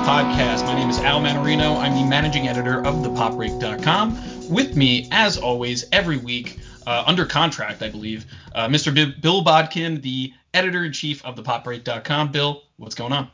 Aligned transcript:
Podcast. 0.00 0.64
My 0.64 0.74
name 0.74 0.88
is 0.88 0.98
Al 1.00 1.20
Manarino. 1.20 1.78
I'm 1.78 1.94
the 1.94 2.04
managing 2.04 2.48
editor 2.48 2.78
of 2.78 2.96
thepopbreak.com. 2.96 4.50
With 4.50 4.74
me, 4.74 5.06
as 5.12 5.36
always, 5.36 5.84
every 5.92 6.16
week, 6.16 6.58
uh, 6.86 7.04
under 7.06 7.26
contract, 7.26 7.82
I 7.82 7.90
believe, 7.90 8.24
uh, 8.54 8.66
Mr. 8.66 8.94
B- 8.94 9.14
Bill 9.20 9.42
Bodkin, 9.42 10.00
the 10.00 10.32
editor 10.54 10.84
in 10.84 10.92
chief 10.92 11.22
of 11.24 11.36
thepopbreak.com. 11.36 12.32
Bill, 12.32 12.62
what's 12.78 12.94
going 12.94 13.12
on? 13.12 13.30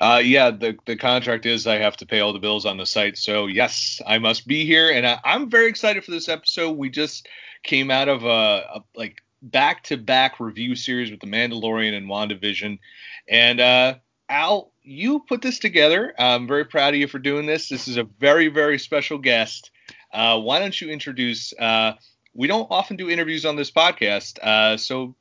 Uh, 0.00 0.20
yeah, 0.22 0.50
the 0.50 0.76
the 0.84 0.96
contract 0.96 1.46
is 1.46 1.66
I 1.66 1.76
have 1.76 1.96
to 1.98 2.06
pay 2.06 2.20
all 2.20 2.32
the 2.32 2.38
bills 2.40 2.66
on 2.66 2.76
the 2.76 2.86
site. 2.86 3.16
So 3.16 3.46
yes, 3.46 4.00
I 4.04 4.18
must 4.18 4.48
be 4.48 4.64
here, 4.64 4.90
and 4.90 5.06
I, 5.06 5.20
am 5.24 5.48
very 5.48 5.68
excited 5.68 6.04
for 6.04 6.10
this 6.10 6.28
episode. 6.28 6.76
We 6.76 6.90
just 6.90 7.28
came 7.62 7.90
out 7.90 8.08
of 8.08 8.24
a, 8.24 8.28
a 8.74 8.84
like 8.96 9.22
back 9.42 9.84
to 9.84 9.96
back 9.96 10.40
review 10.40 10.74
series 10.74 11.12
with 11.12 11.20
the 11.20 11.28
Mandalorian 11.28 11.96
and 11.96 12.08
WandaVision, 12.08 12.80
and 13.28 13.60
uh, 13.60 13.94
Al, 14.28 14.72
you 14.88 15.20
put 15.20 15.42
this 15.42 15.58
together. 15.58 16.14
I'm 16.18 16.48
very 16.48 16.64
proud 16.64 16.94
of 16.94 17.00
you 17.00 17.08
for 17.08 17.18
doing 17.18 17.46
this. 17.46 17.68
This 17.68 17.88
is 17.88 17.98
a 17.98 18.04
very 18.04 18.48
very 18.48 18.78
special 18.78 19.18
guest. 19.18 19.70
Uh, 20.12 20.40
why 20.40 20.58
don't 20.58 20.78
you 20.80 20.88
introduce? 20.90 21.52
Uh, 21.52 21.92
we 22.34 22.46
don't 22.46 22.68
often 22.70 22.96
do 22.96 23.10
interviews 23.10 23.44
on 23.44 23.56
this 23.56 23.70
podcast, 23.70 24.38
uh, 24.38 24.76
so 24.76 25.14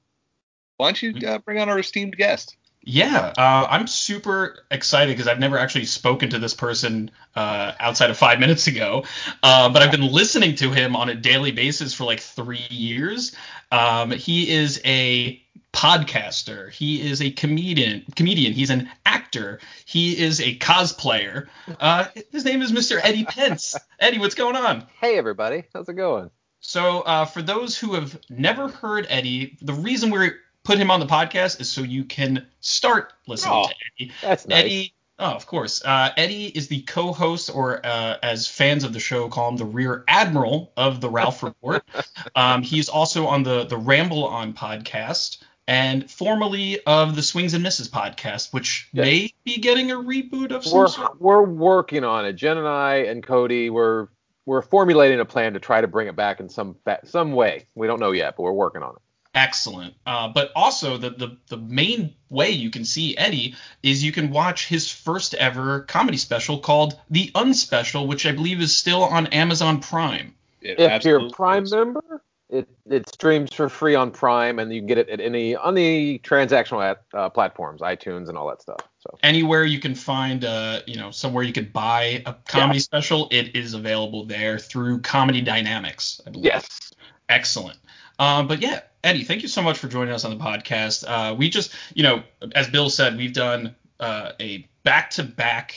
why 0.77 0.87
don't 0.87 1.01
you 1.01 1.27
uh, 1.27 1.39
bring 1.39 1.59
on 1.59 1.67
our 1.67 1.79
esteemed 1.79 2.15
guest? 2.15 2.55
Yeah, 2.89 3.33
uh, 3.37 3.67
I'm 3.69 3.85
super 3.87 4.63
excited 4.71 5.11
because 5.11 5.27
I've 5.27 5.39
never 5.39 5.57
actually 5.57 5.83
spoken 5.83 6.29
to 6.29 6.39
this 6.39 6.53
person 6.53 7.11
uh, 7.35 7.73
outside 7.81 8.09
of 8.11 8.17
five 8.17 8.39
minutes 8.39 8.67
ago, 8.67 9.03
but 9.41 9.81
I've 9.81 9.91
been 9.91 10.09
listening 10.09 10.55
to 10.55 10.71
him 10.71 10.95
on 10.95 11.09
a 11.09 11.15
daily 11.15 11.51
basis 11.51 11.93
for 11.93 12.05
like 12.05 12.21
three 12.21 12.65
years. 12.69 13.35
Um, 13.73 14.11
he 14.11 14.49
is 14.49 14.79
a 14.85 15.41
podcaster. 15.77 16.71
He 16.71 17.07
is 17.07 17.21
a 17.21 17.29
comedian. 17.29 18.03
Comedian. 18.15 18.53
He's 18.53 18.71
an 18.71 18.89
actor. 19.05 19.59
He 19.85 20.17
is 20.17 20.41
a 20.41 20.57
cosplayer. 20.57 21.47
Uh, 21.79 22.05
his 22.31 22.43
name 22.45 22.63
is 22.63 22.71
Mr. 22.71 22.99
Eddie 23.01 23.25
Pence. 23.25 23.75
Eddie, 23.99 24.17
what's 24.17 24.33
going 24.33 24.55
on? 24.55 24.87
Hey 24.99 25.19
everybody, 25.19 25.65
how's 25.73 25.87
it 25.87 25.93
going? 25.93 26.31
So, 26.61 27.01
uh, 27.01 27.25
for 27.25 27.43
those 27.43 27.77
who 27.77 27.93
have 27.93 28.19
never 28.27 28.69
heard 28.69 29.05
Eddie, 29.09 29.55
the 29.61 29.73
reason 29.73 30.09
we're 30.09 30.39
put 30.63 30.79
him 30.79 30.89
on 30.89 30.99
the 30.99 31.05
podcast 31.05 31.61
is 31.61 31.69
so 31.69 31.81
you 31.81 32.03
can 32.03 32.47
start 32.59 33.13
listening 33.27 33.53
oh, 33.53 33.67
to 33.67 33.75
Eddie. 33.95 34.11
That's 34.23 34.47
nice. 34.47 34.63
Eddie, 34.63 34.93
oh, 35.19 35.31
of 35.31 35.45
course. 35.45 35.85
Uh, 35.85 36.09
Eddie 36.17 36.47
is 36.47 36.67
the 36.69 36.81
co-host, 36.81 37.51
or 37.53 37.85
uh, 37.85 38.17
as 38.23 38.47
fans 38.47 38.83
of 38.83 38.93
the 38.93 38.99
show 38.99 39.29
call 39.29 39.49
him, 39.49 39.57
the 39.57 39.65
Rear 39.65 40.03
Admiral 40.07 40.73
of 40.75 40.99
the 40.99 41.09
Ralph 41.09 41.43
Report. 41.43 41.83
um, 42.35 42.63
he's 42.63 42.89
also 42.89 43.27
on 43.27 43.43
the 43.43 43.65
the 43.65 43.77
Ramble 43.77 44.25
On 44.25 44.53
podcast 44.53 45.37
and 45.67 46.09
formerly 46.09 46.79
of 46.85 47.15
the 47.15 47.21
Swings 47.21 47.53
and 47.53 47.63
Misses 47.63 47.89
podcast, 47.89 48.53
which 48.53 48.89
yes. 48.93 49.03
may 49.03 49.33
be 49.43 49.57
getting 49.57 49.91
a 49.91 49.95
reboot 49.95 50.51
of 50.51 50.65
some 50.65 50.79
we're, 50.79 50.87
sort. 50.87 51.21
We're 51.21 51.43
working 51.43 52.03
on 52.03 52.25
it. 52.25 52.33
Jen 52.33 52.57
and 52.57 52.67
I 52.67 52.95
and 52.97 53.23
Cody 53.23 53.69
we're 53.69 54.07
we're 54.45 54.61
formulating 54.61 55.19
a 55.19 55.25
plan 55.25 55.53
to 55.53 55.59
try 55.59 55.81
to 55.81 55.87
bring 55.87 56.07
it 56.07 56.15
back 56.15 56.39
in 56.39 56.49
some 56.49 56.77
some 57.03 57.33
way. 57.33 57.65
We 57.75 57.87
don't 57.87 57.99
know 57.99 58.11
yet, 58.11 58.35
but 58.37 58.43
we're 58.43 58.53
working 58.53 58.81
on 58.81 58.95
it 58.95 59.01
excellent. 59.37 59.93
Uh, 60.05 60.27
but 60.27 60.51
also 60.55 60.97
the, 60.97 61.11
the 61.11 61.37
the 61.47 61.57
main 61.57 62.13
way 62.29 62.49
you 62.49 62.69
can 62.69 62.83
see 62.83 63.17
Eddie 63.17 63.55
is 63.83 64.03
you 64.03 64.11
can 64.11 64.31
watch 64.31 64.67
his 64.67 64.91
first 64.91 65.33
ever 65.35 65.81
comedy 65.81 66.17
special 66.17 66.59
called 66.59 66.99
The 67.09 67.31
Unspecial, 67.35 68.07
which 68.07 68.25
I 68.25 68.31
believe 68.31 68.59
is 68.59 68.75
still 68.75 69.03
on 69.03 69.27
Amazon 69.27 69.79
Prime. 69.79 70.33
It 70.61 70.79
if 70.79 71.05
you're 71.05 71.27
a 71.27 71.29
Prime 71.29 71.63
is. 71.63 71.71
member, 71.71 72.23
it 72.49 72.67
it 72.89 73.09
streams 73.09 73.53
for 73.53 73.67
free 73.69 73.95
on 73.95 74.11
Prime, 74.11 74.59
and 74.59 74.73
you 74.73 74.79
can 74.79 74.87
get 74.87 74.97
it 74.97 75.09
at 75.09 75.19
any 75.19 75.55
on 75.55 75.73
the 75.73 76.19
transactional 76.19 76.83
at, 76.83 77.03
uh, 77.13 77.29
platforms, 77.29 77.81
iTunes, 77.81 78.29
and 78.29 78.37
all 78.37 78.47
that 78.47 78.61
stuff. 78.61 78.79
So 78.99 79.17
anywhere 79.23 79.63
you 79.63 79.79
can 79.79 79.95
find, 79.95 80.45
uh, 80.45 80.81
you 80.87 80.97
know, 80.97 81.11
somewhere 81.11 81.43
you 81.43 81.53
could 81.53 81.73
buy 81.73 82.23
a 82.25 82.35
comedy 82.47 82.79
yeah. 82.79 82.83
special, 82.83 83.27
it 83.31 83.55
is 83.55 83.73
available 83.73 84.25
there 84.25 84.57
through 84.57 85.01
Comedy 85.01 85.41
Dynamics. 85.41 86.21
I 86.25 86.29
believe. 86.29 86.45
Yes. 86.45 86.93
Excellent. 87.29 87.77
Um, 88.19 88.47
but 88.47 88.61
yeah, 88.61 88.81
Eddie, 89.03 89.23
thank 89.23 89.41
you 89.41 89.47
so 89.47 89.61
much 89.61 89.77
for 89.77 89.87
joining 89.87 90.13
us 90.13 90.25
on 90.25 90.35
the 90.35 90.43
podcast. 90.43 91.03
Uh, 91.07 91.35
we 91.35 91.49
just, 91.49 91.73
you 91.93 92.03
know, 92.03 92.23
as 92.55 92.67
Bill 92.69 92.89
said, 92.89 93.17
we've 93.17 93.33
done 93.33 93.75
uh, 93.99 94.31
a 94.39 94.67
back-to-back 94.83 95.75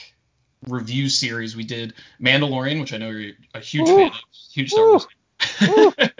review 0.68 1.08
series. 1.08 1.56
We 1.56 1.64
did 1.64 1.94
Mandalorian, 2.20 2.80
which 2.80 2.92
I 2.92 2.98
know 2.98 3.10
you're 3.10 3.32
a 3.54 3.60
huge 3.60 3.88
Ooh. 3.88 3.96
fan 3.96 4.06
of, 4.08 4.14
huge 4.52 4.70
Star 4.70 4.86
Wars. 4.86 5.06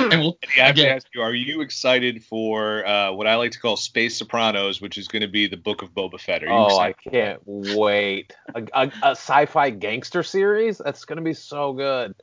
and 0.00 0.20
we'll 0.20 0.38
I 0.56 0.66
have 0.66 0.76
to 0.76 0.88
ask 0.88 1.06
you, 1.14 1.22
are 1.22 1.34
you 1.34 1.60
excited 1.60 2.24
for 2.24 2.86
uh, 2.86 3.12
what 3.12 3.26
I 3.26 3.34
like 3.36 3.52
to 3.52 3.60
call 3.60 3.76
Space 3.76 4.16
Sopranos, 4.16 4.80
which 4.80 4.98
is 4.98 5.08
going 5.08 5.22
to 5.22 5.28
be 5.28 5.46
the 5.46 5.56
Book 5.56 5.82
of 5.82 5.94
Boba 5.94 6.20
Fett? 6.20 6.42
oh, 6.46 6.78
I 6.78 6.92
can't 6.92 7.40
wait! 7.44 8.34
A, 8.54 8.62
a, 8.72 8.92
a, 9.02 9.10
sci-fi 9.10 9.70
gangster 9.70 10.22
series 10.22 10.78
that's 10.78 11.04
going 11.04 11.18
to 11.18 11.22
be 11.22 11.34
so 11.34 11.72
good. 11.72 12.14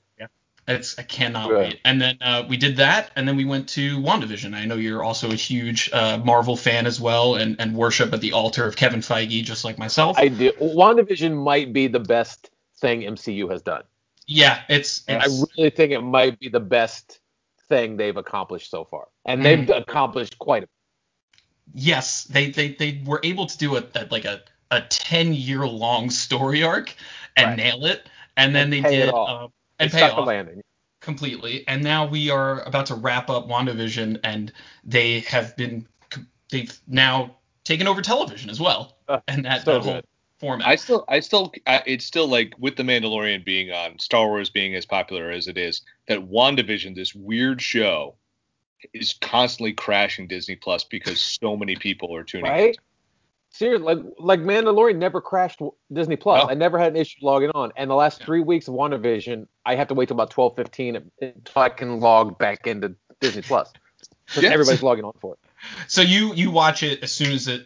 It's 0.68 1.00
I 1.00 1.04
cannot 1.04 1.50
wait. 1.50 1.80
And 1.86 2.02
then 2.02 2.18
uh, 2.20 2.44
we 2.50 2.58
did 2.58 2.76
that, 2.78 3.12
and 3.16 3.26
then 3.26 3.38
we 3.38 3.46
went 3.46 3.70
to 3.70 4.00
WandaVision. 4.00 4.54
I 4.54 4.66
know 4.66 4.76
you're 4.76 5.02
also 5.02 5.32
a 5.32 5.36
huge 5.36 5.90
uh, 5.94 6.18
Marvel 6.18 6.58
fan 6.58 6.86
as 6.86 7.00
well, 7.00 7.36
and, 7.36 7.56
and 7.60 7.74
worship 7.74 8.14
at 8.14 8.20
the 8.20 8.34
altar 8.34 8.66
of 8.66 8.76
Kevin 8.76 9.00
Feige, 9.00 9.44
just 9.44 9.64
like 9.64 9.78
myself. 9.78 10.18
I 10.20 10.28
do. 10.28 10.52
WandaVision 10.54 11.42
might 11.42 11.72
be 11.72 11.88
the 11.88 12.02
best 12.02 12.50
thing 12.80 13.02
MCU 13.02 13.50
has 13.50 13.62
done. 13.62 13.84
Yeah, 14.26 14.62
it's, 14.68 15.06
it's. 15.08 15.42
I 15.42 15.46
really 15.58 15.70
think 15.70 15.94
it 15.94 16.02
might 16.02 16.38
be 16.38 16.50
the 16.50 16.60
best 16.60 17.22
thing 17.70 17.98
they've 17.98 18.18
accomplished 18.18 18.72
so 18.72 18.84
far, 18.84 19.08
and 19.26 19.44
they've 19.46 19.60
mm. 19.60 19.78
accomplished 19.78 20.40
quite 20.40 20.64
a. 20.64 20.68
Yes, 21.74 22.26
they 22.26 22.50
they 22.50 22.74
they 22.74 23.02
were 23.06 23.20
able 23.24 23.46
to 23.46 23.58
do 23.58 23.76
a, 23.78 23.84
a 23.96 24.08
like 24.10 24.26
a 24.26 24.42
a 24.72 24.82
ten 24.82 25.34
year 25.34 25.68
long 25.68 26.10
story 26.10 26.64
arc 26.64 26.94
and 27.36 27.48
right. 27.48 27.58
nail 27.58 27.86
it, 27.86 28.10
and 28.36 28.56
then 28.56 28.74
and 28.74 28.86
they 28.86 28.90
did. 28.90 29.10
Um, 29.14 29.52
and 29.80 29.92
pay 29.92 30.02
off 30.02 30.26
landing 30.26 30.62
completely. 31.02 31.64
And 31.68 31.84
now 31.84 32.06
we 32.06 32.30
are 32.30 32.62
about 32.62 32.88
to 32.88 32.96
wrap 32.96 33.30
up 33.30 33.48
WandaVision, 33.48 34.20
and 34.24 34.52
they 34.84 35.22
have 35.22 35.56
been 35.56 35.88
they've 36.52 36.78
now 36.88 37.36
taken 37.64 37.88
over 37.88 38.02
television 38.02 38.50
as 38.50 38.60
well, 38.60 38.98
uh, 39.08 39.20
and 39.28 39.46
that, 39.46 39.66
so 39.66 39.80
that 39.80 39.84
whole 39.84 40.02
format. 40.40 40.68
I 40.68 40.76
still, 40.76 41.06
I 41.08 41.20
still, 41.20 41.52
I, 41.66 41.84
it's 41.86 42.06
still 42.06 42.28
like 42.28 42.54
with 42.58 42.76
the 42.76 42.84
Mandalorian 42.84 43.44
being 43.44 43.72
on, 43.72 44.00
Star 44.00 44.28
Wars 44.28 44.50
being 44.50 44.76
as 44.76 44.86
popular 44.86 45.30
as 45.32 45.48
it 45.48 45.58
is, 45.58 45.82
that 46.08 46.30
WandaVision, 46.30 46.96
this 46.96 47.14
weird 47.16 47.62
show, 47.62 48.16
is 48.94 49.14
constantly 49.22 49.74
crashing 49.74 50.28
Disney 50.28 50.56
Plus 50.56 50.84
because 50.84 51.20
so 51.20 51.58
many 51.58 51.76
people 51.76 52.16
are 52.16 52.24
tuning 52.24 52.46
in. 52.46 52.52
right? 52.52 52.70
in. 52.70 52.76
Seriously, 53.50 53.86
like 53.86 54.06
like 54.20 54.40
Mandalorian 54.42 54.98
never 54.98 55.22
crashed 55.22 55.62
Disney 55.92 56.16
Plus. 56.16 56.46
I 56.48 56.54
never 56.54 56.78
had 56.78 56.92
an 56.92 56.98
issue 56.98 57.20
logging 57.24 57.50
on. 57.56 57.72
And 57.76 57.90
the 57.90 57.96
last 57.96 58.20
yeah. 58.20 58.26
three 58.26 58.42
weeks 58.42 58.68
of 58.68 58.76
WandaVision, 58.76 59.48
I 59.66 59.76
have 59.76 59.88
to 59.88 59.94
wait 59.94 60.10
till 60.10 60.16
about 60.16 60.30
twelve 60.30 60.56
fifteen 60.56 61.10
until 61.22 61.62
I 61.62 61.70
can 61.70 62.00
log 62.00 62.38
back 62.38 62.68
into 62.68 62.96
Disney 63.20 63.42
Plus. 63.42 63.72
Because 64.28 64.44
yes. 64.44 64.52
everybody's 64.52 64.84
logging 64.84 65.06
on 65.06 65.14
for 65.22 65.36
it. 65.36 65.40
So 65.88 66.02
you 66.02 66.34
you 66.34 66.52
watch 66.52 66.84
it 66.84 67.02
as 67.02 67.14
soon 67.14 67.32
as 67.32 67.48
it 67.48 67.66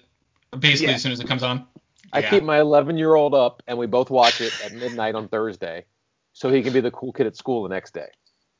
basically 0.59 0.90
yeah. 0.90 0.96
as 0.96 1.02
soon 1.02 1.12
as 1.12 1.20
it 1.20 1.28
comes 1.28 1.42
on. 1.42 1.66
I 2.13 2.19
yeah. 2.19 2.29
keep 2.29 2.44
my 2.44 2.59
11 2.59 2.97
year 2.97 3.16
old 3.16 3.33
up, 3.33 3.63
and 3.67 3.77
we 3.77 3.88
both 3.88 4.09
watch 4.09 4.41
it 4.41 4.53
at 4.63 4.73
midnight 4.73 5.16
on 5.16 5.27
Thursday, 5.27 5.85
so 6.33 6.49
he 6.51 6.61
can 6.61 6.73
be 6.73 6.81
the 6.81 6.91
cool 6.91 7.13
kid 7.13 7.27
at 7.27 7.35
school 7.35 7.63
the 7.63 7.69
next 7.69 7.94
day. 7.94 8.09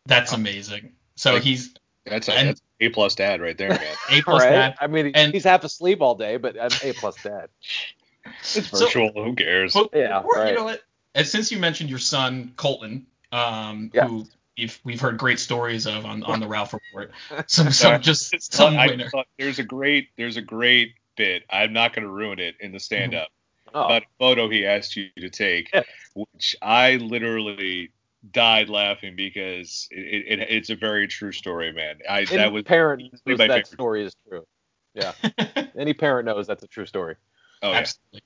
That's 0.06 0.34
amazing. 0.34 0.94
So 1.16 1.40
he's 1.40 1.74
that's 2.06 2.28
a, 2.28 2.34
and, 2.34 2.50
that's 2.50 2.62
a 2.80 2.90
plus 2.90 3.16
dad 3.16 3.42
right 3.42 3.58
there, 3.58 3.70
man. 3.70 3.96
A 4.10 4.22
plus 4.22 4.42
right? 4.42 4.50
dad. 4.50 4.76
I 4.82 4.88
mean, 4.88 5.12
and, 5.14 5.34
he's 5.34 5.44
half 5.44 5.64
asleep 5.64 6.02
all 6.02 6.16
day, 6.16 6.38
but 6.38 6.60
I'm 6.60 6.72
A 6.84 6.94
plus 6.94 7.16
dad. 7.22 7.50
It's 8.24 8.68
virtual. 8.68 9.12
So, 9.16 9.24
who 9.24 9.34
cares? 9.34 9.74
But, 9.74 9.90
yeah. 9.96 10.20
Or, 10.20 10.36
right. 10.36 10.50
You 10.50 10.58
know 10.58 10.66
what? 10.66 10.84
And 11.16 11.26
since 11.26 11.52
you 11.52 11.58
mentioned 11.58 11.90
your 11.90 11.98
son 11.98 12.54
Colton, 12.56 13.08
um, 13.32 13.90
yeah. 13.96 14.08
who 14.08 14.28
we've 14.60 14.80
we've 14.84 15.02
heard 15.02 15.18
great 15.18 15.40
stories 15.40 15.88
of 15.88 16.06
on, 16.06 16.22
on 16.22 16.40
the 16.40 16.48
Ralph 16.48 16.72
Report. 16.72 17.12
Some 17.48 17.72
some 17.72 18.00
just 18.00 18.54
some 18.54 18.76
winner. 18.76 19.10
there's 19.40 19.58
a 19.58 19.64
great 19.64 20.10
there's 20.18 20.38
a 20.38 20.42
great 20.42 20.94
bit. 21.18 21.44
I'm 21.50 21.74
not 21.74 21.94
going 21.94 22.04
to 22.04 22.12
ruin 22.12 22.38
it 22.40 22.56
in 22.60 22.72
the 22.72 22.80
stand 22.80 23.16
up. 23.16 23.30
Oh. 23.74 23.86
About 23.86 24.04
a 24.04 24.06
photo 24.20 24.50
he 24.50 24.66
asked 24.66 24.96
you 24.96 25.10
to 25.18 25.30
take, 25.30 25.74
which 26.14 26.56
I 26.62 26.96
literally 26.98 27.92
died 28.32 28.70
laughing 28.70 29.16
because 29.16 29.88
it, 29.92 30.40
it, 30.40 30.48
it's 30.50 30.70
a 30.70 30.76
very 30.76 31.08
true 31.08 31.32
story, 31.32 31.72
man. 31.72 31.96
I 32.10 32.20
Any 32.20 32.38
that 32.38 32.52
was 32.52 32.64
parent 32.64 33.02
knows 33.02 33.38
that 33.38 33.48
favorite. 33.48 33.68
story 33.68 34.06
is 34.06 34.16
true. 34.28 34.46
Yeah. 34.94 35.14
Any 35.78 35.94
parent 35.94 36.26
knows 36.26 36.48
that's 36.48 36.64
a 36.64 36.68
true 36.68 36.86
story. 36.86 37.16
Oh 37.62 37.74
Absolutely. 37.74 38.22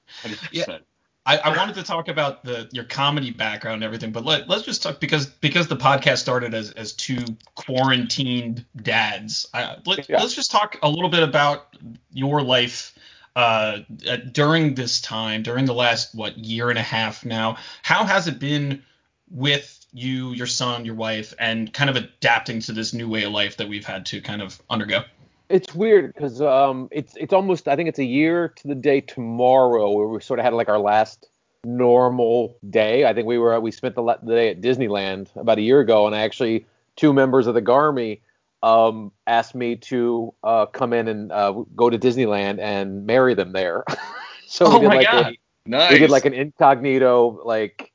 yeah. 0.51 0.65
100%. 0.65 0.67
Yeah. 0.69 0.77
I, 1.27 1.37
I, 1.37 1.57
wanted 1.57 1.73
to 1.75 1.83
talk 1.83 2.07
about 2.07 2.43
the 2.43 2.69
your 2.71 2.83
comedy 2.83 3.31
background 3.31 3.75
and 3.75 3.83
everything, 3.83 4.11
but 4.11 4.25
let, 4.25 4.47
let's 4.47 4.61
just 4.61 4.83
talk 4.83 4.99
because 4.99 5.25
because 5.25 5.67
the 5.67 5.75
podcast 5.75 6.17
started 6.17 6.53
as, 6.53 6.69
as 6.71 6.93
two 6.93 7.23
quarantined 7.55 8.63
dads. 8.75 9.47
I, 9.51 9.77
let, 9.87 10.07
yeah. 10.07 10.21
Let's 10.21 10.35
just 10.35 10.51
talk 10.51 10.77
a 10.83 10.89
little 10.89 11.09
bit 11.09 11.23
about 11.23 11.75
your 12.11 12.43
life 12.43 12.93
uh, 13.35 13.79
during 14.31 14.75
this 14.75 15.01
time, 15.01 15.43
during 15.43 15.65
the 15.65 15.73
last 15.73 16.15
what 16.15 16.37
year 16.37 16.69
and 16.69 16.79
a 16.79 16.83
half 16.83 17.25
now. 17.25 17.57
How 17.83 18.05
has 18.05 18.27
it 18.27 18.39
been 18.39 18.83
with 19.29 19.85
you, 19.91 20.31
your 20.31 20.47
son, 20.47 20.85
your 20.85 20.95
wife, 20.95 21.33
and 21.39 21.73
kind 21.73 21.89
of 21.89 21.95
adapting 21.95 22.59
to 22.61 22.71
this 22.71 22.93
new 22.93 23.09
way 23.09 23.23
of 23.23 23.31
life 23.31 23.57
that 23.57 23.67
we've 23.67 23.85
had 23.85 24.05
to 24.07 24.21
kind 24.21 24.41
of 24.41 24.61
undergo? 24.69 25.03
It's 25.49 25.75
weird 25.75 26.13
because 26.13 26.41
um, 26.41 26.87
it's 26.91 27.15
it's 27.17 27.33
almost 27.33 27.67
I 27.67 27.75
think 27.75 27.89
it's 27.89 27.99
a 27.99 28.05
year 28.05 28.49
to 28.49 28.67
the 28.67 28.75
day 28.75 29.01
tomorrow 29.01 29.91
where 29.91 30.07
we 30.07 30.21
sort 30.21 30.39
of 30.39 30.45
had 30.45 30.53
like 30.53 30.69
our 30.69 30.79
last 30.79 31.27
normal 31.63 32.57
day. 32.67 33.05
I 33.05 33.13
think 33.13 33.27
we 33.27 33.37
were 33.37 33.59
we 33.59 33.71
spent 33.71 33.95
the, 33.95 34.03
the 34.23 34.33
day 34.33 34.49
at 34.49 34.61
Disneyland 34.61 35.27
about 35.35 35.57
a 35.57 35.61
year 35.61 35.81
ago, 35.81 36.07
and 36.07 36.15
I 36.15 36.21
actually 36.21 36.65
two 36.95 37.13
members 37.13 37.47
of 37.47 37.53
the 37.53 37.61
Garmy 37.61 38.21
um, 38.63 39.11
asked 39.27 39.55
me 39.55 39.75
to 39.75 40.33
uh, 40.43 40.65
come 40.67 40.93
in 40.93 41.07
and 41.07 41.31
uh, 41.31 41.51
go 41.75 41.89
to 41.89 41.97
Disneyland 41.97 42.59
and 42.59 43.05
marry 43.05 43.33
them 43.33 43.51
there. 43.51 43.83
so 44.47 44.65
Oh 44.67 44.75
we 44.75 44.79
did 44.81 44.87
my 44.89 44.95
like 44.95 45.11
God. 45.11 45.25
a 45.33 45.37
Nice. 45.67 45.91
we 45.93 45.97
did 45.99 46.09
like 46.11 46.25
an 46.25 46.33
incognito 46.33 47.41
like 47.43 47.91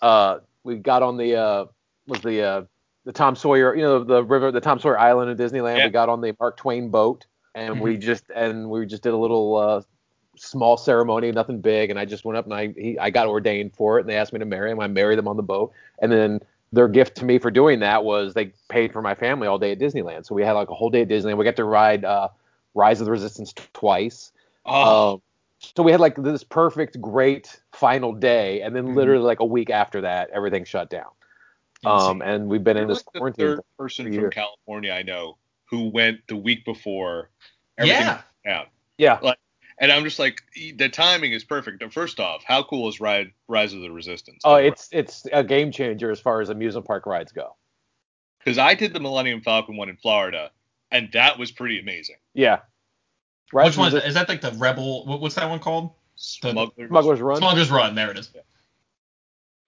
uh 0.00 0.38
we 0.64 0.76
got 0.76 1.02
on 1.02 1.18
the 1.18 1.36
uh 1.36 1.64
was 2.06 2.20
the 2.22 2.42
uh 2.42 2.62
the 3.04 3.12
Tom 3.12 3.36
Sawyer 3.36 3.74
you 3.76 3.82
know 3.82 4.02
the 4.02 4.24
river 4.24 4.50
the 4.50 4.60
Tom 4.62 4.78
Sawyer 4.78 4.98
Island 4.98 5.30
in 5.30 5.36
Disneyland 5.36 5.76
Yeah. 5.78 5.84
we 5.86 5.90
got 5.90 6.08
on 6.08 6.22
the 6.22 6.34
Mark 6.40 6.56
Twain 6.56 6.88
boat 6.88 7.26
and 7.54 7.80
we 7.82 7.98
just 7.98 8.24
and 8.34 8.70
we 8.70 8.86
just 8.86 9.02
did 9.02 9.12
a 9.12 9.16
little 9.16 9.56
uh 9.56 9.82
small 10.38 10.76
ceremony 10.78 11.30
nothing 11.32 11.60
big 11.60 11.90
and 11.90 11.98
I 11.98 12.06
just 12.06 12.24
went 12.24 12.36
up 12.38 12.44
and 12.46 12.54
I 12.54 12.68
he, 12.76 12.98
I 12.98 13.10
got 13.10 13.26
ordained 13.26 13.74
for 13.74 13.98
it 13.98 14.02
and 14.02 14.08
they 14.08 14.16
asked 14.16 14.32
me 14.32 14.38
to 14.38 14.44
marry 14.46 14.70
him 14.70 14.80
I 14.80 14.86
married 14.86 15.18
them 15.18 15.28
on 15.28 15.36
the 15.36 15.42
boat 15.42 15.72
and 16.00 16.10
then 16.10 16.40
their 16.72 16.88
gift 16.88 17.16
to 17.16 17.24
me 17.24 17.38
for 17.38 17.50
doing 17.50 17.80
that 17.80 18.04
was 18.04 18.34
they 18.34 18.52
paid 18.68 18.92
for 18.92 19.02
my 19.02 19.14
family 19.14 19.46
all 19.46 19.58
day 19.58 19.72
at 19.72 19.78
Disneyland 19.78 20.26
so 20.26 20.34
we 20.34 20.42
had 20.42 20.52
like 20.52 20.70
a 20.70 20.74
whole 20.74 20.90
day 20.90 21.02
at 21.02 21.08
Disneyland 21.08 21.36
we 21.38 21.44
got 21.44 21.56
to 21.56 21.64
ride 21.64 22.04
uh 22.04 22.28
Rise 22.74 23.00
of 23.00 23.06
the 23.06 23.12
Resistance 23.12 23.54
twice 23.72 24.32
oh, 24.66 25.14
um, 25.14 25.22
so 25.58 25.82
we 25.82 25.90
had 25.90 26.00
like 26.00 26.16
this 26.16 26.44
perfect, 26.44 27.00
great 27.00 27.60
final 27.72 28.12
day, 28.12 28.60
and 28.60 28.74
then 28.76 28.88
Mhm. 28.88 28.94
literally 28.94 29.24
like 29.24 29.40
a 29.40 29.44
week 29.44 29.70
after 29.70 30.02
that, 30.02 30.30
everything 30.30 30.64
shut 30.64 30.90
down. 30.90 31.10
Um, 31.84 32.20
and 32.22 32.48
we've 32.48 32.62
been 32.62 32.76
you're 32.76 32.82
in 32.82 32.88
this 32.88 32.98
like 32.98 33.12
the 33.12 33.18
quarantine. 33.18 33.46
third 33.46 33.60
person 33.78 34.06
a 34.06 34.10
from 34.10 34.18
year. 34.20 34.30
California 34.30 34.92
I 34.92 35.02
know 35.02 35.38
who 35.70 35.88
went 35.88 36.26
the 36.28 36.36
week 36.36 36.64
before 36.64 37.30
everything 37.78 38.06
Yeah. 38.06 38.22
down. 38.44 38.66
Yeah, 38.98 39.34
And 39.78 39.92
I'm 39.92 40.04
just 40.04 40.18
like, 40.18 40.42
the 40.76 40.88
timing 40.88 41.32
is 41.32 41.44
perfect. 41.44 41.82
First 41.92 42.18
off, 42.18 42.42
how 42.44 42.62
cool 42.62 42.88
is 42.88 42.98
Ride 42.98 43.32
Rise 43.46 43.74
of 43.74 43.80
the 43.82 43.90
Resistance? 43.90 44.40
oh, 44.44 44.54
it's 44.54 44.88
it's 44.92 45.26
a 45.32 45.44
game 45.44 45.70
changer 45.70 46.10
as 46.10 46.18
far 46.20 46.40
as 46.40 46.48
amusement 46.48 46.86
park 46.86 47.04
rides 47.06 47.32
go. 47.32 47.56
because 48.38 48.56
I 48.58 48.74
did 48.74 48.92
the 48.94 49.00
Millennium 49.00 49.42
Falcon 49.42 49.76
one 49.76 49.88
in 49.90 49.96
Florida, 49.96 50.50
and 50.90 51.10
that 51.12 51.38
was 51.38 51.50
pretty 51.52 51.78
amazing. 51.78 52.16
Yeah. 52.32 52.60
Which 53.52 53.76
one 53.76 53.88
is 53.88 53.92
the 53.94 54.00
that? 54.00 54.08
Is 54.08 54.14
that 54.14 54.28
like 54.28 54.40
the 54.40 54.52
Rebel? 54.52 55.04
what- 55.06 55.20
What's 55.20 55.34
that 55.36 55.48
one 55.48 55.58
called? 55.60 55.92
Smugglers. 56.16 56.88
Smuggler's 56.88 57.20
Run? 57.20 57.36
Smuggler's 57.36 57.70
Run. 57.70 57.94
There 57.94 58.10
it 58.10 58.18
is. 58.18 58.30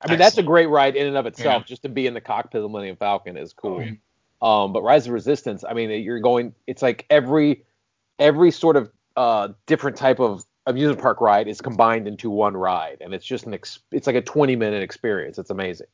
I 0.01 0.09
mean, 0.09 0.19
that's 0.19 0.39
a 0.39 0.43
great 0.43 0.67
ride 0.67 0.97
in 0.97 1.07
and 1.09 1.17
of 1.17 1.27
itself. 1.27 1.63
Yeah. 1.63 1.67
Just 1.67 1.83
to 1.83 1.89
be 1.89 2.07
in 2.07 2.15
the 2.15 2.21
cockpit 2.21 2.57
of 2.61 2.63
the 2.63 2.69
Millennium 2.69 2.97
Falcon 2.97 3.37
is 3.37 3.53
cool. 3.53 3.81
Mhm. 3.81 3.99
Um, 4.41 4.73
but 4.73 4.83
Rise 4.83 5.07
of 5.07 5.13
Resistance, 5.13 5.65
I 5.69 5.75
mean, 5.75 5.91
you're 6.03 6.21
going. 6.21 6.55
It's 6.67 6.81
like 6.83 7.05
every 7.11 7.65
every 8.19 8.51
sort 8.53 8.77
of 8.77 8.91
uh, 9.19 9.49
different 9.67 9.97
type 9.97 10.21
of 10.21 10.45
amusement 10.67 11.01
park 11.01 11.21
ride 11.21 11.49
is 11.49 11.61
combined 11.61 12.07
into 12.07 12.31
one 12.31 12.57
ride, 12.57 12.99
and 13.01 13.13
it's 13.13 13.27
just 13.27 13.47
an 13.47 13.55
ex- 13.55 13.81
it's 13.91 14.07
like 14.07 14.17
a 14.17 14.23
20 14.23 14.55
minute 14.57 14.83
experience. 14.83 15.39
It's 15.39 15.51
amazing. 15.51 15.89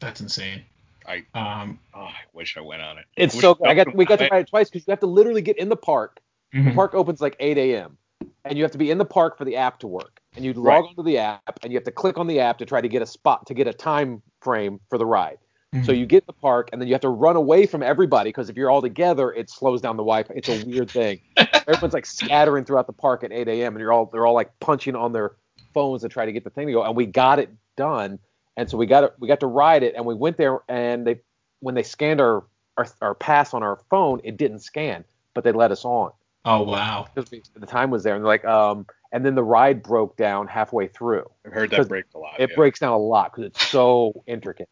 That's 0.00 0.20
insane. 0.20 0.62
I- 1.06 1.24
um. 1.34 1.78
Oh, 1.94 2.00
I 2.02 2.14
wish 2.34 2.56
I 2.56 2.60
went 2.60 2.82
on 2.82 2.98
it. 2.98 3.06
It's 3.16 3.34
Wish 3.34 3.42
so 3.42 3.58
I 3.64 3.74
got 3.74 3.94
we 3.94 4.04
got 4.04 4.18
to 4.18 4.28
ride 4.30 4.42
it 4.42 4.48
twice 4.48 4.68
because 4.68 4.86
you 4.86 4.92
have 4.92 5.00
to 5.00 5.06
literally 5.06 5.42
get 5.42 5.56
in 5.56 5.68
the 5.70 5.76
park. 5.76 6.20
The 6.52 6.58
mhm. 6.60 6.74
park 6.74 6.94
opens 6.94 7.20
like 7.20 7.36
8 7.40 7.56
a.m. 7.58 7.96
and 8.44 8.58
you 8.58 8.64
have 8.64 8.72
to 8.72 8.78
be 8.78 8.90
in 8.90 8.98
the 8.98 9.04
park 9.04 9.38
for 9.38 9.44
the 9.44 9.56
app 9.56 9.78
to 9.80 9.86
work. 9.86 10.20
And 10.36 10.44
you 10.44 10.52
log 10.52 10.64
Right. 10.66 10.84
onto 10.90 11.02
the 11.02 11.18
app 11.18 11.58
and 11.62 11.72
you 11.72 11.76
have 11.78 11.84
to 11.84 11.90
click 11.92 12.18
on 12.18 12.26
the 12.26 12.40
app 12.40 12.58
to 12.58 12.66
try 12.66 12.80
to 12.80 12.88
get 12.88 13.02
a 13.02 13.06
spot 13.06 13.46
to 13.46 13.54
get 13.54 13.66
a 13.68 13.72
time 13.72 14.20
frame 14.42 14.80
for 14.90 14.98
the 14.98 15.06
ride. 15.06 15.38
So 15.84 15.92
Mhm. 15.92 15.98
you 15.98 16.06
get 16.06 16.24
in 16.24 16.26
the 16.26 16.32
park 16.34 16.68
and 16.72 16.80
then 16.80 16.88
you 16.88 16.94
have 16.94 17.00
to 17.02 17.08
run 17.08 17.36
away 17.36 17.66
from 17.66 17.82
everybody 17.82 18.28
because 18.30 18.50
if 18.50 18.56
you're 18.56 18.70
all 18.70 18.82
together, 18.82 19.32
it 19.32 19.48
slows 19.48 19.80
down 19.80 19.96
the 19.96 20.02
Wi-Fi. 20.02 20.34
It's 20.34 20.48
a 20.48 20.66
weird 20.66 20.90
thing. 20.90 21.20
Everyone's 21.68 21.94
like 21.94 22.06
scattering 22.06 22.64
throughout 22.64 22.86
the 22.86 22.92
park 22.92 23.24
at 23.24 23.32
8 23.32 23.48
a.m. 23.48 23.74
and 23.74 23.80
you're 23.80 23.92
all 23.92 24.06
they're 24.06 24.26
all 24.26 24.34
like 24.34 24.50
punching 24.60 24.96
on 24.96 25.12
their 25.12 25.32
phones 25.74 26.02
to 26.02 26.08
try 26.08 26.24
to 26.26 26.32
get 26.32 26.44
the 26.44 26.50
thing 26.50 26.66
to 26.66 26.72
go. 26.72 26.82
And 26.82 26.96
we 26.96 27.06
got 27.06 27.38
it 27.38 27.50
done. 27.76 28.18
And 28.56 28.68
so 28.68 28.76
we 28.76 28.86
got 28.86 29.04
it, 29.04 29.14
we 29.18 29.28
got 29.28 29.40
to 29.40 29.46
ride 29.46 29.82
it 29.82 29.94
and 29.94 30.04
we 30.04 30.14
went 30.14 30.36
there 30.36 30.58
and 30.68 31.06
they 31.06 31.20
when 31.60 31.74
they 31.74 31.82
scanned 31.82 32.20
our 32.20 32.44
our, 32.76 32.86
our 33.00 33.14
pass 33.14 33.52
on 33.54 33.62
our 33.62 33.76
phone, 33.90 34.20
it 34.24 34.36
didn't 34.36 34.60
scan, 34.60 35.04
but 35.34 35.44
they 35.44 35.52
let 35.52 35.70
us 35.70 35.84
on 35.84 36.12
Oh 36.44 36.62
wow. 36.62 37.06
because 37.14 37.30
we- 37.30 37.42
the 37.54 37.66
time 37.66 37.90
was 37.90 38.02
there. 38.02 38.14
And 38.14 38.24
they're 38.24 38.28
like, 38.28 38.44
um, 38.44 38.86
and 39.12 39.24
then 39.24 39.34
the 39.34 39.42
ride 39.42 39.82
broke 39.82 40.16
down 40.16 40.46
halfway 40.46 40.86
through. 40.88 41.28
I've 41.44 41.52
heard 41.52 41.70
that 41.70 41.88
breaks 41.88 42.14
a 42.14 42.18
lot. 42.18 42.38
It 42.38 42.50
yeah. 42.50 42.56
breaks 42.56 42.78
down 42.78 42.92
a 42.92 42.98
lot 42.98 43.32
because 43.32 43.46
it's 43.46 43.66
so 43.66 44.22
intricate. 44.26 44.68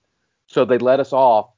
So 0.46 0.64
they 0.64 0.78
let 0.78 1.00
us 1.00 1.12
off, 1.12 1.50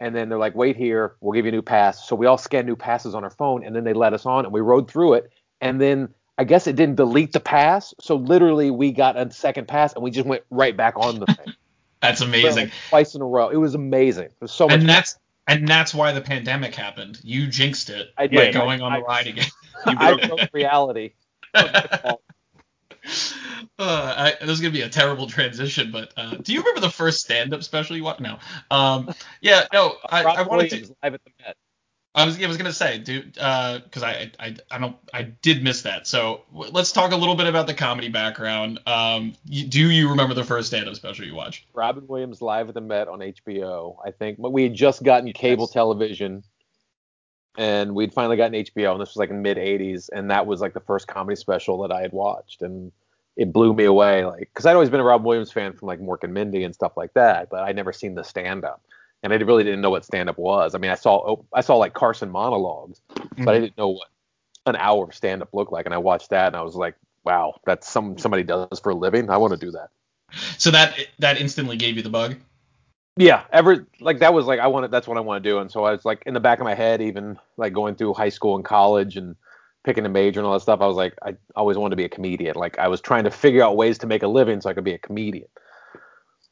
and 0.00 0.14
then 0.14 0.28
they're 0.28 0.38
like, 0.38 0.54
wait 0.54 0.76
here, 0.76 1.16
we'll 1.20 1.32
give 1.32 1.44
you 1.44 1.50
a 1.50 1.52
new 1.52 1.62
pass. 1.62 2.06
So 2.08 2.14
we 2.16 2.26
all 2.26 2.38
scanned 2.38 2.66
new 2.66 2.76
passes 2.76 3.14
on 3.14 3.24
our 3.24 3.30
phone, 3.30 3.64
and 3.64 3.74
then 3.74 3.84
they 3.84 3.92
let 3.94 4.12
us 4.14 4.26
on, 4.26 4.44
and 4.44 4.52
we 4.52 4.60
rode 4.60 4.90
through 4.90 5.14
it. 5.14 5.30
And 5.60 5.80
then 5.80 6.08
I 6.36 6.44
guess 6.44 6.66
it 6.66 6.76
didn't 6.76 6.96
delete 6.96 7.32
the 7.32 7.40
pass, 7.40 7.94
so 8.00 8.16
literally 8.16 8.70
we 8.70 8.92
got 8.92 9.16
a 9.16 9.30
second 9.32 9.66
pass, 9.68 9.92
and 9.94 10.02
we 10.02 10.10
just 10.10 10.26
went 10.26 10.44
right 10.50 10.76
back 10.76 10.94
on 10.96 11.18
the 11.20 11.26
thing. 11.26 11.54
That's 12.00 12.20
amazing. 12.20 12.66
Like, 12.66 12.72
twice 12.90 13.14
in 13.16 13.22
a 13.22 13.26
row. 13.26 13.48
It 13.48 13.56
was 13.56 13.74
amazing. 13.74 14.26
It 14.26 14.36
was 14.40 14.52
so 14.52 14.68
much. 14.68 14.78
and 14.78 14.88
that's 14.88 15.18
and 15.48 15.66
that's 15.66 15.92
why 15.92 16.12
the 16.12 16.20
pandemic 16.20 16.72
happened. 16.76 17.18
You 17.24 17.48
jinxed 17.48 17.90
it 17.90 18.10
I 18.16 18.28
by 18.28 18.52
going 18.52 18.80
I- 18.82 18.84
on 18.84 18.92
the 18.92 19.00
ride 19.00 19.26
again. 19.26 19.48
I 19.84 20.14
broke 20.28 20.48
reality. 20.52 21.14
Uh, 23.78 24.32
I, 24.40 24.44
this 24.44 24.50
is 24.50 24.60
gonna 24.60 24.72
be 24.72 24.82
a 24.82 24.88
terrible 24.88 25.26
transition, 25.26 25.90
but 25.90 26.12
uh, 26.16 26.36
do 26.36 26.52
you 26.52 26.60
remember 26.60 26.80
the 26.80 26.90
first 26.90 27.20
stand-up 27.20 27.62
special 27.62 27.96
you 27.96 28.04
watched? 28.04 28.20
No. 28.20 28.38
Um, 28.70 29.10
yeah, 29.40 29.64
no. 29.72 29.96
I, 30.08 30.22
I 30.24 30.42
wanted 30.42 30.70
Williams 30.70 30.88
to. 30.88 30.96
live 31.02 31.14
at 31.14 31.24
the 31.24 31.30
Met. 31.44 31.56
I 32.14 32.24
was, 32.24 32.42
I 32.42 32.46
was 32.48 32.56
gonna 32.56 32.72
say, 32.72 32.98
dude, 32.98 33.34
because 33.34 34.02
I, 34.02 34.32
I, 34.40 34.56
I 34.70 34.78
don't, 34.78 34.96
I 35.14 35.22
did 35.22 35.62
miss 35.62 35.82
that. 35.82 36.06
So 36.08 36.40
w- 36.52 36.72
let's 36.72 36.90
talk 36.90 37.12
a 37.12 37.16
little 37.16 37.36
bit 37.36 37.46
about 37.46 37.66
the 37.68 37.74
comedy 37.74 38.08
background. 38.08 38.80
Um, 38.86 39.34
you, 39.44 39.66
do 39.66 39.88
you 39.88 40.08
remember 40.08 40.34
the 40.34 40.42
first 40.42 40.68
stand-up 40.68 40.96
special 40.96 41.26
you 41.26 41.34
watched? 41.34 41.66
Robin 41.74 42.06
Williams 42.08 42.42
live 42.42 42.68
at 42.68 42.74
the 42.74 42.80
Met 42.80 43.06
on 43.06 43.20
HBO, 43.20 43.96
I 44.04 44.10
think. 44.10 44.40
But 44.40 44.52
we 44.52 44.64
had 44.64 44.74
just 44.74 45.02
gotten 45.04 45.32
cable 45.32 45.64
Yes. 45.66 45.72
television, 45.72 46.42
and 47.56 47.94
we'd 47.94 48.12
finally 48.12 48.36
gotten 48.36 48.54
HBO, 48.64 48.92
and 48.92 49.00
this 49.00 49.10
was 49.10 49.16
like 49.16 49.30
in 49.30 49.42
mid 49.42 49.56
'80s, 49.58 50.08
and 50.12 50.30
that 50.30 50.46
was 50.46 50.60
like 50.60 50.74
the 50.74 50.80
first 50.80 51.06
comedy 51.06 51.36
special 51.36 51.82
that 51.82 51.92
I 51.92 52.00
had 52.00 52.12
watched, 52.12 52.62
and 52.62 52.90
it 53.38 53.52
blew 53.52 53.72
me 53.72 53.84
away. 53.84 54.24
Like, 54.26 54.50
because 54.52 54.66
I'd 54.66 54.74
always 54.74 54.90
been 54.90 55.00
a 55.00 55.04
Rob 55.04 55.24
Williams 55.24 55.52
fan 55.52 55.72
from 55.72 55.86
like 55.86 56.00
Mork 56.00 56.24
and 56.24 56.34
Mindy 56.34 56.64
and 56.64 56.74
stuff 56.74 56.96
like 56.96 57.14
that, 57.14 57.48
but 57.48 57.60
I'd 57.60 57.76
never 57.76 57.92
seen 57.92 58.16
the 58.16 58.24
stand-up, 58.24 58.82
and 59.22 59.32
I 59.32 59.36
really 59.36 59.64
didn't 59.64 59.80
know 59.80 59.90
what 59.90 60.04
stand-up 60.04 60.36
was. 60.36 60.74
I 60.74 60.78
mean, 60.78 60.90
I 60.90 60.96
saw 60.96 61.16
oh, 61.16 61.44
I 61.54 61.62
saw 61.62 61.76
like 61.76 61.94
Carson 61.94 62.30
monologues, 62.30 63.00
but 63.08 63.22
I 63.22 63.30
mm-hmm. 63.30 63.52
didn't 63.62 63.78
know 63.78 63.90
what 63.90 64.08
an 64.66 64.76
hour 64.76 65.04
of 65.04 65.14
stand-up 65.14 65.54
looked 65.54 65.72
like, 65.72 65.86
and 65.86 65.94
I 65.94 65.98
watched 65.98 66.30
that, 66.30 66.48
and 66.48 66.56
I 66.56 66.62
was 66.62 66.74
like, 66.74 66.96
wow, 67.24 67.54
that's 67.64 67.88
some 67.88 68.18
somebody 68.18 68.42
does 68.42 68.80
for 68.80 68.90
a 68.90 68.94
living. 68.94 69.30
I 69.30 69.36
want 69.36 69.52
to 69.52 69.58
do 69.58 69.70
that. 69.70 69.90
So 70.58 70.72
that 70.72 70.98
that 71.20 71.40
instantly 71.40 71.76
gave 71.76 71.96
you 71.96 72.02
the 72.02 72.10
bug. 72.10 72.36
Yeah, 73.16 73.44
ever 73.52 73.86
like 74.00 74.18
that 74.18 74.34
was 74.34 74.46
like 74.46 74.58
I 74.58 74.66
wanted 74.66 74.90
that's 74.90 75.06
what 75.06 75.16
I 75.16 75.20
want 75.20 75.42
to 75.42 75.48
do, 75.48 75.58
and 75.58 75.70
so 75.70 75.84
I 75.84 75.92
was 75.92 76.04
like 76.04 76.24
in 76.26 76.34
the 76.34 76.40
back 76.40 76.58
of 76.58 76.64
my 76.64 76.74
head, 76.74 77.00
even 77.00 77.38
like 77.56 77.72
going 77.72 77.94
through 77.94 78.14
high 78.14 78.28
school 78.30 78.56
and 78.56 78.64
college 78.64 79.16
and 79.16 79.36
picking 79.84 80.04
a 80.04 80.08
major 80.08 80.40
and 80.40 80.46
all 80.46 80.52
that 80.52 80.60
stuff. 80.60 80.80
I 80.80 80.86
was 80.86 80.96
like, 80.96 81.14
I 81.22 81.36
always 81.56 81.76
wanted 81.76 81.90
to 81.90 81.96
be 81.96 82.04
a 82.04 82.08
comedian. 82.08 82.56
Like 82.56 82.78
I 82.78 82.88
was 82.88 83.00
trying 83.00 83.24
to 83.24 83.30
figure 83.30 83.62
out 83.62 83.76
ways 83.76 83.98
to 83.98 84.06
make 84.06 84.22
a 84.22 84.28
living 84.28 84.60
so 84.60 84.70
I 84.70 84.74
could 84.74 84.84
be 84.84 84.94
a 84.94 84.98
comedian. 84.98 85.48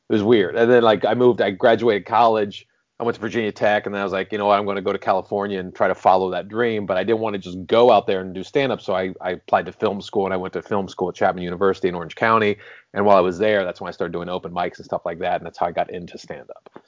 It 0.09 0.13
was 0.13 0.23
weird, 0.23 0.55
and 0.55 0.71
then 0.71 0.83
like 0.83 1.05
I 1.05 1.15
moved, 1.15 1.41
I 1.41 1.51
graduated 1.51 2.07
college. 2.07 2.67
I 2.99 3.05
went 3.05 3.15
to 3.17 3.21
Virginia 3.21 3.53
Tech, 3.53 3.85
and 3.85 3.95
then 3.95 4.01
I 4.01 4.05
was 4.05 4.13
like, 4.13 4.33
you 4.33 4.39
know 4.39 4.47
what, 4.47 4.59
I'm 4.59 4.65
going 4.65 4.77
to 4.77 4.83
go 4.83 4.93
to 4.93 4.99
California 4.99 5.61
and 5.61 5.75
try 5.75 5.87
to 5.87 5.95
follow 5.95 6.31
that 6.31 6.49
dream. 6.49 6.87
But 6.87 6.97
I 6.97 7.05
didn't 7.05 7.19
want 7.19 7.35
to 7.35 7.39
just 7.39 7.67
go 7.67 7.91
out 7.91 8.07
there 8.07 8.21
and 8.21 8.35
do 8.35 8.43
stand 8.43 8.73
up, 8.73 8.81
so 8.81 8.95
I, 8.95 9.13
I 9.21 9.33
applied 9.33 9.67
to 9.67 9.73
film 9.73 10.01
school, 10.01 10.25
and 10.25 10.33
I 10.33 10.39
went 10.39 10.55
to 10.55 10.63
film 10.63 10.89
school 10.89 11.11
at 11.11 11.15
Chapman 11.15 11.43
University 11.43 11.89
in 11.89 11.95
Orange 11.95 12.15
County. 12.15 12.57
And 12.95 13.05
while 13.05 13.19
I 13.19 13.21
was 13.21 13.37
there, 13.37 13.65
that's 13.65 13.81
when 13.81 13.89
I 13.89 13.91
started 13.91 14.13
doing 14.13 14.31
open 14.31 14.53
mics 14.53 14.77
and 14.77 14.87
stuff 14.87 15.03
like 15.05 15.19
that, 15.19 15.37
and 15.37 15.47
that's 15.47 15.59
how 15.59 15.67
I 15.67 15.73
got 15.73 15.91
into 15.91 16.17
stand 16.17 16.49
up. 16.49 16.83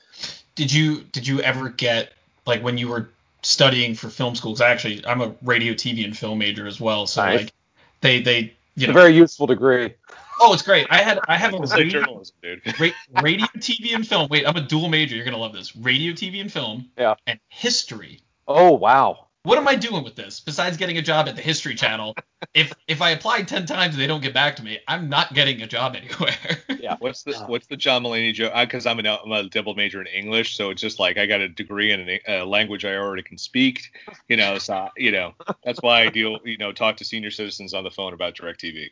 Did 0.54 0.73
you 0.73 1.02
did 1.12 1.26
you 1.26 1.40
ever 1.42 1.68
get 1.68 2.14
like 2.47 2.62
when 2.62 2.78
you 2.78 2.88
were 2.88 3.11
studying 3.49 3.95
for 3.95 4.09
film 4.11 4.35
school? 4.35 4.52
'cause 4.52 4.61
actually, 4.61 5.05
I'm 5.07 5.21
a 5.21 5.35
radio, 5.43 5.73
TV, 5.75 6.05
and 6.05 6.17
film 6.17 6.38
major 6.38 6.67
as 6.67 6.81
well. 6.81 7.07
So 7.07 7.25
Nice. 7.25 7.40
like 7.40 7.52
they 8.00 8.21
they 8.21 8.55
you 8.76 8.87
know 8.87 8.90
a 8.90 8.95
very 8.95 9.14
useful 9.17 9.47
degree. 9.47 9.95
oh 10.40 10.52
it's 10.52 10.62
great. 10.62 10.87
I 10.90 10.99
had 10.99 11.19
I 11.28 11.37
have 11.37 11.55
a 11.55 11.62
It's 11.62 11.73
radio, 11.73 12.00
journalism, 12.00 12.37
dude. 12.43 12.81
ra- 12.81 13.23
radio, 13.23 13.47
TV, 13.59 13.95
and 13.95 14.07
film. 14.07 14.28
Wait, 14.31 14.47
I'm 14.47 14.57
a 14.57 14.61
dual 14.61 14.88
major. 14.88 15.17
You're 15.17 15.25
gonna 15.25 15.38
love 15.38 15.52
this. 15.55 15.75
Radio, 15.76 16.12
TV, 16.12 16.40
and 16.40 16.52
film. 16.52 16.90
Yeah. 16.99 17.14
And 17.26 17.40
history. 17.49 18.21
Oh 18.47 18.73
wow. 18.73 19.27
What 19.49 19.57
am 19.57 19.67
I 19.67 19.76
doing 19.76 20.05
with 20.05 20.14
this 20.14 20.40
besides 20.40 20.76
getting 20.76 20.99
a 20.99 21.02
job 21.02 21.26
at 21.26 21.35
the 21.35 21.40
History 21.40 21.75
Channel? 21.75 22.14
if 22.55 22.71
if 22.87 23.00
I 23.00 23.12
apply 23.12 23.45
ten 23.45 23.64
times 23.64 23.95
and 23.95 24.02
they 24.02 24.07
don't 24.07 24.21
get 24.21 24.35
back 24.35 24.57
to 24.57 24.62
me, 24.62 24.78
I'm 24.87 25.09
not 25.09 25.33
getting 25.33 25.62
a 25.62 25.67
job 25.67 25.97
anywhere. 25.97 26.37
Yeah. 26.81 26.97
What's 27.00 27.23
the 27.23 27.35
Oh. 27.35 27.47
What's 27.47 27.67
the 27.67 27.76
John 27.76 28.05
Mulaney 28.05 28.33
joke? 28.33 28.52
Because 28.55 28.87
I'm, 28.87 28.99
an- 28.99 29.07
I'm 29.07 29.33
a 29.33 29.49
double 29.49 29.75
major 29.75 30.00
in 30.00 30.07
English, 30.07 30.57
so 30.57 30.71
it's 30.71 30.81
just 30.81 31.00
like 31.00 31.19
I 31.19 31.26
got 31.26 31.40
a 31.40 31.49
degree 31.49 31.90
in 31.93 32.09
a 32.09 32.21
uh, 32.43 32.47
language 32.47 32.85
I 32.85 32.95
already 32.95 33.23
can 33.23 33.37
speak. 33.37 33.90
You 34.28 34.37
know, 34.37 34.59
so 34.59 34.88
you 34.97 35.11
know 35.11 35.33
that's 35.64 35.81
why 35.81 36.02
I 36.02 36.09
deal. 36.09 36.38
You 36.45 36.59
know, 36.59 36.73
talk 36.73 36.99
to 36.99 37.05
senior 37.05 37.31
citizens 37.31 37.73
on 37.75 37.85
the 37.85 37.90
phone 37.90 38.12
about 38.12 38.37
Directv. 38.37 38.90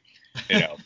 You 0.50 0.58
know, 0.58 0.76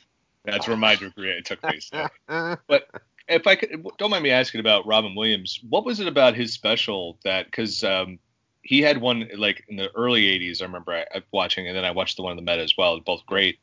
that's 0.45 0.67
where 0.69 0.77
my 0.77 0.97
degree 0.97 1.41
took 1.43 1.63
place. 1.63 1.91
But 2.27 2.89
if 3.29 3.47
I 3.47 3.55
could, 3.55 3.87
don't 3.99 4.11
mind 4.11 4.25
me 4.25 4.31
asking 4.31 4.61
about 4.61 4.87
Robin 4.87 5.15
Williams. 5.15 5.61
What 5.69 5.85
was 5.85 6.01
it 6.01 6.09
about 6.09 6.35
his 6.35 6.53
special 6.53 7.19
that? 7.25 7.47
Because 7.47 7.83
um, 7.83 8.19
he 8.63 8.83
had 8.83 8.99
one 8.99 9.29
like 9.37 9.65
in 9.69 9.77
the 9.77 9.91
early 9.95 10.23
80s. 10.23 10.61
I 10.61 10.67
remember 10.67 10.93
I, 10.93 11.07
I 11.15 11.23
watching, 11.33 11.67
and 11.67 11.77
then 11.77 11.85
I 11.85 11.91
watched 11.91 12.17
the 12.17 12.23
one 12.23 12.33
in 12.33 12.37
the 12.37 12.43
Met 12.43 12.59
as 12.59 12.77
well. 12.77 12.99
Both 13.01 13.27
great. 13.27 13.59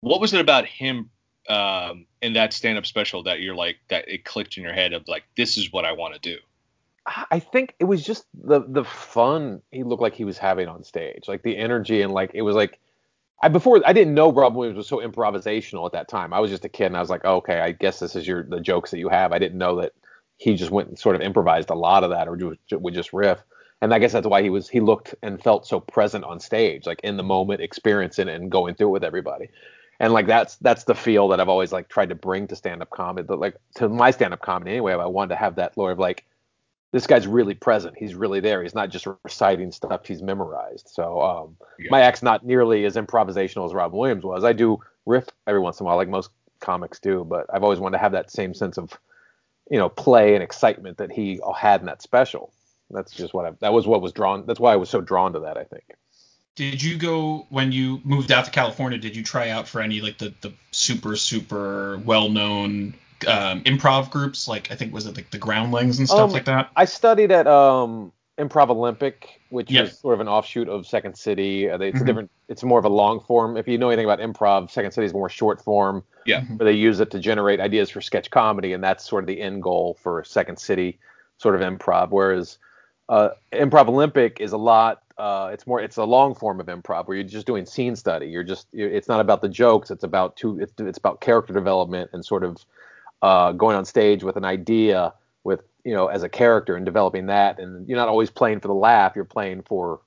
What 0.00 0.20
was 0.20 0.34
it 0.34 0.40
about 0.40 0.66
him 0.66 1.10
um, 1.48 2.06
in 2.22 2.34
that 2.34 2.52
stand-up 2.52 2.86
special 2.86 3.22
that 3.24 3.40
you're 3.40 3.54
like 3.54 3.76
that 3.88 4.08
it 4.08 4.24
clicked 4.24 4.56
in 4.56 4.62
your 4.62 4.72
head 4.72 4.92
of 4.92 5.06
like 5.08 5.24
this 5.36 5.56
is 5.56 5.72
what 5.72 5.84
I 5.84 5.92
want 5.92 6.14
to 6.14 6.20
do? 6.20 6.38
I 7.30 7.38
think 7.38 7.74
it 7.78 7.84
was 7.84 8.02
just 8.02 8.24
the 8.32 8.64
the 8.66 8.84
fun 8.84 9.60
he 9.70 9.82
looked 9.82 10.00
like 10.00 10.14
he 10.14 10.24
was 10.24 10.38
having 10.38 10.68
on 10.68 10.84
stage, 10.84 11.28
like 11.28 11.42
the 11.42 11.56
energy 11.56 12.00
and 12.00 12.12
like 12.12 12.30
it 12.32 12.42
was 12.42 12.56
like 12.56 12.80
I 13.42 13.48
before 13.48 13.82
I 13.84 13.92
didn't 13.92 14.14
know 14.14 14.32
Rob 14.32 14.54
Williams 14.54 14.78
was 14.78 14.88
so 14.88 14.98
improvisational 14.98 15.84
at 15.84 15.92
that 15.92 16.08
time. 16.08 16.32
I 16.32 16.40
was 16.40 16.50
just 16.50 16.64
a 16.64 16.68
kid 16.70 16.86
and 16.86 16.96
I 16.96 17.00
was 17.00 17.10
like, 17.10 17.20
oh, 17.24 17.36
okay, 17.36 17.60
I 17.60 17.72
guess 17.72 18.00
this 18.00 18.16
is 18.16 18.26
your 18.26 18.42
the 18.42 18.58
jokes 18.58 18.90
that 18.90 18.98
you 18.98 19.10
have. 19.10 19.32
I 19.32 19.38
didn't 19.38 19.58
know 19.58 19.76
that 19.82 19.92
he 20.38 20.54
just 20.54 20.70
went 20.70 20.88
and 20.88 20.98
sort 20.98 21.14
of 21.14 21.20
improvised 21.20 21.68
a 21.68 21.74
lot 21.74 22.04
of 22.04 22.10
that 22.10 22.26
or 22.26 22.38
would 22.70 22.94
just 22.94 23.12
riff. 23.12 23.42
And 23.84 23.92
I 23.92 23.98
guess 23.98 24.12
that's 24.12 24.26
why 24.26 24.40
he 24.40 24.48
was 24.48 24.66
he 24.66 24.80
looked 24.80 25.14
and 25.22 25.42
felt 25.42 25.66
so 25.66 25.78
present 25.78 26.24
on 26.24 26.40
stage, 26.40 26.86
like 26.86 27.00
in 27.04 27.18
the 27.18 27.22
moment, 27.22 27.60
experiencing 27.60 28.28
it 28.28 28.34
and 28.34 28.50
going 28.50 28.74
through 28.74 28.88
it 28.88 28.92
with 28.92 29.04
everybody. 29.04 29.50
And 30.00 30.14
like 30.14 30.26
that's 30.26 30.56
that's 30.56 30.84
the 30.84 30.94
feel 30.94 31.28
that 31.28 31.38
I've 31.38 31.50
always 31.50 31.70
like 31.70 31.90
tried 31.90 32.08
to 32.08 32.14
bring 32.14 32.46
to 32.46 32.56
stand 32.56 32.80
up 32.80 32.88
comedy, 32.88 33.26
but 33.26 33.38
like 33.38 33.56
to 33.74 33.90
my 33.90 34.10
stand 34.10 34.32
up 34.32 34.40
comedy 34.40 34.70
anyway. 34.70 34.94
I 34.94 35.04
wanted 35.04 35.34
to 35.34 35.36
have 35.36 35.56
that 35.56 35.76
lore 35.76 35.90
of 35.90 35.98
like 35.98 36.24
this 36.92 37.06
guy's 37.06 37.26
really 37.26 37.52
present. 37.52 37.94
He's 37.98 38.14
really 38.14 38.40
there. 38.40 38.62
He's 38.62 38.74
not 38.74 38.88
just 38.88 39.06
reciting 39.22 39.70
stuff 39.70 40.06
he's 40.06 40.22
memorized. 40.22 40.88
So 40.88 41.20
um, 41.20 41.56
yeah. 41.78 41.88
my 41.90 42.00
act's 42.00 42.22
not 42.22 42.46
nearly 42.46 42.86
as 42.86 42.96
improvisational 42.96 43.66
as 43.66 43.74
Rob 43.74 43.92
Williams 43.92 44.24
was. 44.24 44.44
I 44.44 44.54
do 44.54 44.80
riff 45.04 45.28
every 45.46 45.60
once 45.60 45.78
in 45.78 45.84
a 45.84 45.86
while, 45.88 45.96
like 45.96 46.08
most 46.08 46.30
comics 46.60 47.00
do, 47.00 47.22
but 47.22 47.44
I've 47.52 47.62
always 47.62 47.80
wanted 47.80 47.98
to 47.98 48.02
have 48.02 48.12
that 48.12 48.30
same 48.30 48.54
sense 48.54 48.78
of, 48.78 48.98
you 49.70 49.76
know, 49.76 49.90
play 49.90 50.32
and 50.32 50.42
excitement 50.42 50.96
that 50.96 51.12
he 51.12 51.38
had 51.54 51.80
in 51.80 51.86
that 51.86 52.00
special. 52.00 52.50
That's 52.90 53.12
just 53.12 53.34
what 53.34 53.46
I. 53.46 53.50
That 53.60 53.72
was 53.72 53.86
what 53.86 54.02
was 54.02 54.12
drawn. 54.12 54.44
That's 54.46 54.60
why 54.60 54.72
I 54.72 54.76
was 54.76 54.90
so 54.90 55.00
drawn 55.00 55.32
to 55.32 55.40
that. 55.40 55.56
I 55.56 55.64
think. 55.64 55.84
Did 56.56 56.82
you 56.82 56.96
go 56.96 57.46
when 57.48 57.72
you 57.72 58.00
moved 58.04 58.30
out 58.30 58.44
to 58.44 58.50
California? 58.50 58.98
Did 58.98 59.16
you 59.16 59.22
try 59.22 59.50
out 59.50 59.66
for 59.66 59.80
any 59.80 60.00
like 60.00 60.18
the 60.18 60.32
the 60.40 60.52
super 60.70 61.16
super 61.16 61.98
well 62.04 62.28
known 62.28 62.94
um, 63.26 63.62
improv 63.62 64.10
groups, 64.10 64.48
like 64.48 64.70
I 64.70 64.76
think 64.76 64.92
was 64.92 65.06
it 65.06 65.16
like 65.16 65.30
the 65.30 65.38
Groundlings 65.38 65.98
and 65.98 66.08
stuff 66.08 66.20
um, 66.20 66.30
like 66.30 66.44
that? 66.46 66.70
I 66.76 66.84
studied 66.84 67.30
at 67.32 67.46
um, 67.46 68.12
Improv 68.38 68.70
Olympic, 68.70 69.40
which 69.50 69.70
yep. 69.70 69.86
is 69.86 69.98
sort 69.98 70.14
of 70.14 70.20
an 70.20 70.28
offshoot 70.28 70.68
of 70.68 70.86
Second 70.86 71.16
City. 71.16 71.70
Uh, 71.70 71.78
it's 71.78 71.96
mm-hmm. 71.96 72.06
different. 72.06 72.30
It's 72.48 72.62
more 72.62 72.78
of 72.78 72.84
a 72.84 72.90
long 72.90 73.20
form. 73.20 73.56
If 73.56 73.68
you 73.68 73.78
know 73.78 73.88
anything 73.88 74.04
about 74.04 74.20
improv, 74.20 74.70
Second 74.70 74.92
City 74.92 75.06
is 75.06 75.12
more 75.12 75.28
short 75.28 75.62
form. 75.62 76.04
Yeah. 76.26 76.40
Mm-hmm. 76.40 76.56
Where 76.56 76.64
they 76.64 76.76
use 76.76 77.00
it 77.00 77.10
to 77.12 77.18
generate 77.18 77.60
ideas 77.60 77.90
for 77.90 78.00
sketch 78.00 78.30
comedy, 78.30 78.72
and 78.72 78.82
that's 78.82 79.08
sort 79.08 79.24
of 79.24 79.28
the 79.28 79.40
end 79.40 79.62
goal 79.62 79.98
for 80.02 80.24
Second 80.24 80.58
City 80.58 80.98
sort 81.38 81.54
of 81.54 81.60
improv. 81.60 82.10
Whereas 82.10 82.58
uh, 83.08 83.30
Improv 83.52 83.88
Olympic 83.88 84.40
is 84.40 84.52
a 84.52 84.56
lot. 84.56 85.02
Uh, 85.16 85.50
it's 85.52 85.66
more. 85.66 85.80
It's 85.80 85.96
a 85.96 86.04
long 86.04 86.34
form 86.34 86.58
of 86.60 86.66
improv 86.66 87.06
where 87.06 87.16
you're 87.16 87.26
just 87.26 87.46
doing 87.46 87.66
scene 87.66 87.94
study. 87.94 88.26
You're 88.26 88.42
just. 88.42 88.66
It's 88.72 89.08
not 89.08 89.20
about 89.20 89.42
the 89.42 89.48
jokes. 89.48 89.90
It's 89.90 90.02
about 90.02 90.36
two. 90.36 90.58
It's, 90.58 90.72
it's 90.78 90.98
about 90.98 91.20
character 91.20 91.52
development 91.52 92.10
and 92.12 92.24
sort 92.24 92.42
of 92.42 92.64
uh, 93.22 93.52
going 93.52 93.76
on 93.76 93.84
stage 93.84 94.22
with 94.22 94.36
an 94.36 94.44
idea 94.44 95.14
with 95.44 95.62
you 95.84 95.94
know 95.94 96.08
as 96.08 96.22
a 96.22 96.28
character 96.28 96.76
and 96.76 96.84
developing 96.84 97.26
that 97.26 97.58
and 97.58 97.88
you're 97.88 97.98
not 97.98 98.08
always 98.08 98.30
playing 98.30 98.60
for 98.60 98.68
the 98.68 98.74
laugh 98.74 99.12
you're 99.14 99.24
playing 99.24 99.62
for 99.62 100.00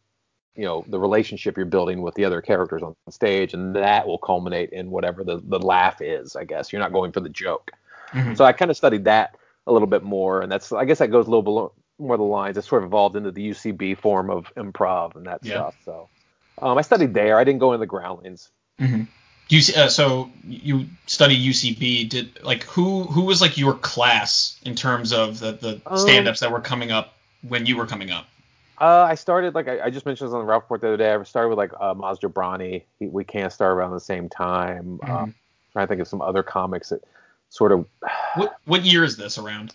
you 0.56 0.66
know 0.66 0.84
the 0.88 1.00
relationship 1.00 1.56
you're 1.56 1.66
building 1.66 2.02
with 2.02 2.16
the 2.16 2.26
other 2.26 2.42
characters 2.42 2.82
on 2.84 2.96
stage 3.10 3.54
and 3.54 3.76
that 3.76 4.08
will 4.08 4.18
culminate 4.18 4.72
in 4.72 4.92
whatever 4.92 5.24
the, 5.24 5.42
the 5.46 5.60
laugh 5.60 6.02
is 6.02 6.36
i 6.36 6.44
guess 6.44 6.72
you're 6.72 6.82
not 6.82 6.92
going 6.92 7.12
for 7.12 7.20
the 7.20 7.30
joke 7.30 7.72
mm-hmm. 8.12 8.34
so 8.34 8.44
i 8.44 8.52
kind 8.52 8.70
of 8.70 8.78
studied 8.78 9.06
that 9.06 9.36
a 9.68 9.72
little 9.72 9.88
bit 9.88 10.04
more 10.04 10.42
and 10.42 10.52
that's 10.52 10.72
i 10.72 10.84
guess 10.86 11.00
that 11.00 11.10
goes 11.10 11.28
a 11.28 11.30
little 11.30 11.44
below 11.44 11.72
more 12.00 12.18
the 12.18 12.24
lines 12.24 12.58
it 12.58 12.64
sort 12.64 12.84
of 12.84 12.88
evolved 12.88 13.16
into 13.16 13.32
the 13.32 13.50
ucb 13.50 13.98
form 13.98 14.30
of 14.30 14.54
improv 14.56 15.16
and 15.16 15.26
that 15.26 15.40
yeah. 15.44 15.54
stuff 15.54 15.76
so 15.86 16.10
um, 16.62 16.78
i 16.78 16.82
studied 16.82 17.14
there 17.14 17.38
i 17.38 17.44
didn't 17.44 17.60
go 17.60 17.74
into 17.74 17.80
the 17.80 17.88
groundlings 17.88 18.50
mm-hmm. 18.80 19.04
You 19.50 19.62
uh, 19.76 19.88
so 19.88 20.30
you 20.46 20.88
study 21.06 21.38
UCB. 21.38 22.10
Did 22.10 22.44
like 22.44 22.64
who 22.64 23.04
who 23.04 23.24
was 23.24 23.40
like 23.42 23.58
your 23.58 23.76
class 23.76 24.60
in 24.66 24.76
terms 24.76 25.14
of 25.14 25.40
the 25.40 25.54
the 25.54 25.82
um, 25.86 25.98
stand-ups 25.98 26.42
that 26.42 26.52
were 26.52 26.60
coming 26.60 26.92
up 26.92 27.14
when 27.48 27.66
you 27.66 27.78
were 27.78 27.86
coming 27.86 28.12
up? 28.12 28.28
Uh, 28.80 29.08
I 29.10 29.16
started 29.16 29.56
like 29.56 29.70
I, 29.70 29.86
I, 29.86 29.90
just 29.90 30.06
mentioned 30.06 30.30
this 30.30 30.34
on 30.34 30.42
the 30.42 30.46
Ralph 30.46 30.64
Report 30.64 30.82
the 30.82 30.88
other 30.88 30.98
day. 30.98 31.14
I 31.14 31.24
started 31.24 31.50
with 31.50 31.58
like 31.58 31.72
uh, 31.80 31.94
Maz 31.96 32.20
Jobrani. 32.20 32.84
He, 33.00 33.08
we 33.08 33.24
can't 33.24 33.52
start 33.52 33.72
around 33.72 33.92
the 33.92 34.00
same 34.02 34.28
time. 34.28 35.00
Mm-hmm. 35.02 35.12
Um, 35.12 35.36
trying 35.72 35.88
to 35.88 35.90
think 35.90 36.02
of 36.02 36.08
some 36.10 36.22
other 36.22 36.44
comics 36.44 36.90
that 36.90 37.04
sort 37.50 37.72
of. 37.72 37.88
What 38.36 38.58
what 38.66 38.86
year 38.86 39.06
is 39.06 39.16
this 39.16 39.38
around? 39.38 39.74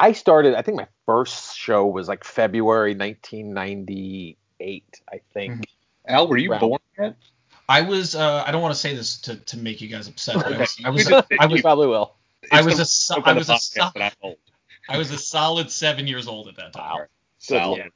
I 0.00 0.12
started. 0.12 0.54
I 0.54 0.62
think 0.62 0.76
my 0.76 0.88
first 1.06 1.56
show 1.56 1.86
was 1.86 2.08
like 2.08 2.24
February 2.24 2.94
1998. 2.94 5.00
I 5.12 5.20
think. 5.34 5.52
Mm-hmm. 5.52 6.14
Al, 6.14 6.28
were 6.28 6.38
you 6.38 6.54
born 6.54 6.80
yet? 6.98 7.16
I 7.68 7.82
was. 7.82 8.14
Uh, 8.14 8.42
I 8.46 8.50
don't 8.50 8.62
want 8.62 8.74
to 8.74 8.80
say 8.80 8.94
this 8.94 9.20
to, 9.22 9.36
to 9.36 9.58
make 9.58 9.80
you 9.80 9.88
guys 9.88 10.08
upset. 10.08 10.36
I 10.36 10.58
was. 10.58 10.76
I 10.84 10.90
was. 10.90 11.12
I 11.38 11.46
was 11.46 11.60
probably 11.60 11.86
will. 11.86 12.14
I 12.50 12.62
was 12.62 12.78
a. 12.78 13.22
I 13.24 13.32
was 13.32 13.48
a. 13.48 14.36
I 14.88 14.98
was 14.98 15.10
a 15.12 15.18
solid 15.18 15.70
seven 15.70 16.06
years 16.06 16.26
old 16.26 16.48
at 16.48 16.56
that 16.56 16.72
time. 16.72 16.98
Wow. 16.98 17.06
So, 17.38 17.76
yeah. 17.76 17.86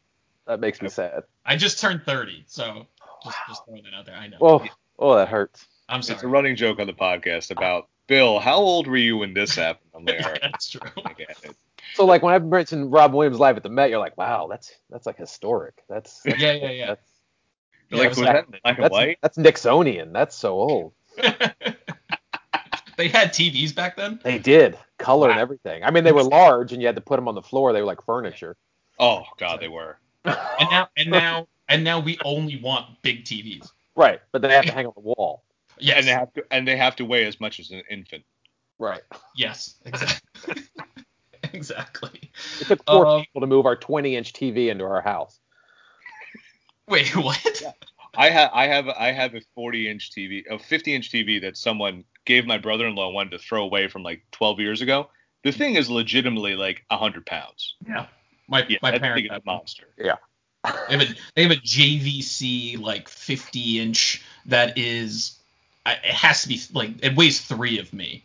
That 0.46 0.60
makes 0.60 0.80
me 0.80 0.88
sad. 0.88 1.24
I 1.44 1.56
just 1.56 1.80
turned 1.80 2.02
30, 2.02 2.44
so 2.46 2.86
just, 3.24 3.36
just 3.48 3.64
throwing 3.64 3.82
that 3.84 3.94
out 3.94 4.06
there. 4.06 4.14
I 4.14 4.28
know. 4.28 4.36
Oh, 4.40 4.64
oh, 4.98 5.16
that 5.16 5.28
hurts. 5.28 5.66
I'm 5.88 6.02
sorry. 6.02 6.16
It's 6.16 6.22
a 6.22 6.28
running 6.28 6.56
joke 6.56 6.78
on 6.78 6.86
the 6.86 6.92
podcast 6.92 7.50
about 7.50 7.88
Bill. 8.06 8.38
How 8.38 8.56
old 8.56 8.86
were 8.86 8.96
you 8.96 9.18
when 9.18 9.34
this 9.34 9.54
happened? 9.54 9.90
I'm 9.94 10.04
like, 10.04 10.20
that's 10.42 10.70
true. 10.70 10.80
So 11.94 12.04
like 12.04 12.22
when 12.22 12.34
I 12.34 12.38
mentioned 12.38 12.92
Rob 12.92 13.14
Williams 13.14 13.38
live 13.38 13.56
at 13.56 13.62
the 13.62 13.68
Met, 13.68 13.90
you're 13.90 13.98
like, 13.98 14.16
wow, 14.16 14.48
that's 14.50 14.72
that's 14.90 15.06
like 15.06 15.16
historic. 15.16 15.82
That's 15.88 16.22
yeah, 16.26 16.52
yeah, 16.52 16.70
yeah. 16.70 16.86
That's, 16.86 17.10
like, 17.90 18.08
was 18.10 18.18
that 18.18 18.50
black 18.62 18.78
and 18.78 18.90
white? 18.90 19.18
That's 19.22 19.36
Nixonian. 19.36 20.12
That's 20.12 20.34
so 20.34 20.54
old. 20.54 20.92
they 21.16 23.08
had 23.08 23.32
TVs 23.32 23.74
back 23.74 23.96
then. 23.96 24.18
They 24.24 24.38
did 24.38 24.78
color 24.98 25.28
wow. 25.28 25.32
and 25.32 25.40
everything. 25.40 25.84
I 25.84 25.90
mean, 25.90 26.04
they 26.04 26.12
were 26.12 26.22
large, 26.22 26.72
and 26.72 26.82
you 26.82 26.86
had 26.86 26.96
to 26.96 27.02
put 27.02 27.16
them 27.16 27.28
on 27.28 27.34
the 27.34 27.42
floor. 27.42 27.72
They 27.72 27.80
were 27.80 27.86
like 27.86 28.04
furniture. 28.04 28.56
Oh 28.98 29.24
God, 29.38 29.60
they 29.60 29.68
were. 29.68 29.98
and 30.24 30.70
now, 30.70 30.88
and 30.96 31.10
now, 31.10 31.48
and 31.68 31.84
now 31.84 32.00
we 32.00 32.18
only 32.24 32.60
want 32.60 32.86
big 33.02 33.24
TVs. 33.24 33.70
Right, 33.94 34.20
but 34.32 34.42
they 34.42 34.52
have 34.52 34.64
to 34.66 34.72
hang 34.74 34.86
on 34.86 34.92
the 34.96 35.02
wall. 35.02 35.44
Yeah, 35.78 35.98
and 35.98 36.06
they 36.06 36.12
have 36.12 36.32
to, 36.34 36.44
and 36.50 36.66
they 36.66 36.76
have 36.76 36.96
to 36.96 37.04
weigh 37.04 37.26
as 37.26 37.40
much 37.40 37.60
as 37.60 37.70
an 37.70 37.82
infant. 37.90 38.24
Right. 38.78 39.02
Yes, 39.36 39.76
exactly. 39.84 40.62
exactly. 41.58 42.30
It 42.60 42.66
took 42.66 42.84
four 42.84 43.06
uh, 43.06 43.20
people 43.20 43.40
to 43.40 43.46
move 43.46 43.66
our 43.66 43.76
20-inch 43.76 44.32
TV 44.32 44.68
into 44.68 44.84
our 44.84 45.00
house. 45.00 45.38
Wait, 46.88 47.14
what? 47.16 47.40
Yeah. 47.62 47.72
I 48.16 48.30
have 48.30 48.50
I 48.52 48.66
have 48.66 48.88
I 48.88 49.12
have 49.12 49.34
a 49.34 49.40
40 49.54 49.88
inch 49.88 50.10
TV, 50.12 50.44
a 50.48 50.58
50 50.58 50.94
inch 50.94 51.10
TV 51.10 51.40
that 51.40 51.56
someone 51.56 52.04
gave 52.24 52.46
my 52.46 52.58
brother-in-law 52.58 53.10
wanted 53.10 53.30
to 53.30 53.38
throw 53.38 53.64
away 53.64 53.88
from 53.88 54.02
like 54.02 54.22
12 54.32 54.60
years 54.60 54.80
ago. 54.82 55.08
The 55.42 55.52
thing 55.52 55.74
is 55.74 55.90
legitimately 55.90 56.54
like 56.54 56.84
100 56.88 57.26
pounds. 57.26 57.74
Yeah. 57.86 58.06
My 58.48 58.64
yeah, 58.68 58.78
my 58.82 58.98
parents 58.98 59.30
have 59.30 59.42
a 59.42 59.46
monster. 59.46 59.88
Yeah. 59.98 60.16
they 60.88 60.96
have 60.96 61.00
a 61.02 61.14
they 61.34 61.42
have 61.42 61.52
a 61.52 61.56
JVC 61.56 62.80
like 62.80 63.08
50 63.08 63.80
inch 63.80 64.22
that 64.46 64.78
is 64.78 65.38
it 65.86 66.04
has 66.04 66.42
to 66.42 66.48
be 66.48 66.60
like 66.72 66.90
it 67.02 67.16
weighs 67.16 67.40
three 67.40 67.78
of 67.78 67.92
me. 67.92 68.24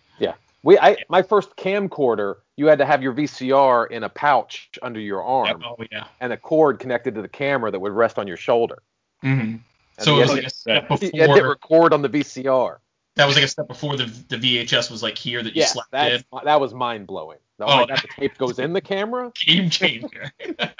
Yeah. 0.63 0.69
We 0.69 0.79
I 0.79 0.97
my 1.09 1.21
first 1.21 1.55
camcorder, 1.55 2.35
you 2.57 2.67
had 2.67 2.79
to 2.79 2.85
have 2.85 3.01
your 3.01 3.13
VCR 3.13 3.89
in 3.91 4.03
a 4.03 4.09
pouch 4.09 4.69
under 4.81 4.99
your 4.99 5.23
arm. 5.23 5.47
Yep. 5.47 5.57
Oh 5.63 5.85
yeah. 5.91 6.05
And 6.19 6.33
a 6.33 6.37
cord 6.37 6.79
connected 6.79 7.15
to 7.15 7.21
the 7.21 7.29
camera 7.29 7.71
that 7.71 7.79
would 7.79 7.93
rest 7.93 8.19
on 8.19 8.27
your 8.27 8.37
shoulder. 8.37 8.81
Mm-hmm. 9.23 9.57
So 9.99 10.17
it 10.17 10.19
was 10.19 10.29
like 10.31 10.45
a 10.45 10.49
step 10.49 10.87
before. 10.87 11.09
You 11.13 11.21
had 11.21 11.35
to 11.35 11.43
record 11.43 11.93
on 11.93 12.01
the 12.01 12.09
VCR. 12.09 12.77
That 13.15 13.25
was 13.25 13.35
like 13.35 13.45
a 13.45 13.49
step 13.49 13.67
before 13.67 13.97
the 13.97 14.05
the 14.29 14.37
VHS 14.37 14.89
was 14.89 15.03
like 15.03 15.17
here 15.17 15.43
that 15.43 15.55
you 15.55 15.61
yeah, 15.61 15.67
slapped 15.67 15.93
in. 15.93 16.23
That 16.43 16.61
was 16.61 16.73
mind 16.73 17.07
blowing. 17.07 17.39
Oh, 17.59 17.65
oh 17.65 17.85
God, 17.85 17.99
the 18.01 18.07
tape 18.07 18.37
goes 18.37 18.59
in 18.59 18.73
the 18.73 18.81
camera. 18.81 19.31
Game 19.45 19.69
changer. 19.69 20.31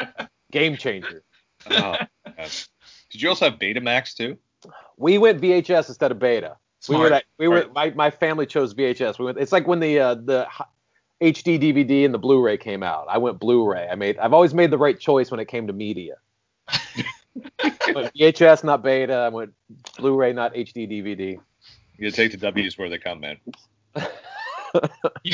Game 0.52 0.78
changer. 0.78 1.24
Oh, 1.70 1.98
Did 3.10 3.22
you 3.22 3.30
also 3.30 3.50
have 3.50 3.60
Betamax 3.60 4.16
too? 4.16 4.38
We 4.98 5.18
went 5.18 5.42
VHS 5.42 5.90
instead 5.90 6.12
of 6.12 6.20
Beta. 6.20 6.58
Smart. 6.82 7.00
We 7.00 7.04
were 7.04 7.10
that, 7.10 7.24
we 7.38 7.48
were 7.48 7.68
my, 7.74 7.90
my 7.92 8.10
family 8.10 8.46
chose 8.46 8.74
VHS. 8.74 9.20
We 9.20 9.26
went. 9.26 9.38
It's 9.38 9.52
like 9.52 9.68
when 9.68 9.80
the 9.80 10.00
uh, 10.00 10.16
the 10.16 10.48
HD 11.22 11.60
DVD 11.60 12.06
and 12.06 12.14
the 12.14 12.20
Blu-ray 12.20 12.58
came 12.58 12.84
out. 12.84 13.08
I 13.10 13.18
went 13.18 13.40
Blu-ray. 13.40 13.88
I 13.92 13.96
made. 13.96 14.18
I've 14.18 14.34
always 14.34 14.54
made 14.54 14.72
the 14.72 14.78
right 14.78 14.98
choice 14.98 15.30
when 15.30 15.40
it 15.40 15.48
came 15.48 15.68
to 15.68 15.74
media. 15.74 16.16
VHS, 17.60 18.64
not 18.64 18.84
Beta. 18.84 19.14
I 19.14 19.30
went 19.30 19.54
Blu-ray, 19.98 20.34
not 20.34 20.54
HD 20.54 20.90
DVD. 20.90 21.40
You 21.98 22.12
take 22.12 22.32
the 22.32 22.38
W's 22.38 22.78
where 22.78 22.90
they 22.90 22.98
come, 22.98 23.20
man. 23.20 23.38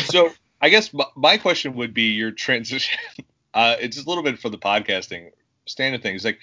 so 0.05 0.31
I 0.61 0.69
guess 0.69 0.89
my 1.15 1.37
question 1.37 1.75
would 1.75 1.93
be 1.93 2.13
your 2.13 2.31
transition. 2.31 2.97
Uh, 3.53 3.77
it's 3.79 3.95
just 3.95 4.05
a 4.05 4.09
little 4.09 4.21
bit 4.21 4.37
for 4.37 4.49
the 4.49 4.57
podcasting 4.57 5.31
standard 5.65 6.03
things. 6.03 6.25
Like, 6.25 6.39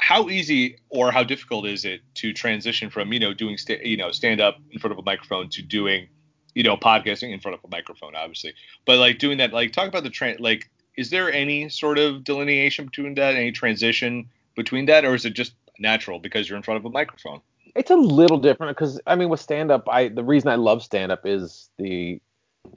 how 0.00 0.28
easy 0.28 0.78
or 0.88 1.12
how 1.12 1.22
difficult 1.22 1.66
is 1.66 1.84
it 1.84 2.00
to 2.14 2.32
transition 2.32 2.90
from 2.90 3.12
you 3.12 3.20
know 3.20 3.34
doing 3.34 3.56
sta- 3.56 3.80
you 3.84 3.96
know 3.96 4.10
stand 4.10 4.40
up 4.40 4.56
in 4.72 4.78
front 4.80 4.92
of 4.92 4.98
a 4.98 5.02
microphone 5.02 5.48
to 5.50 5.62
doing 5.62 6.08
you 6.54 6.62
know 6.62 6.76
podcasting 6.76 7.32
in 7.32 7.38
front 7.38 7.56
of 7.56 7.64
a 7.64 7.68
microphone, 7.68 8.16
obviously, 8.16 8.54
but 8.86 8.98
like 8.98 9.18
doing 9.18 9.38
that. 9.38 9.52
Like, 9.52 9.72
talk 9.72 9.86
about 9.86 10.02
the 10.02 10.10
tra- 10.10 10.36
like 10.38 10.70
is 10.96 11.10
there 11.10 11.30
any 11.32 11.68
sort 11.68 11.98
of 11.98 12.24
delineation 12.24 12.86
between 12.86 13.14
that, 13.14 13.36
any 13.36 13.52
transition 13.52 14.28
between 14.56 14.86
that, 14.86 15.04
or 15.04 15.14
is 15.14 15.24
it 15.24 15.34
just 15.34 15.52
natural 15.78 16.18
because 16.18 16.48
you're 16.48 16.56
in 16.56 16.62
front 16.62 16.78
of 16.78 16.84
a 16.84 16.90
microphone? 16.90 17.40
It's 17.76 17.90
a 17.90 17.96
little 17.96 18.38
different 18.38 18.76
because 18.76 19.00
I 19.06 19.14
mean, 19.16 19.28
with 19.28 19.40
stand 19.40 19.70
up, 19.70 19.86
I 19.88 20.08
the 20.08 20.24
reason 20.24 20.48
I 20.48 20.56
love 20.56 20.82
stand 20.82 21.12
up 21.12 21.26
is 21.26 21.68
the 21.78 22.20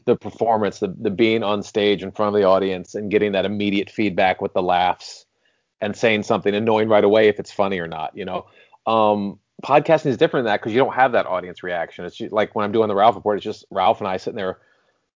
the 0.06 0.18
performance, 0.18 0.80
the 0.80 0.94
the 1.00 1.10
being 1.10 1.42
on 1.42 1.64
stage 1.64 2.04
in 2.04 2.12
front 2.12 2.36
of 2.36 2.40
the 2.40 2.46
audience 2.46 2.96
and 2.96 3.10
getting 3.10 3.32
that 3.32 3.46
immediate 3.46 3.90
feedback 3.90 4.42
with 4.42 4.54
the 4.54 4.62
laughs 4.62 5.23
and 5.82 5.96
saying 5.96 6.24
something 6.24 6.54
and 6.54 6.66
knowing 6.66 6.88
right 6.90 7.04
away 7.04 7.28
if 7.28 7.40
it's 7.40 7.52
funny 7.52 7.80
or 7.80 7.88
not. 7.88 8.16
You 8.16 8.26
know, 8.26 8.46
um, 8.86 9.40
podcasting 9.64 10.08
is 10.08 10.18
different 10.18 10.46
than 10.46 10.54
that 10.54 10.62
because 10.62 10.74
you 10.74 10.80
don't 10.80 10.94
have 10.94 11.12
that 11.14 11.26
audience 11.26 11.64
reaction. 11.64 12.06
It's 12.06 12.16
just, 12.16 12.34
like 12.34 12.56
when 12.56 12.66
I'm 12.66 12.72
doing 12.72 12.88
the 12.88 12.96
Ralph 12.96 13.16
report, 13.16 13.38
it's 13.38 13.44
just 13.44 13.66
Ralph 13.70 14.00
and 14.00 14.08
I 14.08 14.18
sitting 14.18 14.38
there 14.38 14.60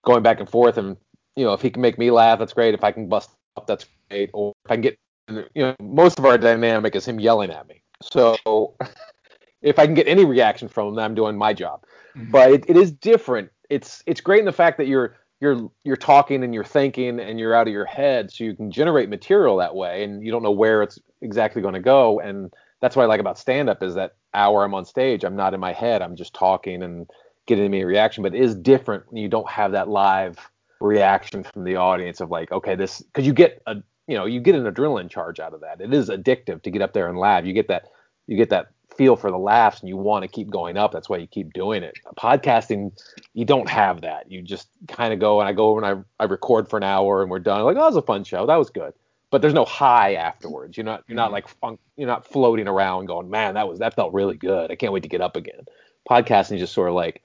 going 0.03 0.23
back 0.23 0.39
and 0.39 0.49
forth, 0.49 0.77
and 0.77 0.97
you 1.35 1.45
know, 1.45 1.53
if 1.53 1.61
he 1.61 1.69
can 1.69 1.81
make 1.81 1.97
me 1.97 2.11
laugh, 2.11 2.39
that's 2.39 2.53
great. 2.53 2.73
If 2.73 2.83
I 2.83 2.91
can 2.91 3.07
bust 3.07 3.31
up, 3.57 3.67
that's 3.67 3.85
great. 4.09 4.29
Or 4.33 4.53
if 4.65 4.71
I 4.71 4.75
can 4.75 4.81
get, 4.81 4.99
you 5.29 5.45
know, 5.55 5.75
most 5.81 6.19
of 6.19 6.25
our 6.25 6.37
dynamic 6.37 6.95
is 6.95 7.05
him 7.05 7.19
yelling 7.19 7.51
at 7.51 7.67
me. 7.67 7.81
So 8.01 8.75
if 9.61 9.79
I 9.79 9.85
can 9.85 9.95
get 9.95 10.07
any 10.07 10.25
reaction 10.25 10.67
from 10.67 10.89
him, 10.89 10.95
then 10.95 11.05
I'm 11.05 11.15
doing 11.15 11.37
my 11.37 11.53
job. 11.53 11.83
Mm-hmm. 12.15 12.31
But 12.31 12.51
it, 12.51 12.65
it 12.67 12.77
is 12.77 12.91
different. 12.91 13.51
It's 13.69 14.03
it's 14.05 14.21
great 14.21 14.39
in 14.39 14.45
the 14.45 14.53
fact 14.53 14.77
that 14.77 14.87
you're 14.87 15.17
you're 15.45 15.71
you're 15.83 15.95
talking 15.95 16.43
and 16.43 16.53
you're 16.53 16.63
thinking 16.63 17.19
and 17.19 17.39
you're 17.39 17.53
out 17.53 17.67
of 17.67 17.73
your 17.73 17.85
head, 17.85 18.31
so 18.31 18.43
you 18.43 18.55
can 18.55 18.71
generate 18.71 19.09
material 19.09 19.57
that 19.57 19.75
way, 19.75 20.03
and 20.03 20.25
you 20.25 20.31
don't 20.31 20.43
know 20.43 20.51
where 20.51 20.81
it's 20.81 20.99
exactly 21.21 21.61
going 21.61 21.75
to 21.75 21.79
go. 21.79 22.19
And 22.19 22.51
that's 22.81 22.95
what 22.95 23.03
I 23.03 23.05
like 23.05 23.19
about 23.19 23.37
stand 23.37 23.69
up 23.69 23.83
is 23.83 23.93
that 23.95 24.15
hour 24.33 24.63
I'm 24.63 24.73
on 24.73 24.85
stage, 24.85 25.23
I'm 25.23 25.35
not 25.35 25.53
in 25.53 25.59
my 25.59 25.71
head, 25.71 26.01
I'm 26.01 26.15
just 26.15 26.33
talking 26.33 26.81
and 26.81 27.09
getting 27.45 27.69
me 27.69 27.81
a 27.81 27.85
reaction. 27.85 28.23
But 28.23 28.33
it 28.33 28.41
is 28.41 28.55
different 28.55 29.03
when 29.07 29.21
you 29.21 29.29
don't 29.29 29.49
have 29.49 29.71
that 29.73 29.87
live 29.87 30.37
reaction 30.81 31.43
from 31.43 31.63
the 31.63 31.75
audience 31.75 32.19
of 32.19 32.31
like, 32.31 32.51
okay, 32.51 32.75
this 32.75 33.01
because 33.01 33.27
you 33.27 33.33
get 33.33 33.61
a 33.67 33.75
you 34.07 34.17
know 34.17 34.25
you 34.25 34.39
get 34.39 34.55
an 34.55 34.65
adrenaline 34.65 35.09
charge 35.09 35.39
out 35.39 35.53
of 35.53 35.61
that. 35.61 35.79
It 35.79 35.93
is 35.93 36.09
addictive 36.09 36.63
to 36.63 36.71
get 36.71 36.81
up 36.81 36.93
there 36.93 37.07
and 37.07 37.17
laugh. 37.19 37.45
You 37.45 37.53
get 37.53 37.67
that 37.67 37.87
you 38.27 38.35
get 38.35 38.49
that 38.49 38.71
feel 38.97 39.15
for 39.15 39.31
the 39.31 39.37
laughs 39.37 39.79
and 39.79 39.89
you 39.89 39.97
want 39.97 40.23
to 40.23 40.27
keep 40.27 40.49
going 40.49 40.77
up. 40.77 40.91
That's 40.91 41.09
why 41.09 41.17
you 41.17 41.27
keep 41.27 41.53
doing 41.53 41.83
it. 41.83 41.95
Podcasting, 42.17 42.91
you 43.33 43.45
don't 43.45 43.69
have 43.69 44.01
that. 44.01 44.31
You 44.31 44.41
just 44.41 44.69
kind 44.87 45.13
of 45.13 45.19
go 45.19 45.39
and 45.39 45.47
I 45.47 45.53
go 45.53 45.67
over 45.69 45.83
and 45.83 46.05
I, 46.19 46.23
I 46.23 46.27
record 46.27 46.69
for 46.69 46.77
an 46.77 46.83
hour 46.83 47.21
and 47.21 47.29
we're 47.29 47.39
done. 47.39 47.63
Like, 47.63 47.75
oh, 47.75 47.79
that 47.79 47.87
was 47.87 47.95
a 47.95 48.01
fun 48.01 48.23
show. 48.23 48.45
That 48.45 48.57
was 48.57 48.69
good. 48.69 48.93
But 49.31 49.41
there's 49.41 49.53
no 49.53 49.65
high 49.65 50.15
afterwards. 50.15 50.77
You're 50.77 50.85
not 50.85 51.03
you're 51.07 51.15
not 51.15 51.25
mm-hmm. 51.25 51.33
like 51.33 51.47
fun, 51.47 51.77
you're 51.97 52.07
not 52.07 52.27
floating 52.27 52.67
around 52.67 53.07
going, 53.07 53.29
man, 53.29 53.55
that 53.55 53.67
was 53.67 53.79
that 53.79 53.95
felt 53.95 54.13
really 54.13 54.37
good. 54.37 54.71
I 54.71 54.75
can't 54.75 54.93
wait 54.93 55.03
to 55.03 55.09
get 55.09 55.21
up 55.21 55.35
again. 55.35 55.65
Podcasting 56.09 56.55
is 56.55 56.61
just 56.61 56.73
sort 56.73 56.89
of 56.89 56.95
like 56.95 57.21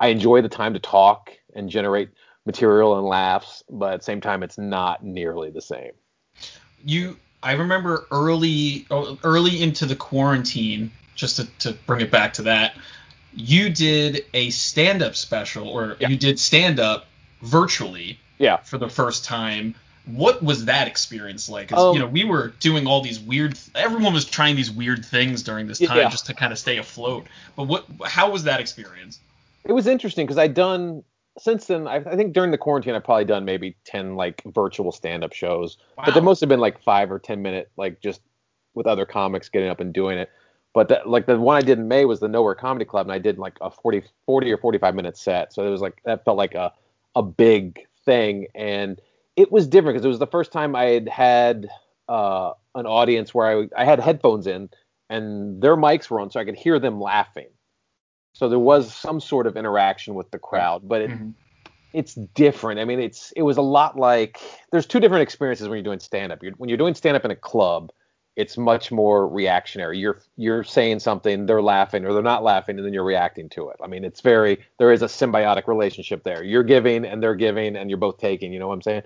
I 0.00 0.08
enjoy 0.08 0.42
the 0.42 0.48
time 0.48 0.74
to 0.74 0.80
talk 0.80 1.32
and 1.54 1.70
generate 1.70 2.10
material 2.46 2.96
and 2.96 3.06
laughs, 3.06 3.62
but 3.68 3.94
at 3.94 4.00
the 4.00 4.04
same 4.04 4.20
time, 4.20 4.42
it's 4.42 4.56
not 4.56 5.04
nearly 5.04 5.50
the 5.50 5.60
same. 5.60 5.92
You, 6.84 7.18
I 7.42 7.52
remember 7.52 8.06
early, 8.10 8.86
oh, 8.90 9.18
early 9.24 9.62
into 9.62 9.84
the 9.84 9.96
quarantine, 9.96 10.90
just 11.16 11.36
to, 11.36 11.46
to 11.58 11.72
bring 11.86 12.00
it 12.00 12.10
back 12.10 12.34
to 12.34 12.42
that, 12.42 12.76
you 13.34 13.68
did 13.68 14.24
a 14.32 14.50
stand-up 14.50 15.16
special, 15.16 15.68
or 15.68 15.96
yeah. 15.98 16.08
you 16.08 16.16
did 16.16 16.38
stand-up 16.38 17.06
virtually, 17.42 18.20
yeah, 18.38 18.58
for 18.58 18.78
the 18.78 18.88
first 18.88 19.24
time. 19.24 19.74
What 20.06 20.40
was 20.40 20.66
that 20.66 20.86
experience 20.86 21.48
like? 21.48 21.72
Um, 21.72 21.94
you 21.94 22.00
know, 22.00 22.06
we 22.06 22.22
were 22.22 22.54
doing 22.60 22.86
all 22.86 23.00
these 23.00 23.18
weird. 23.18 23.58
Everyone 23.74 24.14
was 24.14 24.24
trying 24.24 24.54
these 24.54 24.70
weird 24.70 25.04
things 25.04 25.42
during 25.42 25.66
this 25.66 25.80
time 25.80 25.96
yeah. 25.96 26.08
just 26.08 26.26
to 26.26 26.34
kind 26.34 26.52
of 26.52 26.58
stay 26.58 26.78
afloat. 26.78 27.26
But 27.56 27.64
what? 27.64 27.86
How 28.04 28.30
was 28.30 28.44
that 28.44 28.60
experience? 28.60 29.18
It 29.64 29.72
was 29.72 29.88
interesting 29.88 30.24
because 30.24 30.38
I'd 30.38 30.54
done 30.54 31.02
since 31.38 31.66
then, 31.66 31.86
I, 31.86 31.96
I, 31.96 32.16
think 32.16 32.32
during 32.32 32.50
the 32.50 32.58
quarantine, 32.58 32.94
I've 32.94 33.04
probably 33.04 33.24
done 33.24 33.44
maybe 33.44 33.76
ten 33.84 34.16
like 34.16 34.42
virtual 34.46 34.92
stand-up 34.92 35.32
shows, 35.32 35.76
wow. 35.96 36.04
but 36.06 36.14
there 36.14 36.22
must 36.22 36.40
have 36.40 36.48
been 36.48 36.60
like 36.60 36.82
five 36.82 37.10
or 37.10 37.18
ten 37.18 37.42
minute 37.42 37.70
like 37.76 38.00
just 38.00 38.20
with 38.74 38.86
other 38.86 39.06
comics 39.06 39.48
getting 39.48 39.68
up 39.68 39.80
and 39.80 39.92
doing 39.92 40.18
it. 40.18 40.30
But 40.76 40.88
that, 40.88 41.08
like 41.08 41.24
the 41.24 41.40
one 41.40 41.56
I 41.56 41.62
did 41.62 41.78
in 41.78 41.88
May 41.88 42.04
was 42.04 42.20
the 42.20 42.28
Nowhere 42.28 42.54
Comedy 42.54 42.84
Club, 42.84 43.06
and 43.06 43.12
I 43.14 43.18
did 43.18 43.38
like 43.38 43.56
a 43.62 43.70
40, 43.70 44.02
40 44.26 44.52
or 44.52 44.58
45 44.58 44.94
minute 44.94 45.16
set. 45.16 45.54
So 45.54 45.66
it 45.66 45.70
was 45.70 45.80
like 45.80 46.02
that 46.04 46.22
felt 46.26 46.36
like 46.36 46.54
a 46.54 46.70
a 47.14 47.22
big 47.22 47.86
thing, 48.04 48.48
and 48.54 49.00
it 49.36 49.50
was 49.50 49.66
different 49.66 49.94
because 49.94 50.04
it 50.04 50.08
was 50.08 50.18
the 50.18 50.26
first 50.26 50.52
time 50.52 50.76
I 50.76 50.84
had 50.84 51.08
had 51.08 51.68
uh, 52.10 52.52
an 52.74 52.84
audience 52.84 53.32
where 53.32 53.46
I 53.46 53.68
I 53.74 53.86
had 53.86 54.00
headphones 54.00 54.46
in 54.46 54.68
and 55.08 55.62
their 55.62 55.78
mics 55.78 56.10
were 56.10 56.20
on, 56.20 56.30
so 56.30 56.40
I 56.40 56.44
could 56.44 56.56
hear 56.56 56.78
them 56.78 57.00
laughing. 57.00 57.48
So 58.34 58.50
there 58.50 58.58
was 58.58 58.94
some 58.94 59.18
sort 59.18 59.46
of 59.46 59.56
interaction 59.56 60.14
with 60.14 60.30
the 60.30 60.38
crowd, 60.38 60.86
but 60.86 61.00
it, 61.00 61.10
mm-hmm. 61.10 61.30
it's 61.94 62.16
different. 62.34 62.80
I 62.80 62.84
mean, 62.84 63.00
it's 63.00 63.32
it 63.34 63.44
was 63.44 63.56
a 63.56 63.62
lot 63.62 63.96
like 63.96 64.42
there's 64.72 64.84
two 64.84 65.00
different 65.00 65.22
experiences 65.22 65.68
when 65.68 65.78
you're 65.78 65.84
doing 65.84 66.00
stand 66.00 66.32
up. 66.32 66.40
When 66.58 66.68
you're 66.68 66.76
doing 66.76 66.94
stand 66.94 67.16
up 67.16 67.24
in 67.24 67.30
a 67.30 67.36
club, 67.36 67.92
it's 68.36 68.58
much 68.58 68.92
more 68.92 69.26
reactionary. 69.26 69.98
You're 69.98 70.20
you're 70.36 70.62
saying 70.62 71.00
something, 71.00 71.46
they're 71.46 71.62
laughing 71.62 72.04
or 72.04 72.12
they're 72.12 72.22
not 72.22 72.44
laughing, 72.44 72.76
and 72.76 72.84
then 72.84 72.92
you're 72.92 73.04
reacting 73.04 73.48
to 73.50 73.70
it. 73.70 73.76
I 73.82 73.86
mean, 73.86 74.04
it's 74.04 74.20
very 74.20 74.58
there 74.78 74.92
is 74.92 75.02
a 75.02 75.06
symbiotic 75.06 75.66
relationship 75.66 76.22
there. 76.22 76.44
You're 76.44 76.62
giving 76.62 77.04
and 77.04 77.22
they're 77.22 77.34
giving, 77.34 77.76
and 77.76 77.90
you're 77.90 77.98
both 77.98 78.18
taking. 78.18 78.52
You 78.52 78.58
know 78.58 78.68
what 78.68 78.74
I'm 78.74 78.82
saying? 78.82 79.02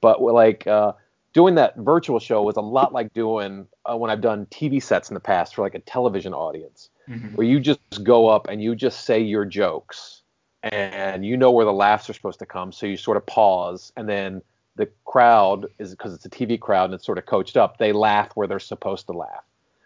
But 0.00 0.20
like 0.20 0.66
uh, 0.66 0.92
doing 1.32 1.54
that 1.56 1.76
virtual 1.76 2.20
show 2.20 2.42
was 2.42 2.56
a 2.56 2.60
lot 2.60 2.92
like 2.92 3.12
doing 3.14 3.66
uh, 3.86 3.96
when 3.96 4.10
I've 4.10 4.20
done 4.20 4.46
TV 4.46 4.82
sets 4.82 5.08
in 5.08 5.14
the 5.14 5.20
past 5.20 5.54
for 5.54 5.62
like 5.62 5.74
a 5.74 5.80
television 5.80 6.34
audience 6.34 6.90
mm-hmm. 7.08 7.34
where 7.36 7.46
you 7.46 7.60
just 7.60 7.80
go 8.02 8.28
up 8.28 8.48
and 8.48 8.62
you 8.62 8.74
just 8.74 9.04
say 9.04 9.18
your 9.18 9.46
jokes 9.46 10.22
and 10.62 11.24
you 11.24 11.36
know 11.36 11.50
where 11.50 11.64
the 11.64 11.72
laughs 11.72 12.08
are 12.08 12.14
supposed 12.14 12.38
to 12.38 12.46
come. 12.46 12.70
So 12.70 12.86
you 12.86 12.96
sort 12.96 13.16
of 13.16 13.26
pause 13.26 13.92
and 13.96 14.08
then 14.08 14.42
the 14.76 14.88
crowd 15.04 15.66
is 15.78 15.90
because 15.90 16.14
it's 16.14 16.26
a 16.26 16.30
TV 16.30 16.58
crowd 16.58 16.86
and 16.86 16.94
it's 16.94 17.06
sort 17.06 17.18
of 17.18 17.26
coached 17.26 17.56
up. 17.56 17.78
They 17.78 17.92
laugh 17.92 18.30
where 18.34 18.46
they're 18.46 18.58
supposed 18.58 19.06
to 19.06 19.12
laugh. 19.12 19.44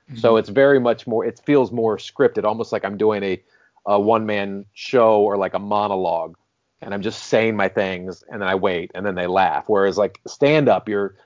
Mm-hmm. 0.09 0.21
So 0.21 0.37
it's 0.37 0.49
very 0.49 0.81
much 0.81 1.07
more. 1.07 1.25
It 1.25 1.41
feels 1.45 1.71
more 1.71 1.99
scripted, 1.99 2.45
almost 2.45 2.73
like 2.73 2.85
I'm 2.85 2.97
doing 2.97 3.23
a, 3.23 3.43
a 3.87 4.01
one 4.01 4.25
man 4.27 4.65
show 4.73 5.21
or 5.21 5.37
like 5.37 5.55
a 5.55 5.59
monologue, 5.59 6.37
and 6.81 6.95
I'm 6.95 7.03
just 7.03 7.25
saying 7.25 7.57
my 7.57 7.69
things 7.69 8.25
and 8.31 8.41
then 8.41 8.49
I 8.49 8.55
wait 8.55 8.91
and 8.95 9.05
then 9.05 9.15
they 9.15 9.27
laugh. 9.27 9.65
Whereas 9.67 9.99
like 9.99 10.21
stand 10.27 10.69
up, 10.69 10.89
you're 10.89 11.17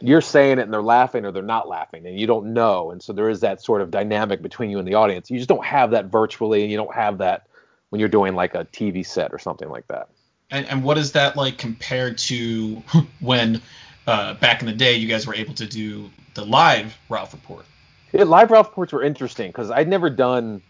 you're 0.00 0.20
saying 0.20 0.58
it 0.58 0.62
and 0.62 0.72
they're 0.72 0.82
laughing 0.82 1.24
or 1.24 1.32
they're 1.32 1.42
not 1.42 1.68
laughing 1.68 2.06
and 2.06 2.18
you 2.18 2.26
don't 2.26 2.52
know 2.52 2.90
and 2.90 3.02
so 3.02 3.12
there 3.12 3.28
is 3.28 3.40
that 3.40 3.62
sort 3.62 3.80
of 3.80 3.90
dynamic 3.90 4.42
between 4.42 4.70
you 4.70 4.78
and 4.78 4.86
the 4.86 4.94
audience 4.94 5.30
you 5.30 5.36
just 5.36 5.48
don't 5.48 5.64
have 5.64 5.90
that 5.90 6.06
virtually 6.06 6.62
and 6.62 6.70
you 6.70 6.76
don't 6.76 6.94
have 6.94 7.18
that 7.18 7.46
when 7.90 7.98
you're 7.98 8.08
doing 8.08 8.34
like 8.34 8.54
a 8.54 8.64
tv 8.66 9.04
set 9.04 9.32
or 9.32 9.38
something 9.38 9.68
like 9.68 9.86
that 9.88 10.08
and, 10.50 10.66
and 10.66 10.82
what 10.82 10.98
is 10.98 11.12
that 11.12 11.36
like 11.36 11.58
compared 11.58 12.18
to 12.18 12.82
when 13.20 13.60
uh, 14.06 14.34
back 14.34 14.60
in 14.60 14.66
the 14.66 14.72
day 14.72 14.96
you 14.96 15.08
guys 15.08 15.26
were 15.26 15.34
able 15.34 15.54
to 15.54 15.66
do 15.66 16.10
the 16.34 16.44
live 16.44 16.96
ralph 17.08 17.32
report? 17.32 17.66
Yeah, 18.12 18.24
live 18.24 18.50
ralph 18.50 18.68
reports 18.68 18.92
were 18.92 19.02
interesting 19.02 19.48
because 19.50 19.70
i'd 19.70 19.88
never 19.88 20.08
done 20.08 20.62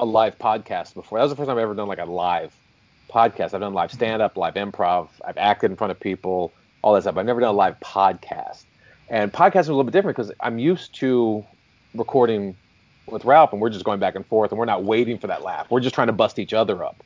a 0.00 0.04
live 0.04 0.38
podcast 0.38 0.94
before. 0.94 1.18
That 1.18 1.24
was 1.24 1.32
the 1.32 1.36
first 1.36 1.48
time 1.48 1.56
i've 1.56 1.62
ever 1.62 1.74
done 1.74 1.88
like 1.88 1.98
a 1.98 2.04
live 2.04 2.54
podcast. 3.10 3.54
I've 3.54 3.60
done 3.60 3.74
live 3.74 3.92
stand-up 3.92 4.36
live 4.36 4.54
improv. 4.54 5.08
I've 5.24 5.38
acted 5.38 5.70
in 5.70 5.76
front 5.76 5.90
of 5.90 6.00
people 6.00 6.52
all 6.82 6.94
that 6.94 7.02
stuff. 7.02 7.16
I've 7.16 7.26
never 7.26 7.40
done 7.40 7.54
a 7.54 7.56
live 7.56 7.78
podcast. 7.80 8.64
And 9.08 9.32
podcasting 9.32 9.60
is 9.60 9.68
a 9.68 9.72
little 9.72 9.84
bit 9.84 9.92
different 9.92 10.16
because 10.16 10.32
I'm 10.40 10.58
used 10.58 10.94
to 10.96 11.44
recording 11.94 12.56
with 13.06 13.24
Ralph 13.24 13.52
and 13.52 13.60
we're 13.60 13.70
just 13.70 13.84
going 13.84 14.00
back 14.00 14.14
and 14.14 14.26
forth 14.26 14.50
and 14.50 14.58
we're 14.58 14.64
not 14.64 14.82
waiting 14.84 15.18
for 15.18 15.26
that 15.28 15.42
laugh. 15.42 15.70
We're 15.70 15.80
just 15.80 15.94
trying 15.94 16.08
to 16.08 16.12
bust 16.12 16.38
each 16.38 16.52
other 16.52 16.82
up. 16.82 17.02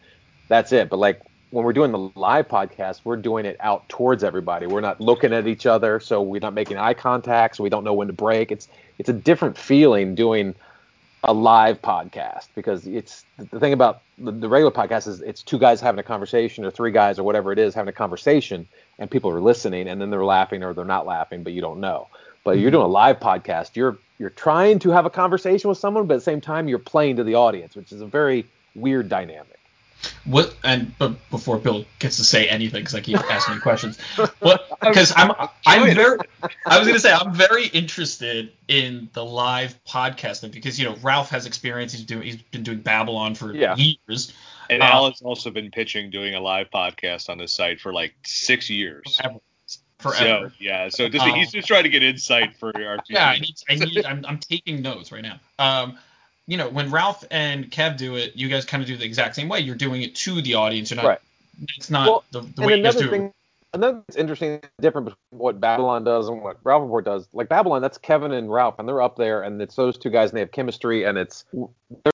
That's 0.49 0.73
it. 0.73 0.88
But 0.88 0.99
like 0.99 1.23
when 1.50 1.64
we're 1.64 1.72
doing 1.72 1.92
the 1.92 2.11
live 2.14 2.48
podcast, 2.48 3.00
we're 3.04 3.16
doing 3.16 3.46
it 3.46 3.56
out 3.61 3.88
towards 3.88 4.22
everybody. 4.22 4.66
We're 4.66 4.80
not 4.80 5.00
looking 5.00 5.32
at 5.32 5.46
each 5.46 5.66
other, 5.66 6.00
so 6.00 6.20
we're 6.20 6.40
not 6.40 6.54
making 6.54 6.76
eye 6.76 6.94
contact, 6.94 7.56
so 7.56 7.62
we 7.62 7.70
don't 7.70 7.84
know 7.84 7.94
when 7.94 8.08
to 8.08 8.12
break. 8.12 8.52
It's 8.52 8.68
it's 8.98 9.08
a 9.08 9.14
different 9.14 9.56
feeling 9.56 10.14
doing 10.14 10.54
a 11.24 11.32
live 11.32 11.82
podcast 11.82 12.48
because 12.54 12.87
it's 12.87 13.24
the 13.50 13.58
thing 13.58 13.72
about 13.72 14.02
the, 14.18 14.30
the 14.30 14.48
regular 14.48 14.70
podcast 14.70 15.08
is 15.08 15.20
it's 15.20 15.42
two 15.42 15.58
guys 15.58 15.80
having 15.80 15.98
a 15.98 16.02
conversation 16.02 16.64
or 16.64 16.70
three 16.70 16.92
guys 16.92 17.18
or 17.18 17.24
whatever 17.24 17.50
it 17.52 17.58
is 17.58 17.74
having 17.74 17.88
a 17.88 17.92
conversation 17.92 18.68
and 18.98 19.11
people 19.11 19.30
are 19.30 19.40
listening 19.40 19.88
and 19.88 20.00
then 20.00 20.11
they're 20.11 20.24
laughing 20.24 20.62
or 20.62 20.72
they're 20.74 20.84
not 20.84 21.06
laughing, 21.06 21.42
but 21.42 21.52
you 21.52 21.61
don't 21.61 21.80
know. 21.80 22.06
But 22.44 22.52
mm-hmm. 22.52 22.62
you're 22.62 22.70
doing 22.70 22.84
a 22.84 22.88
live 22.88 23.18
podcast. 23.18 23.74
You're 23.74 23.98
you're 24.18 24.30
trying 24.30 24.78
to 24.80 24.90
have 24.90 25.06
a 25.06 25.11
conversation 25.11 25.68
with 25.68 25.78
someone, 25.78 26.06
but 26.06 26.14
at 26.14 26.18
the 26.18 26.24
same 26.24 26.40
time 26.40 26.68
you're 26.68 26.78
playing 26.78 27.16
to 27.16 27.24
the 27.24 27.34
audience, 27.34 27.74
which 27.74 27.92
is 27.92 28.00
a 28.00 28.06
very 28.06 28.46
weird 28.74 29.08
dynamic. 29.08 29.58
What 30.24 30.54
and 30.62 30.96
but 30.98 31.16
before 31.30 31.58
Bill 31.58 31.84
gets 31.98 32.16
to 32.18 32.24
say 32.24 32.48
anything, 32.48 32.80
because 32.80 32.94
I 32.94 33.00
keep 33.00 33.18
asking 33.30 33.61
questions, 33.61 33.98
what? 34.38 34.68
Because 34.80 35.12
I'm 35.16 35.32
I'm 35.66 35.94
very 35.94 36.18
I 36.66 36.78
was 36.78 36.87
gonna 36.87 37.00
say 37.00 37.12
I'm 37.12 37.34
very 37.34 37.66
interested 37.66 38.52
in 38.68 39.08
the 39.12 39.24
live 39.24 39.78
podcasting 39.84 40.52
because 40.52 40.78
you 40.78 40.88
know 40.88 40.96
Ralph 41.02 41.30
has 41.30 41.46
experience. 41.46 41.92
He's 41.92 42.04
doing 42.04 42.22
he's 42.22 42.42
been 42.42 42.62
doing 42.62 42.80
Babble-On 42.80 43.34
for 43.34 43.54
yeah. 43.54 43.74
years. 43.76 44.32
And 44.70 44.82
Al 44.82 45.11
has 45.11 45.22
also 45.22 45.50
been 45.50 45.70
pitching 45.70 46.11
doing 46.11 46.34
a 46.34 46.40
live 46.40 46.70
podcast 46.70 47.30
on 47.30 47.38
this 47.38 47.52
site 47.52 47.80
for 47.80 47.92
like 47.92 48.14
six 48.24 48.68
years. 48.68 49.16
Forever. 49.16 49.38
Forever. 49.98 50.50
So, 50.50 50.54
yeah. 50.61 50.88
So 50.90 51.08
just, 51.08 51.24
um, 51.24 51.34
he's 51.34 51.50
just 51.50 51.66
trying 51.66 51.82
to 51.84 51.88
get 51.88 52.02
insight 52.02 52.56
for 52.56 52.68
our. 52.76 52.98
Yeah, 53.08 53.28
I 53.28 53.38
need, 53.38 53.56
I 53.68 53.74
need, 53.74 54.04
I'm, 54.04 54.24
I'm 54.26 54.38
taking 54.38 54.82
notes 54.82 55.11
right 55.11 55.22
now. 55.22 55.40
Um, 55.58 55.98
you 56.48 56.56
know, 56.56 56.68
when 56.68 56.90
Ralph 56.90 57.24
and 57.30 57.70
Kev 57.70 57.96
do 57.96 58.16
it, 58.16 58.34
you 58.34 58.48
guys 58.48 58.64
kind 58.64 58.82
of 58.82 58.88
do 58.88 58.96
the 58.96 59.04
exact 59.04 59.37
same 59.37 59.48
way. 59.48 59.61
You're 59.61 59.76
doing 59.76 60.02
it 60.02 60.16
to 60.16 60.42
the 60.42 60.54
audience. 60.54 60.90
You're 60.90 60.96
not. 60.96 61.06
Right. 61.06 61.20
It's 61.76 61.90
not 61.90 62.08
well, 62.08 62.24
the, 62.32 62.40
the 62.40 62.66
way 62.66 62.76
you 62.76 62.82
guys 62.82 62.96
do 62.96 63.11
thing, 63.11 63.32
and 63.74 63.82
then 63.82 64.02
it's 64.08 64.16
interesting, 64.16 64.62
different 64.80 65.06
between 65.06 65.40
what 65.40 65.61
Babble-On 65.61 66.04
does 66.04 66.28
and 66.28 66.40
what 66.40 66.56
Ralph 66.64 66.82
Report 66.82 67.04
does. 67.04 67.28
Like 67.32 67.48
Babble-On, 67.48 67.82
that's 67.82 67.98
Kevin 67.98 68.32
and 68.32 68.50
Ralph, 68.50 68.78
and 68.78 68.88
they're 68.88 69.02
up 69.02 69.16
there, 69.16 69.42
and 69.42 69.61
it's 69.61 69.74
those 69.74 69.98
two 69.98 70.08
guys, 70.08 70.30
and 70.30 70.37
they 70.37 70.40
have 70.40 70.52
chemistry, 70.52 71.04
and 71.04 71.18
it's 71.18 71.44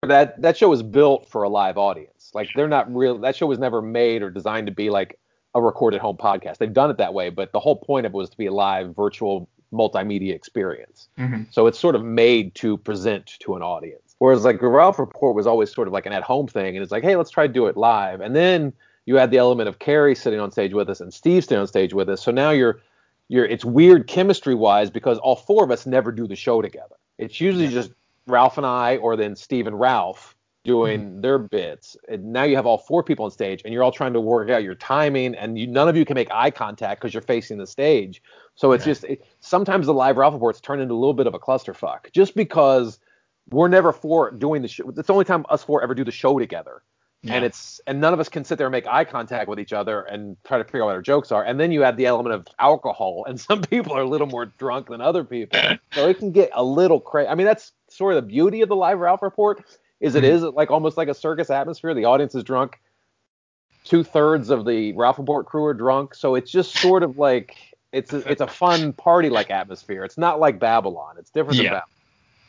that 0.02 0.40
that 0.40 0.56
show 0.56 0.72
is 0.72 0.82
built 0.82 1.28
for 1.28 1.42
a 1.42 1.48
live 1.48 1.78
audience. 1.78 2.32
Like 2.34 2.48
they're 2.56 2.68
not 2.68 2.92
real. 2.94 3.18
That 3.18 3.36
show 3.36 3.46
was 3.46 3.58
never 3.58 3.80
made 3.82 4.22
or 4.22 4.30
designed 4.30 4.66
to 4.66 4.72
be 4.72 4.90
like 4.90 5.18
a 5.54 5.60
recorded 5.60 6.00
home 6.00 6.16
podcast. 6.16 6.58
They've 6.58 6.72
done 6.72 6.90
it 6.90 6.96
that 6.96 7.14
way, 7.14 7.30
but 7.30 7.52
the 7.52 7.60
whole 7.60 7.76
point 7.76 8.06
of 8.06 8.14
it 8.14 8.16
was 8.16 8.30
to 8.30 8.36
be 8.36 8.46
a 8.46 8.52
live, 8.52 8.96
virtual, 8.96 9.48
multimedia 9.72 10.34
experience. 10.34 11.08
Mm-hmm. 11.18 11.42
So 11.50 11.66
it's 11.66 11.78
sort 11.78 11.94
of 11.94 12.02
made 12.02 12.54
to 12.56 12.78
present 12.78 13.38
to 13.40 13.54
an 13.54 13.62
audience. 13.62 14.03
Whereas 14.24 14.42
like 14.42 14.58
the 14.58 14.68
Ralph 14.68 14.98
Report 14.98 15.36
was 15.36 15.46
always 15.46 15.70
sort 15.70 15.86
of 15.86 15.92
like 15.92 16.06
an 16.06 16.14
at-home 16.14 16.48
thing, 16.48 16.74
and 16.76 16.82
it's 16.82 16.90
like, 16.90 17.02
hey, 17.02 17.14
let's 17.14 17.28
try 17.28 17.46
to 17.46 17.52
do 17.52 17.66
it 17.66 17.76
live, 17.76 18.22
and 18.22 18.34
then 18.34 18.72
you 19.04 19.18
add 19.18 19.30
the 19.30 19.36
element 19.36 19.68
of 19.68 19.80
Carrie 19.80 20.14
sitting 20.14 20.40
on 20.40 20.50
stage 20.50 20.72
with 20.72 20.88
us 20.88 21.02
and 21.02 21.12
Steve 21.12 21.44
sitting 21.44 21.58
on 21.58 21.66
stage 21.66 21.92
with 21.92 22.08
us. 22.08 22.22
So 22.22 22.30
now 22.30 22.48
you're 22.48 22.80
you're 23.28 23.44
it's 23.44 23.66
weird 23.66 24.06
chemistry 24.06 24.54
wise 24.54 24.88
because 24.90 25.18
all 25.18 25.36
four 25.36 25.62
of 25.62 25.70
us 25.70 25.84
never 25.84 26.10
do 26.10 26.26
the 26.26 26.36
show 26.36 26.62
together. 26.62 26.96
It's 27.18 27.38
usually 27.38 27.68
just 27.68 27.90
Ralph 28.26 28.56
and 28.56 28.64
I, 28.66 28.96
or 28.96 29.14
then 29.14 29.36
Steve 29.36 29.66
and 29.66 29.78
Ralph 29.78 30.34
doing 30.64 31.00
mm-hmm. 31.02 31.20
their 31.20 31.36
bits. 31.36 31.94
And 32.08 32.32
now 32.32 32.44
you 32.44 32.56
have 32.56 32.64
all 32.64 32.78
four 32.78 33.02
people 33.02 33.26
on 33.26 33.30
stage, 33.30 33.60
and 33.62 33.74
you're 33.74 33.82
all 33.82 33.92
trying 33.92 34.14
to 34.14 34.22
work 34.22 34.48
out 34.48 34.62
your 34.62 34.74
timing, 34.74 35.34
and 35.34 35.58
you, 35.58 35.66
none 35.66 35.86
of 35.86 35.98
you 35.98 36.06
can 36.06 36.14
make 36.14 36.30
eye 36.32 36.50
contact 36.50 37.02
because 37.02 37.12
you're 37.12 37.20
facing 37.20 37.58
the 37.58 37.66
stage. 37.66 38.22
So 38.54 38.72
it's 38.72 38.86
yeah. 38.86 38.90
just 38.90 39.04
it, 39.04 39.26
sometimes 39.40 39.84
the 39.84 39.92
live 39.92 40.16
Ralph 40.16 40.32
reports 40.32 40.62
turn 40.62 40.80
into 40.80 40.94
a 40.94 40.96
little 40.96 41.12
bit 41.12 41.26
of 41.26 41.34
a 41.34 41.38
clusterfuck, 41.38 42.10
just 42.12 42.34
because 42.34 43.00
we're 43.50 43.68
never 43.68 43.92
for 43.92 44.30
doing 44.30 44.62
the 44.62 44.68
show. 44.68 44.88
It's 44.88 45.06
the 45.06 45.12
only 45.12 45.24
time 45.24 45.44
us 45.48 45.62
four 45.62 45.82
ever 45.82 45.94
do 45.94 46.04
the 46.04 46.12
show 46.12 46.38
together. 46.38 46.82
Yeah. 47.22 47.36
And 47.36 47.44
it's 47.44 47.80
and 47.86 48.00
none 48.00 48.12
of 48.12 48.20
us 48.20 48.28
can 48.28 48.44
sit 48.44 48.58
there 48.58 48.66
and 48.66 48.72
make 48.72 48.86
eye 48.86 49.04
contact 49.04 49.48
with 49.48 49.58
each 49.58 49.72
other 49.72 50.02
and 50.02 50.36
try 50.44 50.58
to 50.58 50.64
figure 50.64 50.82
out 50.82 50.86
what 50.86 50.94
our 50.94 51.02
jokes 51.02 51.32
are. 51.32 51.42
And 51.42 51.58
then 51.58 51.72
you 51.72 51.82
add 51.82 51.96
the 51.96 52.04
element 52.04 52.34
of 52.34 52.46
alcohol, 52.58 53.24
and 53.26 53.40
some 53.48 53.62
people 53.62 53.94
are 53.94 54.02
a 54.02 54.08
little 54.08 54.26
more 54.26 54.46
drunk 54.46 54.88
than 54.88 55.00
other 55.00 55.24
people, 55.24 55.58
so 55.92 56.06
it 56.06 56.18
can 56.18 56.32
get 56.32 56.50
a 56.52 56.62
little 56.62 57.00
crazy. 57.00 57.28
I 57.28 57.34
mean, 57.34 57.46
that's 57.46 57.72
sort 57.88 58.14
of 58.14 58.22
the 58.22 58.28
beauty 58.28 58.60
of 58.60 58.68
the 58.68 58.76
live 58.76 58.98
Ralph 58.98 59.22
report 59.22 59.64
is 60.00 60.14
it 60.14 60.24
mm-hmm. 60.24 60.34
is 60.34 60.42
like 60.42 60.70
almost 60.70 60.98
like 60.98 61.08
a 61.08 61.14
circus 61.14 61.48
atmosphere. 61.48 61.94
The 61.94 62.04
audience 62.04 62.34
is 62.34 62.44
drunk. 62.44 62.78
Two 63.84 64.04
thirds 64.04 64.50
of 64.50 64.66
the 64.66 64.92
Ralph 64.92 65.18
report 65.18 65.46
crew 65.46 65.64
are 65.64 65.74
drunk, 65.74 66.14
so 66.14 66.34
it's 66.34 66.50
just 66.50 66.76
sort 66.76 67.02
of 67.02 67.16
like 67.16 67.56
it's 67.92 68.12
a, 68.12 68.18
it's 68.30 68.42
a 68.42 68.46
fun 68.46 68.92
party 68.92 69.30
like 69.30 69.50
atmosphere. 69.50 70.04
It's 70.04 70.18
not 70.18 70.40
like 70.40 70.58
Babble-On. 70.58 71.16
It's 71.16 71.30
different 71.30 71.56
yeah. 71.56 71.62
than 71.62 71.72
Babble-On. 71.72 72.03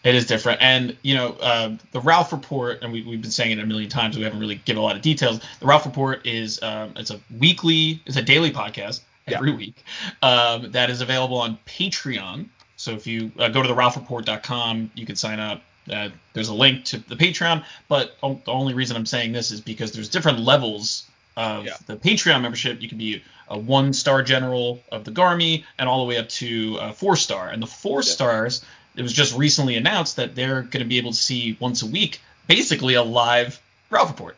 It 0.05 0.13
is 0.13 0.27
different, 0.27 0.61
and 0.61 0.95
you 1.01 1.15
know 1.15 1.29
uh, 1.41 1.75
the 1.91 1.99
Ralph 1.99 2.31
report, 2.31 2.83
and 2.83 2.93
we, 2.93 3.01
have 3.01 3.21
been 3.23 3.31
saying 3.31 3.57
it 3.57 3.59
a 3.59 3.65
million 3.65 3.89
times. 3.89 4.15
We 4.15 4.23
haven't 4.23 4.39
really 4.39 4.61
given 4.63 4.79
a 4.79 4.83
lot 4.83 4.95
of 4.95 5.01
details. 5.01 5.39
The 5.59 5.65
Ralph 5.65 5.83
report 5.83 6.27
is 6.27 6.61
um, 6.61 6.93
it's 6.95 7.09
a 7.09 7.19
weekly, 7.39 7.99
it's 8.05 8.15
a 8.15 8.21
daily 8.21 8.51
podcast 8.51 9.01
every 9.27 9.49
yeah. 9.49 9.57
week 9.57 9.83
um, 10.21 10.71
that 10.73 10.91
is 10.91 11.01
available 11.01 11.39
on 11.39 11.57
Patreon. 11.65 12.45
So 12.77 12.91
if 12.91 13.07
you 13.07 13.31
uh, 13.39 13.49
go 13.49 13.63
to 13.63 13.67
the 13.67 13.73
RalphReport.com, 13.73 14.91
you 14.93 15.07
can 15.07 15.15
sign 15.15 15.39
up. 15.39 15.63
Uh, 15.91 16.09
there's 16.33 16.49
a 16.49 16.53
link 16.53 16.85
to 16.85 16.97
the 16.97 17.15
Patreon, 17.15 17.63
but 17.87 18.15
the 18.21 18.39
only 18.47 18.75
reason 18.75 18.95
I'm 18.97 19.07
saying 19.07 19.31
this 19.31 19.49
is 19.49 19.59
because 19.59 19.91
there's 19.91 20.09
different 20.09 20.39
levels 20.39 21.09
of 21.35 21.65
yeah. 21.65 21.77
the 21.87 21.95
Patreon 21.95 22.41
membership. 22.41 22.79
You 22.79 22.89
can 22.89 22.99
be 22.99 23.23
a 23.47 23.57
one 23.57 23.91
star 23.93 24.21
general 24.21 24.83
of 24.91 25.03
the 25.03 25.11
Garmy 25.11 25.63
and 25.79 25.89
all 25.89 26.03
the 26.03 26.07
way 26.07 26.17
up 26.17 26.29
to 26.29 26.77
a 26.79 26.93
four 26.93 27.15
star. 27.15 27.49
And 27.49 27.61
the 27.61 27.67
four 27.67 27.99
yeah. 27.99 28.11
stars 28.11 28.65
it 28.95 29.01
was 29.01 29.13
just 29.13 29.35
recently 29.37 29.75
announced 29.75 30.15
that 30.15 30.35
they're 30.35 30.61
going 30.61 30.83
to 30.83 30.85
be 30.85 30.97
able 30.97 31.11
to 31.11 31.17
see 31.17 31.57
once 31.59 31.81
a 31.81 31.87
week, 31.87 32.21
basically 32.47 32.93
a 32.93 33.03
live 33.03 33.61
Ralph 33.89 34.09
report. 34.09 34.37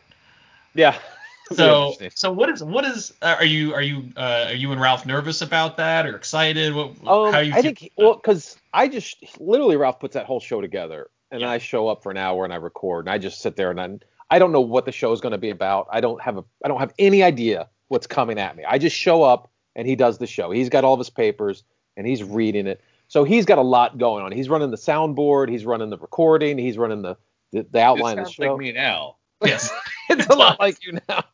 Yeah. 0.74 0.96
So 1.50 1.94
so 2.14 2.30
what 2.30 2.50
is 2.50 2.62
what 2.62 2.84
is 2.84 3.14
uh, 3.22 3.36
are 3.38 3.44
you 3.46 3.72
are 3.72 3.80
you 3.80 4.10
uh, 4.18 4.48
are 4.48 4.54
you 4.54 4.70
and 4.70 4.78
Ralph 4.78 5.06
nervous 5.06 5.40
about 5.40 5.78
that 5.78 6.04
or 6.04 6.14
excited? 6.14 6.74
What, 6.74 6.90
um, 7.06 7.32
how 7.32 7.38
you 7.38 7.54
I 7.54 7.62
think 7.62 7.90
well 7.96 8.16
because 8.16 8.58
I 8.74 8.86
just 8.86 9.40
literally 9.40 9.76
Ralph 9.76 9.98
puts 9.98 10.12
that 10.12 10.26
whole 10.26 10.40
show 10.40 10.60
together 10.60 11.08
and 11.30 11.40
yeah. 11.40 11.50
I 11.50 11.56
show 11.56 11.88
up 11.88 12.02
for 12.02 12.10
an 12.10 12.18
hour 12.18 12.44
and 12.44 12.52
I 12.52 12.56
record 12.56 13.06
and 13.06 13.10
I 13.10 13.16
just 13.16 13.40
sit 13.40 13.56
there 13.56 13.70
and 13.70 13.80
I 13.80 13.98
I 14.30 14.38
don't 14.38 14.52
know 14.52 14.60
what 14.60 14.84
the 14.84 14.92
show 14.92 15.10
is 15.12 15.22
going 15.22 15.32
to 15.32 15.38
be 15.38 15.48
about. 15.48 15.88
I 15.90 16.02
don't 16.02 16.20
have 16.20 16.36
a 16.36 16.44
I 16.62 16.68
don't 16.68 16.80
have 16.80 16.92
any 16.98 17.22
idea 17.22 17.70
what's 17.88 18.06
coming 18.06 18.38
at 18.38 18.54
me. 18.54 18.64
I 18.64 18.76
just 18.76 18.94
show 18.94 19.22
up 19.22 19.50
and 19.74 19.88
he 19.88 19.96
does 19.96 20.18
the 20.18 20.26
show. 20.26 20.50
He's 20.50 20.68
got 20.68 20.84
all 20.84 20.94
of 20.94 21.00
his 21.00 21.08
papers 21.08 21.64
and 21.96 22.06
he's 22.06 22.22
reading 22.22 22.66
it. 22.66 22.82
So 23.08 23.24
he's 23.24 23.46
got 23.46 23.58
a 23.58 23.62
lot 23.62 23.98
going 23.98 24.24
on. 24.24 24.32
He's 24.32 24.48
running 24.48 24.70
the 24.70 24.76
soundboard, 24.76 25.48
he's 25.48 25.64
running 25.64 25.90
the 25.90 25.98
recording, 25.98 26.58
he's 26.58 26.78
running 26.78 27.02
the 27.02 27.16
the, 27.52 27.66
the 27.70 27.80
outline 27.80 28.18
of 28.18 28.26
the 28.26 28.30
show. 28.30 28.52
like 28.52 28.58
me 28.58 28.72
now. 28.72 29.16
Yes. 29.42 29.72
it's 30.10 30.26
a 30.30 30.34
lot 30.34 30.60
like 30.60 30.84
you 30.84 30.98
now. 31.08 31.24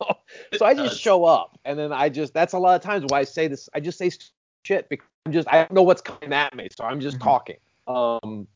So 0.56 0.64
I 0.64 0.74
just 0.74 1.00
show 1.00 1.24
up 1.24 1.58
and 1.64 1.78
then 1.78 1.92
I 1.92 2.08
just 2.08 2.32
that's 2.32 2.52
a 2.52 2.58
lot 2.58 2.76
of 2.76 2.82
times 2.82 3.04
why 3.08 3.20
I 3.20 3.24
say 3.24 3.48
this 3.48 3.68
I 3.74 3.80
just 3.80 3.98
say 3.98 4.10
shit 4.62 4.88
because 4.88 5.06
I'm 5.26 5.32
just 5.32 5.48
I 5.48 5.58
don't 5.58 5.72
know 5.72 5.82
what's 5.82 6.02
coming 6.02 6.32
at 6.32 6.54
me, 6.54 6.68
so 6.76 6.84
I'm 6.84 7.00
just 7.00 7.18
mm-hmm. 7.18 7.24
talking. 7.24 7.56
Um 7.86 8.46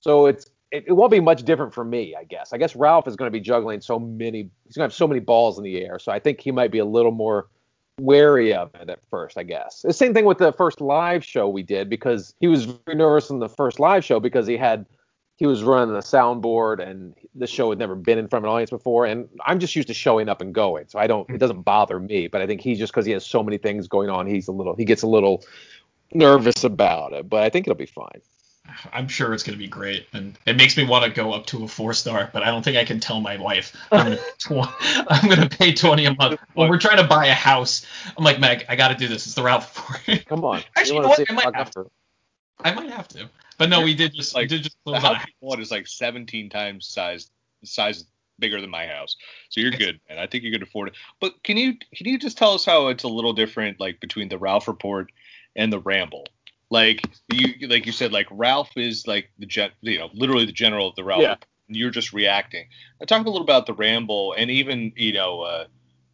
so 0.00 0.26
it's 0.26 0.46
it, 0.70 0.84
it, 0.86 0.92
won't 0.92 1.12
be 1.12 1.20
much 1.20 1.42
different 1.42 1.74
for 1.74 1.84
me, 1.84 2.16
I 2.18 2.24
guess. 2.24 2.54
I 2.54 2.56
guess 2.56 2.74
Ralph 2.74 3.06
is 3.06 3.14
going 3.14 3.26
to 3.26 3.30
be 3.30 3.40
juggling 3.40 3.82
so 3.82 3.98
many 3.98 4.48
he's 4.66 4.76
going 4.76 4.88
to 4.88 4.92
have 4.92 4.94
so 4.94 5.06
many 5.06 5.20
balls 5.20 5.58
in 5.58 5.64
the 5.64 5.84
air, 5.84 5.98
so 5.98 6.10
I 6.10 6.18
think 6.18 6.40
he 6.40 6.50
might 6.50 6.70
be 6.70 6.78
a 6.78 6.84
little 6.84 7.12
more 7.12 7.48
wary 8.02 8.52
of 8.52 8.74
it 8.74 8.90
at 8.90 8.98
first, 9.08 9.38
I 9.38 9.44
guess. 9.44 9.82
The 9.82 9.92
same 9.92 10.12
thing 10.12 10.24
with 10.24 10.38
the 10.38 10.52
first 10.52 10.80
live 10.80 11.24
show 11.24 11.48
we 11.48 11.62
did 11.62 11.88
because 11.88 12.34
he 12.40 12.48
was 12.48 12.64
very 12.64 12.96
nervous 12.96 13.30
in 13.30 13.38
the 13.38 13.48
first 13.48 13.78
live 13.78 14.04
show 14.04 14.18
because 14.18 14.46
he 14.46 14.56
had 14.56 14.86
he 15.36 15.46
was 15.46 15.62
running 15.62 15.94
a 15.94 16.00
soundboard 16.00 16.78
and 16.78 17.14
the 17.34 17.46
show 17.46 17.70
had 17.70 17.78
never 17.78 17.94
been 17.94 18.18
in 18.18 18.28
front 18.28 18.44
of 18.44 18.48
an 18.48 18.54
audience 18.54 18.70
before 18.70 19.06
and 19.06 19.28
I'm 19.44 19.58
just 19.58 19.74
used 19.74 19.88
to 19.88 19.94
showing 19.94 20.28
up 20.28 20.40
and 20.40 20.52
going. 20.54 20.86
So 20.88 20.98
I 20.98 21.06
don't 21.06 21.28
it 21.30 21.34
hmm. 21.34 21.38
doesn't 21.38 21.62
bother 21.62 22.00
me, 22.00 22.26
but 22.26 22.42
I 22.42 22.46
think 22.46 22.60
he's 22.60 22.78
just 22.78 22.92
cuz 22.92 23.06
he 23.06 23.12
has 23.12 23.24
so 23.24 23.42
many 23.42 23.58
things 23.58 23.86
going 23.86 24.10
on, 24.10 24.26
he's 24.26 24.48
a 24.48 24.52
little 24.52 24.74
he 24.74 24.84
gets 24.84 25.02
a 25.02 25.08
little 25.08 25.44
nervous 26.12 26.64
about 26.64 27.12
it, 27.12 27.28
but 27.28 27.42
I 27.42 27.50
think 27.50 27.66
it'll 27.66 27.76
be 27.76 27.86
fine. 27.86 28.20
I'm 28.92 29.08
sure 29.08 29.34
it's 29.34 29.42
going 29.42 29.58
to 29.58 29.62
be 29.62 29.68
great, 29.68 30.06
and 30.12 30.38
it 30.46 30.56
makes 30.56 30.76
me 30.76 30.84
want 30.84 31.04
to 31.04 31.10
go 31.10 31.32
up 31.32 31.46
to 31.46 31.64
a 31.64 31.68
four 31.68 31.92
star. 31.92 32.30
But 32.32 32.42
I 32.42 32.46
don't 32.46 32.62
think 32.62 32.76
I 32.76 32.84
can 32.84 33.00
tell 33.00 33.20
my 33.20 33.36
wife 33.36 33.76
I'm 33.90 34.06
going 34.06 34.18
to 34.38 35.04
I'm 35.08 35.28
going 35.28 35.48
to 35.48 35.56
pay 35.56 35.72
twenty 35.72 36.04
a 36.04 36.14
month 36.14 36.40
when 36.54 36.68
we're 36.68 36.78
trying 36.78 36.98
to 36.98 37.06
buy 37.06 37.26
a 37.26 37.34
house. 37.34 37.84
I'm 38.16 38.24
like 38.24 38.40
Meg, 38.40 38.64
I 38.68 38.76
got 38.76 38.88
to 38.88 38.94
do 38.94 39.08
this. 39.08 39.26
It's 39.26 39.34
the 39.34 39.42
Ralph 39.42 39.76
report. 39.76 40.26
Come 40.26 40.44
on, 40.44 40.62
actually, 40.76 40.96
you 40.96 41.02
know 41.02 41.08
what? 41.08 41.30
I 41.30 41.32
might 41.34 41.54
have 41.54 41.70
to. 41.72 41.90
I 42.60 42.72
might 42.74 42.90
have 42.90 43.08
to. 43.08 43.28
But 43.58 43.68
no, 43.68 43.82
we 43.82 43.94
did 43.94 44.14
just 44.14 44.34
like, 44.34 44.44
we 44.44 44.48
did 44.48 44.62
just 44.64 44.76
close 44.84 45.00
the 45.00 45.08
house 45.08 45.26
on. 45.42 45.60
is 45.60 45.70
like 45.70 45.86
17 45.86 46.48
times 46.50 46.86
size 46.86 47.30
size 47.64 48.04
bigger 48.38 48.60
than 48.60 48.70
my 48.70 48.86
house, 48.86 49.16
so 49.50 49.60
you're 49.60 49.70
good, 49.70 50.00
man. 50.08 50.18
I 50.18 50.26
think 50.26 50.44
you 50.44 50.52
can 50.52 50.62
afford 50.62 50.88
it. 50.88 50.94
But 51.20 51.42
can 51.42 51.56
you 51.56 51.74
can 51.94 52.06
you 52.06 52.18
just 52.18 52.38
tell 52.38 52.54
us 52.54 52.64
how 52.64 52.88
it's 52.88 53.04
a 53.04 53.08
little 53.08 53.32
different, 53.32 53.80
like 53.80 54.00
between 54.00 54.28
the 54.28 54.38
Ralph 54.38 54.68
report 54.68 55.10
and 55.56 55.72
the 55.72 55.80
Ramble? 55.80 56.26
Like 56.72 57.02
you 57.30 57.68
like 57.68 57.84
you 57.84 57.92
said, 57.92 58.12
like 58.12 58.26
Ralph 58.30 58.70
is 58.76 59.06
like 59.06 59.30
the 59.38 59.44
gen, 59.44 59.72
you 59.82 59.98
know, 59.98 60.08
literally 60.14 60.46
the 60.46 60.52
general 60.52 60.88
of 60.88 60.96
the 60.96 61.04
Ralph. 61.04 61.20
Yeah. 61.20 61.36
And 61.68 61.76
you're 61.76 61.90
just 61.90 62.14
reacting. 62.14 62.64
I 62.98 63.04
talk 63.04 63.20
a 63.20 63.28
little 63.28 63.42
about 63.42 63.66
the 63.66 63.74
ramble 63.74 64.32
and 64.32 64.50
even 64.50 64.90
you 64.96 65.12
know. 65.12 65.42
Uh, 65.42 65.66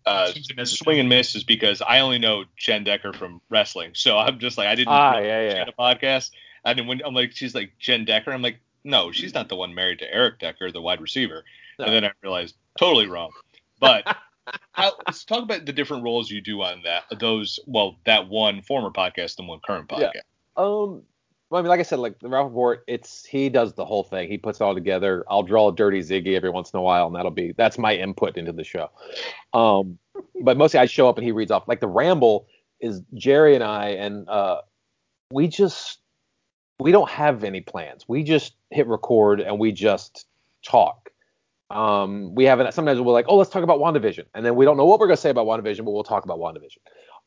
uh, 0.04 0.32
swing 0.64 0.98
and 0.98 1.08
miss 1.08 1.36
is 1.36 1.44
because 1.44 1.82
I 1.82 2.00
only 2.00 2.18
know 2.18 2.44
Jen 2.56 2.82
Decker 2.82 3.12
from 3.12 3.42
wrestling, 3.50 3.90
so 3.94 4.16
I'm 4.16 4.38
just 4.38 4.56
like 4.56 4.66
I 4.66 4.74
didn't 4.74 4.88
ah, 4.88 5.18
yeah, 5.18 5.42
yeah. 5.42 5.64
a 5.68 5.72
podcast. 5.72 6.30
And 6.64 6.88
when 6.88 7.02
I'm 7.04 7.14
like 7.14 7.32
she's 7.32 7.54
like 7.54 7.72
Jen 7.78 8.04
Decker, 8.04 8.32
I'm 8.32 8.42
like 8.42 8.58
no, 8.82 9.12
she's 9.12 9.34
not 9.34 9.48
the 9.48 9.54
one 9.54 9.74
married 9.74 10.00
to 10.00 10.12
Eric 10.12 10.40
Decker, 10.40 10.72
the 10.72 10.80
wide 10.80 11.00
receiver. 11.00 11.44
No. 11.78 11.84
And 11.84 11.94
then 11.94 12.04
I 12.04 12.10
realized 12.22 12.56
totally 12.80 13.06
wrong. 13.06 13.30
But 13.78 14.16
how, 14.72 14.94
let's 15.06 15.24
talk 15.24 15.44
about 15.44 15.66
the 15.66 15.72
different 15.72 16.02
roles 16.02 16.30
you 16.30 16.40
do 16.40 16.62
on 16.62 16.82
that 16.84 17.04
those 17.20 17.60
well 17.66 17.96
that 18.06 18.28
one 18.28 18.62
former 18.62 18.90
podcast 18.90 19.38
and 19.38 19.46
one 19.46 19.60
current 19.64 19.88
podcast. 19.88 20.14
Yeah. 20.14 20.20
Um, 20.58 21.02
I 21.50 21.62
mean, 21.62 21.68
like 21.68 21.80
I 21.80 21.84
said, 21.84 21.98
like 21.98 22.18
the 22.18 22.28
Ralph 22.28 22.48
Report, 22.48 22.84
it's 22.86 23.24
he 23.24 23.48
does 23.48 23.72
the 23.72 23.84
whole 23.84 24.04
thing. 24.04 24.28
He 24.28 24.36
puts 24.36 24.60
it 24.60 24.64
all 24.64 24.74
together. 24.74 25.24
I'll 25.30 25.42
draw 25.42 25.68
a 25.68 25.74
dirty 25.74 26.00
Ziggy 26.00 26.36
every 26.36 26.50
once 26.50 26.70
in 26.72 26.78
a 26.78 26.82
while, 26.82 27.06
and 27.06 27.16
that'll 27.16 27.30
be 27.30 27.52
that's 27.56 27.78
my 27.78 27.94
input 27.94 28.36
into 28.36 28.52
the 28.52 28.64
show. 28.64 28.90
Um, 29.54 29.98
but 30.42 30.58
mostly 30.58 30.80
I 30.80 30.86
show 30.86 31.08
up 31.08 31.16
and 31.16 31.24
he 31.24 31.32
reads 31.32 31.50
off. 31.50 31.66
Like 31.66 31.80
the 31.80 31.88
ramble 31.88 32.48
is 32.80 33.00
Jerry 33.14 33.54
and 33.54 33.64
I, 33.64 33.90
and 33.90 34.28
uh, 34.28 34.60
we 35.30 35.48
just 35.48 36.00
we 36.80 36.92
don't 36.92 37.08
have 37.08 37.44
any 37.44 37.62
plans. 37.62 38.04
We 38.06 38.22
just 38.22 38.54
hit 38.70 38.86
record 38.86 39.40
and 39.40 39.58
we 39.58 39.72
just 39.72 40.26
talk. 40.62 41.08
Um, 41.70 42.34
we 42.34 42.44
haven't. 42.44 42.72
Sometimes 42.74 43.00
we're 43.00 43.12
like, 43.12 43.26
oh, 43.28 43.36
let's 43.36 43.50
talk 43.50 43.62
about 43.62 43.78
WandaVision, 43.78 44.24
and 44.34 44.44
then 44.44 44.54
we 44.54 44.66
don't 44.66 44.76
know 44.76 44.84
what 44.84 45.00
we're 45.00 45.06
gonna 45.06 45.16
say 45.16 45.30
about 45.30 45.46
WandaVision, 45.46 45.84
but 45.84 45.92
we'll 45.92 46.04
talk 46.04 46.24
about 46.24 46.38
WandaVision. 46.38 46.78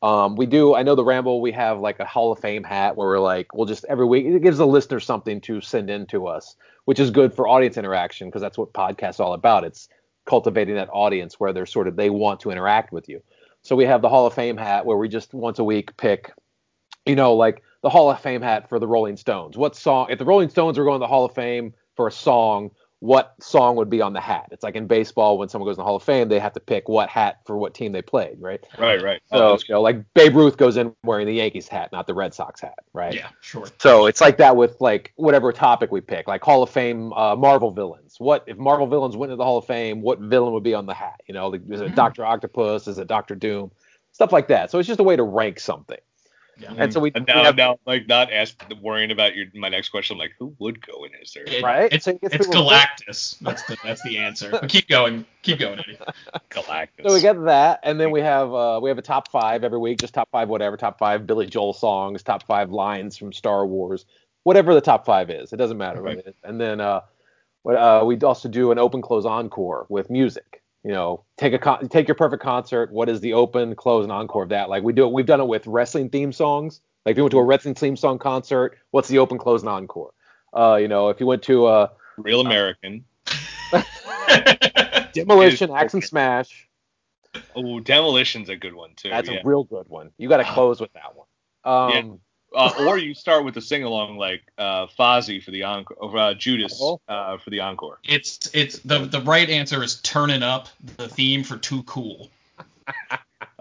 Um, 0.01 0.35
we 0.35 0.47
do. 0.47 0.73
I 0.73 0.83
know 0.83 0.95
the 0.95 1.03
Ramble. 1.03 1.41
We 1.41 1.51
have 1.51 1.79
like 1.79 1.99
a 1.99 2.05
Hall 2.05 2.31
of 2.31 2.39
Fame 2.39 2.63
hat 2.63 2.95
where 2.95 3.07
we're 3.07 3.19
like, 3.19 3.53
we'll 3.53 3.67
just 3.67 3.85
every 3.87 4.05
week 4.05 4.25
it 4.25 4.41
gives 4.41 4.57
the 4.57 4.65
listener 4.65 4.99
something 4.99 5.39
to 5.41 5.61
send 5.61 5.89
in 5.89 6.07
to 6.07 6.27
us, 6.27 6.55
which 6.85 6.99
is 6.99 7.11
good 7.11 7.33
for 7.33 7.47
audience 7.47 7.77
interaction 7.77 8.27
because 8.27 8.41
that's 8.41 8.57
what 8.57 8.73
podcasts 8.73 9.19
all 9.19 9.33
about. 9.33 9.63
It's 9.63 9.87
cultivating 10.25 10.75
that 10.75 10.89
audience 10.91 11.39
where 11.39 11.53
they're 11.53 11.65
sort 11.65 11.87
of 11.87 11.95
they 11.95 12.09
want 12.09 12.39
to 12.41 12.51
interact 12.51 12.91
with 12.91 13.09
you. 13.09 13.21
So 13.61 13.75
we 13.75 13.85
have 13.85 14.01
the 14.01 14.09
Hall 14.09 14.25
of 14.25 14.33
Fame 14.33 14.57
hat 14.57 14.85
where 14.85 14.97
we 14.97 15.07
just 15.07 15.33
once 15.35 15.59
a 15.59 15.63
week 15.63 15.95
pick, 15.97 16.31
you 17.05 17.15
know, 17.15 17.35
like 17.35 17.61
the 17.83 17.89
Hall 17.89 18.09
of 18.09 18.19
Fame 18.19 18.41
hat 18.41 18.69
for 18.69 18.79
the 18.79 18.87
Rolling 18.87 19.17
Stones. 19.17 19.55
What 19.55 19.75
song? 19.75 20.07
If 20.09 20.17
the 20.17 20.25
Rolling 20.25 20.49
Stones 20.49 20.79
were 20.79 20.83
going 20.83 20.95
to 20.95 21.03
the 21.03 21.07
Hall 21.07 21.25
of 21.25 21.35
Fame 21.35 21.75
for 21.95 22.07
a 22.07 22.11
song, 22.11 22.71
what 23.01 23.33
song 23.41 23.75
would 23.75 23.89
be 23.89 23.99
on 23.99 24.13
the 24.13 24.21
hat. 24.21 24.47
It's 24.51 24.63
like 24.63 24.75
in 24.75 24.85
baseball 24.85 25.39
when 25.39 25.49
someone 25.49 25.67
goes 25.67 25.75
in 25.75 25.79
the 25.79 25.85
Hall 25.85 25.95
of 25.95 26.03
Fame, 26.03 26.29
they 26.29 26.37
have 26.37 26.53
to 26.53 26.59
pick 26.59 26.87
what 26.87 27.09
hat 27.09 27.39
for 27.45 27.57
what 27.57 27.73
team 27.73 27.91
they 27.91 28.03
played, 28.03 28.39
right? 28.39 28.63
Right, 28.77 29.01
right. 29.01 29.19
So 29.25 29.37
Oh, 29.37 29.59
you 29.67 29.73
know, 29.73 29.81
like 29.81 30.05
Babe 30.13 30.35
Ruth 30.35 30.55
goes 30.55 30.77
in 30.77 30.93
wearing 31.03 31.25
the 31.25 31.33
Yankees 31.33 31.67
hat, 31.67 31.91
not 31.91 32.05
the 32.05 32.13
Red 32.13 32.35
Sox 32.35 32.61
hat, 32.61 32.77
right? 32.93 33.15
Yeah, 33.15 33.29
sure. 33.41 33.65
So 33.79 34.05
it's 34.05 34.21
like 34.21 34.37
that 34.37 34.55
with 34.55 34.79
like 34.79 35.13
whatever 35.15 35.51
topic 35.51 35.91
we 35.91 35.99
pick, 35.99 36.27
like 36.27 36.43
Hall 36.43 36.61
of 36.61 36.69
Fame 36.69 37.11
uh, 37.13 37.35
Marvel 37.35 37.71
villains. 37.71 38.17
What 38.19 38.43
if 38.45 38.57
Marvel 38.57 38.85
villains 38.85 39.17
went 39.17 39.31
into 39.31 39.37
the 39.37 39.45
Hall 39.45 39.57
of 39.57 39.65
Fame? 39.65 40.03
What 40.03 40.19
villain 40.19 40.53
would 40.53 40.63
be 40.63 40.75
on 40.75 40.85
the 40.85 40.93
hat? 40.93 41.21
You 41.27 41.33
know, 41.33 41.47
like, 41.47 41.61
is 41.71 41.81
it 41.81 41.95
Doctor 41.95 42.23
Octopus? 42.23 42.87
Is 42.87 42.99
it 42.99 43.07
Doctor 43.07 43.33
Doom? 43.33 43.71
Stuff 44.11 44.31
like 44.31 44.47
that. 44.49 44.69
So 44.69 44.77
it's 44.77 44.87
just 44.87 44.99
a 44.99 45.03
way 45.03 45.15
to 45.15 45.23
rank 45.23 45.59
something. 45.59 45.97
Yeah. 46.61 46.73
And 46.77 46.93
so 46.93 46.99
we, 46.99 47.11
and 47.15 47.25
we 47.27 47.33
now, 47.33 47.43
have- 47.43 47.55
now, 47.55 47.79
like, 47.85 48.07
not 48.07 48.31
ask, 48.31 48.55
worrying 48.81 49.11
about 49.11 49.35
your 49.35 49.47
my 49.55 49.69
next 49.69 49.89
question. 49.89 50.15
I'm 50.15 50.19
like, 50.19 50.33
who 50.39 50.55
would 50.59 50.85
go 50.85 51.03
in 51.05 51.11
as 51.21 51.33
there? 51.33 51.43
It- 51.45 51.63
Right? 51.63 51.91
It's, 51.91 52.05
So 52.05 52.11
it 52.11 52.19
it's 52.21 52.47
people- 52.47 52.63
Galactus. 52.69 53.39
That's 53.39 53.63
the 53.63 53.77
that's 53.83 54.01
the 54.03 54.17
answer. 54.19 54.49
But 54.51 54.69
keep 54.69 54.87
going. 54.87 55.25
Keep 55.41 55.59
going, 55.59 55.79
Eddie. 55.79 55.97
Galactus. 56.49 57.07
So 57.07 57.13
we 57.13 57.21
get 57.21 57.43
that, 57.45 57.79
and 57.83 57.99
then 57.99 58.11
we 58.11 58.21
have 58.21 58.53
uh, 58.53 58.79
we 58.81 58.89
have 58.89 58.97
a 58.97 59.01
top 59.03 59.31
five 59.31 59.63
every 59.63 59.79
week, 59.79 59.99
just 59.99 60.13
top 60.13 60.29
five 60.31 60.49
whatever, 60.49 60.77
top 60.77 60.99
five 60.99 61.25
Billy 61.25 61.47
Joel 61.47 61.73
songs, 61.73 62.23
top 62.23 62.45
five 62.45 62.71
lines 62.71 63.17
from 63.17 63.33
Star 63.33 63.65
Wars, 63.65 64.05
whatever 64.43 64.73
the 64.73 64.81
top 64.81 65.05
five 65.05 65.29
is, 65.29 65.53
it 65.53 65.57
doesn't 65.57 65.77
matter. 65.77 66.01
Right. 66.01 66.25
And 66.43 66.59
then 66.59 66.79
uh, 66.81 67.01
what, 67.63 67.75
uh, 67.75 68.03
we 68.05 68.17
also 68.19 68.49
do 68.49 68.71
an 68.71 68.79
open 68.79 69.01
close 69.01 69.25
encore 69.25 69.85
with 69.89 70.09
music. 70.09 70.60
You 70.83 70.91
know, 70.91 71.23
take 71.37 71.53
a 71.53 71.59
con- 71.59 71.89
take 71.89 72.07
your 72.07 72.15
perfect 72.15 72.41
concert. 72.41 72.91
What 72.91 73.07
is 73.07 73.19
the 73.21 73.33
open, 73.33 73.75
close, 73.75 74.03
and 74.03 74.11
encore 74.11 74.43
of 74.43 74.49
that? 74.49 74.69
Like 74.69 74.83
we 74.83 74.93
do 74.93 75.05
it. 75.05 75.11
We've 75.11 75.25
done 75.25 75.39
it 75.39 75.47
with 75.47 75.67
wrestling 75.67 76.09
theme 76.09 76.33
songs. 76.33 76.81
Like 77.05 77.13
if 77.13 77.17
you 77.17 77.23
went 77.23 77.31
to 77.31 77.39
a 77.39 77.43
wrestling 77.43 77.75
theme 77.75 77.95
song 77.95 78.17
concert, 78.19 78.77
what's 78.91 79.07
the 79.07 79.19
open, 79.19 79.37
close, 79.37 79.61
and 79.61 79.69
encore? 79.69 80.13
Uh, 80.53 80.77
you 80.81 80.87
know, 80.87 81.09
if 81.09 81.19
you 81.19 81.25
went 81.25 81.43
to 81.43 81.67
a 81.67 81.91
Real 82.17 82.41
American. 82.41 83.05
demolition, 85.13 85.69
Is 85.69 85.75
axe 85.75 85.93
and 85.93 86.03
smash, 86.03 86.67
Oh, 87.55 87.79
Demolition's 87.79 88.49
a 88.49 88.55
good 88.55 88.73
one 88.73 88.91
too. 88.95 89.09
that's 89.09 89.29
yeah. 89.29 89.39
a 89.43 89.47
real 89.47 89.63
good 89.63 89.87
one. 89.87 90.11
You 90.17 90.27
got 90.29 90.37
to 90.37 90.43
close 90.53 90.79
with 90.81 90.91
that 90.93 91.15
one. 91.15 91.27
Um, 91.63 92.19
uh, 92.55 92.71
or 92.85 92.97
you 92.97 93.13
start 93.13 93.45
with 93.45 93.55
a 93.57 93.61
sing 93.61 93.83
along 93.83 94.17
like 94.17 94.41
uh, 94.57 94.87
Fozzy 94.87 95.41
for 95.43 95.51
the 95.51 95.63
encore, 95.63 95.97
or 95.99 96.17
uh, 96.17 96.33
Judas 96.33 96.79
Oh. 96.81 96.99
uh, 97.07 97.37
for 97.37 97.49
the 97.49 97.59
encore. 97.61 97.99
It's 98.03 98.49
it's 98.53 98.79
the 98.79 98.99
the 98.99 99.21
right 99.21 99.49
answer 99.49 99.83
is 99.83 100.01
turning 100.01 100.43
up 100.43 100.67
the 100.97 101.07
theme 101.07 101.43
for 101.43 101.57
Too 101.57 101.83
Cool. 101.83 102.29
I 103.09 103.17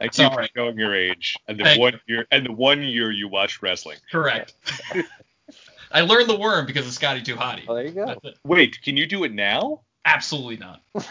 It's 0.06 0.16
keep 0.16 0.30
all 0.30 0.36
right. 0.36 0.50
showing 0.56 0.78
your 0.78 0.94
age, 0.94 1.36
and 1.46 1.58
the 1.60 1.64
Thank 1.64 1.80
one 1.80 2.00
year, 2.06 2.26
and 2.30 2.46
the 2.46 2.52
one 2.52 2.82
year 2.82 3.10
you 3.10 3.28
watched 3.28 3.62
wrestling. 3.62 3.98
Correct. 4.10 4.54
I 5.92 6.02
learned 6.02 6.30
the 6.30 6.38
worm 6.38 6.66
because 6.66 6.86
of 6.86 6.92
Scotty 6.92 7.20
2 7.20 7.34
Hotty. 7.36 7.66
well, 7.66 7.76
there 7.76 7.86
you 7.86 7.90
go. 7.92 8.14
Wait, 8.44 8.80
can 8.82 8.96
you 8.96 9.06
do 9.06 9.24
it 9.24 9.32
now? 9.32 9.80
Absolutely 10.04 10.56
not. 10.56 10.82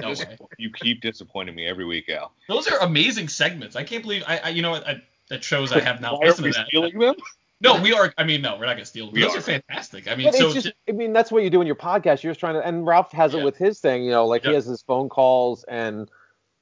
No 0.00 0.08
way. 0.08 0.38
You 0.56 0.70
keep 0.72 1.02
disappointing 1.02 1.54
me 1.54 1.66
every 1.66 1.84
week, 1.84 2.08
Al. 2.08 2.32
Those 2.48 2.66
are 2.66 2.78
amazing 2.78 3.28
segments. 3.28 3.76
I 3.76 3.84
can't 3.84 4.02
believe 4.02 4.24
I, 4.26 4.38
I 4.38 4.48
you 4.48 4.62
know 4.62 4.74
I, 4.76 5.02
that 5.32 5.42
shows 5.42 5.72
I 5.72 5.80
have 5.80 6.02
not 6.02 6.20
Why 6.20 6.26
are 6.26 6.28
listened 6.28 6.44
we 6.44 6.52
to 6.52 6.58
that. 6.58 6.66
stealing 6.68 6.98
them? 6.98 7.14
No, 7.62 7.80
we 7.80 7.94
are. 7.94 8.12
I 8.18 8.24
mean, 8.24 8.42
no, 8.42 8.56
we're 8.58 8.66
not 8.66 8.74
gonna 8.74 8.84
steal. 8.84 9.10
We 9.10 9.22
Those 9.22 9.34
are. 9.34 9.38
are 9.38 9.40
fantastic. 9.40 10.06
I 10.06 10.14
mean, 10.14 10.26
But 10.26 10.34
so 10.34 10.44
it's 10.46 10.54
just, 10.54 10.72
I 10.86 10.92
mean, 10.92 11.14
that's 11.14 11.32
what 11.32 11.42
you 11.42 11.48
do 11.48 11.62
in 11.62 11.66
your 11.66 11.76
podcast. 11.76 12.22
You're 12.22 12.32
just 12.32 12.40
trying 12.40 12.54
to, 12.54 12.66
and 12.66 12.86
Ralph 12.86 13.12
has 13.12 13.34
it 13.34 13.42
with 13.42 13.56
his 13.56 13.80
thing, 13.80 14.04
you 14.04 14.10
know, 14.10 14.26
like 14.26 14.42
he 14.42 14.52
has 14.52 14.66
his 14.66 14.82
phone 14.82 15.08
calls 15.08 15.64
and 15.68 16.10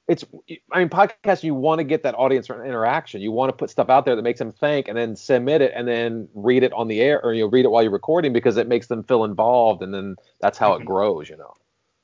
it's, 0.07 0.23
I 0.71 0.79
mean, 0.79 0.89
podcast, 0.89 1.43
you 1.43 1.53
want 1.53 1.79
to 1.79 1.83
get 1.83 2.03
that 2.03 2.15
audience 2.15 2.49
interaction. 2.49 3.19
You 3.19 3.31
want 3.31 3.49
to 3.49 3.53
put 3.57 3.69
stuff 3.69 3.89
out 3.89 4.05
there 4.05 4.15
that 4.15 4.21
makes 4.21 4.39
them 4.39 4.53
think 4.53 4.87
and 4.87 4.97
then 4.97 5.15
submit 5.17 5.61
it 5.61 5.73
and 5.75 5.85
then 5.87 6.29
read 6.33 6.63
it 6.63 6.71
on 6.71 6.87
the 6.87 7.01
air 7.01 7.21
or, 7.21 7.33
you 7.33 7.43
know, 7.43 7.49
read 7.49 7.65
it 7.65 7.71
while 7.71 7.83
you're 7.83 7.91
recording 7.91 8.31
because 8.31 8.55
it 8.55 8.67
makes 8.67 8.87
them 8.87 9.03
feel 9.03 9.25
involved. 9.25 9.81
And 9.81 9.93
then 9.93 10.15
that's 10.39 10.57
how 10.57 10.75
it 10.75 10.81
Mhm. 10.81 10.85
grows, 10.85 11.29
you 11.29 11.35
know. 11.35 11.53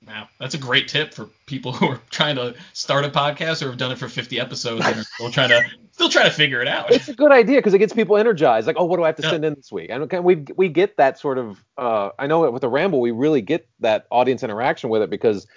Wow, 0.07 0.27
that's 0.39 0.53
a 0.55 0.57
great 0.57 0.87
tip 0.87 1.13
for 1.13 1.25
people 1.45 1.71
who 1.73 1.87
are 1.87 2.01
trying 2.09 2.35
to 2.37 2.55
start 2.73 3.05
a 3.05 3.09
podcast 3.09 3.61
or 3.61 3.69
have 3.69 3.77
done 3.77 3.91
it 3.91 3.97
for 3.97 4.07
50 4.07 4.39
episodes 4.39 4.85
and 4.85 4.97
are 4.97 5.03
still 5.03 5.31
trying 5.31 5.49
to 5.49 5.65
still 5.91 6.09
trying 6.09 6.25
to 6.29 6.35
figure 6.35 6.61
it 6.61 6.67
out. 6.67 6.91
It's 6.91 7.07
a 7.09 7.13
good 7.13 7.31
idea 7.31 7.57
because 7.57 7.73
it 7.73 7.79
gets 7.79 7.93
people 7.93 8.17
energized. 8.17 8.67
Like, 8.67 8.77
oh, 8.79 8.85
what 8.85 8.97
do 8.97 9.03
I 9.03 9.07
have 9.07 9.15
to 9.17 9.23
Yeah. 9.23 9.31
send 9.31 9.45
in 9.45 9.53
this 9.55 9.71
week? 9.71 9.89
And 9.89 10.03
okay, 10.03 10.19
we 10.19 10.45
we 10.55 10.69
get 10.69 10.97
that 10.97 11.19
sort 11.19 11.37
of. 11.37 11.63
Uh, 11.77 12.09
I 12.17 12.27
know 12.27 12.49
with 12.51 12.61
the 12.61 12.69
ramble, 12.69 13.01
we 13.01 13.11
really 13.11 13.41
get 13.41 13.67
that 13.79 14.05
audience 14.11 14.43
interaction 14.43 14.89
with 14.89 15.01
it 15.01 15.09
because 15.09 15.47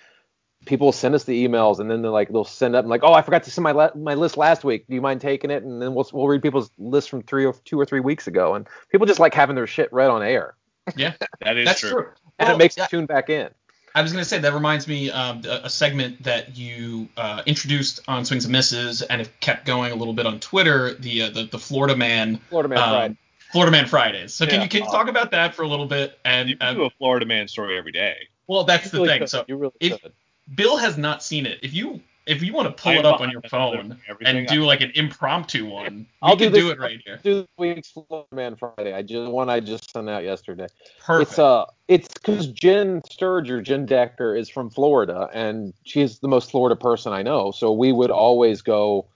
people 0.66 0.86
will 0.88 0.92
send 0.92 1.14
us 1.14 1.24
the 1.24 1.46
emails 1.48 1.78
and 1.80 1.90
then 1.90 2.02
they're 2.02 2.10
like 2.10 2.28
they'll 2.28 2.44
send 2.44 2.76
up 2.76 2.84
and 2.84 2.90
like, 2.90 3.02
oh, 3.02 3.14
I 3.14 3.22
forgot 3.22 3.44
to 3.44 3.50
send 3.50 3.62
my 3.62 3.72
la- 3.72 3.94
my 3.94 4.14
list 4.14 4.36
last 4.36 4.62
week. 4.64 4.86
Do 4.88 4.94
you 4.94 5.00
mind 5.00 5.20
taking 5.20 5.50
it? 5.50 5.62
And 5.62 5.80
then 5.80 5.94
we'll 5.94 6.08
we'll 6.12 6.28
read 6.28 6.42
people's 6.42 6.70
lists 6.78 7.08
from 7.08 7.22
three 7.22 7.46
or 7.46 7.54
two 7.64 7.78
or 7.80 7.86
three 7.86 8.00
weeks 8.00 8.26
ago. 8.26 8.54
And 8.54 8.66
people 8.90 9.06
just 9.06 9.20
like 9.20 9.32
having 9.34 9.56
their 9.56 9.66
shit 9.66 9.90
read 9.92 10.10
on 10.10 10.22
air, 10.22 10.56
Yeah, 10.96 11.14
That 11.40 11.56
is 11.56 11.66
that's 11.66 11.80
true. 11.80 11.90
true. 11.90 12.08
and 12.38 12.48
Well, 12.48 12.56
it 12.56 12.58
makes 12.58 12.76
yeah, 12.76 12.84
them 12.84 12.88
tune 12.90 13.06
back 13.06 13.30
in. 13.30 13.48
I 13.94 14.02
was 14.02 14.12
gonna 14.12 14.24
say 14.24 14.38
that 14.38 14.52
reminds 14.54 14.86
me 14.86 15.10
um, 15.10 15.42
a, 15.44 15.62
a 15.64 15.70
segment 15.70 16.22
that 16.22 16.56
you 16.56 17.08
uh, 17.16 17.42
introduced 17.46 18.00
on 18.06 18.24
Swings 18.24 18.44
and 18.44 18.52
Misses 18.52 19.02
and 19.02 19.20
have 19.20 19.40
kept 19.40 19.66
going 19.66 19.92
a 19.92 19.94
little 19.96 20.14
bit 20.14 20.26
on 20.26 20.38
Twitter. 20.40 20.94
The 20.94 21.22
uh, 21.22 21.30
the, 21.30 21.44
the 21.44 21.58
Florida 21.58 21.96
Man 21.96 22.36
Florida 22.48 22.68
Man 22.68 22.78
um, 22.78 22.88
Pride. 22.88 23.16
Florida 23.52 23.72
Man 23.72 23.86
Fridays. 23.86 24.32
So 24.32 24.46
can 24.46 24.62
you 24.62 24.68
can 24.68 24.84
you 24.84 24.90
talk 24.90 25.08
about 25.08 25.32
that 25.32 25.54
for 25.54 25.62
a 25.62 25.68
little 25.68 25.86
bit? 25.86 26.18
And 26.24 26.48
You 26.48 26.56
can 26.56 26.68
um, 26.68 26.74
do 26.76 26.84
a 26.84 26.90
Florida 26.90 27.26
man 27.26 27.48
story 27.48 27.76
every 27.76 27.92
day. 27.92 28.14
well, 28.46 28.62
that's 28.64 28.84
You 28.84 28.90
the 28.90 28.96
really 28.98 29.08
thing. 29.08 29.18
could. 29.20 29.28
So 29.30 29.44
you 29.48 29.56
really 29.56 29.72
if- 29.80 30.00
could. 30.00 30.12
Bill 30.54 30.76
has 30.76 30.96
not 30.98 31.22
seen 31.22 31.46
it. 31.46 31.58
If 31.62 31.74
you 31.74 32.00
if 32.30 32.42
you 32.42 32.52
want 32.52 32.68
to 32.74 32.82
pull 32.82 32.92
I 32.92 32.96
it 32.96 33.04
up 33.04 33.20
on 33.20 33.30
your 33.30 33.42
phone 33.42 33.98
and 34.24 34.46
do 34.46 34.64
like 34.64 34.80
an 34.80 34.92
impromptu 34.94 35.66
one, 35.66 36.06
I'll 36.22 36.36
do 36.36 36.44
can 36.44 36.52
this- 36.52 36.62
do 36.62 36.70
it 36.70 36.78
right 36.78 37.00
here. 37.04 37.18
Do 37.22 37.34
this 37.40 37.46
week's 37.58 37.90
Florida 37.90 38.26
Man 38.32 38.56
Friday. 38.56 38.92
I 38.94 39.02
just 39.02 39.30
one 39.30 39.50
I 39.50 39.60
just 39.60 39.90
sent 39.90 40.08
out 40.08 40.22
yesterday. 40.24 40.66
Perfect. 41.04 41.30
It's 41.30 41.38
uh, 41.38 41.64
it's 41.88 42.08
because 42.08 42.46
Jen 42.46 43.02
Sturger, 43.02 43.62
Jen 43.62 43.84
Decker, 43.86 44.34
is 44.36 44.48
from 44.48 44.70
Florida, 44.70 45.28
and 45.34 45.74
she's 45.84 46.20
the 46.20 46.28
most 46.28 46.50
Florida 46.50 46.76
person 46.76 47.12
I 47.12 47.22
know. 47.22 47.50
So 47.50 47.72
we 47.72 47.92
would 47.92 48.10
always 48.10 48.62
go. 48.62 49.06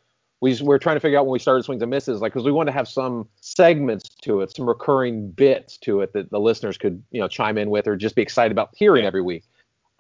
We 0.40 0.61
we're 0.61 0.79
trying 0.79 0.96
to 0.96 1.00
figure 1.00 1.18
out 1.18 1.24
when 1.24 1.33
we 1.33 1.38
started 1.38 1.62
swings 1.64 1.81
and 1.81 1.90
misses, 1.90 2.20
like 2.20 2.33
because 2.33 2.44
we 2.44 2.53
want 2.53 2.66
to 2.66 2.72
have 2.72 2.87
some 2.88 3.27
segments 3.40 4.09
to 4.22 4.40
it, 4.42 4.55
some 4.55 4.68
recurring 4.68 5.31
bits 5.31 5.79
to 5.79 6.00
it 6.03 6.12
that 6.12 6.31
the 6.31 6.40
listeners 6.40 6.77
could 6.77 7.03
you 7.12 7.20
know 7.20 7.29
chime 7.29 7.57
in 7.57 7.70
with 7.70 7.87
or 7.87 7.96
just 7.96 8.14
be 8.14 8.20
excited 8.22 8.53
about 8.53 8.70
hearing 8.77 9.03
Yeah. 9.05 9.09
every 9.09 9.22
week. 9.22 9.44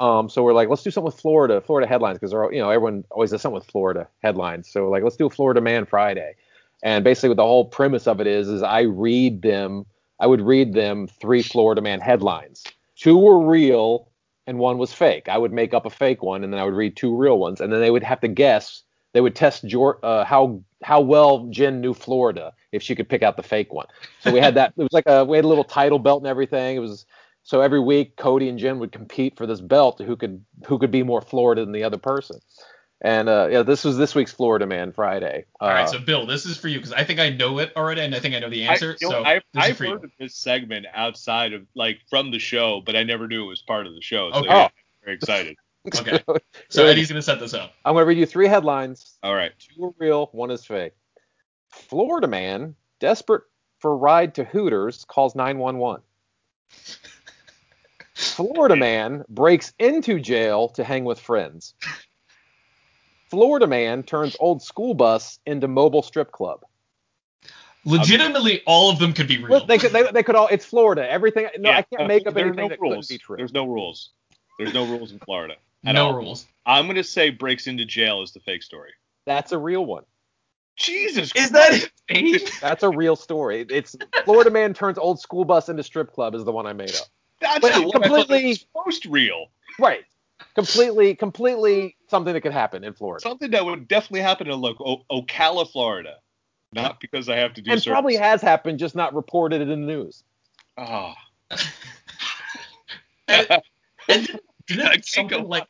Um, 0.00 0.28
so 0.28 0.42
we're 0.42 0.52
like, 0.52 0.68
let's 0.68 0.82
do 0.82 0.90
something 0.90 1.06
with 1.06 1.20
Florida, 1.20 1.60
Florida 1.60 1.86
headlines, 1.86 2.18
because 2.18 2.32
you 2.52 2.60
know 2.60 2.70
everyone 2.70 3.04
always 3.10 3.30
does 3.30 3.42
something 3.42 3.54
with 3.54 3.66
Florida 3.66 4.08
headlines. 4.22 4.68
So 4.70 4.88
like, 4.88 5.02
let's 5.02 5.16
do 5.16 5.26
a 5.26 5.30
Florida 5.30 5.60
Man 5.60 5.86
Friday, 5.86 6.34
and 6.82 7.04
basically 7.04 7.30
what 7.30 7.36
the 7.36 7.44
whole 7.44 7.66
premise 7.66 8.06
of 8.06 8.20
it 8.20 8.26
is, 8.26 8.48
is 8.48 8.62
I 8.62 8.82
read 8.82 9.42
them, 9.42 9.86
I 10.20 10.26
would 10.26 10.40
read 10.40 10.74
them 10.74 11.06
three 11.06 11.42
Florida 11.42 11.80
Man 11.80 12.00
headlines. 12.00 12.64
Two 12.96 13.18
were 13.18 13.44
real 13.46 14.08
and 14.46 14.58
one 14.58 14.78
was 14.78 14.92
fake. 14.92 15.28
I 15.28 15.38
would 15.38 15.52
make 15.52 15.74
up 15.74 15.86
a 15.86 15.90
fake 15.90 16.22
one 16.22 16.44
and 16.44 16.52
then 16.52 16.60
I 16.60 16.64
would 16.64 16.74
read 16.74 16.96
two 16.96 17.16
real 17.16 17.38
ones, 17.38 17.60
and 17.60 17.72
then 17.72 17.80
they 17.80 17.90
would 17.90 18.02
have 18.02 18.20
to 18.20 18.28
guess. 18.28 18.82
They 19.12 19.20
would 19.20 19.36
test 19.36 19.64
Jor- 19.66 20.00
uh, 20.02 20.24
how 20.24 20.60
how 20.82 21.00
well 21.00 21.46
Jen 21.50 21.80
knew 21.80 21.94
Florida 21.94 22.52
if 22.72 22.82
she 22.82 22.96
could 22.96 23.08
pick 23.08 23.22
out 23.22 23.36
the 23.36 23.42
fake 23.44 23.72
one. 23.72 23.86
So 24.20 24.32
we 24.32 24.40
had 24.40 24.56
that. 24.56 24.74
It 24.76 24.82
was 24.82 24.92
like 24.92 25.06
a 25.06 25.24
we 25.24 25.36
had 25.36 25.44
a 25.44 25.48
little 25.48 25.64
title 25.64 26.00
belt 26.00 26.22
and 26.22 26.28
everything. 26.28 26.76
It 26.76 26.80
was 26.80 27.06
so 27.44 27.60
every 27.60 27.80
week 27.80 28.16
Cody 28.16 28.48
and 28.48 28.58
Jen 28.58 28.78
would 28.80 28.90
compete 28.90 29.36
for 29.36 29.46
this 29.46 29.60
belt 29.60 30.00
who 30.00 30.16
could 30.16 30.44
who 30.66 30.78
could 30.78 30.90
be 30.90 31.02
more 31.02 31.20
Florida 31.20 31.64
than 31.64 31.72
the 31.72 31.84
other 31.84 31.98
person. 31.98 32.40
And 33.00 33.28
uh, 33.28 33.48
yeah, 33.50 33.62
this 33.62 33.84
was 33.84 33.98
this 33.98 34.14
week's 34.14 34.32
Florida 34.32 34.66
Man 34.66 34.90
Friday. 34.90 35.44
Uh, 35.60 35.64
All 35.64 35.70
right, 35.70 35.88
so 35.88 35.98
Bill, 35.98 36.26
this 36.26 36.46
is 36.46 36.56
for 36.56 36.68
you 36.68 36.78
because 36.78 36.92
I 36.92 37.04
think 37.04 37.20
I 37.20 37.28
know 37.28 37.58
it 37.58 37.70
already, 37.76 38.00
and 38.00 38.14
I 38.14 38.18
think 38.18 38.34
I 38.34 38.38
know 38.38 38.48
the 38.48 38.64
answer. 38.64 38.92
I, 38.92 38.96
you 38.98 39.08
know, 39.10 39.10
so 39.10 39.24
I've, 39.24 39.42
this 39.52 39.64
is 39.64 39.70
I've 39.70 39.76
for 39.76 39.84
heard 39.84 40.00
you. 40.00 40.04
of 40.04 40.10
this 40.18 40.34
segment 40.34 40.86
outside 40.94 41.52
of 41.52 41.66
like 41.74 42.00
from 42.08 42.30
the 42.30 42.38
show, 42.38 42.80
but 42.84 42.96
I 42.96 43.02
never 43.02 43.28
knew 43.28 43.44
it 43.44 43.48
was 43.48 43.60
part 43.60 43.86
of 43.86 43.94
the 43.94 44.00
show. 44.00 44.32
So 44.32 44.38
Okay. 44.38 44.48
yeah, 44.48 44.64
I'm 44.64 44.70
very 45.04 45.16
excited. 45.16 45.56
Okay. 45.94 46.18
So 46.70 46.86
Eddie's 46.86 47.08
gonna 47.10 47.20
set 47.20 47.40
this 47.40 47.52
up. 47.52 47.74
I'm 47.84 47.92
going 47.92 48.04
to 48.04 48.08
read 48.08 48.16
you 48.16 48.24
three 48.24 48.48
headlines. 48.48 49.18
All 49.22 49.34
right. 49.34 49.52
Two 49.58 49.84
are 49.84 49.94
real, 49.98 50.30
one 50.32 50.50
is 50.50 50.64
fake. 50.64 50.94
Florida 51.68 52.26
man 52.26 52.74
desperate 53.00 53.42
for 53.80 53.94
ride 53.94 54.34
to 54.36 54.44
Hooters 54.44 55.04
calls 55.04 55.34
911. 55.34 56.00
Florida 58.34 58.76
man 58.76 59.24
breaks 59.28 59.72
into 59.78 60.18
jail 60.18 60.68
to 60.70 60.84
hang 60.84 61.04
with 61.04 61.20
friends. 61.20 61.74
Florida 63.30 63.66
man 63.66 64.02
turns 64.02 64.36
old 64.40 64.62
school 64.62 64.94
bus 64.94 65.38
into 65.46 65.68
mobile 65.68 66.02
strip 66.02 66.32
club. 66.32 66.64
Legitimately, 67.84 68.62
all 68.66 68.90
of 68.90 68.98
them 68.98 69.12
could 69.12 69.28
be 69.28 69.42
real. 69.42 69.66
They 69.66 69.78
could 69.78 69.92
they, 69.92 70.10
they 70.10 70.22
could 70.22 70.34
all 70.34 70.48
it's 70.48 70.64
Florida. 70.64 71.08
Everything 71.08 71.48
no, 71.58 71.70
Yeah, 71.70 71.78
I 71.78 71.82
can't 71.82 72.08
make 72.08 72.26
up 72.26 72.34
there 72.34 72.44
are 72.44 72.48
anything 72.48 72.64
no 72.64 72.68
that 72.70 72.80
rules. 72.80 73.06
couldn't 73.06 73.20
be 73.20 73.24
true. 73.24 73.36
There's 73.36 73.52
no 73.52 73.66
rules. 73.66 74.10
There's 74.58 74.74
no 74.74 74.86
rules 74.86 75.12
in 75.12 75.18
Florida. 75.18 75.56
no 75.82 76.06
all. 76.06 76.16
rules. 76.16 76.46
I'm 76.64 76.86
gonna 76.86 77.04
say 77.04 77.30
breaks 77.30 77.66
into 77.66 77.84
jail 77.84 78.22
is 78.22 78.32
the 78.32 78.40
fake 78.40 78.62
story. 78.62 78.92
That's 79.26 79.52
a 79.52 79.58
real 79.58 79.84
one. 79.84 80.04
Jesus. 80.76 81.32
Is 81.36 81.50
Christ. 81.50 81.52
that 81.52 81.90
insane? 82.08 82.48
That's 82.60 82.82
a 82.82 82.90
real 82.90 83.16
story. 83.16 83.66
It's 83.68 83.94
Florida 84.24 84.50
man 84.50 84.74
turns 84.74 84.98
old 84.98 85.20
school 85.20 85.44
bus 85.44 85.68
into 85.68 85.82
strip 85.82 86.12
club 86.12 86.34
is 86.34 86.44
the 86.44 86.52
one 86.52 86.66
I 86.66 86.72
made 86.72 86.94
up. 86.94 87.06
That's 87.44 87.60
But 87.60 87.74
the 87.74 87.80
one 87.82 87.88
I 87.88 87.90
thought 87.92 88.02
completely- 88.28 88.58
most 88.74 89.04
real. 89.06 89.46
Right. 89.78 90.04
Completely, 90.54 91.14
completely 91.14 91.96
something 92.08 92.32
that 92.32 92.40
could 92.40 92.52
happen 92.52 92.84
in 92.84 92.94
Florida. 92.94 93.22
Something 93.22 93.50
that 93.50 93.64
would 93.64 93.86
definitely 93.86 94.20
happen 94.22 94.48
in 94.50 94.60
like 94.60 94.80
o- 94.80 95.04
Ocala, 95.10 95.70
Florida. 95.70 96.16
Not 96.72 97.00
because 97.00 97.28
I 97.28 97.36
have 97.36 97.54
to 97.54 97.62
do 97.62 97.70
and 97.70 97.80
certain- 97.80 97.92
probably 97.92 98.16
has 98.16 98.40
happened, 98.40 98.78
just 98.78 98.94
not 98.96 99.14
reported 99.14 99.60
in 99.60 99.68
the 99.68 99.76
news. 99.76 100.24
Ah. 100.78 101.14
And 103.28 103.46
didn't 104.66 104.86
I 104.86 104.94
can't 104.94 105.06
something 105.06 105.48
like 105.48 105.66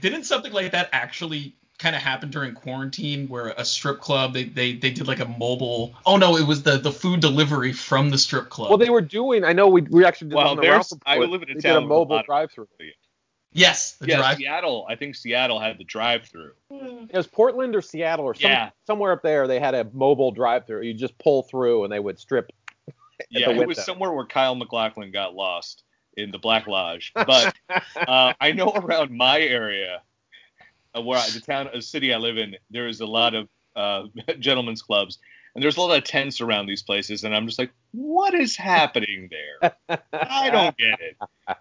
didn't 0.00 0.24
something 0.24 0.52
like 0.52 0.72
that 0.72 0.88
actually 0.92 1.56
kind 1.78 1.94
of 1.94 2.02
happened 2.02 2.32
during 2.32 2.54
quarantine 2.54 3.28
where 3.28 3.48
a 3.56 3.64
strip 3.64 4.00
club 4.00 4.32
they, 4.34 4.44
they 4.44 4.74
they 4.74 4.90
did 4.90 5.06
like 5.06 5.20
a 5.20 5.24
mobile 5.24 5.94
oh 6.06 6.16
no 6.16 6.36
it 6.36 6.46
was 6.46 6.62
the 6.64 6.76
the 6.78 6.90
food 6.90 7.20
delivery 7.20 7.72
from 7.72 8.10
the 8.10 8.18
strip 8.18 8.48
club 8.50 8.68
Well, 8.70 8.78
they 8.78 8.90
were 8.90 9.00
doing. 9.00 9.44
I 9.44 9.52
know 9.52 9.68
we 9.68 9.82
we 9.82 10.04
actually 10.04 10.30
did 10.30 10.36
Well, 10.36 10.44
this 10.46 10.50
on 10.50 10.56
the 10.56 10.62
there's- 10.62 10.92
I 11.06 11.18
live 11.18 11.42
in 11.42 11.50
a 11.50 11.54
they 11.54 11.60
town 11.60 11.62
did 11.62 11.68
a 11.70 11.74
with 11.80 11.84
a 11.84 11.88
mobile 11.88 12.22
drive-through. 12.24 12.66
yes 13.52 13.92
the 14.00 14.08
yeah, 14.08 14.16
drive 14.18 14.36
Seattle. 14.38 14.86
I 14.88 14.96
think 14.96 15.14
Seattle 15.14 15.58
had 15.60 15.78
the 15.78 15.84
drive-through. 15.84 16.52
It 16.70 17.12
was 17.16 17.26
Portland 17.26 17.74
or 17.76 17.80
Seattle 17.82 18.24
or 18.26 18.34
some, 18.34 18.50
Yeah. 18.50 18.70
somewhere 18.86 19.12
up 19.12 19.22
there. 19.22 19.46
They 19.48 19.58
had 19.60 19.74
a 19.74 19.84
mobile 19.92 20.32
drive-through. 20.32 20.82
You 20.82 20.94
just 20.94 21.16
pull 21.18 21.42
through 21.44 21.84
and 21.84 21.92
they 21.92 22.00
would 22.00 22.18
strip. 22.18 22.50
Yeah, 23.30 23.50
it 23.50 23.66
was 23.66 23.82
somewhere 23.84 24.12
where 24.12 24.26
Kyle 24.26 24.54
MacLachlan 24.54 25.10
got 25.12 25.34
lost 25.34 25.82
in 26.16 26.30
the 26.30 26.38
Black 26.38 26.66
Lodge. 26.66 27.12
But 27.14 27.54
uh, 27.96 28.32
I 28.40 28.52
know 28.52 28.70
around 28.72 29.10
my 29.16 29.40
area, 29.40 30.02
where 31.00 31.18
I, 31.18 31.28
the 31.30 31.40
town, 31.40 31.68
the 31.72 31.82
city 31.82 32.12
I 32.12 32.18
live 32.18 32.36
in, 32.38 32.56
there 32.70 32.86
is 32.88 33.00
a 33.00 33.06
lot 33.06 33.34
of 33.34 33.48
uh, 33.76 34.04
gentlemen's 34.38 34.82
clubs, 34.82 35.18
and 35.54 35.62
there's 35.62 35.76
a 35.76 35.80
lot 35.80 35.96
of 35.96 36.04
tents 36.04 36.40
around 36.40 36.66
these 36.66 36.82
places, 36.82 37.24
and 37.24 37.34
I'm 37.34 37.46
just 37.46 37.58
like, 37.58 37.70
what 37.92 38.34
is 38.34 38.56
happening 38.56 39.30
there? 39.30 39.72
I 40.12 40.50
don't 40.50 40.76
get 40.76 41.00
it. 41.00 41.16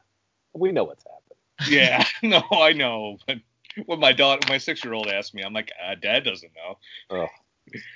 We 0.54 0.72
know 0.72 0.86
what's 0.86 1.04
happening. 1.04 1.78
Yeah, 1.80 2.04
no, 2.24 2.42
I 2.52 2.74
know, 2.74 3.18
but 3.28 3.38
when 3.86 4.00
my 4.00 4.12
daughter, 4.12 4.42
my 4.50 4.58
six-year-old 4.58 5.08
asked 5.08 5.36
me, 5.36 5.44
I'm 5.44 5.54
like, 5.54 5.72
uh, 5.88 5.94
Dad 5.94 6.24
doesn't 6.24 6.52
know. 6.56 6.78
Oh, 7.12 7.28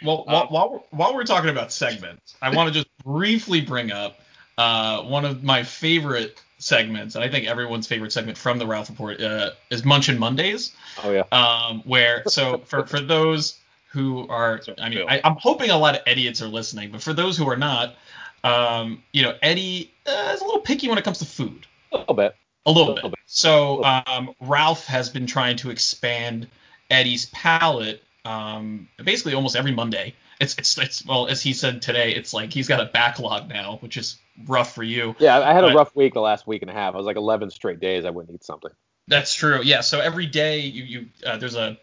Well, 0.04 0.26
Uh, 0.28 0.32
while, 0.32 0.48
while, 0.50 0.70
we're, 0.72 0.80
while 0.92 1.16
we're 1.16 1.24
talking 1.24 1.50
about 1.50 1.72
segments, 1.72 2.36
I 2.40 2.54
want 2.56 2.68
to 2.68 2.74
just 2.74 2.88
briefly 3.04 3.62
bring 3.62 3.92
up 3.92 4.20
uh, 4.60 5.02
one 5.04 5.26
of 5.26 5.44
my 5.44 5.64
favorite 5.64 6.40
segments, 6.62 7.16
and 7.16 7.24
I 7.24 7.30
think 7.30 7.48
everyone's 7.48 7.88
favorite 7.88 8.12
segment 8.12 8.38
from 8.38 8.58
the 8.58 8.66
Ralph 8.66 8.90
Report 8.90 9.20
uh, 9.22 9.52
is 9.70 9.82
Munchin 9.82 10.18
Mondays, 10.18 10.74
oh 11.04 11.12
yeah. 11.12 11.24
um, 11.32 11.82
where 11.86 12.24
so 12.28 12.60
for 12.66 12.86
for 12.86 13.00
those 13.00 13.58
who 13.92 14.28
are, 14.30 14.62
I 14.80 14.90
mean, 14.90 15.06
I, 15.08 15.20
I'm 15.24 15.36
hoping 15.36 15.70
a 15.70 15.78
lot 15.78 15.96
of 15.96 16.02
idiots 16.08 16.42
are 16.42 16.48
listening, 16.48 16.92
but 16.92 17.02
for 17.02 17.14
those 17.14 17.38
who 17.38 17.50
are 17.50 17.58
not, 17.58 17.96
um, 18.44 19.04
you 19.12 19.22
know, 19.22 19.36
Eddie 19.42 19.92
uh, 20.06 20.32
is 20.34 20.42
a 20.42 20.46
little 20.46 20.62
picky 20.62 20.88
when 20.88 20.98
it 20.98 21.04
comes 21.04 21.20
to 21.20 21.26
food. 21.26 21.68
A 21.92 21.98
little 21.98 22.16
bit. 22.16 22.36
A 22.66 22.72
little 22.72 22.94
Little 22.94 23.10
bit. 23.10 23.18
bit. 23.18 23.20
So 23.26 23.84
um, 23.84 24.34
Ralph 24.40 24.86
has 24.86 25.10
been 25.10 25.26
trying 25.26 25.58
to 25.58 25.72
expand 25.72 26.48
Eddie's 26.90 27.26
palate 27.28 28.04
um, 28.24 28.88
basically 29.04 29.34
almost 29.34 29.56
every 29.56 29.72
Monday. 29.72 30.16
It's, 30.42 30.58
it's 30.58 30.78
it's 30.78 31.06
well 31.06 31.28
as 31.28 31.42
he 31.42 31.54
said 31.54 31.82
today, 31.82 32.12
it's 32.14 32.34
like 32.34 32.52
he's 32.52 32.68
got 32.68 32.82
a 32.82 32.86
backlog 32.86 33.48
now, 33.48 33.78
which 33.82 33.96
is 33.96 34.18
rough 34.48 34.74
for 34.74 34.84
you. 34.84 35.16
Yeah, 35.20 35.40
I 35.40 35.54
had 35.54 35.64
a 35.64 35.74
rough 35.74 35.96
week 35.96 36.16
the 36.16 36.22
last 36.22 36.48
week 36.48 36.64
and 36.64 36.72
a 36.72 36.74
half. 36.74 36.96
I 36.96 36.98
was 36.98 37.06
like 37.06 37.16
11 37.16 37.52
straight 37.52 37.80
days 37.80 38.06
I 38.06 38.10
wouldn't 38.10 38.34
eat 38.34 38.44
something. 38.44 38.72
That's 39.08 39.36
true. 39.36 39.62
Yeah. 39.64 39.82
So 39.82 40.00
every 40.00 40.26
day 40.26 40.62
you 40.62 40.84
you 40.84 41.08
uh, 41.26 41.38
there's 41.38 41.56
a 41.56 41.78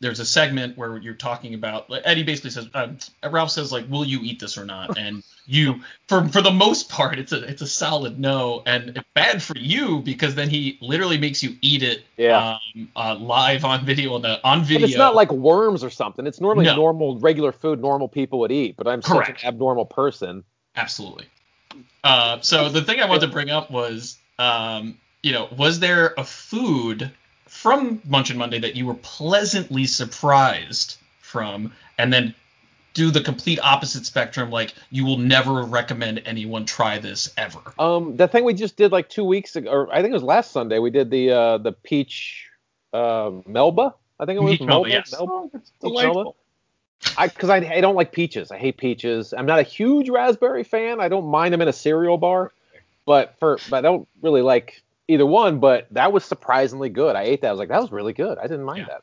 there's 0.00 0.20
a 0.20 0.24
segment 0.26 0.76
where 0.76 0.96
you're 0.98 1.14
talking 1.14 1.54
about 1.54 1.88
like, 1.88 2.02
Eddie 2.04 2.22
basically 2.22 2.50
says 2.50 2.68
um, 2.74 2.98
Ralph 3.28 3.50
says 3.50 3.72
like 3.72 3.88
will 3.88 4.04
you 4.04 4.20
eat 4.22 4.40
this 4.40 4.58
or 4.58 4.64
not 4.64 4.96
and 4.98 5.22
you 5.46 5.80
for 6.08 6.26
for 6.28 6.42
the 6.42 6.50
most 6.50 6.88
part 6.88 7.18
it's 7.18 7.32
a 7.32 7.42
it's 7.44 7.62
a 7.62 7.66
solid 7.66 8.18
no 8.18 8.62
and 8.66 9.02
bad 9.14 9.42
for 9.42 9.56
you 9.56 10.00
because 10.00 10.34
then 10.34 10.48
he 10.50 10.78
literally 10.80 11.18
makes 11.18 11.42
you 11.42 11.56
eat 11.60 11.82
it 11.82 12.04
Yeah. 12.16 12.58
um, 12.74 12.88
uh, 12.96 13.14
live 13.16 13.64
on 13.64 13.84
video 13.84 14.14
on 14.14 14.22
the 14.22 14.40
on 14.44 14.62
video 14.64 14.80
But 14.80 14.90
it's 14.90 14.98
not 14.98 15.14
like 15.14 15.30
worms 15.32 15.84
or 15.84 15.90
something. 15.90 16.26
It's 16.26 16.40
normally 16.40 16.64
No. 16.66 16.76
normal, 16.76 17.18
regular 17.18 17.52
food 17.52 17.80
normal 17.80 18.08
people 18.08 18.38
would 18.40 18.52
eat. 18.52 18.76
But 18.76 18.88
I'm 18.88 19.02
Correct. 19.02 19.26
such 19.28 19.42
an 19.42 19.48
abnormal 19.48 19.86
person. 19.86 20.44
Absolutely. 20.76 21.26
Uh, 22.02 22.40
so 22.40 22.68
the 22.68 22.82
thing 22.82 23.00
I 23.00 23.06
wanted 23.06 23.26
to 23.26 23.32
bring 23.32 23.50
up 23.50 23.70
was, 23.70 24.18
um, 24.38 24.98
you 25.22 25.32
know, 25.32 25.48
was 25.56 25.80
there 25.80 26.14
a 26.18 26.24
food 26.24 27.10
from 27.54 27.98
Munchin 28.00 28.36
Monday 28.36 28.58
that 28.58 28.74
you 28.74 28.84
were 28.84 28.94
pleasantly 28.94 29.86
surprised 29.86 30.98
from, 31.20 31.72
and 31.96 32.12
then 32.12 32.34
do 32.94 33.12
the 33.12 33.20
complete 33.20 33.60
opposite 33.60 34.04
spectrum, 34.04 34.50
like 34.50 34.74
you 34.90 35.04
will 35.04 35.18
never 35.18 35.62
recommend 35.62 36.20
anyone 36.26 36.66
try 36.66 36.98
this 36.98 37.32
ever. 37.36 37.60
Um, 37.78 38.16
the 38.16 38.26
thing 38.26 38.44
we 38.44 38.54
just 38.54 38.76
did 38.76 38.90
like 38.90 39.08
two 39.08 39.24
weeks 39.24 39.54
ago, 39.54 39.70
or 39.70 39.92
I 39.92 40.02
think 40.02 40.10
it 40.10 40.14
was 40.14 40.24
last 40.24 40.50
Sunday, 40.50 40.80
we 40.80 40.90
did 40.90 41.10
the 41.10 41.30
uh, 41.30 41.58
the 41.58 41.72
peach 41.72 42.48
uh, 42.92 43.30
Melba. 43.46 43.94
I 44.18 44.26
think 44.26 44.36
it 44.38 44.42
was 44.42 44.58
Peach 44.58 44.66
Melba, 44.66 44.88
yes. 44.88 45.12
Melba? 45.12 45.32
Oh, 45.32 45.50
it's 45.54 45.70
delightful. 45.80 46.14
Melba? 46.14 46.30
I 47.16 47.28
because 47.28 47.50
I, 47.50 47.56
I 47.58 47.80
don't 47.80 47.94
like 47.94 48.10
peaches. 48.10 48.50
I 48.50 48.58
hate 48.58 48.78
peaches. 48.78 49.32
I'm 49.32 49.46
not 49.46 49.60
a 49.60 49.64
huge 49.64 50.08
raspberry 50.08 50.64
fan. 50.64 51.00
I 51.00 51.08
don't 51.08 51.26
mind 51.26 51.54
them 51.54 51.62
in 51.62 51.68
a 51.68 51.72
cereal 51.72 52.18
bar, 52.18 52.52
but 53.06 53.36
for 53.38 53.58
but 53.70 53.78
I 53.78 53.80
don't 53.80 54.08
really 54.22 54.42
like 54.42 54.82
either 55.08 55.26
one. 55.26 55.58
But 55.60 55.86
that 55.92 56.12
was 56.12 56.24
surprisingly 56.24 56.88
good. 56.88 57.16
I 57.16 57.22
ate 57.22 57.40
that. 57.42 57.48
I 57.48 57.52
was 57.52 57.58
like, 57.58 57.68
that 57.68 57.80
was 57.82 57.92
really 57.92 58.12
good. 58.12 58.38
I 58.38 58.42
didn't 58.42 58.64
mind 58.64 58.80
Yeah. 58.80 58.94
that. 58.94 59.02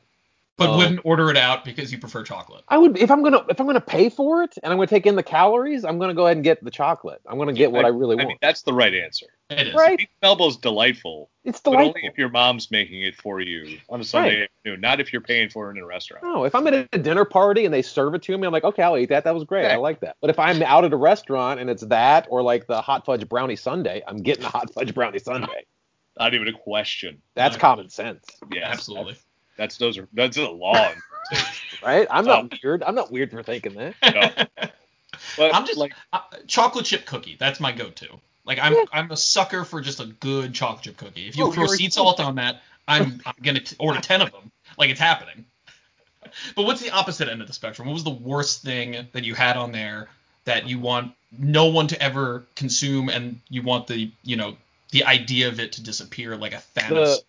But 0.57 0.69
Um, 0.71 0.77
wouldn't 0.77 0.99
order 1.05 1.31
it 1.31 1.37
out 1.37 1.65
because 1.65 1.91
you 1.91 1.97
prefer 1.97 2.21
chocolate. 2.23 2.63
I 2.67 2.77
would 2.77 2.95
if 2.99 3.09
I'm 3.09 3.23
gonna 3.23 3.43
if 3.49 3.59
I'm 3.59 3.65
gonna 3.65 3.81
pay 3.81 4.09
for 4.09 4.43
it 4.43 4.53
and 4.61 4.71
I'm 4.71 4.77
gonna 4.77 4.85
take 4.85 5.07
in 5.07 5.15
the 5.15 5.23
calories, 5.23 5.83
I'm 5.85 5.97
gonna 5.97 6.13
go 6.13 6.25
ahead 6.27 6.37
and 6.37 6.43
get 6.43 6.63
the 6.63 6.69
chocolate. 6.69 7.19
I'm 7.25 7.39
gonna 7.39 7.53
get 7.53 7.71
what 7.71 7.83
I, 7.83 7.87
really 7.87 8.13
I 8.13 8.17
want. 8.17 8.27
mean, 8.27 8.37
that's 8.41 8.61
the 8.61 8.73
right 8.73 8.93
answer. 8.93 9.25
It 9.49 9.69
is. 9.69 9.73
right? 9.73 9.97
Beef 9.97 10.07
Melba's 10.21 10.57
delightful, 10.57 11.29
It's 11.45 11.59
but 11.61 11.71
delightful. 11.71 11.93
only 11.97 12.07
if 12.07 12.17
your 12.17 12.29
mom's 12.29 12.69
making 12.69 13.01
it 13.01 13.15
for 13.15 13.39
you 13.39 13.79
on 13.89 14.01
a 14.01 14.03
Sunday 14.03 14.43
afternoon, 14.43 14.81
not 14.81 14.99
if 14.99 15.11
you're 15.11 15.21
paying 15.21 15.49
for 15.49 15.69
it 15.71 15.77
in 15.77 15.83
a 15.83 15.85
restaurant. 15.85 16.23
No, 16.23 16.43
if 16.43 16.53
I'm 16.53 16.67
at 16.67 16.87
a 16.93 16.97
dinner 16.99 17.25
party 17.25 17.65
and 17.65 17.73
they 17.73 17.81
serve 17.81 18.13
it 18.13 18.21
to 18.23 18.37
me, 18.37 18.45
I'm 18.45 18.53
like, 18.53 18.63
okay, 18.63 18.83
I'll 18.83 18.97
eat 18.97 19.09
that. 19.09 19.23
That 19.23 19.33
was 19.33 19.45
great. 19.45 19.65
I 19.65 19.77
like 19.77 20.01
that. 20.01 20.17
But 20.21 20.29
if 20.29 20.37
I'm 20.37 20.61
out 20.61 20.85
at 20.85 20.93
a 20.93 20.97
restaurant 20.97 21.59
and 21.59 21.69
it's 21.71 21.83
that 21.85 22.27
or 22.29 22.43
like 22.43 22.67
the 22.67 22.81
hot 22.81 23.03
fudge 23.05 23.27
brownie 23.27 23.55
sundae, 23.55 24.01
I'm 24.07 24.17
getting 24.17 24.43
the 24.43 24.49
hot 24.49 24.71
fudge 24.73 24.93
brownie 24.93 25.19
sundae. 25.19 25.63
Not 26.19 26.33
even 26.33 26.47
a 26.47 26.53
question. 26.53 27.21
That's 27.35 27.55
Right. 27.55 27.61
common 27.61 27.89
sense, 27.89 28.25
Yeah, 28.51 28.69
Absolutely. 28.69 29.15
That's 29.57 29.77
those 29.77 29.97
are 29.97 30.07
that's 30.13 30.37
a 30.37 30.49
law. 30.49 30.91
right? 31.83 32.07
I'm 32.09 32.25
not 32.25 32.53
weird. 32.63 32.83
I'm 32.83 32.95
not 32.95 33.11
weird 33.11 33.31
for 33.31 33.43
thinking 33.43 33.73
that. 33.75 33.95
No. 34.13 34.67
But 35.37 35.53
I'm 35.53 35.65
just 35.65 35.77
like 35.77 35.93
uh, 36.13 36.21
chocolate 36.47 36.85
chip 36.85 37.05
cookie. 37.05 37.35
That's 37.39 37.59
my 37.59 37.71
go-to. 37.71 38.07
Like 38.45 38.57
I'm 38.59 38.73
Yeah. 38.73 38.83
I'm 38.91 39.11
a 39.11 39.17
sucker 39.17 39.63
for 39.63 39.79
just 39.79 39.99
a 39.99 40.05
good 40.05 40.53
chocolate 40.53 40.83
chip 40.83 40.97
cookie. 40.97 41.27
If 41.27 41.37
you 41.37 41.45
Oh, 41.47 41.51
throw 41.51 41.67
sea 41.67 41.89
salt 41.89 42.19
on 42.19 42.35
that, 42.35 42.61
I'm 42.87 43.21
I'm 43.25 43.35
gonna 43.43 43.59
t- 43.59 43.75
order 43.79 43.99
ten 44.01 44.21
of 44.21 44.31
them. 44.31 44.51
Like 44.77 44.89
it's 44.89 44.99
happening. 44.99 45.45
But 46.55 46.63
what's 46.63 46.81
the 46.81 46.89
opposite 46.91 47.27
end 47.29 47.41
of 47.41 47.47
the 47.47 47.53
spectrum? 47.53 47.87
What 47.87 47.93
was 47.93 48.03
the 48.03 48.09
worst 48.09 48.63
thing 48.63 49.07
that 49.11 49.23
you 49.23 49.35
had 49.35 49.57
on 49.57 49.71
there 49.71 50.09
that 50.45 50.67
you 50.67 50.79
want 50.79 51.13
no 51.37 51.65
one 51.67 51.87
to 51.87 52.01
ever 52.01 52.45
consume, 52.55 53.09
and 53.09 53.39
you 53.49 53.61
want 53.61 53.87
the 53.87 54.11
you 54.23 54.37
know 54.37 54.55
the 54.91 55.05
idea 55.05 55.47
of 55.47 55.59
it 55.59 55.73
to 55.73 55.83
disappear 55.83 56.35
like 56.37 56.53
a 56.53 56.61
Thanos? 56.75 56.89
The, 56.89 57.21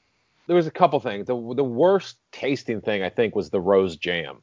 there 0.47 0.57
was 0.57 0.67
a 0.67 0.73
couple 0.73 1.01
things. 1.01 1.27
The 1.27 1.55
the 1.55 1.65
worst 1.65 2.17
tasting 2.33 2.81
thing 2.81 3.03
I 3.03 3.09
think 3.09 3.35
was 3.35 3.51
the 3.51 3.61
rose 3.61 3.97
jam. 3.97 4.43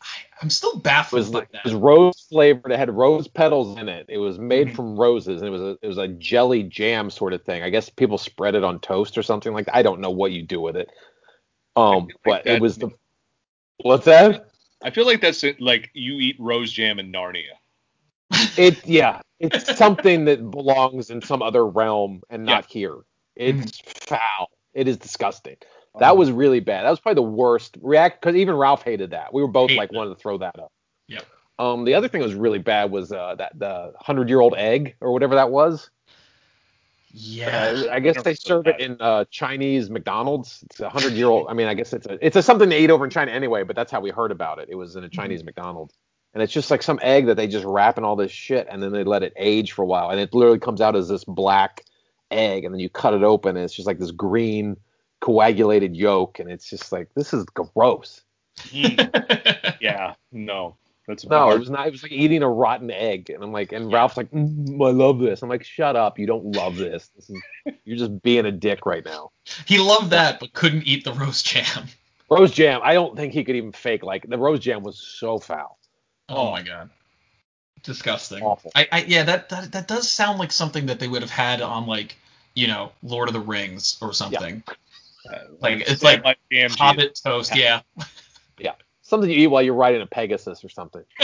I, 0.00 0.06
I'm 0.42 0.50
still 0.50 0.76
It 0.76 0.82
baffled 0.82 1.18
was 1.18 1.30
by 1.30 1.40
it 1.42 1.48
was 1.64 1.74
rose 1.74 2.26
flavored. 2.28 2.72
It 2.72 2.78
had 2.78 2.90
rose 2.90 3.28
petals 3.28 3.78
in 3.78 3.88
it. 3.88 4.06
It 4.08 4.18
was 4.18 4.38
made 4.38 4.68
Mhm. 4.68 4.76
from 4.76 4.96
roses, 4.96 5.40
and 5.40 5.48
it 5.48 5.50
was 5.50 5.62
a 5.62 5.78
it 5.80 5.86
was 5.86 5.98
a 5.98 6.08
jelly 6.08 6.64
jam 6.64 7.08
sort 7.10 7.32
of 7.32 7.42
thing. 7.44 7.62
I 7.62 7.70
guess 7.70 7.88
people 7.88 8.18
spread 8.18 8.54
it 8.54 8.64
on 8.64 8.80
toast 8.80 9.16
or 9.16 9.22
something 9.22 9.52
like 9.54 9.66
that. 9.66 9.76
I 9.76 9.82
don't 9.82 10.00
know 10.00 10.10
what 10.10 10.32
you 10.32 10.42
do 10.42 10.60
with 10.60 10.76
it. 10.76 10.90
Um, 11.76 12.06
feel 12.06 12.16
like 12.26 12.44
but 12.44 12.46
it 12.52 12.60
was 12.60 12.76
the 12.76 12.90
what's 13.78 14.04
that? 14.06 14.50
I 14.82 14.90
feel 14.90 15.06
like 15.06 15.20
that's 15.22 15.44
it, 15.44 15.60
like 15.60 15.90
you 15.94 16.14
eat 16.14 16.36
rose 16.38 16.70
jam 16.70 16.98
in 16.98 17.10
Narnia. 17.10 17.54
It 18.56 18.86
yeah, 18.86 19.20
it's 19.40 19.76
something 19.76 20.24
that 20.26 20.50
belongs 20.50 21.10
in 21.10 21.22
some 21.22 21.42
other 21.42 21.66
realm 21.66 22.22
and 22.30 22.44
not 22.44 22.66
here. 22.66 22.96
It's 23.36 23.80
foul. 23.80 24.50
It 24.74 24.88
is 24.88 24.96
disgusting. 24.96 25.56
That 25.98 26.12
Um, 26.12 26.18
was 26.18 26.30
really 26.32 26.60
bad. 26.60 26.84
That 26.84 26.90
was 26.90 27.00
probably 27.00 27.22
the 27.22 27.30
worst 27.30 27.76
react 27.80 28.20
because 28.20 28.36
even 28.36 28.56
Ralph 28.56 28.82
hated 28.82 29.10
that. 29.10 29.32
We 29.32 29.42
were 29.42 29.48
both 29.48 29.70
Hated 29.70 29.78
like 29.80 29.92
it. 29.92 29.96
wanted 29.96 30.10
to 30.10 30.16
throw 30.16 30.38
that 30.38 30.58
up. 30.58 30.72
Yeah. 31.08 31.20
Um, 31.58 31.84
the 31.84 31.94
other 31.94 32.08
thing 32.08 32.20
that 32.20 32.26
was 32.26 32.34
really 32.34 32.58
bad 32.58 32.90
was 32.90 33.12
uh, 33.12 33.36
that 33.36 33.56
the 33.58 33.92
hundred 33.98 34.28
year 34.28 34.40
old 34.40 34.54
egg 34.56 34.96
or 35.00 35.12
whatever 35.12 35.36
that 35.36 35.50
was. 35.50 35.88
Yeah. 37.16 37.74
Uh, 37.86 37.92
I 37.92 38.00
guess 38.00 38.20
they 38.22 38.34
serve 38.34 38.64
that. 38.64 38.80
it 38.80 38.90
in 38.90 38.96
uh, 39.00 39.24
Chinese 39.30 39.88
McDonald's. 39.88 40.64
It's 40.64 40.80
a 40.80 40.88
hundred 40.88 41.12
year 41.12 41.28
old. 41.28 41.46
I 41.48 41.52
mean, 41.54 41.68
I 41.68 41.74
guess 41.74 41.92
it's 41.92 42.06
a 42.06 42.18
it's 42.24 42.34
a 42.36 42.42
something 42.42 42.68
they 42.68 42.82
eat 42.82 42.90
over 42.90 43.04
in 43.04 43.10
China 43.10 43.30
anyway. 43.30 43.62
But 43.62 43.76
that's 43.76 43.92
how 43.92 44.00
we 44.00 44.10
heard 44.10 44.32
about 44.32 44.58
it. 44.58 44.68
It 44.68 44.74
was 44.74 44.96
in 44.96 45.04
a 45.04 45.08
Chinese 45.08 45.44
McDonald's, 45.44 45.94
and 46.34 46.42
it's 46.42 46.52
just 46.52 46.70
like 46.70 46.82
some 46.82 46.98
egg 47.00 47.26
that 47.26 47.36
they 47.36 47.46
just 47.46 47.64
wrap 47.64 47.96
in 47.96 48.04
all 48.04 48.16
this 48.16 48.32
shit, 48.32 48.66
and 48.70 48.82
then 48.82 48.92
they 48.92 49.04
let 49.04 49.22
it 49.22 49.32
age 49.36 49.72
for 49.72 49.82
a 49.82 49.86
while, 49.86 50.10
and 50.10 50.20
it 50.20 50.34
literally 50.34 50.58
comes 50.58 50.80
out 50.80 50.96
as 50.96 51.08
this 51.08 51.24
black 51.24 51.84
egg, 52.30 52.64
and 52.64 52.74
then 52.74 52.80
you 52.80 52.90
cut 52.90 53.14
it 53.14 53.22
open, 53.22 53.56
and 53.56 53.64
it's 53.64 53.74
just 53.74 53.86
like 53.86 53.98
this 53.98 54.10
green 54.10 54.76
coagulated 55.20 55.96
yolk, 55.96 56.40
and 56.40 56.50
it's 56.50 56.68
just 56.68 56.92
like 56.92 57.08
this 57.14 57.32
is 57.32 57.44
gross. 57.44 58.22
mm, 58.58 59.76
yeah, 59.80 60.14
no, 60.32 60.76
that's 61.06 61.24
No, 61.26 61.50
it 61.52 61.58
was 61.58 61.70
not. 61.70 61.86
It 61.86 61.92
was 61.92 62.02
like 62.02 62.12
eating 62.12 62.42
a 62.42 62.48
rotten 62.48 62.90
egg, 62.90 63.30
and 63.30 63.42
I'm 63.42 63.52
like, 63.52 63.72
and 63.72 63.92
Ralph's 63.92 64.16
like, 64.16 64.30
mm, 64.32 64.86
I 64.86 64.90
love 64.90 65.20
this. 65.20 65.42
I'm 65.42 65.48
like, 65.48 65.64
shut 65.64 65.96
up, 65.96 66.18
you 66.18 66.26
don't 66.26 66.56
love 66.56 66.76
this. 66.76 67.08
This 67.14 67.30
is 67.30 67.42
you're 67.84 67.96
just 67.96 68.22
being 68.22 68.46
a 68.46 68.52
dick 68.52 68.86
right 68.86 69.04
now. 69.04 69.30
he 69.66 69.78
loved 69.78 70.10
that, 70.10 70.40
but 70.40 70.52
couldn't 70.52 70.82
eat 70.82 71.04
the 71.04 71.12
roast 71.12 71.46
jam. 71.46 71.86
Rose 72.30 72.52
jam. 72.52 72.80
I 72.82 72.94
don't 72.94 73.16
think 73.16 73.32
he 73.32 73.44
could 73.44 73.56
even 73.56 73.72
fake 73.72 74.02
like 74.02 74.28
the 74.28 74.38
rose 74.38 74.60
jam 74.60 74.82
was 74.82 74.98
so 74.98 75.38
foul. 75.38 75.78
Oh 76.28 76.50
my 76.50 76.62
god. 76.62 76.90
Disgusting. 77.82 78.42
Awful. 78.42 78.72
I, 78.74 78.88
I 78.90 79.04
yeah, 79.04 79.24
that, 79.24 79.48
that 79.50 79.72
that 79.72 79.88
does 79.88 80.10
sound 80.10 80.38
like 80.38 80.52
something 80.52 80.86
that 80.86 80.98
they 81.00 81.08
would 81.08 81.22
have 81.22 81.30
had 81.30 81.60
on 81.60 81.86
like 81.86 82.16
you 82.54 82.68
know, 82.68 82.92
Lord 83.02 83.28
of 83.28 83.34
the 83.34 83.40
Rings 83.40 83.98
or 84.00 84.12
something. 84.12 84.62
Uh, 85.28 85.38
Like 85.60 85.80
it's 85.80 85.98
stand 85.98 86.22
like 86.22 86.22
by 86.22 86.36
BMG. 86.50 86.78
Hobbit 86.78 87.20
toast, 87.22 87.56
yeah. 87.56 87.80
Yeah. 88.58 88.74
Something 89.02 89.28
you 89.30 89.36
eat 89.36 89.46
while 89.48 89.62
you're 89.62 89.74
riding 89.74 90.00
a 90.00 90.06
Pegasus 90.06 90.64
or 90.64 90.68
something. 90.68 91.02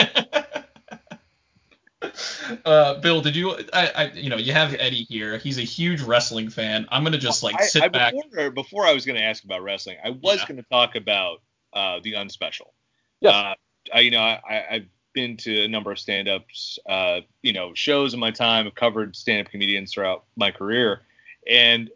uh, 2.64 2.94
Bill, 3.00 3.20
did 3.20 3.36
you? 3.36 3.52
I, 3.72 3.86
I, 3.94 4.10
you 4.14 4.28
know, 4.28 4.36
you 4.36 4.52
have 4.52 4.74
Eddie 4.74 5.04
here. 5.08 5.38
He's 5.38 5.58
a 5.58 5.62
huge 5.62 6.00
wrestling 6.02 6.50
fan. 6.50 6.86
I'm 6.90 7.04
gonna 7.04 7.18
just 7.18 7.44
like 7.44 7.54
I, 7.60 7.64
sit 7.66 7.84
I, 7.84 7.88
back. 7.88 8.14
Before, 8.14 8.50
before 8.50 8.86
I 8.86 8.92
was 8.92 9.06
going 9.06 9.16
to 9.16 9.22
ask 9.22 9.44
about 9.44 9.62
wrestling, 9.62 9.98
I 10.04 10.10
was 10.10 10.40
Yeah. 10.40 10.48
going 10.48 10.56
to 10.56 10.68
talk 10.68 10.96
about 10.96 11.42
uh, 11.72 12.00
the 12.02 12.14
unspecial. 12.14 12.72
Yeah. 13.20 13.30
Uh, 13.30 13.54
I, 13.92 14.00
you 14.00 14.10
know, 14.10 14.20
I, 14.20 14.64
I've 14.70 14.86
been 15.12 15.36
to 15.38 15.64
a 15.64 15.68
number 15.68 15.90
of 15.90 15.98
stand-ups, 15.98 16.78
uh, 16.88 17.20
you 17.42 17.52
know, 17.52 17.74
shows 17.74 18.14
in 18.14 18.20
my 18.20 18.30
time. 18.30 18.66
I've 18.66 18.74
covered 18.74 19.16
stand-up 19.16 19.50
comedians 19.50 19.92
throughout 19.92 20.24
my 20.36 20.50
career, 20.50 21.02
and 21.48 21.90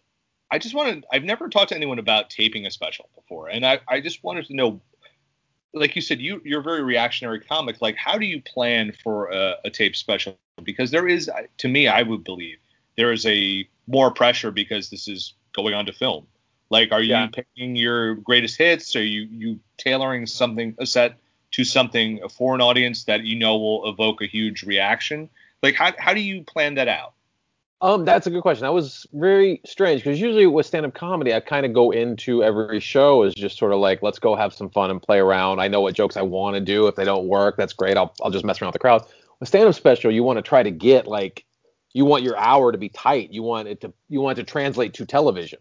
I 0.50 0.58
just 0.58 0.74
wanted. 0.74 1.04
I've 1.12 1.24
never 1.24 1.48
talked 1.48 1.70
to 1.70 1.76
anyone 1.76 1.98
about 1.98 2.30
taping 2.30 2.66
a 2.66 2.70
special 2.70 3.08
before, 3.14 3.48
and 3.48 3.64
I, 3.64 3.80
I 3.88 4.00
just 4.00 4.22
wanted 4.24 4.46
to 4.46 4.54
know. 4.54 4.80
Like 5.76 5.96
you 5.96 6.02
said, 6.02 6.20
you 6.20 6.40
you're 6.44 6.60
a 6.60 6.62
very 6.62 6.82
reactionary 6.84 7.40
comic. 7.40 7.82
Like, 7.82 7.96
how 7.96 8.16
do 8.16 8.26
you 8.26 8.40
plan 8.42 8.92
for 9.02 9.30
a, 9.32 9.56
a 9.64 9.70
tape 9.70 9.96
special? 9.96 10.36
Because 10.62 10.92
there 10.92 11.08
is, 11.08 11.28
to 11.58 11.68
me, 11.68 11.88
I 11.88 12.02
would 12.02 12.22
believe 12.22 12.58
there 12.96 13.10
is 13.10 13.26
a 13.26 13.68
more 13.88 14.12
pressure 14.12 14.52
because 14.52 14.90
this 14.90 15.08
is 15.08 15.34
going 15.52 15.74
on 15.74 15.84
to 15.86 15.92
film. 15.92 16.28
Like, 16.70 16.92
are 16.92 17.02
you 17.02 17.10
Yeah. 17.10 17.26
picking 17.26 17.74
your 17.74 18.14
greatest 18.14 18.56
hits? 18.56 18.94
Are 18.94 19.02
you 19.04 19.22
you 19.22 19.60
tailoring 19.76 20.26
something 20.26 20.76
a 20.78 20.86
set 20.86 21.18
to 21.54 21.64
something 21.64 22.20
for 22.28 22.54
an 22.54 22.60
audience 22.60 23.04
that 23.04 23.24
you 23.24 23.36
know 23.36 23.56
will 23.56 23.88
evoke 23.88 24.22
a 24.22 24.26
huge 24.26 24.62
reaction? 24.62 25.28
Like, 25.62 25.74
how 25.74 25.92
how 25.98 26.14
do 26.14 26.20
you 26.20 26.42
plan 26.42 26.74
that 26.74 26.88
out? 26.88 27.12
Um, 27.80 28.04
that's 28.06 28.26
a 28.26 28.30
good 28.30 28.40
question. 28.42 28.62
That 28.62 28.72
was 28.72 29.06
very 29.12 29.60
strange 29.66 30.02
because 30.02 30.18
usually 30.18 30.46
with 30.46 30.64
stand-up 30.64 30.94
comedy, 30.94 31.34
I 31.34 31.40
kind 31.40 31.66
of 31.66 31.74
go 31.74 31.90
into 31.90 32.42
every 32.42 32.80
show 32.80 33.24
as 33.24 33.34
just 33.34 33.58
sort 33.58 33.72
of 33.72 33.78
like, 33.78 34.02
let's 34.02 34.18
go 34.18 34.34
have 34.36 34.54
some 34.54 34.70
fun 34.70 34.90
and 34.90 35.02
play 35.02 35.18
around. 35.18 35.60
I 35.60 35.68
know 35.68 35.82
what 35.82 35.94
jokes 35.94 36.16
I 36.16 36.22
want 36.22 36.54
to 36.54 36.60
do. 36.60 36.86
If 36.86 36.94
they 36.94 37.04
don't 37.04 37.26
work, 37.28 37.56
that's 37.56 37.74
great. 37.74 37.96
I'll 37.96 38.14
I'll 38.22 38.30
just 38.30 38.44
mess 38.44 38.60
around 38.60 38.68
with 38.68 38.74
the 38.74 38.78
crowd. 38.78 39.04
With 39.38 39.48
stand-up 39.48 39.74
special, 39.74 40.10
you 40.10 40.22
want 40.22 40.38
to 40.38 40.42
try 40.42 40.62
to 40.62 40.70
get 40.70 41.06
like, 41.06 41.44
you 41.92 42.04
want 42.04 42.22
your 42.22 42.38
hour 42.38 42.72
to 42.72 42.78
be 42.78 42.88
tight. 42.88 43.32
You 43.32 43.42
want 43.42 43.68
it 43.68 43.80
to 43.82 43.92
you 44.08 44.20
want 44.20 44.38
it 44.38 44.46
to 44.46 44.50
translate 44.50 44.94
to 44.94 45.06
television. 45.06 45.58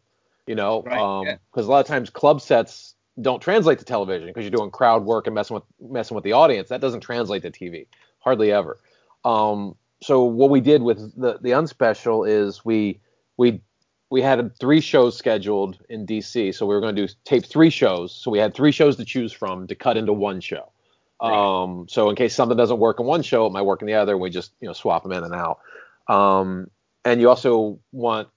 You 0.47 0.55
know, 0.55 0.83
Right, 0.83 0.99
um, 0.99 1.25
yeah. 1.25 1.37
because 1.51 1.67
a 1.67 1.71
lot 1.71 1.81
of 1.81 1.87
times 1.87 2.09
club 2.09 2.41
sets 2.41 2.92
don't 3.21 3.41
translate 3.41 3.79
to 3.79 3.85
television 3.85 4.27
because 4.27 4.43
you're 4.43 4.51
doing 4.51 4.71
crowd 4.71 5.05
work 5.05 5.27
and 5.27 5.35
messing 5.35 5.55
with 5.55 5.63
messing 5.79 6.15
with 6.15 6.23
the 6.23 6.33
audience. 6.33 6.69
That 6.69 6.81
doesn't 6.81 7.01
translate 7.01 7.43
to 7.43 7.51
TV 7.51 7.87
hardly 8.19 8.51
ever. 8.51 8.79
Um, 9.23 9.75
so 10.01 10.23
what 10.23 10.49
we 10.49 10.61
did 10.61 10.81
with 10.81 10.97
the 11.19 11.37
the 11.41 11.51
unspecial 11.51 12.27
is 12.27 12.65
we 12.65 12.99
we 13.37 13.61
we 14.09 14.21
had 14.21 14.57
three 14.59 14.81
shows 14.81 15.17
scheduled 15.17 15.79
in 15.89 16.05
DC, 16.05 16.53
so 16.53 16.65
we 16.65 16.75
were 16.75 16.81
going 16.81 16.95
to 16.95 17.07
do 17.07 17.13
tape 17.25 17.45
three 17.45 17.69
shows. 17.69 18.13
So 18.13 18.29
we 18.29 18.39
had 18.39 18.53
three 18.53 18.71
shows 18.71 18.95
to 18.97 19.05
choose 19.05 19.31
from 19.31 19.67
to 19.67 19.75
cut 19.75 19.97
into 19.97 20.13
one 20.13 20.39
show. 20.39 20.71
Um, 21.19 21.87
so 21.87 22.09
in 22.09 22.15
case 22.15 22.35
something 22.35 22.57
doesn't 22.57 22.79
work 22.79 22.99
in 22.99 23.05
one 23.05 23.21
show, 23.21 23.45
it 23.45 23.51
might 23.51 23.61
work 23.61 23.81
in 23.81 23.87
the 23.87 23.93
other. 23.93 24.17
We 24.17 24.29
just 24.29 24.51
you 24.59 24.67
know 24.67 24.73
swap 24.73 25.03
them 25.03 25.13
in 25.13 25.23
and 25.23 25.33
out. 25.33 25.59
Um, 26.07 26.69
and 27.05 27.21
you 27.21 27.29
also 27.29 27.79
want 27.91 28.27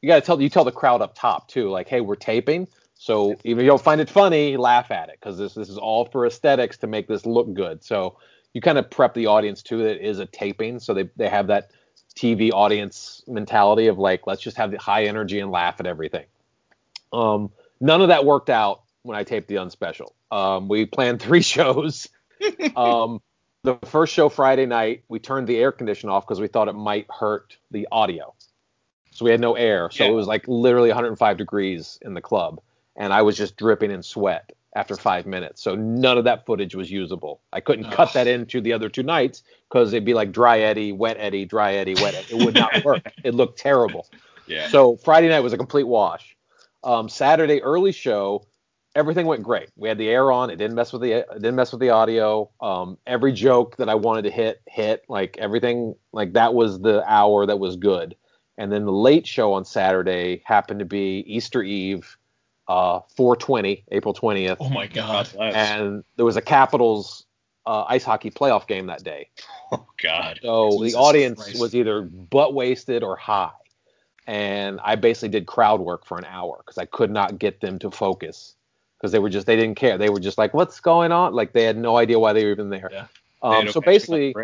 you 0.00 0.08
got 0.08 0.16
to 0.16 0.20
tell 0.20 0.40
you 0.40 0.48
tell 0.48 0.64
the 0.64 0.72
crowd 0.72 1.02
up 1.02 1.14
top 1.14 1.48
too, 1.48 1.70
like 1.70 1.88
hey, 1.88 2.00
we're 2.00 2.16
taping. 2.16 2.68
So 3.06 3.36
even 3.44 3.60
if 3.60 3.62
you 3.62 3.68
don't 3.68 3.80
find 3.80 4.00
it 4.00 4.10
funny, 4.10 4.56
laugh 4.56 4.90
at 4.90 5.10
it 5.10 5.18
because 5.20 5.38
this 5.38 5.54
this 5.54 5.68
is 5.68 5.78
all 5.78 6.06
for 6.06 6.26
aesthetics 6.26 6.76
to 6.78 6.88
make 6.88 7.06
this 7.06 7.24
look 7.24 7.54
good. 7.54 7.84
So 7.84 8.18
you 8.52 8.60
kind 8.60 8.78
of 8.78 8.90
prep 8.90 9.14
the 9.14 9.26
audience 9.26 9.62
too 9.62 9.78
that 9.78 9.94
it 9.94 10.00
is 10.00 10.18
a 10.18 10.26
taping, 10.26 10.80
so 10.80 10.92
they 10.92 11.08
they 11.14 11.28
have 11.28 11.46
that 11.46 11.70
TV 12.16 12.50
audience 12.52 13.22
mentality 13.28 13.86
of 13.86 13.96
like 13.96 14.26
let's 14.26 14.42
just 14.42 14.56
have 14.56 14.72
the 14.72 14.78
high 14.78 15.04
energy 15.04 15.38
and 15.38 15.52
laugh 15.52 15.78
at 15.78 15.86
everything. 15.86 16.24
Um, 17.12 17.52
none 17.80 18.02
of 18.02 18.08
that 18.08 18.24
worked 18.24 18.50
out 18.50 18.82
when 19.02 19.16
I 19.16 19.22
taped 19.22 19.46
the 19.46 19.54
unspecial. 19.54 20.10
Um, 20.32 20.66
we 20.66 20.84
planned 20.84 21.22
three 21.26 21.42
shows. 21.42 22.08
um, 22.76 23.22
the 23.62 23.78
first 23.84 24.14
show 24.14 24.28
Friday 24.28 24.66
night, 24.66 25.04
we 25.08 25.20
turned 25.20 25.46
the 25.46 25.58
air 25.58 25.70
conditioner 25.70 26.12
off 26.12 26.26
because 26.26 26.40
we 26.40 26.48
thought 26.48 26.66
it 26.66 26.74
might 26.74 27.06
hurt 27.08 27.56
the 27.70 27.86
audio. 27.92 28.34
So 29.12 29.24
we 29.24 29.30
had 29.30 29.40
no 29.40 29.54
air. 29.54 29.90
So 29.92 30.02
Yeah. 30.02 30.10
it 30.10 30.14
was 30.14 30.26
like 30.26 30.48
literally 30.48 30.88
105 30.88 31.36
degrees 31.36 32.00
in 32.02 32.12
the 32.12 32.20
club, 32.20 32.60
and 32.96 33.12
I 33.12 33.22
was 33.22 33.36
just 33.36 33.56
dripping 33.56 33.90
in 33.90 34.02
sweat 34.02 34.52
after 34.74 34.94
five 34.94 35.26
minutes. 35.26 35.62
So 35.62 35.74
none 35.74 36.18
of 36.18 36.24
that 36.24 36.44
footage 36.44 36.74
was 36.74 36.90
usable. 36.90 37.40
I 37.52 37.60
couldn't 37.60 37.90
cut 37.90 38.12
that 38.12 38.26
into 38.26 38.60
the 38.60 38.72
other 38.72 38.88
two 38.88 39.02
nights 39.02 39.42
because 39.70 39.92
it'd 39.92 40.04
be 40.04 40.14
like 40.14 40.32
dry 40.32 40.60
Eddie, 40.60 40.92
wet 40.92 41.16
Eddie, 41.18 41.46
dry 41.46 41.74
Eddie, 41.74 41.94
wet 41.94 42.14
Eddie. 42.14 42.36
It 42.36 42.44
would 42.44 42.54
not 42.54 42.84
work. 42.84 43.02
it 43.24 43.34
looked 43.34 43.58
terrible. 43.58 44.06
Yeah. 44.46 44.68
So 44.68 44.96
Friday 44.96 45.28
night 45.28 45.40
was 45.40 45.52
a 45.52 45.56
complete 45.56 45.86
wash. 45.86 46.36
Um, 46.84 47.08
Saturday 47.08 47.62
early 47.62 47.90
show, 47.92 48.46
everything 48.94 49.26
went 49.26 49.42
great. 49.42 49.70
We 49.76 49.88
had 49.88 49.98
the 49.98 50.08
air 50.08 50.30
on. 50.30 50.50
It 50.50 50.56
didn't 50.56 50.74
mess 50.76 50.92
with 50.92 51.02
the 51.02 51.12
it 51.12 51.26
didn't 51.34 51.56
mess 51.56 51.72
with 51.72 51.80
the 51.80 51.90
audio. 51.90 52.50
Um, 52.60 52.98
every 53.06 53.32
joke 53.32 53.76
that 53.78 53.88
I 53.88 53.94
wanted 53.94 54.22
to 54.22 54.30
hit 54.30 54.60
hit. 54.68 55.04
Like 55.08 55.36
everything 55.38 55.94
like 56.12 56.34
that 56.34 56.54
was 56.54 56.80
the 56.80 57.02
hour 57.10 57.46
that 57.46 57.58
was 57.58 57.76
good. 57.76 58.14
And 58.58 58.70
then 58.70 58.84
the 58.84 58.92
late 58.92 59.26
show 59.26 59.52
on 59.52 59.64
Saturday 59.64 60.42
happened 60.44 60.78
to 60.80 60.86
be 60.86 61.24
Easter 61.26 61.62
Eve, 61.62 62.16
uh, 62.68 63.00
420, 63.16 63.84
April 63.92 64.14
20th, 64.14 64.56
Oh 64.60 64.68
my 64.68 64.86
god. 64.86 65.28
And 65.38 66.04
there 66.16 66.24
was 66.24 66.36
a 66.36 66.42
Capitals 66.42 67.24
uh, 67.66 67.84
ice 67.88 68.04
hockey 68.04 68.30
playoff 68.30 68.66
game 68.66 68.86
that 68.86 69.02
day. 69.02 69.28
oh 69.72 69.86
God. 70.02 70.40
So 70.42 70.70
Jesus 70.70 70.92
the 70.92 70.98
audience 70.98 71.42
Christ. 71.42 71.60
was 71.60 71.74
either 71.74 72.02
butt 72.02 72.54
wasted 72.54 73.02
or 73.02 73.16
high. 73.16 73.50
And 74.28 74.80
I 74.82 74.96
basically 74.96 75.28
did 75.28 75.46
crowd 75.46 75.80
work 75.80 76.04
for 76.04 76.18
an 76.18 76.24
hour 76.24 76.56
because 76.58 76.78
I 76.78 76.86
could 76.86 77.10
not 77.10 77.38
get 77.38 77.60
them 77.60 77.78
to 77.78 77.90
focus 77.90 78.54
because 78.98 79.12
they 79.12 79.20
were 79.20 79.30
just, 79.30 79.46
they 79.46 79.54
didn't 79.54 79.76
care. 79.76 79.98
They 79.98 80.08
were 80.08 80.18
just 80.18 80.36
like, 80.36 80.52
what's 80.52 80.80
going 80.80 81.12
on? 81.12 81.32
Like 81.32 81.52
they 81.52 81.62
had 81.62 81.76
no 81.76 81.96
idea 81.96 82.18
why 82.18 82.32
they 82.32 82.44
were 82.44 82.50
even 82.50 82.70
there. 82.70 82.88
Yeah. 82.92 83.06
Um, 83.42 83.68
so 83.68 83.74
Ovechkin 83.74 83.76
on 83.76 83.80
the 83.80 83.80
basically, 83.82 84.34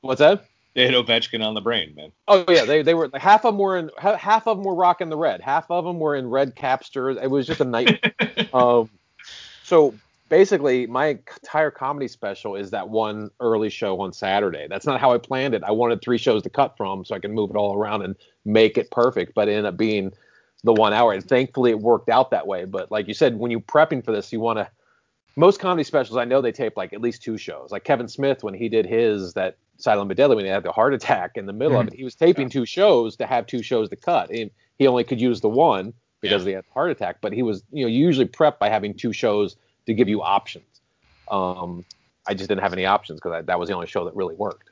what's 0.00 0.20
that? 0.20 0.46
They 0.76 0.84
had 0.84 0.94
Ovechkin 0.94 1.42
on 1.42 1.54
the 1.54 1.62
brain, 1.62 1.94
man. 1.96 2.12
Oh 2.28 2.44
yeah, 2.48 2.66
they, 2.66 2.82
they 2.82 2.92
were 2.92 3.10
half 3.14 3.46
of 3.46 3.54
them 3.54 3.58
were 3.58 3.78
in 3.78 3.90
half 3.98 4.46
of 4.46 4.58
them 4.58 4.64
were 4.64 4.74
rocking 4.74 5.08
the 5.08 5.16
red, 5.16 5.40
half 5.40 5.70
of 5.70 5.86
them 5.86 5.98
were 5.98 6.14
in 6.14 6.28
red 6.28 6.54
capsters. 6.54 7.16
It 7.20 7.30
was 7.30 7.46
just 7.46 7.60
a 7.60 7.64
nightmare. 7.64 8.12
um, 8.52 8.90
so 9.64 9.94
basically, 10.28 10.86
my 10.86 11.18
entire 11.42 11.70
comedy 11.70 12.08
special 12.08 12.56
is 12.56 12.70
that 12.72 12.90
one 12.90 13.30
early 13.40 13.70
show 13.70 13.98
on 14.00 14.12
Saturday. 14.12 14.66
That's 14.68 14.84
not 14.84 15.00
how 15.00 15.12
I 15.12 15.18
planned 15.18 15.54
it. 15.54 15.64
I 15.64 15.70
wanted 15.70 16.02
three 16.02 16.18
shows 16.18 16.42
to 16.42 16.50
cut 16.50 16.76
from 16.76 17.06
so 17.06 17.14
I 17.14 17.20
can 17.20 17.32
move 17.32 17.48
it 17.48 17.56
all 17.56 17.74
around 17.74 18.02
and 18.02 18.14
make 18.44 18.76
it 18.76 18.90
perfect, 18.90 19.34
but 19.34 19.48
it 19.48 19.52
ended 19.52 19.64
up 19.64 19.78
being 19.78 20.12
the 20.62 20.74
one 20.74 20.92
hour. 20.92 21.14
And 21.14 21.26
thankfully, 21.26 21.70
it 21.70 21.80
worked 21.80 22.10
out 22.10 22.32
that 22.32 22.46
way. 22.46 22.66
But 22.66 22.90
like 22.90 23.08
you 23.08 23.14
said, 23.14 23.38
when 23.38 23.50
you're 23.50 23.60
prepping 23.60 24.04
for 24.04 24.12
this, 24.12 24.30
you 24.30 24.40
want 24.40 24.58
to. 24.58 24.68
Most 25.38 25.58
comedy 25.60 25.84
specials, 25.84 26.16
I 26.16 26.24
know 26.24 26.40
they 26.40 26.52
tape 26.52 26.78
like 26.78 26.92
at 26.94 27.00
least 27.00 27.22
two 27.22 27.38
shows. 27.38 27.70
Like 27.70 27.84
Kevin 27.84 28.08
Smith, 28.08 28.42
when 28.42 28.54
he 28.54 28.70
did 28.70 28.86
his 28.86 29.34
that 29.34 29.58
Silent 29.78 30.08
but 30.08 30.16
Deadly, 30.16 30.36
when 30.36 30.44
he 30.44 30.50
had 30.50 30.62
the 30.62 30.72
heart 30.72 30.94
attack 30.94 31.32
in 31.36 31.46
the 31.46 31.52
middle 31.52 31.78
of 31.78 31.88
it, 31.88 31.94
he 31.94 32.04
was 32.04 32.14
taping 32.14 32.48
two 32.48 32.64
shows 32.66 33.16
to 33.16 33.26
have 33.26 33.46
two 33.46 33.62
shows 33.62 33.88
to 33.90 33.96
cut. 33.96 34.30
And 34.30 34.50
he 34.78 34.86
only 34.86 35.04
could 35.04 35.20
use 35.20 35.40
the 35.40 35.48
one 35.48 35.92
because 36.20 36.42
Yeah. 36.44 36.48
he 36.48 36.54
had 36.54 36.64
the 36.64 36.72
heart 36.72 36.90
attack. 36.90 37.18
But 37.20 37.32
he 37.32 37.42
was, 37.42 37.62
you 37.72 37.82
know, 37.84 37.88
you 37.88 37.98
usually 38.04 38.26
prep 38.26 38.58
by 38.58 38.68
having 38.68 38.94
two 38.94 39.12
shows 39.12 39.56
to 39.86 39.94
give 39.94 40.08
you 40.08 40.22
options. 40.22 40.80
Um, 41.30 41.84
I 42.26 42.34
just 42.34 42.48
didn't 42.48 42.62
have 42.62 42.72
any 42.72 42.86
options 42.86 43.20
because 43.20 43.44
that 43.46 43.58
was 43.58 43.68
the 43.68 43.74
only 43.74 43.86
show 43.86 44.04
that 44.06 44.14
really 44.16 44.34
worked. 44.34 44.70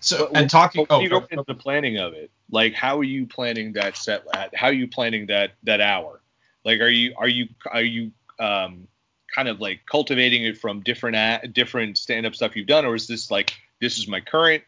So 0.00 0.28
But- 0.32 0.40
and 0.40 0.50
talking. 0.50 0.86
But 0.88 0.96
Oh, 0.96 1.00
you 1.00 1.08
go 1.08 1.20
go- 1.20 1.26
into 1.30 1.44
the 1.46 1.54
planning 1.54 1.98
of 1.98 2.14
it, 2.14 2.30
like 2.50 2.74
how 2.74 2.98
are 2.98 3.04
you 3.04 3.26
planning 3.26 3.72
that 3.74 3.96
set? 3.96 4.22
How 4.54 4.68
are 4.68 4.72
you 4.72 4.86
planning 4.86 5.26
that 5.26 5.52
that 5.64 5.80
hour? 5.80 6.20
Like, 6.64 6.80
are 6.80 6.88
you 6.88 7.14
are 7.16 7.28
you 7.28 7.48
are 7.70 7.82
you 7.82 8.12
um 8.38 8.86
kind 9.34 9.48
of 9.48 9.60
like 9.60 9.80
cultivating 9.90 10.44
it 10.44 10.56
from 10.56 10.80
different 10.80 11.16
a- 11.16 11.48
different 11.48 11.98
stand 11.98 12.24
up 12.24 12.34
stuff 12.34 12.54
you've 12.56 12.68
done, 12.68 12.84
or 12.84 12.94
is 12.94 13.06
this 13.08 13.30
like 13.30 13.54
this 13.80 13.98
is 13.98 14.08
my 14.08 14.20
current 14.20 14.62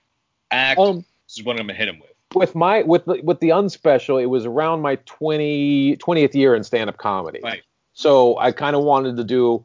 act? 0.51 0.79
Um, 0.81 1.05
this 1.27 1.39
is 1.39 1.45
what 1.45 1.59
I'm 1.59 1.67
gonna 1.67 1.75
hit 1.79 1.89
him 1.89 1.99
with. 2.01 2.11
with 2.35 2.55
my 2.55 2.83
with 2.83 3.05
the, 3.05 3.21
with 3.23 3.41
the 3.41 3.51
unspecial, 3.51 4.23
it 4.23 4.27
was 4.27 4.47
around 4.47 4.81
my 4.83 4.97
20, 5.07 5.97
20th 5.97 6.35
year 6.35 6.55
in 6.55 6.63
stand 6.65 6.89
up 6.91 6.97
comedy. 6.99 7.41
Right. 7.43 7.63
So 7.93 8.37
I 8.39 8.53
kind 8.53 8.77
of 8.77 8.83
wanted 8.83 9.17
to 9.17 9.25
do 9.25 9.65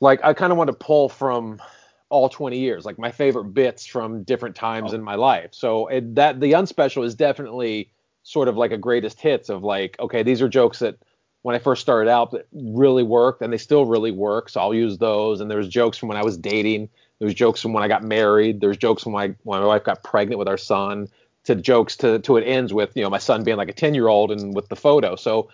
like 0.00 0.20
I 0.24 0.32
kind 0.34 0.52
of 0.52 0.58
wanted 0.58 0.72
to 0.72 0.78
pull 0.78 1.08
from 1.08 1.60
all 2.08 2.28
20 2.28 2.58
years, 2.58 2.84
like 2.84 2.98
my 2.98 3.10
favorite 3.10 3.52
bits 3.52 3.84
from 3.84 4.22
different 4.22 4.54
times 4.54 4.92
Oh. 4.92 4.96
in 4.96 5.02
my 5.02 5.14
life. 5.16 5.50
So 5.52 5.88
it, 5.88 6.14
that 6.14 6.38
the 6.40 6.52
unspecial 6.52 7.04
is 7.04 7.14
definitely 7.16 7.90
sort 8.22 8.46
of 8.48 8.56
like 8.56 8.70
a 8.72 8.76
greatest 8.78 9.20
hits 9.20 9.48
of 9.48 9.64
like, 9.64 9.96
okay, 9.98 10.22
these 10.22 10.40
are 10.42 10.48
jokes 10.48 10.78
that 10.80 10.96
when 11.42 11.54
I 11.56 11.58
first 11.58 11.82
started 11.82 12.08
out 12.10 12.30
that 12.32 12.46
really 12.52 13.02
worked 13.02 13.42
and 13.42 13.52
they 13.52 13.58
still 13.58 13.86
really 13.86 14.10
work. 14.12 14.48
So 14.48 14.60
I'll 14.60 14.74
use 14.74 14.98
those. 14.98 15.40
And 15.40 15.50
there's 15.50 15.68
jokes 15.68 15.96
from 15.98 16.08
when 16.08 16.18
I 16.18 16.24
was 16.24 16.36
dating. 16.36 16.88
There's 17.18 17.34
jokes 17.34 17.62
from 17.62 17.72
when 17.72 17.82
I 17.82 17.88
got 17.88 18.02
married. 18.02 18.60
There's 18.60 18.76
jokes 18.76 19.02
from 19.02 19.12
when, 19.12 19.30
I, 19.30 19.34
when 19.42 19.60
my 19.60 19.66
wife 19.66 19.84
got 19.84 20.02
pregnant 20.02 20.38
with 20.38 20.48
our 20.48 20.58
son. 20.58 21.08
To 21.44 21.54
jokes 21.54 21.96
to 21.98 22.18
to 22.18 22.36
it 22.38 22.42
ends 22.42 22.74
with 22.74 22.96
you 22.96 23.02
know 23.04 23.10
my 23.10 23.18
son 23.18 23.44
being 23.44 23.56
like 23.56 23.68
a 23.68 23.72
10 23.72 23.94
year 23.94 24.08
old 24.08 24.32
and 24.32 24.52
with 24.54 24.68
the 24.68 24.74
photo. 24.74 25.14
So 25.14 25.48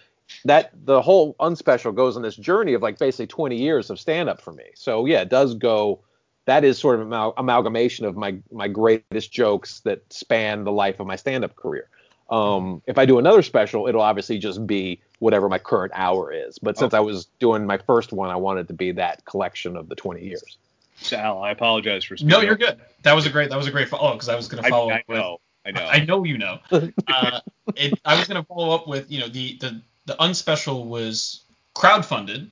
that 0.46 0.70
the 0.86 1.02
whole 1.02 1.34
unspecial 1.34 1.94
goes 1.94 2.16
on 2.16 2.22
this 2.22 2.36
journey 2.36 2.72
of 2.72 2.80
like 2.80 2.98
basically 2.98 3.26
20 3.26 3.56
years 3.56 3.90
of 3.90 4.00
stand 4.00 4.30
up 4.30 4.40
for 4.40 4.52
me. 4.52 4.64
So 4.74 5.04
yeah, 5.04 5.20
it 5.20 5.28
does 5.28 5.54
go. 5.54 6.00
That 6.46 6.64
is 6.64 6.78
sort 6.78 6.96
of 6.96 7.02
an 7.02 7.06
amal- 7.08 7.34
amalgamation 7.36 8.06
of 8.06 8.16
my 8.16 8.38
my 8.50 8.68
greatest 8.68 9.30
jokes 9.32 9.80
that 9.80 10.10
span 10.12 10.64
the 10.64 10.72
life 10.72 10.98
of 10.98 11.06
my 11.06 11.16
stand 11.16 11.44
up 11.44 11.56
career. 11.56 11.88
Um, 12.30 12.80
if 12.86 12.96
I 12.96 13.04
do 13.04 13.18
another 13.18 13.42
special, 13.42 13.86
it'll 13.86 14.00
obviously 14.00 14.38
just 14.38 14.66
be 14.66 15.00
whatever 15.18 15.50
my 15.50 15.58
current 15.58 15.92
hour 15.94 16.32
is. 16.32 16.58
But 16.58 16.78
since 16.78 16.94
Okay. 16.94 16.96
I 16.96 17.00
was 17.00 17.26
doing 17.38 17.66
my 17.66 17.76
first 17.76 18.10
one, 18.12 18.30
I 18.30 18.36
wanted 18.36 18.68
to 18.68 18.74
be 18.74 18.92
that 18.92 19.24
collection 19.26 19.76
of 19.76 19.90
the 19.90 19.94
20 19.94 20.24
years. 20.24 20.56
Sal, 21.04 21.42
I 21.42 21.50
apologize 21.50 22.04
for. 22.04 22.16
No, 22.22 22.40
you're 22.40 22.54
up. 22.54 22.58
good. 22.58 22.80
That 23.02 23.14
was 23.14 23.26
a 23.26 23.30
great. 23.30 23.50
That 23.50 23.56
was 23.56 23.66
a 23.66 23.70
great. 23.70 23.88
Follow 23.88 24.12
because 24.12 24.28
I 24.28 24.36
was 24.36 24.48
going 24.48 24.62
to 24.62 24.68
follow 24.68 24.90
I 24.90 24.96
up 24.96 25.02
with. 25.08 25.18
know. 25.18 25.38
I 25.64 25.70
know. 25.70 25.86
I 25.86 26.04
know 26.04 26.24
you 26.24 26.38
know. 26.38 26.58
Uh, 27.08 27.40
it, 27.76 27.98
I 28.04 28.18
was 28.18 28.26
going 28.26 28.40
to 28.40 28.46
follow 28.46 28.74
up 28.74 28.88
with 28.88 29.10
you 29.10 29.20
know 29.20 29.28
the 29.28 29.56
the 29.60 29.80
the 30.06 30.14
unspecial 30.14 30.86
was 30.86 31.42
crowdfunded, 31.74 32.50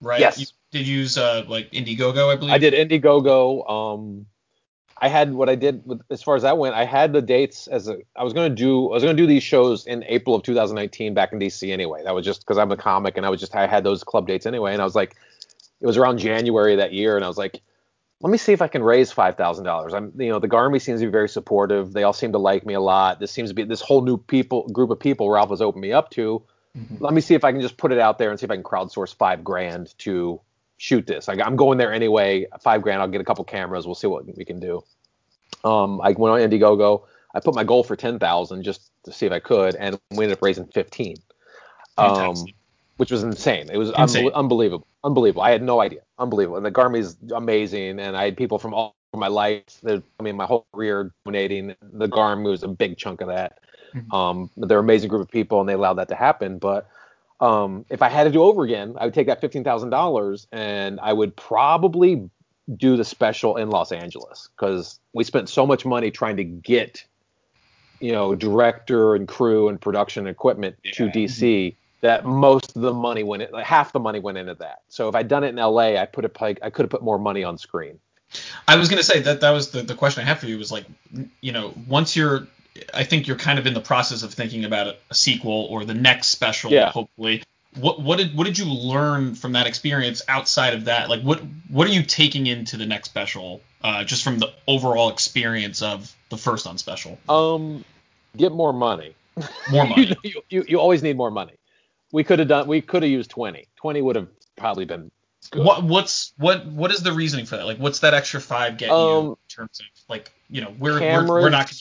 right? 0.00 0.20
Yes. 0.20 0.38
You 0.40 0.46
did 0.70 0.86
use 0.86 1.16
uh 1.16 1.44
like 1.48 1.70
Indiegogo, 1.72 2.32
I 2.32 2.36
believe. 2.36 2.52
I 2.52 2.58
did 2.58 2.74
Indiegogo. 2.74 3.70
Um, 3.70 4.26
I 5.00 5.08
had 5.08 5.32
what 5.32 5.48
I 5.48 5.54
did 5.54 5.86
with, 5.86 6.00
as 6.10 6.22
far 6.22 6.34
as 6.34 6.42
that 6.42 6.58
went. 6.58 6.74
I 6.74 6.84
had 6.84 7.12
the 7.12 7.22
dates 7.22 7.68
as 7.68 7.88
a. 7.88 7.98
I 8.16 8.24
was 8.24 8.32
going 8.32 8.50
to 8.50 8.54
do. 8.54 8.90
I 8.90 8.94
was 8.94 9.02
going 9.02 9.16
to 9.16 9.22
do 9.22 9.26
these 9.26 9.42
shows 9.42 9.86
in 9.86 10.04
April 10.08 10.34
of 10.34 10.42
2019 10.42 11.14
back 11.14 11.32
in 11.32 11.38
DC 11.38 11.72
anyway. 11.72 12.02
That 12.04 12.14
was 12.14 12.24
just 12.24 12.40
because 12.40 12.58
I'm 12.58 12.72
a 12.72 12.76
comic 12.76 13.16
and 13.16 13.24
I 13.24 13.30
was 13.30 13.40
just 13.40 13.54
I 13.54 13.66
had 13.66 13.84
those 13.84 14.02
club 14.02 14.26
dates 14.26 14.46
anyway. 14.46 14.72
And 14.72 14.82
I 14.82 14.84
was 14.84 14.96
like, 14.96 15.14
it 15.80 15.86
was 15.86 15.96
around 15.96 16.18
January 16.18 16.76
that 16.76 16.92
year, 16.92 17.16
and 17.16 17.24
I 17.24 17.28
was 17.28 17.38
like, 17.38 17.62
let 18.20 18.30
me 18.30 18.38
see 18.38 18.52
if 18.52 18.60
I 18.60 18.68
can 18.68 18.82
raise 18.82 19.12
five 19.12 19.36
thousand 19.36 19.64
dollars. 19.64 19.94
I'm, 19.94 20.12
you 20.18 20.28
know, 20.28 20.38
the 20.38 20.48
Garmy 20.48 20.80
seems 20.80 21.00
to 21.00 21.06
be 21.06 21.10
very 21.12 21.28
supportive. 21.28 21.92
They 21.92 22.02
all 22.02 22.12
seem 22.12 22.32
to 22.32 22.38
like 22.38 22.66
me 22.66 22.74
a 22.74 22.80
lot. 22.80 23.20
This 23.20 23.30
seems 23.30 23.50
to 23.50 23.54
be 23.54 23.62
this 23.64 23.80
whole 23.80 24.02
new 24.02 24.16
people 24.16 24.68
group 24.68 24.90
of 24.90 24.98
people 24.98 25.30
Ralph 25.30 25.50
has 25.50 25.60
opened 25.60 25.82
me 25.82 25.92
up 25.92 26.10
to. 26.10 26.42
Mhm. 26.76 27.00
Let 27.00 27.14
me 27.14 27.20
see 27.20 27.34
if 27.34 27.44
I 27.44 27.52
can 27.52 27.60
just 27.60 27.76
put 27.76 27.92
it 27.92 27.98
out 27.98 28.18
there 28.18 28.30
and 28.30 28.38
see 28.38 28.44
if 28.44 28.50
I 28.50 28.56
can 28.56 28.64
crowdsource 28.64 29.14
five 29.14 29.44
grand 29.44 29.96
to 29.98 30.40
shoot 30.78 31.06
this. 31.06 31.28
I, 31.28 31.34
I'm 31.34 31.56
going 31.56 31.78
there 31.78 31.92
anyway. 31.92 32.46
Five 32.60 32.82
grand. 32.82 33.00
I'll 33.00 33.08
get 33.08 33.20
a 33.20 33.24
couple 33.24 33.44
cameras. 33.44 33.86
We'll 33.86 33.94
see 33.94 34.06
what 34.08 34.24
we 34.36 34.44
can 34.44 34.58
do. 34.58 34.82
Um, 35.64 36.00
I 36.00 36.12
went 36.12 36.32
on 36.32 36.40
Indiegogo. 36.40 37.04
I 37.34 37.40
put 37.40 37.54
my 37.54 37.64
goal 37.64 37.84
for 37.84 37.94
ten 37.94 38.18
thousand 38.18 38.64
just 38.64 38.90
to 39.04 39.12
see 39.12 39.26
if 39.26 39.32
I 39.32 39.38
could, 39.38 39.76
and 39.76 39.98
we 40.10 40.24
ended 40.24 40.38
up 40.38 40.42
raising 40.42 40.66
fifteen. 40.66 41.16
Um, 41.96 42.14
Fantastic. 42.14 42.54
Which 42.98 43.10
was 43.10 43.22
insane. 43.22 43.68
It 43.72 43.78
was 43.78 43.90
Insane. 43.96 44.26
unbel- 44.26 44.34
unbelievable, 44.34 44.86
unbelievable. 45.04 45.42
I 45.42 45.50
had 45.50 45.62
no 45.62 45.80
idea, 45.80 46.00
unbelievable. 46.18 46.56
And 46.58 46.66
the 46.66 46.70
Garmy's 46.70 47.16
amazing, 47.34 47.98
and 47.98 48.16
I 48.16 48.24
had 48.24 48.36
people 48.36 48.58
from 48.58 48.74
all 48.74 48.94
over 49.14 49.20
my 49.20 49.28
life. 49.28 49.64
that- 49.84 50.02
I 50.20 50.22
mean, 50.22 50.36
my 50.36 50.44
whole 50.46 50.66
career 50.74 51.12
donating. 51.24 51.74
The 51.80 52.08
Garmy 52.08 52.44
was 52.50 52.62
a 52.62 52.68
big 52.68 52.98
chunk 52.98 53.20
of 53.22 53.28
that. 53.28 53.60
Mhm. 53.94 54.12
Um, 54.12 54.50
they're 54.56 54.78
an 54.80 54.84
amazing 54.84 55.08
group 55.08 55.22
of 55.22 55.30
people, 55.30 55.60
and 55.60 55.68
they 55.68 55.72
allowed 55.72 55.94
that 55.94 56.08
to 56.08 56.14
happen. 56.14 56.58
But 56.58 56.86
um, 57.40 57.84
if 57.88 58.02
I 58.02 58.08
had 58.08 58.24
to 58.24 58.30
do 58.30 58.42
over 58.42 58.64
again, 58.64 58.96
I 58.98 59.04
would 59.04 59.14
take 59.14 59.28
that 59.28 59.40
fifteen 59.40 59.62
thousand 59.64 59.90
dollars, 59.90 60.46
and 60.52 60.98
I 61.00 61.12
would 61.12 61.36
probably 61.36 62.28
do 62.76 62.96
the 62.96 63.04
special 63.04 63.56
in 63.56 63.70
Los 63.70 63.92
Angeles 63.92 64.48
because 64.56 64.98
we 65.14 65.22
spent 65.24 65.48
so 65.48 65.64
much 65.64 65.86
money 65.86 66.10
trying 66.10 66.36
to 66.36 66.44
get, 66.44 67.02
you 68.00 68.10
know, 68.12 68.34
director 68.34 69.14
and 69.14 69.26
crew 69.28 69.68
and 69.68 69.80
production 69.80 70.26
equipment 70.26 70.76
to 70.94 71.04
Yeah. 71.06 71.12
DC 71.12 71.76
that 72.00 72.24
most 72.24 72.76
of 72.76 72.82
the 72.82 72.92
money 72.94 73.22
went 73.22 73.42
in, 73.42 73.50
like 73.50 73.64
half 73.64 73.92
the 73.92 74.00
money 74.00 74.20
went 74.20 74.38
into 74.38 74.54
that. 74.54 74.82
So 74.88 75.08
if 75.08 75.14
I'd 75.14 75.28
done 75.28 75.44
it 75.44 75.48
in 75.48 75.56
LA, 75.56 75.96
I 76.00 76.06
put 76.06 76.24
it 76.24 76.36
like 76.40 76.58
I 76.62 76.70
could 76.70 76.84
have 76.84 76.90
put 76.90 77.02
more 77.02 77.18
money 77.18 77.42
on 77.44 77.58
screen. 77.58 77.98
I 78.66 78.76
was 78.76 78.88
going 78.88 78.98
to 78.98 79.04
say 79.04 79.20
that 79.20 79.40
that 79.40 79.50
was 79.50 79.70
the, 79.70 79.82
the 79.82 79.94
question 79.94 80.22
I 80.22 80.26
have 80.26 80.38
for 80.38 80.46
you 80.46 80.58
was 80.58 80.70
like, 80.70 80.84
you 81.40 81.50
know, 81.52 81.72
once 81.88 82.14
you're, 82.14 82.46
I 82.92 83.02
think 83.04 83.26
you're 83.26 83.38
kind 83.38 83.58
of 83.58 83.66
in 83.66 83.72
the 83.74 83.80
process 83.80 84.22
of 84.22 84.34
thinking 84.34 84.64
about 84.64 84.86
a, 84.86 84.96
a 85.10 85.14
sequel 85.14 85.66
or 85.70 85.84
the 85.84 85.94
next 85.94 86.28
special, 86.28 86.70
Yeah. 86.70 86.90
hopefully. 86.90 87.42
What 87.76 88.00
what 88.00 88.16
did 88.18 88.34
what 88.36 88.44
did 88.44 88.58
you 88.58 88.64
learn 88.64 89.34
from 89.34 89.52
that 89.52 89.66
experience 89.66 90.22
outside 90.26 90.72
of 90.74 90.86
that? 90.86 91.10
Like, 91.10 91.20
what 91.22 91.40
what 91.68 91.86
are 91.86 91.92
you 91.92 92.02
taking 92.02 92.46
into 92.46 92.76
the 92.78 92.86
next 92.86 93.10
special, 93.10 93.60
uh, 93.84 94.04
just 94.04 94.24
from 94.24 94.38
the 94.38 94.52
overall 94.66 95.10
experience 95.10 95.82
of 95.82 96.12
the 96.30 96.38
first 96.38 96.66
on 96.66 96.78
special? 96.78 97.18
Um, 97.28 97.84
get 98.36 98.52
more 98.52 98.72
money. 98.72 99.14
More 99.70 99.86
money. 99.88 100.16
you, 100.24 100.42
you, 100.48 100.64
you 100.66 100.80
always 100.80 101.02
need 101.02 101.16
more 101.16 101.30
money. 101.30 101.52
We 102.12 102.24
could 102.24 102.38
have 102.38 102.48
done. 102.48 102.66
We 102.66 102.80
could 102.80 103.02
have 103.02 103.10
used 103.10 103.30
twenty. 103.30 103.68
Twenty 103.76 104.02
would 104.02 104.16
have 104.16 104.28
probably 104.56 104.84
been 104.84 105.10
good. 105.50 105.64
What 105.64 105.84
what's 105.84 106.32
what 106.38 106.66
what 106.66 106.90
is 106.90 107.02
the 107.02 107.12
reasoning 107.12 107.46
for 107.46 107.56
that? 107.56 107.66
Like, 107.66 107.78
what's 107.78 108.00
that 108.00 108.14
extra 108.14 108.40
five 108.40 108.78
get 108.78 108.88
you 108.88 108.94
Um, 108.94 109.26
in 109.26 109.36
terms 109.48 109.80
of 109.80 109.86
like, 110.08 110.32
you 110.48 110.62
know, 110.62 110.74
we're 110.78 111.00
we're, 111.00 111.26
we're 111.26 111.50
not. 111.50 111.72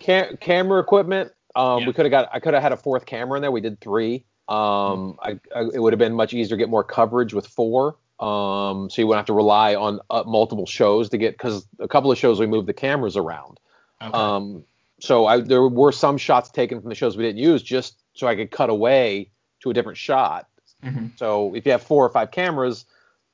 Cam- 0.00 0.36
camera 0.38 0.80
equipment. 0.80 1.32
Um, 1.54 1.80
Yeah. 1.80 1.86
we 1.86 1.92
could 1.92 2.04
have 2.04 2.10
got. 2.10 2.28
I 2.32 2.40
could 2.40 2.54
have 2.54 2.62
had 2.62 2.72
a 2.72 2.76
fourth 2.76 3.06
camera 3.06 3.36
in 3.36 3.42
there. 3.42 3.50
We 3.50 3.60
did 3.60 3.80
three. 3.80 4.24
Um, 4.48 5.18
I, 5.22 5.38
I, 5.54 5.64
it 5.74 5.80
would 5.82 5.92
have 5.92 5.98
been 5.98 6.14
much 6.14 6.32
easier 6.32 6.50
to 6.50 6.56
get 6.56 6.68
more 6.68 6.82
coverage 6.82 7.34
with 7.34 7.46
four. 7.46 7.96
Um, 8.18 8.90
so 8.90 9.02
you 9.02 9.06
wouldn't 9.06 9.18
have 9.20 9.26
to 9.26 9.32
rely 9.32 9.74
on 9.76 10.00
uh, 10.10 10.24
multiple 10.26 10.66
shows 10.66 11.10
to 11.10 11.18
get 11.18 11.34
because 11.34 11.68
a 11.78 11.86
couple 11.86 12.10
of 12.10 12.18
shows 12.18 12.40
we 12.40 12.46
moved 12.46 12.66
the 12.66 12.72
cameras 12.72 13.16
around. 13.16 13.60
Okay. 14.02 14.10
Um, 14.12 14.64
so 15.00 15.26
I, 15.26 15.40
there 15.40 15.68
were 15.68 15.92
some 15.92 16.18
shots 16.18 16.50
taken 16.50 16.80
from 16.80 16.88
the 16.88 16.96
shows 16.96 17.16
we 17.16 17.22
didn't 17.22 17.38
use 17.38 17.62
just 17.62 17.96
so 18.14 18.26
I 18.26 18.34
could 18.34 18.50
cut 18.50 18.70
away 18.70 19.30
to 19.60 19.70
a 19.70 19.74
different 19.74 19.98
shot. 19.98 20.46
Mhm. 20.84 21.18
So 21.18 21.54
if 21.54 21.66
you 21.66 21.72
have 21.72 21.82
four 21.82 22.04
or 22.04 22.08
five 22.10 22.30
cameras, 22.30 22.84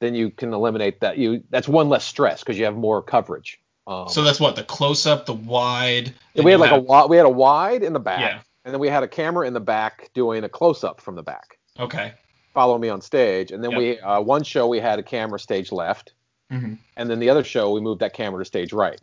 then 0.01 0.15
you 0.15 0.31
can 0.31 0.53
eliminate 0.53 1.01
that. 1.01 1.19
You 1.19 1.43
that's 1.51 1.69
one 1.69 1.89
less 1.89 2.05
stress 2.05 2.41
because 2.41 2.59
you 2.59 2.65
have 2.65 2.77
more 2.77 3.03
coverage. 3.03 3.61
Um, 3.87 4.09
So 4.09 4.23
that's 4.23 4.41
what 4.41 4.57
the 4.57 4.65
close 4.65 5.07
up, 5.07 5.27
the 5.27 5.35
wide. 5.35 6.15
we 6.35 6.51
had 6.51 6.61
like 6.61 6.71
a 6.71 6.75
have- 6.77 6.85
wi- 6.85 7.07
we 7.07 7.17
had 7.17 7.27
a 7.27 7.31
wide 7.31 7.83
in 7.83 7.93
the 7.93 8.01
back, 8.01 8.21
Yeah. 8.21 8.41
and 8.65 8.73
then 8.73 8.81
we 8.81 8.89
had 8.89 9.03
a 9.03 9.09
camera 9.09 9.47
in 9.47 9.53
the 9.53 9.61
back 9.61 10.11
doing 10.15 10.43
a 10.45 10.49
close 10.49 10.83
up 10.85 11.01
from 11.01 11.17
the 11.17 11.23
back. 11.23 11.59
Okay. 11.79 12.13
Follow 12.55 12.79
me 12.79 12.89
on 12.89 13.01
stage, 13.03 13.51
and 13.53 13.63
then 13.63 13.73
Yep. 13.73 13.79
we 13.79 14.01
uh, 14.01 14.21
one 14.21 14.43
show 14.43 14.67
we 14.69 14.81
had 14.81 14.99
a 14.99 15.03
camera 15.03 15.39
stage 15.39 15.71
left, 15.73 16.15
hmm 16.51 16.75
and 16.97 17.11
then 17.11 17.19
the 17.19 17.29
other 17.29 17.45
show 17.45 17.73
we 17.73 17.81
moved 17.81 18.01
that 18.01 18.15
camera 18.15 18.41
to 18.43 18.45
stage 18.47 18.73
right. 18.73 19.01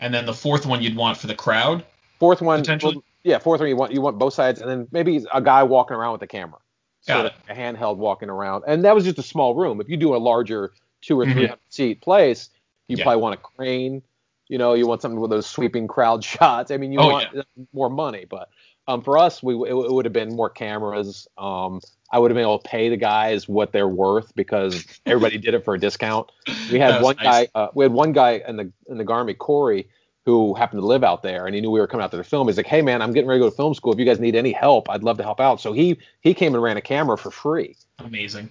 And 0.00 0.12
then 0.14 0.26
the 0.26 0.34
fourth 0.34 0.64
one 0.66 0.82
you'd 0.82 0.96
want 0.96 1.16
for 1.18 1.26
the 1.26 1.34
crowd. 1.34 1.84
Fourth 2.20 2.40
one, 2.42 2.60
Potentially? 2.60 2.94
well, 2.96 3.04
yeah, 3.24 3.38
fourth 3.38 3.60
one 3.60 3.68
you 3.68 3.76
want 3.76 3.92
you 3.92 4.00
want 4.00 4.18
both 4.18 4.34
sides, 4.34 4.60
and 4.60 4.70
then 4.70 4.86
maybe 4.92 5.24
a 5.32 5.40
guy 5.42 5.62
walking 5.64 5.96
around 5.96 6.12
with 6.12 6.20
the 6.20 6.26
camera, 6.26 6.60
Got 7.08 7.14
sort 7.14 7.26
of 7.26 7.32
a 7.48 7.54
handheld 7.54 7.96
walking 7.96 8.30
around, 8.30 8.64
and 8.66 8.84
that 8.84 8.94
was 8.94 9.04
just 9.04 9.18
a 9.18 9.22
small 9.22 9.54
room. 9.54 9.80
If 9.80 9.88
you 9.88 9.96
do 9.96 10.14
a 10.14 10.18
larger 10.18 10.72
two 11.00 11.18
or 11.20 11.26
Mhm. 11.26 11.56
seat 11.70 12.00
place, 12.00 12.50
you 12.88 12.96
Yeah. 12.96 13.04
probably 13.04 13.22
want 13.22 13.34
a 13.34 13.38
crane. 13.38 14.02
You 14.48 14.58
know, 14.58 14.74
you 14.74 14.86
want 14.86 15.00
something 15.00 15.18
with 15.20 15.30
those 15.30 15.46
sweeping 15.46 15.88
crowd 15.88 16.22
shots. 16.24 16.70
I 16.70 16.76
mean, 16.76 16.92
you 16.92 17.00
Oh, 17.00 17.08
want 17.08 17.28
more 17.72 17.88
money, 17.88 18.26
but 18.28 18.48
um, 18.86 19.00
for 19.00 19.16
us, 19.16 19.42
we 19.42 19.54
it, 19.54 19.72
it 19.72 19.92
would 19.92 20.04
have 20.04 20.12
been 20.12 20.36
more 20.36 20.50
cameras. 20.50 21.26
Um, 21.38 21.80
I 22.12 22.18
would 22.18 22.30
have 22.30 22.36
been 22.36 22.42
able 22.42 22.58
to 22.58 22.68
pay 22.68 22.90
the 22.90 22.98
guys 22.98 23.48
what 23.48 23.72
they're 23.72 23.88
worth 23.88 24.34
because 24.36 24.84
everybody 25.06 25.38
did 25.38 25.54
it 25.54 25.64
for 25.64 25.74
a 25.74 25.80
discount. 25.80 26.30
We 26.70 26.78
had 26.78 27.00
one 27.02 27.16
nice. 27.16 27.24
guy. 27.24 27.48
Uh, 27.54 27.68
we 27.74 27.84
had 27.86 27.92
one 27.92 28.12
guy 28.12 28.42
in 28.46 28.56
the 28.56 28.70
in 28.88 28.98
the 28.98 29.04
Garmy, 29.04 29.36
Corey, 29.36 29.88
who 30.26 30.54
happened 30.54 30.80
to 30.80 30.86
live 30.86 31.04
out 31.04 31.22
there, 31.22 31.46
and 31.46 31.54
he 31.54 31.60
knew 31.60 31.70
we 31.70 31.80
were 31.80 31.86
coming 31.86 32.02
out 32.04 32.10
there 32.10 32.22
to 32.22 32.28
film. 32.28 32.48
He's 32.48 32.56
like, 32.56 32.66
"Hey 32.66 32.82
man, 32.82 33.02
I'm 33.02 33.12
getting 33.12 33.28
ready 33.28 33.40
to 33.40 33.46
go 33.46 33.50
to 33.50 33.56
film 33.56 33.74
school. 33.74 33.92
If 33.92 33.98
you 33.98 34.04
guys 34.04 34.20
need 34.20 34.34
any 34.34 34.52
help, 34.52 34.88
I'd 34.90 35.02
love 35.02 35.18
to 35.18 35.22
help 35.22 35.40
out." 35.40 35.60
So 35.60 35.72
he 35.72 35.98
he 36.20 36.32
came 36.34 36.54
and 36.54 36.62
ran 36.62 36.76
a 36.76 36.80
camera 36.80 37.18
for 37.18 37.30
free. 37.30 37.76
Amazing. 37.98 38.50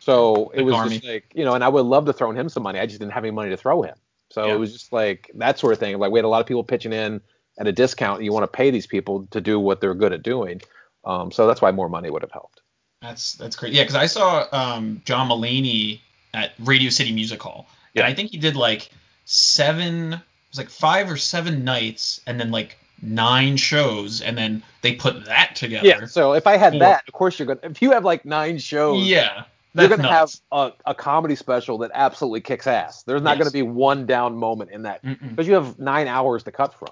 So 0.00 0.50
The 0.54 0.60
it 0.60 0.62
was 0.64 0.90
just 0.92 1.04
like 1.04 1.24
you 1.34 1.44
know, 1.44 1.54
and 1.54 1.62
I 1.64 1.68
would 1.68 1.86
love 1.86 2.06
to 2.06 2.12
throw 2.12 2.30
him 2.32 2.48
some 2.48 2.62
money. 2.62 2.78
I 2.78 2.86
just 2.86 2.98
didn't 3.00 3.12
have 3.12 3.24
any 3.24 3.30
money 3.32 3.50
to 3.50 3.56
throw 3.56 3.82
him. 3.82 3.94
So 4.30 4.46
Yeah. 4.46 4.54
it 4.54 4.58
was 4.58 4.72
just 4.72 4.92
like 4.92 5.30
that 5.34 5.58
sort 5.58 5.72
of 5.72 5.78
thing. 5.78 5.98
Like 5.98 6.10
we 6.12 6.18
had 6.18 6.24
a 6.24 6.28
lot 6.28 6.40
of 6.40 6.46
people 6.46 6.64
pitching 6.64 6.92
in 6.92 7.20
at 7.58 7.66
a 7.66 7.72
discount. 7.72 8.22
You 8.22 8.32
want 8.32 8.42
to 8.44 8.48
pay 8.48 8.70
these 8.70 8.86
people 8.86 9.26
to 9.30 9.40
do 9.40 9.58
what 9.58 9.80
they're 9.80 9.94
good 9.94 10.12
at 10.12 10.22
doing. 10.22 10.60
Um, 11.04 11.30
so 11.30 11.46
that's 11.46 11.62
why 11.62 11.70
more 11.70 11.88
money 11.88 12.10
would 12.10 12.22
have 12.22 12.32
helped. 12.32 12.60
That's 13.00 13.34
that's 13.34 13.54
great. 13.56 13.72
Yeah, 13.72 13.82
because 13.84 13.94
I 13.94 14.06
saw 14.06 14.46
um, 14.52 15.02
John 15.04 15.28
Mulaney 15.28 16.00
at 16.34 16.52
Radio 16.58 16.90
City 16.90 17.12
Music 17.12 17.40
Hall, 17.42 17.68
Yeah. 17.94 18.02
and 18.02 18.12
I 18.12 18.14
think 18.14 18.30
he 18.32 18.38
did 18.38 18.56
like 18.56 18.90
seven, 19.24 20.20
was 20.56 20.64
like 20.64 20.70
five 20.70 21.10
or 21.10 21.16
seven 21.16 21.64
nights, 21.64 22.20
and 22.26 22.38
then 22.40 22.50
like 22.50 22.78
nine 23.02 23.56
shows, 23.56 24.22
and 24.22 24.36
then 24.38 24.62
they 24.82 24.94
put 24.94 25.24
that 25.26 25.54
together. 25.54 25.86
Yeah. 25.86 26.06
So 26.06 26.32
if 26.32 26.46
I 26.46 26.56
had 26.56 26.74
Or- 26.74 26.78
that, 26.80 27.04
of 27.06 27.12
course 27.14 27.38
you're 27.38 27.46
gonna. 27.46 27.60
If 27.62 27.82
you 27.82 27.92
have 27.92 28.04
like 28.04 28.24
nine 28.24 28.58
shows, 28.58 29.06
Yeah, 29.06 29.44
you're 29.74 29.88
gonna 29.88 30.02
nuts. 30.04 30.40
have 30.52 30.72
a, 30.86 30.90
a 30.90 30.94
comedy 30.94 31.34
special 31.36 31.78
that 31.78 31.90
absolutely 31.94 32.40
kicks 32.40 32.66
ass. 32.66 33.02
There's 33.02 33.22
not 33.22 33.36
Yes. 33.36 33.44
gonna 33.44 33.52
be 33.52 33.62
one 33.62 34.06
down 34.06 34.36
moment 34.36 34.70
in 34.70 34.82
that 34.82 35.00
because 35.02 35.46
you 35.46 35.54
have 35.54 35.78
nine 35.78 36.08
hours 36.08 36.42
to 36.44 36.52
cut 36.52 36.72
from. 36.74 36.88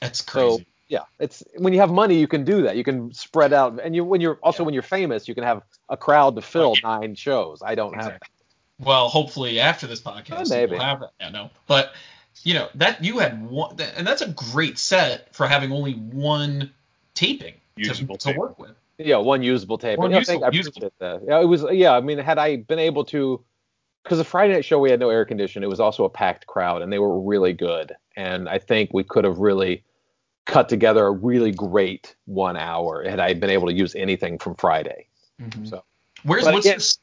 That's 0.00 0.22
crazy. 0.22 0.58
So 0.58 0.64
yeah, 0.88 1.00
it's 1.18 1.42
when 1.58 1.74
you 1.74 1.80
have 1.80 1.90
money, 1.90 2.18
you 2.18 2.26
can 2.28 2.44
do 2.44 2.62
that. 2.62 2.76
You 2.76 2.84
can 2.84 3.12
spread 3.12 3.52
out, 3.52 3.78
and 3.82 3.94
you 3.94 4.04
when 4.04 4.20
you're 4.22 4.38
also 4.42 4.62
Yeah. 4.62 4.66
when 4.66 4.74
you're 4.74 4.82
famous, 4.82 5.28
you 5.28 5.34
can 5.34 5.44
have 5.44 5.62
a 5.90 5.96
crowd 5.98 6.36
to 6.36 6.42
fill 6.42 6.72
Right. 6.82 6.82
nine 7.02 7.14
shows. 7.14 7.62
I 7.62 7.74
don't 7.74 7.94
have. 7.94 8.06
Exactly. 8.06 8.28
Well, 8.80 9.08
hopefully 9.08 9.58
after 9.58 9.86
this 9.88 10.00
podcast, 10.00 10.46
Oh, 10.46 10.54
maybe. 10.56 10.72
we'll 10.72 10.80
have 10.84 11.00
that. 11.00 11.10
Yeah, 11.20 11.30
no, 11.30 11.50
but 11.66 11.92
you 12.44 12.54
know 12.54 12.68
that 12.76 13.02
you 13.04 13.18
had 13.18 13.48
one, 13.48 13.76
and 13.96 14.06
that's 14.06 14.22
a 14.22 14.28
great 14.28 14.78
set 14.78 15.34
for 15.34 15.46
having 15.46 15.72
only 15.72 15.92
one 15.94 16.72
taping 17.14 17.54
to, 17.76 17.84
Usable 17.84 18.16
to 18.16 18.28
tape. 18.28 18.36
work 18.36 18.58
with. 18.58 18.72
Yeah, 18.98 19.16
one 19.18 19.42
usable 19.42 19.78
tape. 19.78 19.98
One 19.98 20.10
yeah, 20.10 20.16
I 20.16 20.20
usable- 20.20 20.40
think 20.40 20.52
I 20.52 20.56
usable. 20.56 20.76
appreciate 20.86 20.98
that. 20.98 21.20
Yeah, 21.26 21.40
it 21.40 21.44
was. 21.44 21.64
Yeah, 21.72 21.92
I 21.94 22.00
mean, 22.00 22.18
had 22.18 22.38
I 22.38 22.56
been 22.56 22.78
able 22.80 23.04
to, 23.06 23.42
because 24.02 24.18
the 24.18 24.24
Friday 24.24 24.54
night 24.54 24.64
show 24.64 24.78
we 24.78 24.90
had 24.90 24.98
no 25.00 25.10
air 25.10 25.24
conditioning, 25.24 25.64
it 25.66 25.70
was 25.70 25.80
also 25.80 26.04
a 26.04 26.10
packed 26.10 26.46
crowd, 26.46 26.82
and 26.82 26.92
they 26.92 26.98
were 26.98 27.20
really 27.20 27.52
good. 27.52 27.94
And 28.16 28.48
I 28.48 28.58
think 28.58 28.90
we 28.92 29.04
could 29.04 29.24
have 29.24 29.38
really 29.38 29.84
cut 30.46 30.68
together 30.68 31.06
a 31.06 31.10
really 31.12 31.52
great 31.52 32.16
one 32.24 32.56
hour 32.56 33.04
had 33.08 33.20
I 33.20 33.34
been 33.34 33.50
able 33.50 33.68
to 33.68 33.72
use 33.74 33.94
anything 33.94 34.38
from 34.38 34.54
Friday. 34.56 35.06
Mm-hmm. 35.40 35.66
So- 35.66 35.84
where's 36.24 36.44
But 36.44 36.54
what's 36.54 36.66
again- 36.66 36.78
this? 36.78 36.98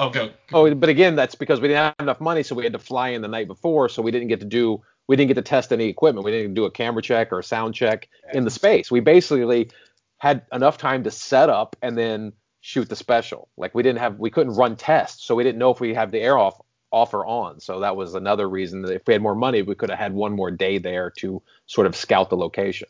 Oh, 0.00 0.10
go. 0.10 0.30
Oh, 0.52 0.74
but 0.74 0.88
again, 0.88 1.14
that's 1.14 1.34
because 1.34 1.60
we 1.60 1.68
didn't 1.68 1.84
have 1.84 1.94
enough 2.00 2.20
money, 2.20 2.42
so 2.42 2.54
we 2.54 2.64
had 2.64 2.72
to 2.72 2.78
fly 2.78 3.10
in 3.10 3.22
the 3.22 3.28
night 3.28 3.46
before, 3.46 3.88
so 3.88 4.02
we 4.02 4.10
didn't 4.10 4.28
get 4.28 4.40
to 4.40 4.46
do 4.46 4.82
we 5.10 5.16
didn't 5.16 5.26
get 5.26 5.34
to 5.34 5.42
test 5.42 5.72
any 5.72 5.86
equipment. 5.86 6.24
We 6.24 6.30
didn't 6.30 6.54
do 6.54 6.66
a 6.66 6.70
camera 6.70 7.02
check 7.02 7.32
or 7.32 7.40
a 7.40 7.42
sound 7.42 7.74
check 7.74 8.08
in 8.32 8.44
the 8.44 8.50
space. 8.50 8.92
We 8.92 9.00
basically 9.00 9.72
had 10.18 10.42
enough 10.52 10.78
time 10.78 11.02
to 11.02 11.10
set 11.10 11.50
up 11.50 11.74
and 11.82 11.98
then 11.98 12.32
shoot 12.60 12.88
the 12.88 12.94
special. 12.94 13.48
Like 13.56 13.74
we 13.74 13.82
didn't 13.82 13.98
have, 13.98 14.20
we 14.20 14.30
couldn't 14.30 14.52
run 14.52 14.76
tests, 14.76 15.24
so 15.24 15.34
we 15.34 15.42
didn't 15.42 15.58
know 15.58 15.72
if 15.72 15.80
we 15.80 15.94
had 15.94 16.12
the 16.12 16.20
air 16.20 16.38
off 16.38 16.60
off 16.92 17.12
or 17.12 17.26
on. 17.26 17.58
So 17.58 17.80
that 17.80 17.96
was 17.96 18.14
another 18.14 18.48
reason 18.48 18.82
that 18.82 18.94
if 18.94 19.02
we 19.04 19.14
had 19.14 19.20
more 19.20 19.34
money, 19.34 19.62
we 19.62 19.74
could 19.74 19.90
have 19.90 19.98
had 19.98 20.12
one 20.12 20.30
more 20.32 20.52
day 20.52 20.78
there 20.78 21.10
to 21.18 21.42
sort 21.66 21.88
of 21.88 21.96
scout 21.96 22.30
the 22.30 22.36
location. 22.36 22.86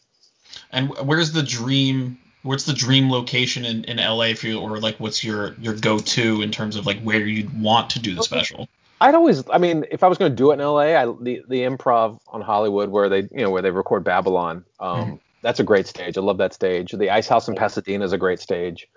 And 0.72 0.90
where's 0.98 1.32
the 1.32 1.42
dream? 1.42 2.18
What's 2.42 2.64
the 2.64 2.72
dream 2.72 3.10
location 3.10 3.64
in, 3.64 3.84
in 3.84 3.98
LA 3.98 4.34
for 4.34 4.46
you, 4.46 4.60
or 4.60 4.78
like 4.78 4.98
what's 4.98 5.22
your 5.22 5.54
your 5.54 5.74
go 5.74 5.98
to 5.98 6.42
in 6.42 6.50
terms 6.50 6.76
of 6.76 6.86
like 6.86 7.00
where 7.02 7.26
you'd 7.26 7.60
want 7.60 7.90
to 7.90 7.98
do 7.98 8.14
the 8.14 8.22
special? 8.22 8.68
I'd 9.02 9.14
always, 9.14 9.42
I 9.50 9.56
mean, 9.56 9.86
if 9.90 10.02
I 10.02 10.08
was 10.08 10.18
going 10.18 10.30
to 10.30 10.36
do 10.36 10.50
it 10.50 10.54
in 10.54 10.60
LA, 10.60 10.94
I, 10.94 11.06
the 11.06 11.42
the 11.48 11.60
Improv 11.62 12.18
on 12.28 12.42
Hollywood 12.42 12.90
where 12.90 13.08
they, 13.08 13.20
you 13.20 13.42
know, 13.42 13.50
where 13.50 13.62
they 13.62 13.70
record 13.70 14.04
Babble-On, 14.04 14.64
um, 14.78 15.00
mm-hmm. 15.00 15.14
that's 15.42 15.58
a 15.60 15.64
great 15.64 15.86
stage. 15.86 16.18
I 16.18 16.20
love 16.20 16.38
that 16.38 16.52
stage. 16.52 16.92
The 16.92 17.10
Ice 17.10 17.26
House 17.26 17.48
in 17.48 17.54
Pasadena 17.54 18.04
is 18.04 18.12
a 18.12 18.18
great 18.18 18.40
stage. 18.40 18.88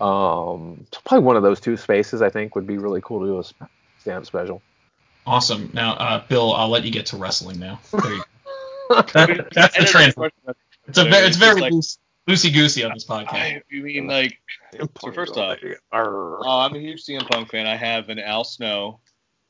Um, 0.00 0.86
probably 1.04 1.24
one 1.24 1.36
of 1.36 1.42
those 1.42 1.60
two 1.60 1.76
spaces 1.76 2.22
I 2.22 2.28
think 2.28 2.54
would 2.54 2.66
be 2.66 2.78
really 2.78 3.00
cool 3.02 3.20
to 3.20 3.26
do 3.26 3.38
a 3.38 3.68
stand 4.00 4.26
special. 4.26 4.62
Awesome. 5.26 5.70
Now, 5.72 5.94
uh, 5.94 6.24
Bill, 6.28 6.54
I'll 6.54 6.68
let 6.68 6.84
you 6.84 6.90
get 6.90 7.06
to 7.06 7.16
wrestling 7.16 7.58
now. 7.58 7.80
There 7.90 8.12
you 8.12 8.22
go. 8.88 9.02
that, 9.12 9.48
that's 9.52 9.78
the 9.78 9.84
transition. 9.84 10.30
It's 10.86 10.98
a 10.98 11.04
very, 11.04 11.26
it's 11.26 11.36
very 11.36 11.60
like, 11.60 11.72
loosey 12.28 12.52
goosey 12.52 12.84
on 12.84 12.92
this 12.92 13.04
podcast. 13.04 13.32
I, 13.32 13.62
you 13.70 13.82
mean 13.82 14.06
like? 14.06 14.38
So 15.00 15.12
first 15.12 15.36
off, 15.36 15.58
oh, 15.92 16.40
I'm 16.46 16.74
a 16.74 16.78
huge 16.78 17.04
CM 17.04 17.28
Punk 17.28 17.50
fan. 17.50 17.66
I 17.66 17.76
have 17.76 18.08
an 18.10 18.18
Al 18.18 18.44
Snow. 18.44 19.00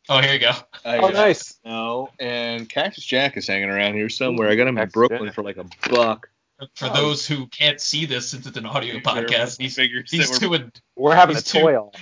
Oh, 0.08 0.20
here 0.22 0.32
you 0.32 0.38
go. 0.38 0.52
I, 0.84 0.98
oh, 0.98 1.08
nice. 1.08 1.58
No, 1.64 2.10
and 2.18 2.68
Cactus 2.68 3.04
Jack 3.04 3.36
is 3.36 3.46
hanging 3.46 3.68
around 3.68 3.94
here 3.94 4.08
somewhere. 4.08 4.48
I 4.48 4.54
got 4.54 4.66
him 4.66 4.78
in 4.78 4.88
Brooklyn 4.88 5.26
Jack. 5.26 5.34
for 5.34 5.42
like 5.42 5.58
a 5.58 5.66
buck. 5.90 6.30
For 6.74 6.86
oh. 6.86 6.94
those 6.94 7.26
who 7.26 7.46
can't 7.48 7.80
see 7.80 8.06
this 8.06 8.30
since 8.30 8.46
it's 8.46 8.56
an 8.56 8.66
audio 8.66 8.96
podcast, 8.98 9.58
these, 9.58 9.76
these 10.10 10.38
two 10.38 10.50
we're, 10.50 10.70
we're 10.96 11.14
having 11.14 11.36
a 11.36 11.40
toy 11.40 11.76
off. 11.76 11.94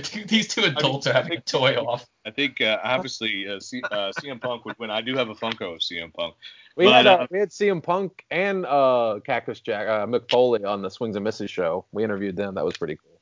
Two, 0.00 0.24
these 0.24 0.48
two 0.48 0.64
adults 0.64 1.06
I 1.06 1.10
mean, 1.10 1.16
are 1.16 1.22
having 1.22 1.30
think, 1.30 1.42
a 1.46 1.50
toy 1.50 1.74
off. 1.76 2.06
I 2.24 2.30
think 2.30 2.60
uh, 2.60 2.78
obviously 2.82 3.48
uh, 3.48 3.60
C, 3.60 3.82
uh, 3.82 4.12
CM 4.18 4.40
Punk 4.40 4.64
would 4.64 4.78
win. 4.78 4.90
I 4.90 5.00
do 5.00 5.16
have 5.16 5.28
a 5.28 5.34
Funko 5.34 5.74
of 5.74 5.80
CM 5.80 6.12
Punk. 6.12 6.34
We 6.76 6.86
but, 6.86 6.94
had 6.94 7.06
uh, 7.06 7.14
uh, 7.14 7.26
we 7.30 7.38
had 7.38 7.50
CM 7.50 7.82
Punk 7.82 8.24
and 8.30 8.66
uh, 8.66 9.20
Cactus 9.24 9.60
Jack 9.60 9.86
uh, 9.88 10.06
Mick 10.06 10.30
Foley 10.30 10.64
on 10.64 10.82
the 10.82 10.90
Swings 10.90 11.16
and 11.16 11.24
Misses 11.24 11.50
show. 11.50 11.84
We 11.92 12.02
interviewed 12.02 12.36
them. 12.36 12.54
That 12.54 12.64
was 12.64 12.76
pretty 12.76 12.96
cool. 12.96 13.20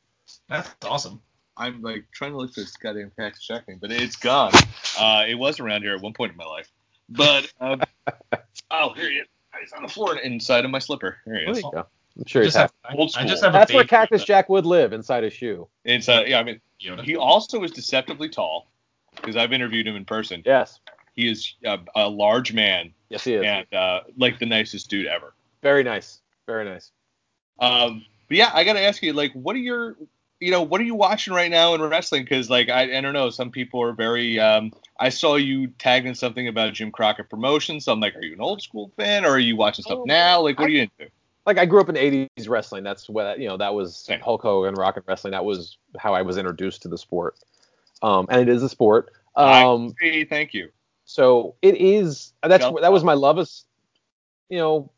That's 0.49 0.71
awesome. 0.85 1.21
I'm 1.57 1.83
like 1.83 2.07
trying 2.13 2.31
to 2.31 2.39
look 2.39 2.55
for 2.55 2.61
this 2.61 2.77
goddamn 2.77 3.13
Cactus 3.19 3.47
Jack 3.47 3.67
thing, 3.67 3.79
but 3.81 3.93
it's 3.93 4.17
gone. 4.17 4.53
Uh, 4.99 5.25
it 5.29 5.35
was 5.35 5.61
around 5.61 5.83
here 5.83 5.95
at 5.95 6.01
one 6.01 6.15
point 6.15 6.33
in 6.33 6.39
my 6.39 6.47
life, 6.47 6.71
but 7.11 7.53
um, 7.61 7.83
oh 8.71 8.95
here 8.95 9.11
he 9.11 9.17
is. 9.17 9.27
He's 9.61 9.73
on 9.73 9.83
the 9.83 9.89
floor 9.89 10.17
inside 10.17 10.65
of 10.65 10.71
my 10.71 10.79
slipper. 10.79 11.19
There 11.27 11.39
he 11.39 11.43
is. 11.43 11.57
There 11.59 11.67
you 11.67 11.73
go. 11.73 11.87
I'm 12.19 12.27
sure 12.27 12.43
he's 12.43 12.55
have, 12.55 12.73
old 12.97 13.11
school. 13.11 13.25
I 13.25 13.27
just 13.27 13.43
have 13.43 13.53
That's 13.53 13.73
where 13.73 13.85
Cactus 13.85 14.25
Jack 14.25 14.49
would 14.49 14.67
live 14.67 14.93
inside 14.93 15.25
a 15.25 15.31
shoe. 15.31 15.69
Inside, 15.85 16.29
yeah. 16.29 16.39
I 16.39 16.43
mean, 16.43 16.61
he 16.79 17.17
also 17.17 17.63
is 17.63 17.71
deceptively 17.71 18.29
tall 18.29 18.71
because 19.17 19.37
I've 19.37 19.53
interviewed 19.53 19.87
him 19.87 19.97
in 19.97 20.05
person. 20.05 20.43
Yes. 20.45 20.81
He 21.15 21.31
is 21.31 21.55
a, 21.65 21.79
a 21.95 22.09
large 22.09 22.53
man. 22.53 22.93
Yes, 23.09 23.25
he 23.25 23.35
is. 23.35 23.45
And 23.45 23.67
uh, 23.75 24.01
like 24.17 24.39
the 24.39 24.47
nicest 24.47 24.89
dude 24.91 25.07
ever. 25.07 25.35
Very 25.63 25.83
nice. 25.83 26.21
Very 26.47 26.65
nice. 26.65 26.91
Um, 27.59 28.05
but 28.29 28.37
yeah, 28.37 28.51
I 28.55 28.65
gotta 28.65 28.81
ask 28.81 29.03
you, 29.03 29.13
like, 29.13 29.33
what 29.33 29.55
are 29.55 29.61
your, 29.61 29.97
you 30.41 30.51
know, 30.51 30.63
what 30.63 30.81
are 30.81 30.85
you 30.85 30.95
watching 30.95 31.33
right 31.35 31.51
now 31.51 31.75
in 31.75 31.83
wrestling? 31.83 32.25
Because 32.25 32.51
like, 32.51 32.69
I, 32.69 32.97
I 32.97 33.01
don't 33.01 33.13
know, 33.13 33.31
some 33.31 33.51
people 33.51 33.83
are 33.83 33.93
very. 33.93 34.41
Um, 34.41 34.73
I 34.99 35.09
saw 35.11 35.37
you 35.37 35.69
tagged 35.79 36.07
in 36.07 36.15
something 36.15 36.49
about 36.49 36.73
Jim 36.73 36.91
Crockett 36.91 37.29
Promotions. 37.29 37.85
So 37.85 37.93
I'm 37.93 38.01
like, 38.01 38.17
are 38.17 38.25
you 38.25 38.33
an 38.35 38.41
old 38.41 38.63
school 38.63 38.91
fan 38.97 39.25
or 39.25 39.31
are 39.31 39.39
you 39.39 39.57
watching 39.57 39.83
stuff 39.83 40.01
oh, 40.01 40.05
now? 40.05 40.41
Like, 40.41 40.59
what 40.59 40.65
I, 40.65 40.69
are 40.69 40.71
you 40.71 40.81
into? 40.83 41.13
Like 41.47 41.59
I 41.59 41.67
grew 41.67 41.81
up 41.81 41.89
in 41.89 41.97
'80s 41.97 42.49
wrestling. 42.49 42.85
That's 42.85 43.09
what 43.09 43.39
you 43.39 43.49
know. 43.49 43.57
That 43.57 43.75
was 43.75 43.97
Same. 43.97 44.21
Hulk 44.21 44.43
Hogan, 44.43 44.75
rock 44.75 44.97
and 44.97 45.05
wrestling. 45.07 45.33
That 45.33 45.45
was 45.45 45.79
how 45.99 46.15
I 46.15 46.23
was 46.23 46.39
introduced 46.39 46.83
to 46.83 46.89
the 46.89 46.99
sport. 46.99 47.37
Um, 48.03 48.27
and 48.31 48.41
it 48.41 48.49
is 48.49 48.63
a 48.63 48.69
sport. 48.69 49.11
Um, 49.37 49.95
I 50.03 50.27
thank 50.29 50.55
you. 50.55 50.71
So 51.05 51.57
it 51.63 51.77
is. 51.77 52.33
That's 52.43 52.65
that 52.65 52.93
was 52.93 53.05
my 53.05 53.15
love 53.15 53.39
of, 53.39 53.51
you 54.49 54.59
know, 54.59 54.91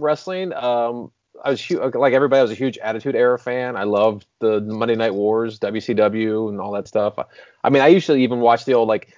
wrestling. 0.00 0.52
Um, 0.52 1.10
I 1.44 1.50
was 1.50 1.70
like 1.70 2.12
everybody. 2.12 2.40
I 2.40 2.42
was 2.42 2.50
a 2.50 2.54
huge 2.54 2.78
Attitude 2.78 3.14
Era 3.14 3.38
fan. 3.38 3.76
I 3.76 3.84
loved 3.84 4.26
the 4.40 4.60
Monday 4.60 4.96
Night 4.96 5.14
Wars, 5.14 5.58
WCW, 5.58 6.48
and 6.48 6.60
all 6.60 6.72
that 6.72 6.88
stuff. 6.88 7.18
I 7.62 7.70
mean, 7.70 7.82
I 7.82 7.88
usually 7.88 8.24
even 8.24 8.40
watch 8.40 8.64
the 8.64 8.74
old 8.74 8.88
like 8.88 9.14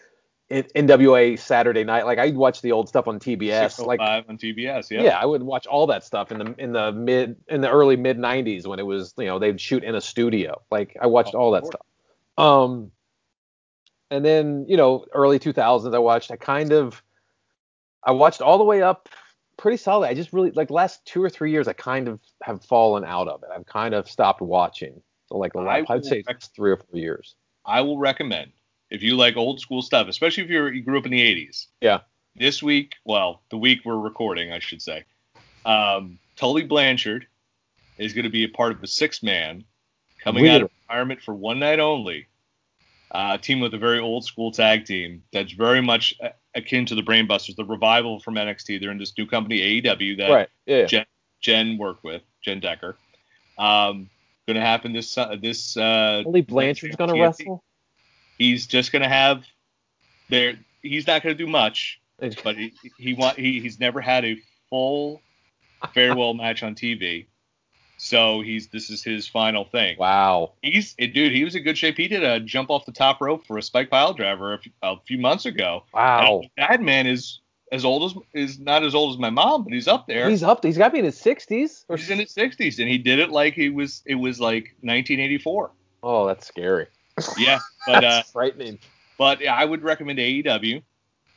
NWA 0.50 1.38
Saturday 1.38 1.84
Night. 1.84 2.04
Like 2.04 2.18
I'd 2.18 2.36
watch 2.36 2.60
the 2.60 2.72
old 2.72 2.88
stuff 2.88 3.06
on 3.06 3.20
TBS. 3.20 3.84
Like 3.84 4.00
on 4.00 4.36
TBS, 4.36 4.90
yeah. 4.90 5.02
Yeah, 5.02 5.18
I 5.18 5.24
would 5.24 5.42
watch 5.42 5.66
all 5.66 5.86
that 5.88 6.04
stuff 6.04 6.32
in 6.32 6.38
the 6.38 6.54
in 6.58 6.72
the 6.72 6.92
mid 6.92 7.36
in 7.48 7.60
the 7.60 7.70
early 7.70 7.96
mid 7.96 8.18
'90s 8.18 8.66
when 8.66 8.78
it 8.78 8.86
was 8.86 9.14
you 9.16 9.26
know 9.26 9.38
they'd 9.38 9.60
shoot 9.60 9.84
in 9.84 9.94
a 9.94 10.00
studio. 10.00 10.60
Like 10.70 10.96
I 11.00 11.06
watched 11.06 11.34
oh, 11.34 11.38
all 11.38 11.50
that 11.52 11.66
stuff. 11.66 11.82
Um, 12.36 12.90
and 14.10 14.24
then 14.24 14.66
you 14.68 14.76
know 14.76 15.06
early 15.12 15.38
2000s 15.38 15.94
I 15.94 15.98
watched. 15.98 16.32
I 16.32 16.36
kind 16.36 16.72
of 16.72 17.00
I 18.02 18.12
watched 18.12 18.40
all 18.40 18.58
the 18.58 18.64
way 18.64 18.82
up 18.82 19.08
pretty 19.56 19.76
solid. 19.76 20.08
I 20.08 20.14
just 20.14 20.32
really 20.32 20.50
like 20.50 20.70
last 20.70 21.04
two 21.04 21.22
or 21.22 21.30
three 21.30 21.52
years 21.52 21.68
I 21.68 21.74
kind 21.74 22.08
of 22.08 22.18
have 22.42 22.64
fallen 22.64 23.04
out 23.04 23.28
of 23.28 23.44
it. 23.44 23.50
I've 23.54 23.66
kind 23.66 23.94
of 23.94 24.10
stopped 24.10 24.40
watching. 24.40 25.00
So 25.26 25.36
like 25.36 25.52
the 25.52 25.60
last, 25.60 25.88
I'd 25.88 26.04
say 26.04 26.24
rec- 26.26 26.42
three 26.56 26.72
or 26.72 26.76
four 26.76 26.98
years. 26.98 27.36
I 27.64 27.82
will 27.82 27.98
recommend 27.98 28.50
if 28.90 29.02
you 29.02 29.16
like 29.16 29.36
old 29.36 29.60
school 29.60 29.82
stuff, 29.82 30.08
especially 30.08 30.44
if 30.44 30.50
you're, 30.50 30.72
you 30.72 30.82
grew 30.82 30.98
up 30.98 31.04
in 31.04 31.12
the 31.12 31.20
80s. 31.20 31.66
Yeah. 31.80 32.00
This 32.36 32.62
week, 32.62 32.94
well, 33.04 33.42
the 33.50 33.58
week 33.58 33.80
we're 33.84 33.98
recording, 33.98 34.52
I 34.52 34.58
should 34.58 34.82
say, 34.82 35.04
um, 35.64 36.18
Tully 36.36 36.62
Blanchard 36.62 37.26
is 37.98 38.12
going 38.12 38.24
to 38.24 38.30
be 38.30 38.44
a 38.44 38.48
part 38.48 38.72
of 38.72 38.80
the 38.80 38.86
six 38.86 39.22
man 39.22 39.64
coming 40.22 40.42
Weird. 40.42 40.54
out 40.56 40.62
of 40.62 40.70
retirement 40.88 41.22
for 41.22 41.34
one 41.34 41.58
night 41.58 41.80
only. 41.80 42.26
Uh, 43.12 43.36
team 43.36 43.58
with 43.58 43.74
a 43.74 43.78
very 43.78 43.98
old 43.98 44.24
school 44.24 44.52
tag 44.52 44.84
team 44.84 45.24
that's 45.32 45.52
very 45.52 45.82
much 45.82 46.14
akin 46.54 46.86
to 46.86 46.94
the 46.94 47.02
Brainbusters, 47.02 47.56
the 47.56 47.64
revival 47.64 48.20
from 48.20 48.36
NXT. 48.36 48.80
They're 48.80 48.92
in 48.92 48.98
this 48.98 49.12
new 49.18 49.26
company 49.26 49.82
AEW 49.82 50.18
that 50.18 50.30
right. 50.30 50.48
yeah. 50.64 50.86
Jen, 50.86 51.06
Jen 51.40 51.76
worked 51.76 52.04
with, 52.04 52.22
Jen 52.40 52.60
Decker. 52.60 52.96
Um, 53.58 54.08
going 54.46 54.54
to 54.54 54.60
happen 54.60 54.92
this 54.92 55.18
uh, 55.18 55.36
this. 55.40 55.76
Uh, 55.76 56.22
Tully 56.24 56.42
Blanchard's 56.42 56.96
going 56.96 57.12
to 57.12 57.20
wrestle. 57.20 57.64
He's 58.40 58.66
just 58.66 58.90
going 58.90 59.02
to 59.02 59.08
have 59.08 59.44
there. 60.30 60.54
He's 60.80 61.06
not 61.06 61.22
going 61.22 61.36
to 61.36 61.44
do 61.44 61.46
much, 61.46 62.00
but 62.42 62.56
he 62.56 62.72
he 62.96 63.12
want 63.12 63.38
he, 63.38 63.60
he's 63.60 63.78
never 63.78 64.00
had 64.00 64.24
a 64.24 64.38
full 64.70 65.20
farewell 65.92 66.32
match 66.32 66.62
on 66.62 66.74
TV. 66.74 67.26
So 67.98 68.40
he's 68.40 68.68
this 68.68 68.88
is 68.88 69.04
his 69.04 69.28
final 69.28 69.66
thing. 69.66 69.98
Wow. 69.98 70.52
He's 70.62 70.94
eh, 70.98 71.08
dude. 71.08 71.32
He 71.32 71.44
was 71.44 71.54
in 71.54 71.64
good 71.64 71.76
shape. 71.76 71.98
He 71.98 72.08
did 72.08 72.24
a 72.24 72.40
jump 72.40 72.70
off 72.70 72.86
the 72.86 72.92
top 72.92 73.20
rope 73.20 73.46
for 73.46 73.58
a 73.58 73.62
spike 73.62 73.90
pile 73.90 74.14
driver 74.14 74.54
a 74.54 74.58
few, 74.58 74.72
a 74.82 74.96
few 75.04 75.18
months 75.18 75.44
ago. 75.44 75.84
Wow. 75.92 76.40
that 76.56 76.80
man 76.80 77.06
is 77.06 77.40
as 77.70 77.84
old 77.84 78.04
as 78.04 78.22
is 78.32 78.58
not 78.58 78.82
as 78.82 78.94
old 78.94 79.12
as 79.12 79.18
my 79.18 79.28
mom, 79.28 79.64
but 79.64 79.74
he's 79.74 79.86
up 79.86 80.06
there. 80.06 80.30
He's 80.30 80.42
up. 80.42 80.64
He's 80.64 80.78
got 80.78 80.88
to 80.88 80.92
be 80.92 81.00
in 81.00 81.04
his 81.04 81.20
sixties. 81.20 81.84
He's 81.94 82.08
in 82.08 82.18
his 82.18 82.30
sixties, 82.30 82.78
and 82.78 82.88
he 82.88 82.96
did 82.96 83.18
it 83.18 83.28
like 83.28 83.52
he 83.52 83.68
was. 83.68 84.02
It 84.06 84.14
was 84.14 84.40
like 84.40 84.74
1984. 84.80 85.72
Oh, 86.02 86.26
that's 86.26 86.46
scary. 86.46 86.86
Yeah, 87.38 87.58
but 87.86 88.04
uh, 88.04 88.22
frightening. 88.24 88.78
But 89.18 89.46
I 89.46 89.64
would 89.64 89.82
recommend 89.82 90.18
AEW 90.18 90.82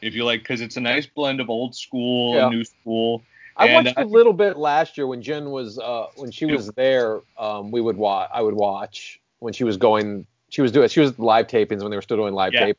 if 0.02 0.14
you 0.14 0.26
like, 0.26 0.42
because 0.42 0.62
it's 0.62 0.78
a 0.78 0.82
nice 0.82 1.06
blend 1.06 1.40
of 1.40 1.50
old 1.50 1.76
school 1.76 2.36
yeah. 2.36 2.48
and 2.48 2.56
new 2.56 2.64
school. 2.64 3.24
I 3.56 3.68
and 3.68 3.86
watched 3.86 4.00
a 4.00 4.06
little 4.06 4.34
bit 4.34 4.58
last 4.58 4.98
year 4.98 5.08
when 5.08 5.22
Jen 5.22 5.52
was 5.52 5.78
uh, 5.80 6.08
when 6.16 6.32
she 6.32 6.46
was 6.46 6.68
there. 6.70 7.22
Um, 7.38 7.72
we 7.72 7.82
would 7.82 7.98
watch. 7.98 8.30
I 8.34 8.42
would 8.42 8.56
watch 8.56 9.22
when 9.40 9.54
she 9.54 9.64
was 9.64 9.78
going. 9.78 10.26
She 10.50 10.62
was 10.62 10.72
doing. 10.72 10.88
She 10.90 11.00
was 11.00 11.18
live 11.20 11.48
tapings 11.48 11.82
when 11.82 11.92
they 11.92 11.98
were 11.98 12.02
still 12.02 12.18
doing 12.18 12.34
live 12.34 12.54
yeah. 12.54 12.68
tapings 12.68 12.76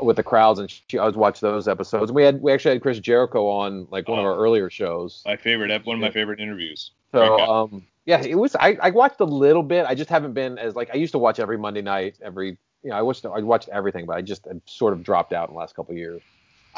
with 0.00 0.16
the 0.16 0.22
crowds, 0.22 0.58
and 0.58 0.70
she, 0.88 0.98
I 0.98 1.06
was 1.06 1.16
watch 1.16 1.40
those 1.40 1.68
episodes. 1.68 2.10
We 2.10 2.24
had 2.24 2.42
we 2.42 2.52
actually 2.52 2.74
had 2.74 2.82
Chris 2.82 2.98
Jericho 2.98 3.48
on 3.48 3.86
like 3.90 4.08
one 4.08 4.18
oh, 4.18 4.22
of 4.22 4.26
our 4.26 4.36
earlier 4.36 4.70
shows. 4.70 5.22
My 5.24 5.36
favorite, 5.36 5.70
one 5.86 5.96
of 5.96 6.00
my 6.00 6.10
favorite 6.10 6.40
interviews. 6.40 6.90
So 7.12 7.38
um, 7.38 7.86
yeah, 8.04 8.22
it 8.22 8.34
was. 8.34 8.56
I, 8.56 8.76
I 8.80 8.90
watched 8.90 9.20
a 9.20 9.24
little 9.24 9.62
bit. 9.62 9.86
I 9.86 9.94
just 9.94 10.10
haven't 10.10 10.32
been 10.32 10.58
as 10.58 10.74
like 10.74 10.90
I 10.92 10.96
used 10.96 11.12
to 11.12 11.18
watch 11.18 11.38
every 11.38 11.58
Monday 11.58 11.82
night. 11.82 12.18
Every 12.22 12.58
you 12.82 12.90
know, 12.90 12.96
I 12.96 13.02
watched 13.02 13.24
I 13.24 13.40
watched 13.40 13.68
everything, 13.68 14.06
but 14.06 14.16
I 14.16 14.22
just 14.22 14.46
I 14.46 14.54
sort 14.66 14.92
of 14.92 15.02
dropped 15.02 15.32
out 15.32 15.48
in 15.48 15.54
the 15.54 15.58
last 15.58 15.76
couple 15.76 15.92
of 15.92 15.98
years. 15.98 16.20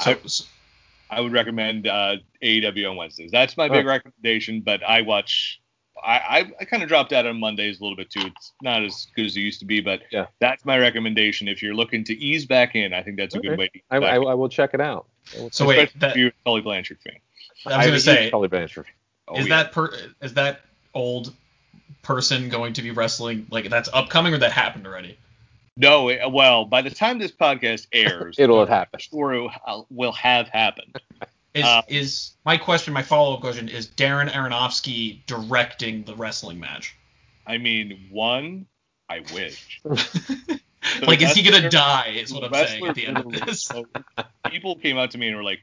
So, 0.01 0.11
I, 0.13 1.19
I 1.19 1.21
would 1.21 1.33
recommend 1.33 1.87
uh, 1.87 2.17
AEW 2.43 2.91
on 2.91 2.97
Wednesdays. 2.97 3.31
That's 3.31 3.57
my 3.57 3.69
big 3.69 3.87
recommendation. 3.87 4.61
But 4.61 4.83
I 4.83 5.03
watch. 5.03 5.61
I, 6.05 6.19
I, 6.19 6.53
I 6.61 6.65
kind 6.65 6.83
of 6.83 6.89
dropped 6.89 7.13
out 7.13 7.25
on 7.25 7.39
Mondays 7.39 7.81
a 7.81 7.83
little 7.83 7.97
bit 7.97 8.11
too. 8.11 8.27
It's 8.27 8.53
not 8.63 8.83
as 8.83 9.07
good 9.15 9.27
as 9.27 9.37
it 9.37 9.41
used 9.41 9.61
to 9.61 9.65
be, 9.65 9.81
but 9.81 10.03
yeah. 10.11 10.27
that's 10.41 10.65
my 10.65 10.77
recommendation. 10.77 11.47
If 11.47 11.63
you're 11.63 11.75
looking 11.75 12.03
to 12.05 12.15
ease 12.15 12.45
back 12.45 12.75
in, 12.75 12.93
I 12.93 13.03
think 13.03 13.17
that's 13.17 13.35
a 13.37 13.39
okay. 13.39 13.49
good 13.51 13.59
way. 13.59 13.71
I, 13.91 13.99
I, 13.99 14.17
I, 14.17 14.35
will 14.35 14.49
check 14.49 14.75
it 14.75 14.81
out. 14.81 15.07
So 15.53 15.65
wait, 15.65 15.99
that, 16.01 16.11
if 16.11 16.17
you're 16.17 16.29
a 16.29 16.33
Tully 16.45 16.63
Blanchard 16.63 16.99
fan. 17.01 17.15
I 17.65 17.77
was 17.77 17.87
going 17.87 17.95
to 17.95 18.01
say, 18.01 18.31
Tully 18.31 18.49
Blanchard. 18.49 18.87
Oh, 19.29 19.39
is 19.39 19.47
yeah. 19.47 19.63
that 19.63 19.73
per, 19.73 19.97
is 20.21 20.35
that 20.35 20.63
old 20.95 21.33
person 22.03 22.49
going 22.49 22.73
to 22.75 22.83
be 22.83 22.91
wrestling 22.91 23.47
like 23.51 23.69
that's 23.71 23.89
upcoming 23.93 24.35
or 24.35 24.39
that 24.39 24.53
happened 24.53 24.87
already? 24.87 25.19
No, 25.77 26.09
it- 26.09 26.31
well, 26.31 26.65
by 26.65 26.83
the 26.83 26.91
time 26.91 27.19
this 27.19 27.33
podcast 27.33 27.87
airs, 27.93 28.37
It'll 28.39 28.61
have 28.61 28.69
happened. 28.69 29.03
sure 29.03 29.35
it 29.35 29.41
will- 29.41 29.87
will 29.91 30.13
have 30.13 30.49
happened. 30.49 30.99
Is 31.55 31.65
Uh, 31.65 31.83
is 31.87 32.33
my 32.45 32.57
question? 32.57 32.93
My 32.93 33.03
follow 33.03 33.35
up 33.35 33.41
question 33.41 33.69
is 33.69 33.87
Darren 33.87 34.29
Aronofsky 34.29 35.21
directing 35.27 36.03
the 36.03 36.17
wrestling 36.17 36.59
match? 36.59 36.97
I 37.47 37.59
mean, 37.59 38.09
one, 38.11 38.67
I 39.09 39.21
wish. 39.33 39.81
like, 39.87 41.23
is 41.23 41.33
he 41.33 41.49
gonna 41.49 41.71
die? 41.71 42.17
Is 42.21 42.33
what 42.35 42.43
I'm 42.43 42.67
saying 42.67 42.85
at 42.87 42.97
the 42.97 43.07
end 43.07 43.19
of 43.19 43.31
this. 43.31 43.71
people 44.51 44.75
came 44.75 44.99
out 44.99 45.13
to 45.13 45.19
me 45.19 45.29
and 45.29 45.37
were 45.37 45.45
like, 45.45 45.61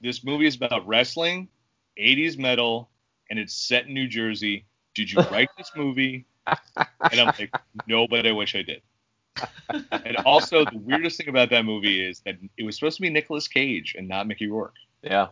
"This 0.00 0.24
movie 0.24 0.46
is 0.46 0.56
about 0.56 0.88
wrestling, 0.88 1.46
80s 1.96 2.36
metal, 2.36 2.90
and 3.30 3.38
it's 3.38 3.54
set 3.54 3.86
in 3.86 3.94
New 3.94 4.08
Jersey. 4.08 4.64
Did 4.98 5.12
you 5.12 5.20
write 5.30 5.48
this 5.56 5.70
movie?" 5.76 6.26
And 6.46 7.20
I'm 7.20 7.26
like, 7.38 7.54
"No, 7.86 8.08
but 8.08 8.26
I 8.26 8.32
wish 8.32 8.56
I 8.56 8.62
did." 8.62 8.82
And 9.92 10.16
also, 10.24 10.64
the 10.64 10.78
weirdest 10.78 11.18
thing 11.18 11.28
about 11.28 11.50
that 11.50 11.64
movie 11.64 12.04
is 12.04 12.18
that 12.26 12.34
it 12.56 12.64
was 12.64 12.74
supposed 12.74 12.96
to 12.96 13.02
be 13.02 13.10
Nicolas 13.10 13.46
Cage 13.46 13.94
and 13.96 14.08
not 14.08 14.26
Mickey 14.26 14.48
Rourke. 14.48 14.74
Yeah, 15.02 15.28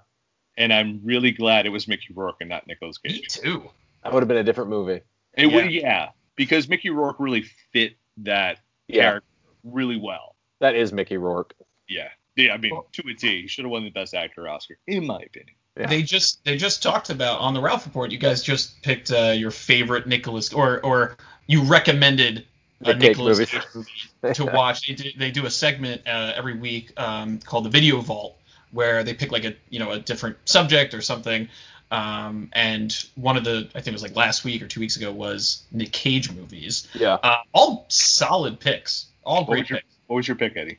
And 0.56 0.72
I'm 0.72 1.00
really 1.02 1.32
glad 1.32 1.66
it 1.66 1.70
was 1.70 1.88
Mickey 1.88 2.12
Rourke 2.14 2.36
and 2.40 2.48
not 2.48 2.66
Nicolas 2.68 2.98
Cage. 2.98 3.12
Me 3.14 3.18
Cage. 3.22 3.32
too. 3.34 3.68
that 4.04 4.12
would 4.12 4.20
have 4.22 4.28
been 4.28 4.36
a 4.36 4.44
different 4.44 4.70
movie. 4.70 5.00
It 5.34 5.48
Yeah. 5.50 5.54
would, 5.56 5.72
yeah, 5.72 6.10
because 6.36 6.68
Mickey 6.68 6.90
Rourke 6.90 7.16
really 7.18 7.42
fit 7.72 7.96
that 8.18 8.60
Yeah, 8.86 9.02
character 9.02 9.28
really 9.64 9.96
well. 9.98 10.36
that 10.60 10.76
is 10.76 10.92
Mickey 10.92 11.16
Rourke. 11.16 11.54
Yeah, 11.88 12.08
yeah. 12.36 12.54
I 12.54 12.58
mean, 12.58 12.80
to 12.92 13.02
a 13.08 13.14
T, 13.14 13.42
he 13.42 13.48
should 13.48 13.64
have 13.64 13.72
won 13.72 13.82
the 13.82 13.90
Best 13.90 14.14
Actor 14.14 14.48
Oscar, 14.48 14.78
in 14.86 15.04
my 15.06 15.18
opinion. 15.20 15.56
Yeah. 15.76 15.86
They 15.88 16.02
just 16.02 16.42
they 16.44 16.56
just 16.56 16.82
talked 16.82 17.10
about 17.10 17.40
on 17.40 17.52
the 17.54 17.60
Ralph 17.60 17.84
Report. 17.86 18.10
You 18.10 18.18
guys 18.18 18.42
just 18.42 18.80
picked 18.82 19.10
uh, 19.12 19.32
your 19.36 19.50
favorite 19.50 20.06
Nicolas 20.06 20.52
or 20.52 20.80
or 20.80 21.16
you 21.46 21.62
recommended 21.64 22.46
a 22.82 22.94
Nicolas 22.94 23.38
movies. 23.38 23.88
Movie 24.22 24.34
to 24.34 24.46
watch. 24.54 24.86
They 24.86 24.94
do, 24.94 25.10
they 25.18 25.30
do 25.30 25.44
a 25.46 25.50
segment 25.50 26.02
uh, 26.06 26.32
every 26.34 26.54
week 26.58 26.92
um, 26.98 27.38
called 27.40 27.64
the 27.64 27.70
Video 27.70 28.00
Vault 28.00 28.38
where 28.72 29.04
they 29.04 29.14
pick 29.14 29.32
like 29.32 29.44
a 29.44 29.54
you 29.70 29.78
know 29.78 29.92
a 29.92 29.98
different 30.00 30.36
subject 30.46 30.94
or 30.94 31.00
something. 31.02 31.48
Um, 31.90 32.48
and 32.52 32.92
one 33.14 33.36
of 33.36 33.44
the 33.44 33.68
I 33.74 33.80
think 33.80 33.88
it 33.88 33.92
was 33.92 34.02
like 34.02 34.16
last 34.16 34.44
week 34.44 34.62
or 34.62 34.66
two 34.66 34.80
weeks 34.80 34.96
ago 34.96 35.12
was 35.12 35.62
Nick 35.72 35.92
Cage 35.92 36.32
movies. 36.32 36.88
Yeah, 36.94 37.18
Uh, 37.22 37.36
all 37.52 37.84
solid 37.88 38.58
picks, 38.58 39.06
all 39.24 39.42
What 39.42 39.50
great 39.50 39.60
was, 39.64 39.70
your, 39.70 39.78
picks. 39.78 39.88
what 40.06 40.16
was 40.16 40.26
your 40.28 40.36
pick, 40.36 40.56
Eddie? 40.56 40.78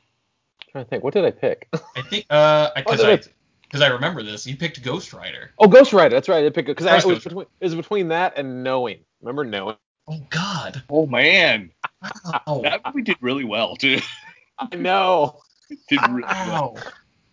trying 0.71 0.83
to 0.83 0.89
think. 0.89 1.03
What 1.03 1.13
did 1.13 1.23
I 1.23 1.31
pick? 1.31 1.69
I 1.95 2.01
think 2.01 2.25
uh 2.29 2.71
because 2.75 2.99
did 2.99 3.09
I 3.09 3.13
I- 3.13 3.21
because 3.69 3.81
I 3.81 3.87
remember 3.89 4.23
this. 4.23 4.47
You 4.47 4.57
picked 4.57 4.81
Ghost 4.83 5.13
Rider. 5.13 5.51
Oh, 5.59 5.67
Ghost 5.67 5.93
Rider. 5.93 6.15
That's 6.15 6.29
right. 6.29 6.45
I 6.45 6.49
picked 6.49 6.67
because 6.67 6.85
it 6.85 7.07
was 7.07 7.23
between 7.23 7.45
it 7.61 7.65
was 7.65 7.75
between 7.75 8.09
that 8.09 8.37
and 8.37 8.63
Knowing. 8.63 8.99
Remember 9.21 9.45
Knowing? 9.45 9.77
Oh 10.07 10.19
God. 10.29 10.83
Oh 10.89 11.05
man, 11.07 11.71
Wow. 12.25 12.61
that 12.63 12.81
movie 12.85 13.03
did 13.03 13.17
really 13.21 13.45
well 13.45 13.75
too. 13.75 13.99
I 14.59 14.75
know. 14.77 15.41
did 15.89 16.05
really 16.05 16.35
well. 16.45 16.61
Wow. 16.61 16.83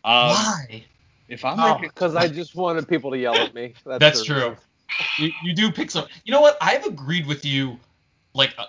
Um, 0.05 0.31
Why? 0.31 0.85
if 1.29 1.45
I'm 1.45 1.59
Wow. 1.59 1.75
making, 1.75 1.91
Because 1.91 2.17
I 2.17 2.29
just 2.29 2.55
wanted 2.55 2.89
people 2.89 3.13
to 3.13 3.19
yell 3.19 3.43
at 3.43 3.55
me. 3.55 3.75
That's, 3.87 4.01
That's 4.01 4.25
true. 4.25 4.57
You, 5.17 5.33
you 5.41 5.55
do 5.55 5.73
pick 5.73 5.91
some. 5.91 6.07
You 6.25 6.33
know 6.33 6.41
what? 6.41 6.59
I've 6.61 6.87
agreed 6.87 7.27
with 7.27 7.45
you 7.45 7.79
like 8.35 8.55
a, 8.59 8.65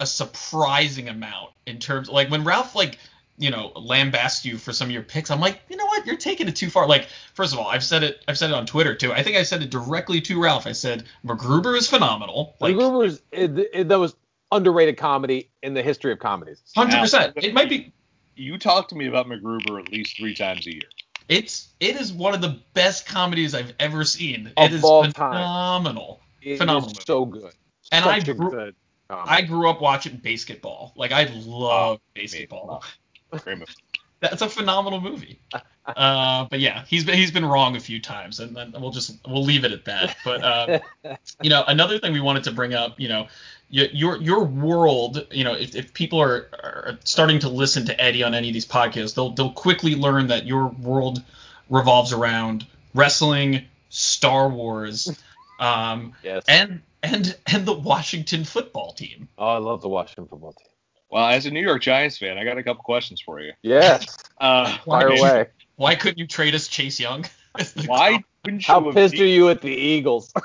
a 0.00 0.06
surprising 0.06 1.08
amount 1.08 1.50
in 1.66 1.78
terms 1.78 2.08
like 2.08 2.30
when 2.30 2.44
Ralph 2.44 2.74
like 2.74 2.98
you 3.40 3.50
know 3.50 3.72
lambasts 3.74 4.44
you 4.44 4.58
for 4.58 4.72
some 4.72 4.86
of 4.88 4.92
your 4.92 5.02
picks. 5.02 5.30
I'm 5.30 5.40
like, 5.40 5.60
you 5.68 5.76
know 5.76 5.86
what? 5.86 6.06
You're 6.06 6.16
taking 6.16 6.46
it 6.46 6.54
too 6.56 6.70
far. 6.70 6.86
Like, 6.86 7.08
first 7.34 7.52
of 7.52 7.58
all, 7.58 7.66
I've 7.66 7.82
said 7.82 8.02
it. 8.02 8.22
I've 8.28 8.38
said 8.38 8.50
it 8.50 8.54
on 8.54 8.66
Twitter 8.66 8.94
too. 8.94 9.12
I 9.12 9.22
think 9.22 9.36
I 9.36 9.42
said 9.42 9.62
it 9.62 9.70
directly 9.70 10.20
to 10.20 10.40
Ralph. 10.40 10.66
I 10.66 10.72
said 10.72 11.04
MacGruber 11.24 11.76
is 11.76 11.88
phenomenal. 11.88 12.54
Like, 12.60 12.76
MacGruber's 12.76 13.22
it, 13.32 13.58
it, 13.72 13.88
that 13.88 13.98
was 13.98 14.14
underrated 14.52 14.96
comedy 14.96 15.50
in 15.62 15.74
the 15.74 15.82
history 15.82 16.12
of 16.12 16.18
comedies. 16.18 16.62
hundred 16.76 17.00
percent. 17.00 17.32
It 17.36 17.54
might 17.54 17.68
be. 17.68 17.92
you 18.36 18.58
talk 18.58 18.88
to 18.88 18.94
me 18.94 19.06
about 19.06 19.26
MacGruber 19.26 19.80
at 19.80 19.90
least 19.90 20.16
three 20.16 20.34
times 20.34 20.66
a 20.66 20.74
year. 20.74 20.82
It's 21.28 21.68
it 21.80 21.96
is 21.96 22.12
one 22.12 22.34
of 22.34 22.40
the 22.40 22.58
best 22.74 23.06
comedies 23.06 23.54
I've 23.54 23.72
ever 23.78 24.04
seen. 24.04 24.48
Of 24.56 24.66
it 24.66 24.74
is 24.74 24.84
all 24.84 25.04
time. 25.04 25.12
phenomenal. 25.32 26.20
It 26.42 26.52
is 26.52 26.58
Phenomenal 26.58 26.88
movie. 26.90 27.02
so 27.06 27.24
good. 27.24 27.52
And 27.92 28.04
Such 28.04 28.12
I 28.12 28.16
a 28.18 28.34
grew, 28.34 28.50
good 28.50 28.74
comedy. 29.08 29.30
I 29.30 29.42
grew 29.42 29.68
up 29.70 29.80
watching 29.80 30.16
basketball. 30.16 30.92
Like 30.96 31.12
I 31.12 31.24
love 31.34 31.98
Oh, 31.98 32.00
basketball. 32.14 32.82
Great 33.30 33.58
movie. 33.58 33.72
That's 34.20 34.42
a 34.42 34.48
phenomenal 34.48 35.00
movie. 35.00 35.40
Uh, 35.86 36.46
but 36.50 36.60
yeah, 36.60 36.84
he's 36.86 37.04
been 37.04 37.16
he's 37.16 37.30
been 37.30 37.44
wrong 37.44 37.74
a 37.74 37.80
few 37.80 38.00
times, 38.00 38.38
and 38.38 38.54
then 38.54 38.74
we'll 38.78 38.90
just 38.90 39.18
we'll 39.26 39.42
leave 39.42 39.64
it 39.64 39.72
at 39.72 39.86
that. 39.86 40.16
But 40.24 40.44
uh, 40.44 40.78
you 41.42 41.48
know, 41.48 41.64
another 41.66 41.98
thing 41.98 42.12
we 42.12 42.20
wanted 42.20 42.44
to 42.44 42.52
bring 42.52 42.74
up, 42.74 43.00
you 43.00 43.08
know, 43.08 43.28
your 43.70 44.16
your 44.18 44.44
world, 44.44 45.26
you 45.30 45.44
know, 45.44 45.54
if, 45.54 45.74
if 45.74 45.94
people 45.94 46.20
are, 46.20 46.48
are 46.52 46.98
starting 47.04 47.38
to 47.40 47.48
listen 47.48 47.86
to 47.86 48.00
Eddie 48.00 48.22
on 48.22 48.34
any 48.34 48.48
of 48.48 48.54
these 48.54 48.66
podcasts, 48.66 49.14
they'll 49.14 49.30
they'll 49.30 49.52
quickly 49.52 49.94
learn 49.94 50.28
that 50.28 50.46
your 50.46 50.66
world 50.66 51.22
revolves 51.70 52.12
around 52.12 52.66
wrestling, 52.94 53.64
Star 53.88 54.48
Wars, 54.48 55.18
um, 55.58 56.12
yes. 56.22 56.44
and 56.46 56.82
and 57.02 57.36
and 57.46 57.64
the 57.64 57.72
Washington 57.72 58.44
football 58.44 58.92
team. 58.92 59.28
oh, 59.38 59.46
I 59.46 59.58
love 59.58 59.82
the 59.82 59.88
Washington 59.88 60.26
football 60.26 60.52
team. 60.52 60.66
Well, 61.10 61.26
as 61.26 61.46
a 61.46 61.50
New 61.50 61.60
York 61.60 61.82
Giants 61.82 62.18
fan, 62.18 62.38
I 62.38 62.44
got 62.44 62.56
a 62.58 62.62
couple 62.62 62.82
questions 62.84 63.20
for 63.20 63.40
you. 63.40 63.52
Yes. 63.62 64.16
Uh, 64.40 64.74
Fire 64.86 65.10
Why- 65.10 65.16
away. 65.18 65.46
Why 65.76 65.94
couldn't 65.94 66.16
you 66.18 66.26
trade 66.26 66.54
us 66.54 66.66
Chase 66.66 66.98
Young? 66.98 67.26
as 67.58 67.74
the 67.74 67.84
why 67.84 68.24
couldn't 68.42 68.66
you 68.66 68.72
How 68.72 68.90
pissed 68.90 69.12
beat- 69.12 69.20
are 69.20 69.26
you 69.26 69.50
at 69.50 69.60
the 69.60 69.68
Eagles? 69.70 70.32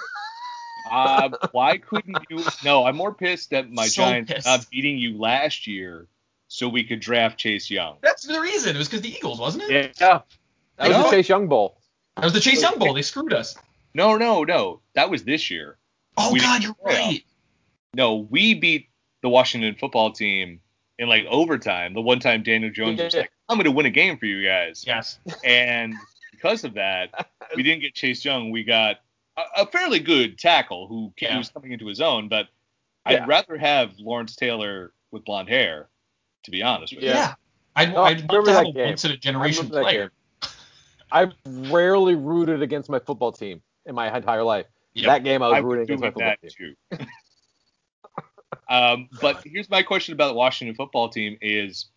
Uh, 0.91 1.30
why 1.51 1.78
couldn't 1.80 2.16
you? 2.30 2.43
No, 2.63 2.86
I'm 2.86 2.95
more 2.95 3.11
pissed 3.13 3.49
that 3.49 3.72
my 3.72 3.88
So 3.88 4.03
Giants 4.03 4.32
pissed. 4.32 4.45
not 4.45 4.70
beating 4.70 4.99
you 4.99 5.18
last 5.18 5.66
year, 5.66 6.07
so 6.47 6.70
we 6.70 6.84
could 6.84 6.99
draft 6.99 7.39
Chase 7.39 7.72
Young. 7.72 7.97
That's 8.01 8.24
the 8.24 8.39
reason. 8.39 8.76
It 8.76 8.78
was 8.78 8.88
because 8.88 9.01
the 9.01 9.09
Eagles, 9.11 9.39
wasn't 9.39 9.63
it? 9.63 9.95
yeah. 9.99 10.20
That 10.78 10.89
was 10.89 11.05
the 11.05 11.09
Chase 11.09 11.28
Young 11.30 11.47
Bowl. 11.47 11.80
That 12.18 12.26
was 12.26 12.34
the 12.34 12.39
Chase 12.39 12.61
Young 12.61 12.78
Bowl. 12.78 12.93
They 12.93 13.01
screwed 13.01 13.34
us. 13.34 13.55
No, 13.95 14.16
no, 14.18 14.43
no. 14.43 14.82
That 14.93 15.09
was 15.09 15.24
this 15.24 15.49
year. 15.49 15.78
Oh 16.18 16.32
We 16.34 16.39
God, 16.39 16.61
you're 16.63 16.76
play 16.76 16.93
right. 16.93 17.24
No, 17.95 18.18
we 18.18 18.53
beat 18.53 18.89
the 19.26 19.30
Washington 19.30 19.73
football 19.80 20.11
team 20.11 20.59
in 20.99 21.09
like 21.09 21.26
overtime. 21.28 21.95
The 21.95 22.01
one 22.01 22.19
time 22.19 22.43
Daniel 22.43 22.69
Jones 22.71 23.01
was 23.01 23.15
like, 23.15 23.32
"I'm 23.49 23.57
going 23.57 23.65
to 23.65 23.71
win 23.71 23.88
a 23.88 23.89
game 23.89 24.19
for 24.19 24.28
you 24.28 24.45
guys," 24.47 24.84
Yes. 24.86 25.17
and 25.43 25.95
because 26.32 26.63
of 26.63 26.76
that, 26.76 27.09
we 27.55 27.63
didn't 27.63 27.82
get 27.82 27.95
Chase 27.95 28.23
Young. 28.23 28.51
We 28.51 28.63
got 28.63 28.97
a, 29.36 29.63
a 29.63 29.65
fairly 29.65 29.97
good 29.99 30.38
tackle 30.38 30.88
who 30.88 31.11
came, 31.17 31.30
Yeah. 31.32 31.38
was 31.39 31.49
coming 31.49 31.71
into 31.71 31.88
his 31.88 32.01
own. 32.01 32.30
But 32.30 32.49
Yeah. 33.09 33.23
I'd 33.23 33.28
rather 33.28 33.57
have 33.57 33.93
Lawrence 33.97 34.36
Taylor 34.36 34.93
with 35.09 35.26
blonde 35.26 35.49
hair, 35.49 35.89
to 36.43 36.51
be 36.51 36.61
honest 36.61 36.93
with 36.93 37.03
you. 37.03 37.09
Yeah. 37.09 37.15
Yeah. 37.15 37.34
I'd, 37.76 37.93
No, 37.93 38.03
I'd 38.03 38.17
I 38.17 38.19
love 38.21 38.30
remember 38.30 38.45
to 38.45 38.51
have 38.53 38.63
that 38.65 38.69
a 38.69 38.73
game. 38.73 38.86
once 38.89 39.05
in 39.05 39.11
a 39.11 39.13
I 39.15 39.17
generation 39.17 39.67
remember 39.69 39.82
player. 39.89 40.11
game. 40.41 40.49
I 41.11 41.32
rarely 41.71 42.13
rooted 42.13 42.61
against 42.61 42.89
my 42.91 42.99
football 42.99 43.32
team 43.32 43.61
in 43.88 43.95
my 43.95 44.15
entire 44.15 44.43
life. 44.43 44.67
Yep. 44.93 45.05
That 45.07 45.23
game 45.23 45.41
I 45.41 45.47
was 45.49 45.55
I 45.55 45.59
rooting 45.59 45.80
was 45.80 45.89
against 45.89 46.01
my 46.03 46.11
football 46.11 46.36
that 46.41 46.99
team. 46.99 47.07
um, 48.70 49.09
but 49.22 49.41
here's 49.45 49.70
my 49.70 49.84
question 49.84 50.13
about 50.13 50.30
the 50.30 50.34
Washington 50.34 50.76
football 50.76 51.09
team: 51.09 51.38
Is 51.41 51.88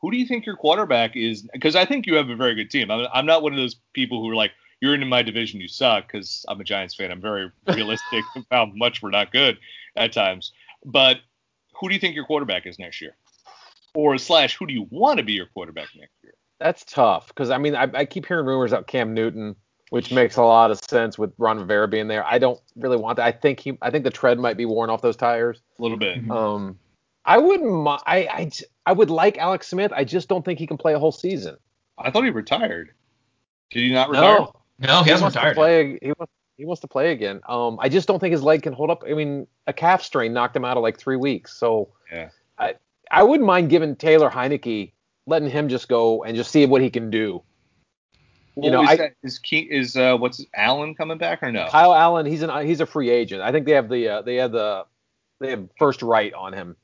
who 0.00 0.10
do 0.10 0.16
you 0.16 0.26
think 0.26 0.46
your 0.46 0.56
quarterback 0.56 1.16
is? 1.16 1.48
Because 1.52 1.76
I 1.76 1.84
think 1.84 2.06
you 2.06 2.14
have 2.14 2.28
a 2.28 2.36
very 2.36 2.54
good 2.54 2.70
team. 2.70 2.90
I'm, 2.90 3.06
I'm 3.12 3.26
not 3.26 3.42
one 3.42 3.52
of 3.52 3.58
those 3.58 3.76
people 3.92 4.22
who 4.22 4.30
are 4.30 4.36
like, 4.36 4.52
"You're 4.80 4.94
in 4.94 5.06
my 5.08 5.22
division, 5.22 5.60
you 5.60 5.68
suck." 5.68 6.06
Because 6.06 6.44
I'm 6.48 6.60
a 6.60 6.64
Giants 6.64 6.94
fan. 6.94 7.10
I'm 7.10 7.20
very 7.20 7.50
realistic 7.68 8.24
of 8.36 8.44
how 8.50 8.66
much 8.74 9.02
we're 9.02 9.10
not 9.10 9.32
good 9.32 9.58
at 9.96 10.12
times. 10.12 10.52
But 10.84 11.18
who 11.74 11.88
do 11.88 11.94
you 11.94 12.00
think 12.00 12.14
your 12.14 12.24
quarterback 12.24 12.66
is 12.66 12.78
next 12.78 13.00
year? 13.00 13.16
Or 13.94 14.18
slash, 14.18 14.56
who 14.56 14.66
do 14.66 14.74
you 14.74 14.86
want 14.90 15.18
to 15.18 15.24
be 15.24 15.32
your 15.32 15.46
quarterback 15.46 15.88
next 15.96 16.14
year? 16.22 16.34
That's 16.60 16.84
tough 16.84 17.28
because 17.28 17.50
I 17.50 17.58
mean 17.58 17.74
I, 17.76 17.88
I 17.94 18.04
keep 18.04 18.26
hearing 18.26 18.46
rumors 18.46 18.72
about 18.72 18.86
Cam 18.86 19.14
Newton, 19.14 19.54
which 19.90 20.12
makes 20.12 20.36
a 20.36 20.42
lot 20.42 20.70
of 20.70 20.78
sense 20.88 21.18
with 21.18 21.32
Ron 21.38 21.58
Rivera 21.58 21.88
being 21.88 22.08
there. 22.08 22.24
I 22.26 22.38
don't 22.38 22.60
really 22.76 22.96
want 22.96 23.16
that. 23.16 23.26
I 23.26 23.32
think 23.32 23.60
he 23.60 23.78
I 23.82 23.90
think 23.90 24.04
the 24.04 24.10
tread 24.10 24.38
might 24.38 24.56
be 24.56 24.64
worn 24.66 24.90
off 24.90 25.02
those 25.02 25.16
tires. 25.16 25.60
A 25.78 25.82
little 25.82 25.96
bit. 25.96 26.24
Mhm. 26.26 26.30
Um, 26.30 26.78
I 27.24 27.38
wouldn't. 27.38 27.86
I, 27.86 28.00
I, 28.06 28.50
I 28.86 28.92
would 28.92 29.10
like 29.10 29.36
Alex 29.36 29.68
Smith. 29.68 29.92
I 29.94 30.04
just 30.04 30.28
don't 30.28 30.44
think 30.44 30.58
he 30.58 30.66
can 30.66 30.78
play 30.78 30.94
a 30.94 30.98
whole 30.98 31.12
season. 31.12 31.56
I 31.98 32.10
thought 32.10 32.24
he 32.24 32.30
retired. 32.30 32.90
Did 33.70 33.80
he 33.82 33.92
not 33.92 34.08
retire? 34.08 34.38
No, 34.38 34.52
No, 34.78 35.02
he 35.02 35.10
hasn't 35.10 35.24
wants 35.24 35.36
retired. 35.36 35.50
To 35.50 35.54
play, 35.56 35.98
he 36.00 36.12
wants 36.18 36.32
he 36.56 36.64
wants 36.64 36.80
to 36.80 36.88
play 36.88 37.12
again. 37.12 37.40
Um, 37.48 37.78
I 37.80 37.88
just 37.88 38.08
don't 38.08 38.18
think 38.18 38.32
his 38.32 38.42
leg 38.42 38.62
can 38.62 38.72
hold 38.72 38.90
up. 38.90 39.04
I 39.08 39.12
mean, 39.14 39.46
a 39.66 39.72
calf 39.72 40.02
strain 40.02 40.32
knocked 40.32 40.56
him 40.56 40.64
out 40.64 40.76
of 40.76 40.82
like 40.82 40.98
three 40.98 41.16
weeks. 41.16 41.54
So 41.54 41.90
Yeah. 42.12 42.30
I 42.58 42.74
I 43.10 43.22
wouldn't 43.22 43.46
mind 43.46 43.68
giving 43.70 43.94
Taylor 43.96 44.30
Heinicke 44.30 44.92
letting 45.26 45.50
him 45.50 45.68
just 45.68 45.88
go 45.88 46.24
and 46.24 46.34
just 46.34 46.50
see 46.50 46.64
what 46.64 46.80
he 46.80 46.88
can 46.88 47.10
do. 47.10 47.42
You 48.60 48.70
know, 48.70 48.82
is 48.82 49.00
I- 49.00 49.10
is 49.22 49.40
is 49.52 49.96
uh 49.96 50.16
what's 50.16 50.44
Allen 50.54 50.94
coming 50.94 51.18
back 51.18 51.42
or 51.42 51.52
no? 51.52 51.68
Kyle 51.70 51.94
Allen, 51.94 52.26
he's 52.26 52.42
an 52.42 52.66
he's 52.66 52.80
a 52.80 52.86
free 52.86 53.10
agent. 53.10 53.42
I 53.42 53.52
think 53.52 53.66
they 53.66 53.72
have 53.72 53.88
the 53.88 54.08
uh, 54.08 54.22
they 54.22 54.36
have 54.36 54.52
the 54.52 54.84
they 55.40 55.50
have 55.50 55.68
first 55.78 56.02
right 56.02 56.32
on 56.34 56.52
him 56.52 56.76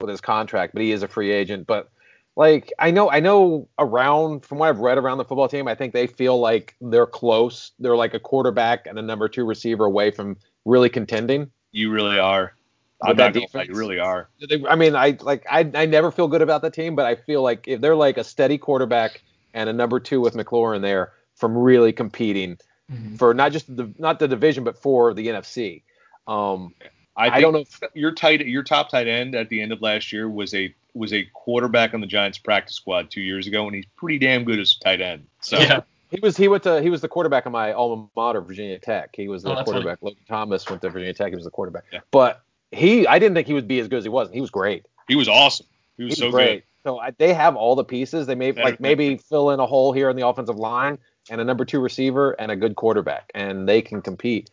with 0.00 0.10
his 0.10 0.20
contract, 0.20 0.72
but 0.72 0.82
he 0.82 0.92
is 0.92 1.02
a 1.02 1.08
free 1.08 1.30
agent. 1.30 1.66
But 1.66 1.90
like 2.36 2.72
I 2.78 2.90
know 2.90 3.10
I 3.10 3.20
know 3.20 3.68
around 3.78 4.46
from 4.46 4.58
what 4.58 4.68
I've 4.68 4.78
read 4.78 4.96
around 4.96 5.18
the 5.18 5.24
football 5.24 5.48
team, 5.48 5.68
I 5.68 5.74
think 5.74 5.92
they 5.92 6.06
feel 6.06 6.38
like 6.38 6.74
they're 6.80 7.06
close. 7.06 7.72
They're 7.78 7.96
like 7.96 8.14
a 8.14 8.20
quarterback 8.20 8.86
and 8.86 8.98
a 8.98 9.02
number 9.02 9.28
two 9.28 9.44
receiver 9.44 9.84
away 9.84 10.10
from 10.10 10.36
really 10.64 10.88
contending. 10.88 11.50
You 11.72 11.90
really 11.90 12.18
are. 12.18 12.54
I'm 13.02 13.16
not 13.16 13.34
gonna 13.34 13.46
defense. 13.46 13.68
you 13.68 13.74
really 13.74 13.98
are. 13.98 14.28
I 14.68 14.76
mean, 14.76 14.96
I 14.96 15.18
like 15.20 15.44
I 15.48 15.70
I 15.74 15.86
never 15.86 16.10
feel 16.10 16.26
good 16.28 16.42
about 16.42 16.62
the 16.62 16.70
team, 16.70 16.96
but 16.96 17.04
I 17.04 17.16
feel 17.16 17.42
like 17.42 17.68
if 17.68 17.80
they're 17.80 17.94
like 17.94 18.16
a 18.16 18.24
steady 18.24 18.56
quarterback 18.56 19.22
and 19.54 19.68
a 19.68 19.72
number 19.72 20.00
two 20.00 20.20
with 20.20 20.34
McLaurin 20.34 20.80
there 20.80 21.12
from 21.38 21.56
really 21.56 21.92
competing 21.92 22.58
Mhm. 22.92 23.18
for 23.18 23.34
not 23.34 23.52
just 23.52 23.74
the 23.76 23.92
not 23.98 24.18
the 24.18 24.26
division 24.28 24.64
but 24.64 24.76
for 24.80 25.12
the 25.14 25.28
NFC. 25.28 25.82
Um, 26.26 26.74
I, 27.16 27.30
I 27.36 27.40
don't 27.40 27.52
know 27.52 27.58
if- 27.60 27.80
your 27.94 28.12
tight 28.12 28.46
your 28.46 28.62
top 28.62 28.90
tight 28.90 29.06
end 29.08 29.34
at 29.34 29.48
the 29.48 29.60
end 29.60 29.72
of 29.72 29.82
last 29.82 30.12
year 30.12 30.28
was 30.28 30.54
a 30.54 30.74
was 30.94 31.12
a 31.12 31.24
quarterback 31.34 31.94
on 31.94 32.00
the 32.00 32.06
Giants 32.06 32.38
practice 32.38 32.74
squad 32.76 33.10
two 33.10 33.20
years 33.20 33.46
ago, 33.46 33.66
and 33.66 33.74
he's 33.74 33.84
pretty 33.96 34.18
damn 34.18 34.44
good 34.44 34.58
as 34.58 34.76
a 34.80 34.84
tight 34.84 35.00
end. 35.00 35.26
So 35.40 35.58
Yeah. 35.58 35.80
he 36.10 36.18
was 36.20 36.36
he 36.36 36.48
went 36.48 36.62
to 36.64 36.80
he 36.80 36.88
was 36.90 37.00
the 37.02 37.08
quarterback 37.08 37.44
of 37.46 37.52
my 37.52 37.72
alma 37.72 38.08
mater, 38.16 38.40
Virginia 38.40 38.78
Tech. 38.78 39.10
He 39.14 39.28
was 39.28 39.42
the 39.42 39.50
Oh, 39.50 39.54
that's 39.56 39.70
funny. 39.70 39.82
quarterback. 39.82 40.02
Logan 40.02 40.22
Thomas 40.26 40.68
went 40.68 40.80
to 40.82 40.88
Virginia 40.90 41.12
Tech. 41.14 41.28
He 41.30 41.36
was 41.36 41.44
the 41.44 41.50
quarterback. 41.50 41.84
Yeah. 41.92 42.00
But 42.10 42.40
he 42.72 43.06
I 43.06 43.18
didn't 43.18 43.34
think 43.34 43.46
he 43.46 43.52
would 43.54 43.68
be 43.68 43.80
as 43.80 43.88
good 43.88 43.98
as 43.98 44.04
he 44.04 44.10
was. 44.10 44.30
He 44.32 44.40
was 44.40 44.50
great. 44.50 44.86
he 45.08 45.14
was 45.16 45.28
awesome. 45.28 45.66
He 45.98 46.04
was 46.04 46.14
He's 46.14 46.18
so 46.20 46.30
great. 46.30 46.64
So 46.84 46.98
I, 47.00 47.10
they 47.10 47.34
have 47.34 47.56
all 47.56 47.74
the 47.74 47.84
pieces. 47.84 48.26
They 48.26 48.34
may 48.34 48.50
Better 48.52 48.64
like 48.70 48.80
maybe 48.80 49.16
fill 49.16 49.50
in 49.50 49.58
a 49.60 49.66
hole 49.66 49.92
here 49.92 50.08
in 50.10 50.16
the 50.16 50.26
offensive 50.26 50.56
line 50.56 50.98
and 51.30 51.40
a 51.40 51.44
number 51.44 51.64
two 51.64 51.80
receiver 51.80 52.32
and 52.32 52.50
a 52.50 52.56
good 52.56 52.76
quarterback, 52.76 53.30
and 53.34 53.68
they 53.68 53.82
can 53.82 54.02
compete. 54.02 54.50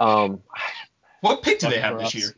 Um, 0.00 0.42
What 1.20 1.42
pick 1.42 1.58
do 1.58 1.68
they 1.70 1.80
have 1.80 1.98
this 1.98 2.08
us. 2.08 2.14
year? 2.14 2.36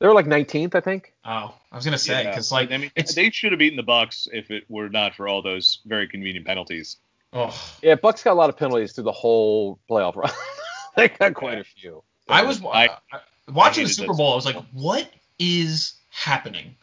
they 0.00 0.06
were 0.06 0.14
like 0.14 0.26
19th, 0.26 0.74
I 0.74 0.80
think. 0.80 1.14
Oh, 1.24 1.54
I 1.72 1.76
was 1.76 1.84
gonna 1.84 1.94
good. 1.96 2.00
say 2.00 2.22
Yeah. 2.24 2.30
because 2.30 2.52
like 2.52 2.70
I 2.72 2.76
mean, 2.76 2.90
they 3.14 3.30
should 3.30 3.52
have 3.52 3.58
beaten 3.58 3.76
the 3.76 3.82
Bucks 3.82 4.28
if 4.32 4.50
it 4.50 4.64
were 4.68 4.88
not 4.88 5.14
for 5.14 5.26
all 5.28 5.40
those 5.42 5.78
very 5.86 6.06
convenient 6.08 6.46
penalties. 6.46 6.96
oh, 7.32 7.54
Yeah, 7.82 7.94
Bucks 7.94 8.22
got 8.22 8.32
a 8.32 8.34
lot 8.34 8.50
of 8.50 8.56
penalties 8.56 8.92
through 8.92 9.04
the 9.04 9.12
whole 9.12 9.78
playoff 9.90 10.14
run. 10.16 10.30
they 10.96 11.08
got 11.08 11.34
quite 11.34 11.58
a 11.58 11.64
few. 11.64 12.02
I 12.28 12.42
was 12.42 12.62
I- 12.64 12.88
I, 13.12 13.20
watching 13.52 13.84
the 13.84 13.90
Super 13.90 14.14
Bowl. 14.14 14.32
I 14.32 14.36
was 14.36 14.46
like, 14.46 14.56
what 14.72 15.08
is 15.38 15.94
happening? 16.10 16.76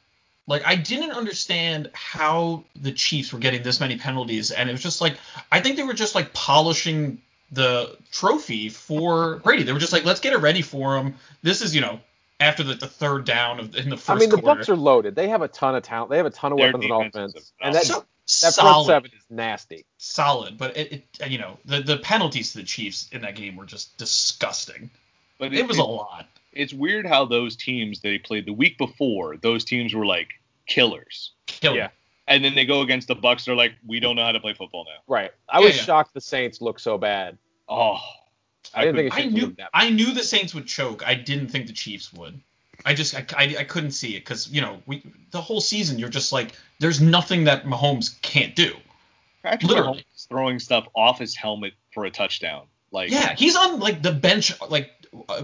Like 0.51 0.63
I 0.65 0.75
didn't 0.75 1.11
understand 1.11 1.89
how 1.93 2.63
the 2.75 2.91
Chiefs 2.91 3.33
were 3.33 3.39
getting 3.39 3.63
this 3.63 3.79
many 3.79 3.97
penalties, 3.97 4.51
and 4.51 4.69
it 4.69 4.71
was 4.71 4.83
just 4.83 5.01
like 5.01 5.17
I 5.51 5.59
think 5.61 5.77
they 5.77 5.83
were 5.83 5.93
just 5.93 6.13
like 6.13 6.33
polishing 6.33 7.21
the 7.51 7.97
trophy 8.11 8.69
for 8.69 9.37
Brady. 9.37 9.63
They 9.63 9.73
were 9.73 9.79
just 9.79 9.91
like, 9.93 10.05
let's 10.05 10.19
get 10.19 10.33
it 10.33 10.37
ready 10.37 10.61
for 10.61 10.97
him. 10.97 11.15
This 11.41 11.61
is 11.61 11.73
you 11.73 11.81
know 11.81 11.99
after 12.39 12.63
the, 12.63 12.75
the 12.75 12.87
third 12.87 13.25
down 13.25 13.59
of 13.59 13.75
in 13.75 13.89
the 13.89 13.97
first 13.97 14.09
I 14.09 14.15
mean, 14.15 14.29
the 14.29 14.37
quarter. 14.37 14.59
Bucks 14.59 14.69
are 14.69 14.75
loaded. 14.75 15.15
They 15.15 15.29
have 15.29 15.41
a 15.41 15.47
ton 15.47 15.75
of 15.75 15.83
talent. 15.83 16.11
They 16.11 16.17
have 16.17 16.25
a 16.25 16.31
ton 16.31 16.51
of 16.51 16.57
Their 16.57 16.67
weapons 16.73 16.91
on 16.91 17.07
offense, 17.07 17.51
and 17.61 17.73
that 17.75 17.83
So- 17.85 18.05
that 18.43 18.53
front 18.55 18.85
seven 18.85 19.11
is 19.13 19.23
nasty. 19.29 19.85
solid, 19.97 20.57
but 20.57 20.77
it, 20.77 20.93
it 21.19 21.29
you 21.29 21.37
know 21.37 21.57
the 21.65 21.81
the 21.81 21.97
penalties 21.97 22.51
to 22.53 22.59
the 22.59 22.63
Chiefs 22.63 23.09
in 23.11 23.21
that 23.23 23.35
game 23.35 23.55
were 23.57 23.65
just 23.65 23.97
disgusting. 23.97 24.89
But 25.37 25.53
It 25.53 25.67
was 25.67 25.79
a 25.79 25.83
lot. 25.83 26.27
it's 26.53 26.71
weird 26.71 27.05
how 27.07 27.25
those 27.25 27.55
teams 27.55 27.99
they 28.01 28.19
played 28.19 28.45
the 28.45 28.53
week 28.53 28.77
before, 28.77 29.37
those 29.37 29.65
teams 29.65 29.93
were 29.93 30.05
like 30.05 30.29
killers. 30.71 31.33
Killing. 31.47 31.77
Yeah. 31.77 31.89
And 32.27 32.43
then 32.45 32.55
they 32.55 32.65
go 32.65 32.81
against 32.81 33.07
the 33.07 33.15
Bucks, 33.15 33.45
they're 33.45 33.55
like, 33.55 33.73
we 33.85 33.99
don't 33.99 34.15
know 34.15 34.23
how 34.23 34.31
to 34.31 34.39
play 34.39 34.53
football 34.53 34.85
now. 34.85 35.01
Right. 35.07 35.31
I 35.49 35.59
was 35.59 35.75
yeah. 35.75 35.83
shocked 35.83 36.13
the 36.13 36.21
Saints 36.21 36.61
looked 36.61 36.81
so 36.81 36.97
bad. 36.97 37.37
Oh, 37.67 37.99
I 38.73 38.85
didn't 38.85 39.09
couldn't- 39.09 39.11
think 39.11 39.25
I 39.25 39.29
knew. 39.29 39.55
I 39.73 39.89
knew 39.89 40.13
the 40.13 40.23
Saints 40.23 40.55
would 40.55 40.65
choke. 40.67 41.05
I 41.05 41.15
didn't 41.15 41.49
think 41.49 41.67
the 41.67 41.73
Chiefs 41.73 42.13
would. 42.13 42.39
I 42.85 42.93
just 42.93 43.15
I, 43.15 43.25
I, 43.37 43.55
I 43.59 43.63
couldn't 43.63 43.91
see 43.91 44.15
it 44.15 44.21
because 44.21 44.49
you 44.49 44.61
know 44.61 44.81
we 44.87 45.03
the 45.31 45.41
whole 45.41 45.61
season 45.61 45.99
you're 45.99 46.09
just 46.09 46.31
like 46.31 46.53
there's 46.79 46.99
nothing 46.99 47.43
that 47.43 47.65
Mahomes 47.65 48.19
can't 48.21 48.55
do. 48.55 48.73
Patrick 49.43 49.69
Literally. 49.69 49.99
Mahomes 49.99 50.27
throwing 50.27 50.59
stuff 50.59 50.87
off 50.95 51.19
his 51.19 51.35
helmet 51.35 51.73
for 51.93 52.05
a 52.05 52.11
touchdown. 52.11 52.65
Like, 52.91 53.11
Yeah, 53.11 53.35
he's 53.35 53.55
on 53.55 53.79
like 53.79 54.01
the 54.01 54.11
bench 54.11 54.53
like 54.69 54.89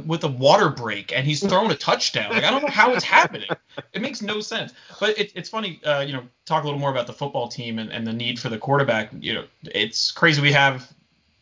with 0.05 0.23
a 0.23 0.27
water 0.29 0.69
break 0.69 1.11
and 1.11 1.25
he's 1.25 1.45
throwing 1.45 1.71
a 1.71 1.75
touchdown. 1.75 2.31
Like 2.31 2.43
I 2.43 2.51
don't 2.51 2.63
know 2.63 2.69
how 2.69 2.93
it's 2.93 3.03
happening. 3.03 3.49
It 3.93 4.01
makes 4.01 4.21
no 4.21 4.39
sense. 4.39 4.73
But 4.99 5.17
it, 5.19 5.31
it's 5.35 5.49
funny, 5.49 5.81
uh, 5.83 6.01
you 6.01 6.13
know, 6.13 6.23
talk 6.45 6.63
a 6.63 6.65
little 6.65 6.79
more 6.79 6.89
about 6.91 7.07
the 7.07 7.13
football 7.13 7.47
team 7.47 7.77
and, 7.79 7.91
and 7.91 8.07
the 8.07 8.13
need 8.13 8.39
for 8.39 8.49
the 8.49 8.57
quarterback. 8.57 9.11
You 9.19 9.33
know, 9.33 9.43
it's 9.63 10.11
crazy 10.11 10.41
we 10.41 10.53
have 10.53 10.91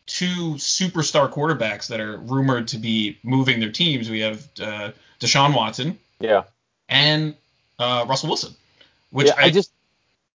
two 0.06 0.54
superstar 0.54 1.30
quarterbacks 1.30 1.88
that 1.88 2.00
are 2.00 2.18
rumored 2.18 2.68
to 2.68 2.78
be 2.78 3.18
moving 3.22 3.60
their 3.60 3.72
teams. 3.72 4.10
We 4.10 4.20
have 4.20 4.46
uh, 4.60 4.90
Deshaun 5.20 5.54
Watson 5.54 5.98
Yeah. 6.20 6.44
and 6.88 7.34
uh, 7.78 8.06
Russell 8.08 8.28
Wilson, 8.28 8.54
which 9.10 9.28
yeah, 9.28 9.34
I, 9.36 9.44
I, 9.44 9.50
just, 9.50 9.72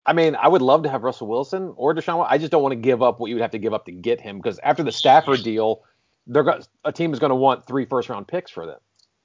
I 0.05 0.13
mean, 0.13 0.37
I 0.37 0.49
would 0.49 0.63
love 0.63 0.85
to 0.85 0.89
have 0.89 1.03
Russell 1.03 1.27
Wilson 1.27 1.73
or 1.77 1.95
Deshaun. 1.95 2.27
I 2.29 2.39
just 2.39 2.51
don't 2.51 2.63
want 2.63 2.73
to 2.73 2.77
give 2.77 3.03
up 3.03 3.21
what 3.21 3.29
you 3.29 3.37
would 3.37 3.43
have 3.43 3.51
to 3.53 3.59
give 3.59 3.75
up 3.75 3.87
to 3.87 3.93
get 3.93 4.21
him 4.21 4.39
because 4.39 4.59
after 4.61 4.83
the 4.83 4.93
Stafford 4.93 5.43
deal, 5.43 5.83
they're 6.27 6.43
go- 6.43 6.61
a 6.85 6.93
team 6.93 7.13
is 7.13 7.19
going 7.19 7.31
to 7.31 7.37
want 7.37 7.67
three 7.67 7.85
first 7.85 8.09
round 8.09 8.27
picks 8.29 8.51
for 8.51 8.67
them. 8.67 8.79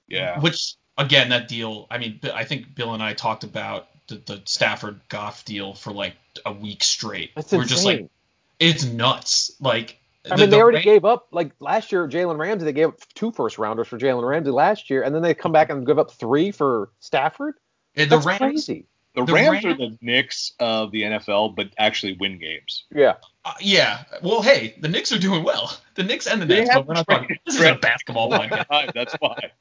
yeah. 0.08 0.40
which 0.40 0.76
again 0.98 1.30
that 1.30 1.48
deal. 1.48 1.88
I 1.90 1.98
mean, 1.98 2.20
I 2.34 2.44
think 2.44 2.76
Bill 2.76 2.94
and 2.94 3.02
I 3.02 3.14
talked 3.14 3.44
about 3.44 3.88
the, 4.08 4.16
the 4.26 4.42
Stafford 4.46 5.00
Goff 5.10 5.46
deal 5.46 5.74
for 5.74 5.92
like 5.94 6.16
a 6.46 6.52
week 6.54 6.84
straight. 6.84 7.32
That's 7.36 7.52
We're 7.52 7.62
insane. 7.64 7.70
just 7.76 7.86
like 7.86 8.10
it's 8.60 8.84
nuts. 8.86 9.52
Like 9.60 9.98
I 10.26 10.36
the- 10.36 10.42
mean, 10.42 10.50
they 10.52 10.58
the 10.58 10.62
already 10.62 10.78
Ra- 10.78 10.84
gave 10.84 11.06
up 11.06 11.28
like 11.32 11.52
last 11.60 11.92
year. 11.92 12.08
Jalen 12.08 12.38
Ramsey, 12.38 12.66
they 12.66 12.74
gave 12.74 12.90
up 12.90 13.00
two 13.16 13.32
first 13.32 13.58
rounders 13.58 13.88
for 13.88 13.98
Jalen 13.98 14.28
Ramsey 14.28 14.52
last 14.52 14.90
year, 14.90 15.02
and 15.04 15.16
then 15.16 15.22
they 15.24 15.34
come 15.34 15.52
back 15.52 15.70
and 15.70 15.86
give 15.86 15.98
up 15.98 16.12
three 16.12 16.52
for 16.52 16.90
Stafford. 17.00 17.56
And 17.96 18.10
the 18.10 18.18
That's 18.18 18.26
Rams. 18.28 18.40
crazy. 18.40 18.86
The, 19.14 19.26
the 19.26 19.34
Rams 19.34 19.66
are 19.66 19.74
the 19.74 19.98
Knicks 20.02 20.54
of 20.60 20.92
the 20.92 21.02
NFL, 21.02 21.56
but 21.56 21.68
actually 21.78 22.14
win 22.14 22.40
games. 22.40 22.86
Yeah. 22.96 23.16
Uh, 23.44 23.54
yeah. 23.60 24.04
Well, 24.24 24.42
hey, 24.42 24.76
the 24.80 24.88
Knicks 24.88 25.12
are 25.12 25.20
doing 25.20 25.44
well. 25.44 25.78
The 25.96 26.04
Knicks 26.04 26.28
and 26.28 26.42
the 26.42 26.46
They 26.46 26.60
Nets, 26.60 26.70
have 26.72 26.86
but 26.86 26.88
we're 26.88 26.94
not 26.94 27.06
Trey- 27.08 27.18
talking. 27.18 27.38
This 27.46 27.56
is 27.56 27.62
a 27.62 27.76
basketball 27.76 28.32
podcast. 28.32 28.94
That's 28.94 29.14
why. 29.20 29.52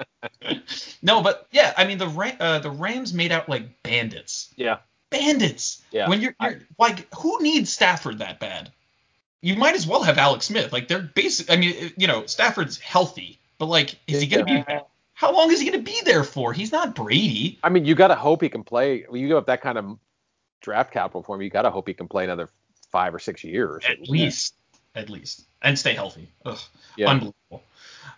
No, 1.02 1.22
but 1.22 1.46
yeah, 1.50 1.72
I 1.76 1.86
mean 1.86 1.98
the 1.98 2.08
Ra- 2.08 2.36
uh, 2.38 2.58
the 2.60 2.70
Rams 2.70 3.12
made 3.14 3.32
out 3.32 3.48
like 3.48 3.82
bandits. 3.82 4.52
Yeah. 4.56 4.78
Bandits. 5.10 5.82
Yeah. 5.90 6.08
When 6.08 6.20
you're, 6.20 6.34
you're 6.40 6.60
like, 6.78 7.12
who 7.14 7.42
needs 7.42 7.72
Stafford 7.72 8.18
that 8.18 8.38
bad? 8.38 8.70
You 9.40 9.56
might 9.56 9.74
as 9.74 9.86
well 9.86 10.02
have 10.02 10.18
Alex 10.18 10.46
Smith. 10.46 10.72
Like 10.72 10.86
they're 10.88 11.00
basic. 11.02 11.50
I 11.50 11.56
mean, 11.56 11.92
you 11.96 12.06
know, 12.06 12.26
Stafford's 12.26 12.78
healthy, 12.78 13.38
but 13.58 13.66
like, 13.66 13.96
is 14.06 14.20
he 14.20 14.26
gonna 14.28 14.44
be? 14.44 14.62
How 15.20 15.34
long 15.34 15.50
is 15.52 15.60
he 15.60 15.70
gonna 15.70 15.82
be 15.82 16.00
there 16.06 16.24
for? 16.24 16.54
He's 16.54 16.72
not 16.72 16.94
Brady. 16.94 17.58
I 17.62 17.68
mean, 17.68 17.84
you 17.84 17.94
got 17.94 18.08
to 18.08 18.14
hope 18.14 18.40
he 18.40 18.48
can 18.48 18.64
play. 18.64 19.04
When 19.06 19.20
you 19.20 19.28
give 19.28 19.36
up 19.36 19.48
that 19.48 19.60
kind 19.60 19.76
of 19.76 19.98
draft 20.62 20.94
capital 20.94 21.22
for 21.22 21.36
him, 21.36 21.42
you 21.42 21.50
got 21.50 21.62
to 21.62 21.70
hope 21.70 21.88
he 21.88 21.92
can 21.92 22.08
play 22.08 22.24
another 22.24 22.48
five 22.90 23.14
or 23.14 23.18
six 23.18 23.44
years. 23.44 23.84
At 23.86 24.08
least, 24.08 24.54
at 24.94 25.10
least, 25.10 25.42
and 25.60 25.78
stay 25.78 25.92
healthy. 25.92 26.30
Ugh, 26.46 26.58
Yeah. 26.96 27.10
unbelievable. 27.10 27.62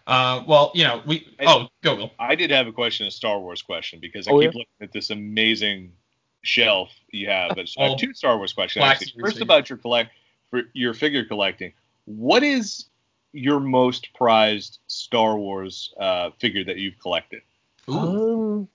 Uh, 0.07 0.45
well, 0.47 0.71
you 0.77 0.85
know, 0.85 1.03
we. 1.05 1.27
Oh, 1.45 1.67
go 1.83 1.97
Will. 1.97 2.13
I 2.21 2.37
did 2.37 2.53
have 2.53 2.69
a 2.69 2.73
question, 2.73 3.09
a 3.09 3.11
Star 3.11 3.41
Wars 3.41 3.63
question, 3.63 3.99
because 3.99 4.29
I 4.29 4.31
Oh, 4.31 4.39
keep 4.39 4.53
yeah? 4.55 4.59
looking 4.59 4.81
at 4.81 4.93
this 4.93 5.11
amazing 5.11 5.95
shelf 6.43 6.91
you 7.11 7.29
have. 7.29 7.57
But 7.57 7.69
I 7.79 7.89
have 7.89 7.99
two 7.99 8.15
Star 8.15 8.37
Wars 8.37 8.53
questions. 8.53 8.81
Black 8.81 8.93
Actually. 8.93 9.07
Series 9.09 9.33
First, 9.33 9.43
about 9.43 9.69
your 9.69 9.79
collect 9.79 10.13
for 10.51 10.63
your 10.73 10.95
figure 10.95 11.25
collecting. 11.25 11.73
What 12.05 12.45
is 12.45 12.85
your 13.33 13.61
most 13.61 14.13
prized 14.15 14.79
Star 14.87 15.37
Wars 15.37 15.93
uh, 15.99 16.31
figure 16.39 16.65
that 16.65 16.77
you've 16.79 16.99
collected? 16.99 17.43
Um, 17.89 18.69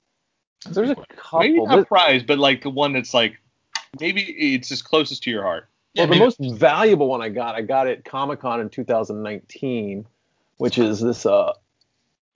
there's 0.69 0.89
a 0.91 0.95
good 0.95 1.09
couple. 1.09 1.39
Maybe 1.39 1.59
This- 1.59 1.67
not 1.69 1.87
prized, 1.87 2.27
but 2.27 2.39
like 2.39 2.61
the 2.63 2.69
one 2.69 2.93
that's 2.93 3.13
like 3.13 3.37
maybe 3.99 4.21
it's 4.21 4.71
as 4.71 4.81
closest 4.81 5.23
to 5.23 5.29
your 5.31 5.43
heart. 5.43 5.67
Yeah, 5.93 6.05
well, 6.05 6.13
the 6.13 6.19
most 6.19 6.59
valuable 6.59 7.07
one 7.07 7.21
I 7.21 7.29
got, 7.29 7.55
I 7.55 7.61
got 7.61 7.87
it 7.87 7.99
at 7.99 8.05
Comic 8.05 8.41
Con 8.41 8.59
in 8.61 8.69
2019, 8.69 10.05
which 10.57 10.77
is 10.77 10.99
this. 10.99 11.25
Uh, 11.25 11.53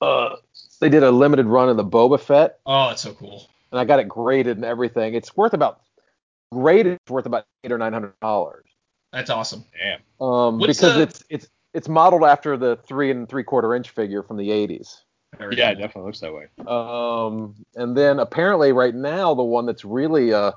uh, 0.01 0.36
they 0.80 0.89
did 0.89 1.03
a 1.03 1.11
limited 1.11 1.45
run 1.45 1.69
of 1.69 1.78
the 1.78 1.86
Boba 1.86 2.19
Fett, 2.19 2.59
Oh, 2.65 2.88
that's 2.88 3.03
so 3.03 3.13
cool. 3.13 3.47
and 3.72 3.80
I 3.80 3.86
got 3.86 3.99
it 3.99 4.07
graded 4.07 4.57
and 4.57 4.65
everything. 4.65 5.13
It's 5.13 5.38
worth 5.38 5.53
about 5.53 5.82
graded. 6.51 6.93
It's 7.03 7.11
worth 7.11 7.28
about 7.28 7.45
eight 7.63 7.72
or 7.72 7.78
nine 7.78 7.93
hundred 7.93 8.19
dollars. 8.19 8.65
That's 9.13 9.30
awesome. 9.30 9.65
Damn. 9.78 9.99
Um, 10.26 10.57
What's 10.57 10.80
because 10.80 10.95
the- 10.95 11.01
it's 11.03 11.24
it's 11.30 11.49
it's 11.74 11.88
modeled 11.89 12.24
after 12.24 12.57
the 12.57 12.78
three 12.88 13.11
and 13.11 13.28
three 13.28 13.43
quarter 13.43 13.74
inch 13.76 13.89
figure 13.89 14.24
from 14.24 14.38
the 14.38 14.49
80s. 14.49 15.01
Yeah, 15.39 15.72
it 15.72 15.76
definitely 15.76 16.03
looks 16.03 16.19
that 16.19 16.34
way. 16.34 16.47
Um, 16.67 17.55
and 17.76 17.95
then 17.95 18.19
apparently 18.19 18.74
right 18.74 18.93
now 18.93 19.34
the 19.34 19.43
one 19.43 19.65
that's 19.65 19.86
really 19.86 20.34
uh 20.34 20.51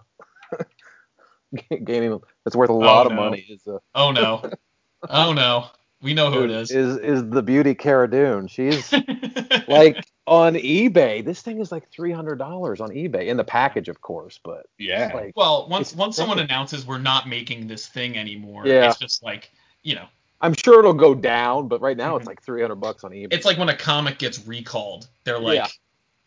gaining 1.85 2.21
that's 2.45 2.57
worth 2.57 2.71
a 2.71 2.75
lot 2.75 3.07
of 3.07 3.13
no. 3.13 3.17
money 3.17 3.47
is 3.49 3.67
uh, 3.67 3.79
Oh 3.95 4.11
no. 4.11 4.51
Oh 5.09 5.33
no. 5.33 5.67
We 6.03 6.13
know 6.13 6.31
who 6.31 6.45
it 6.45 6.51
is. 6.51 6.71
is 6.71 6.99
is 6.99 7.31
the 7.31 7.43
beauty 7.43 7.75
Cara 7.75 8.11
Dune. 8.11 8.47
She's 8.49 8.93
like 9.69 10.05
on 10.27 10.55
eBay. 10.55 11.25
This 11.25 11.41
thing 11.41 11.61
is 11.61 11.71
like 11.73 11.89
three 11.91 12.13
hundred 12.13 12.37
dollars 12.37 12.81
on 12.81 12.91
eBay 12.91 13.29
in 13.29 13.37
the 13.37 13.45
package, 13.45 13.89
of 13.89 14.01
course. 14.03 14.39
But 14.45 14.67
Yeah. 14.79 15.13
like, 15.15 15.33
well, 15.37 15.67
once 15.69 15.93
It's 15.93 15.97
once 15.97 16.17
someone 16.17 16.41
announces 16.41 16.85
we're 16.87 16.99
not 16.99 17.29
making 17.29 17.69
this 17.69 17.87
thing 17.87 18.19
anymore, 18.19 18.67
Yeah. 18.67 18.89
it's 18.91 18.99
just 18.99 19.23
like 19.23 19.53
you 19.83 19.95
know, 19.95 20.07
I'm 20.45 20.55
sure 20.55 20.79
it'll 20.79 20.93
go 20.95 21.15
down. 21.15 21.69
But 21.69 21.81
right 21.81 21.97
now 21.97 22.11
Mm-hmm. 22.13 22.19
it's 22.19 22.27
like 22.27 22.43
three 22.43 22.61
hundred 22.63 22.77
bucks 22.77 23.03
on 23.05 23.11
eBay. 23.11 23.29
it's 23.33 23.45
like 23.47 23.59
when 23.59 23.69
a 23.69 23.77
comic 23.77 24.19
gets 24.19 24.47
recalled. 24.47 25.09
They're 25.25 25.39
like, 25.41 25.57
Yeah. 25.57 25.67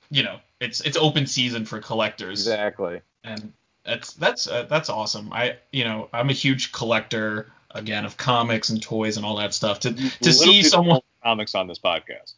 you 0.09 0.24
know, 0.24 0.39
it's 0.59 0.82
it's 0.82 0.97
open 0.97 1.28
season 1.28 1.65
for 1.65 1.80
collectors, 1.80 2.39
exactly. 2.47 3.01
and 3.24 3.53
that's 3.86 4.13
that's 4.13 4.47
uh, 4.47 4.63
that's 4.63 4.89
awesome. 4.89 5.32
I 5.32 5.57
you 5.72 5.86
know 5.86 6.09
I'm 6.11 6.30
a 6.30 6.34
huge 6.34 6.72
collector 6.74 7.51
again 7.72 8.05
of 8.05 8.18
comics 8.18 8.70
and 8.70 8.82
toys 8.82 9.18
and 9.18 9.26
all 9.26 9.38
that 9.38 9.53
stuff. 9.53 9.80
To 9.82 9.93
to 9.93 10.01
Little 10.03 10.32
see 10.34 10.63
someone 10.63 11.01
comics 11.24 11.53
on 11.55 11.68
this 11.68 11.80
podcast. 11.80 12.34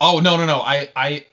Oh 0.00 0.20
no 0.20 0.36
no 0.36 0.46
no! 0.46 0.60
I 0.60 0.88
I 0.96 1.26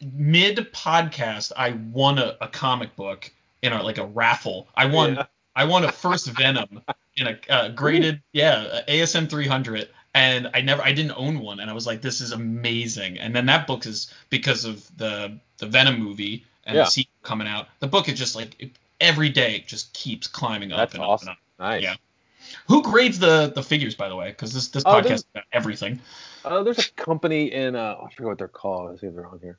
mid 0.00 0.58
podcast, 0.72 1.52
I 1.56 1.70
won 1.70 2.18
a, 2.18 2.36
a 2.40 2.48
comic 2.48 2.94
book 2.96 3.30
in 3.62 3.72
a 3.72 3.82
like 3.82 3.98
a 3.98 4.04
raffle. 4.06 4.68
I 4.76 4.86
won 4.86 5.14
Yeah. 5.14 5.26
I 5.56 5.64
won 5.64 5.84
a 5.84 5.92
first 5.92 6.26
Venom 6.30 6.82
in 7.16 7.26
a 7.28 7.38
uh, 7.48 7.68
graded 7.68 8.22
yeah 8.32 8.80
ASM 8.88 9.28
300 9.30 9.88
and 10.14 10.48
I 10.54 10.60
never 10.62 10.82
I 10.82 10.92
didn't 10.92 11.12
own 11.16 11.40
one 11.40 11.60
and 11.60 11.70
I 11.70 11.72
was 11.74 11.86
like 11.86 12.02
this 12.02 12.20
is 12.20 12.32
amazing 12.32 13.18
and 13.18 13.34
then 13.34 13.46
that 13.46 13.66
book 13.66 13.86
is 13.86 14.12
because 14.30 14.64
of 14.64 14.84
the 14.96 15.38
the 15.58 15.66
Venom 15.66 15.98
movie 16.00 16.44
and 16.66 16.76
Yeah. 16.76 16.84
the 16.84 16.90
sequel 16.90 17.12
coming 17.22 17.46
out 17.48 17.68
the 17.80 17.86
book 17.86 18.08
is 18.08 18.18
just 18.18 18.34
like 18.36 18.56
it, 18.58 18.70
every 19.00 19.28
day 19.28 19.56
it 19.56 19.66
just 19.66 19.92
keeps 19.92 20.26
climbing 20.26 20.72
up 20.72 20.78
That's 20.78 20.94
and 20.94 21.02
awesome. 21.04 21.28
up 21.30 21.38
Nice. 21.58 21.82
Yeah. 21.82 21.94
who 22.66 22.82
grades 22.82 23.18
the 23.20 23.52
the 23.54 23.62
figures 23.62 23.94
by 23.94 24.08
the 24.08 24.16
way 24.16 24.30
because 24.30 24.52
this 24.52 24.68
this 24.68 24.82
Oh, 24.86 24.90
podcast 24.94 25.12
is 25.12 25.26
about 25.34 25.44
everything 25.52 26.00
Uh, 26.44 26.62
there's 26.64 26.78
a 26.78 26.90
company 26.92 27.52
in 27.52 27.74
uh, 27.76 27.96
I 28.04 28.10
forget 28.10 28.26
what 28.26 28.38
they're 28.38 28.48
called. 28.48 28.90
Let's 28.90 29.00
see 29.00 29.06
if 29.06 29.14
they're 29.14 29.26
on 29.26 29.38
here. 29.40 29.56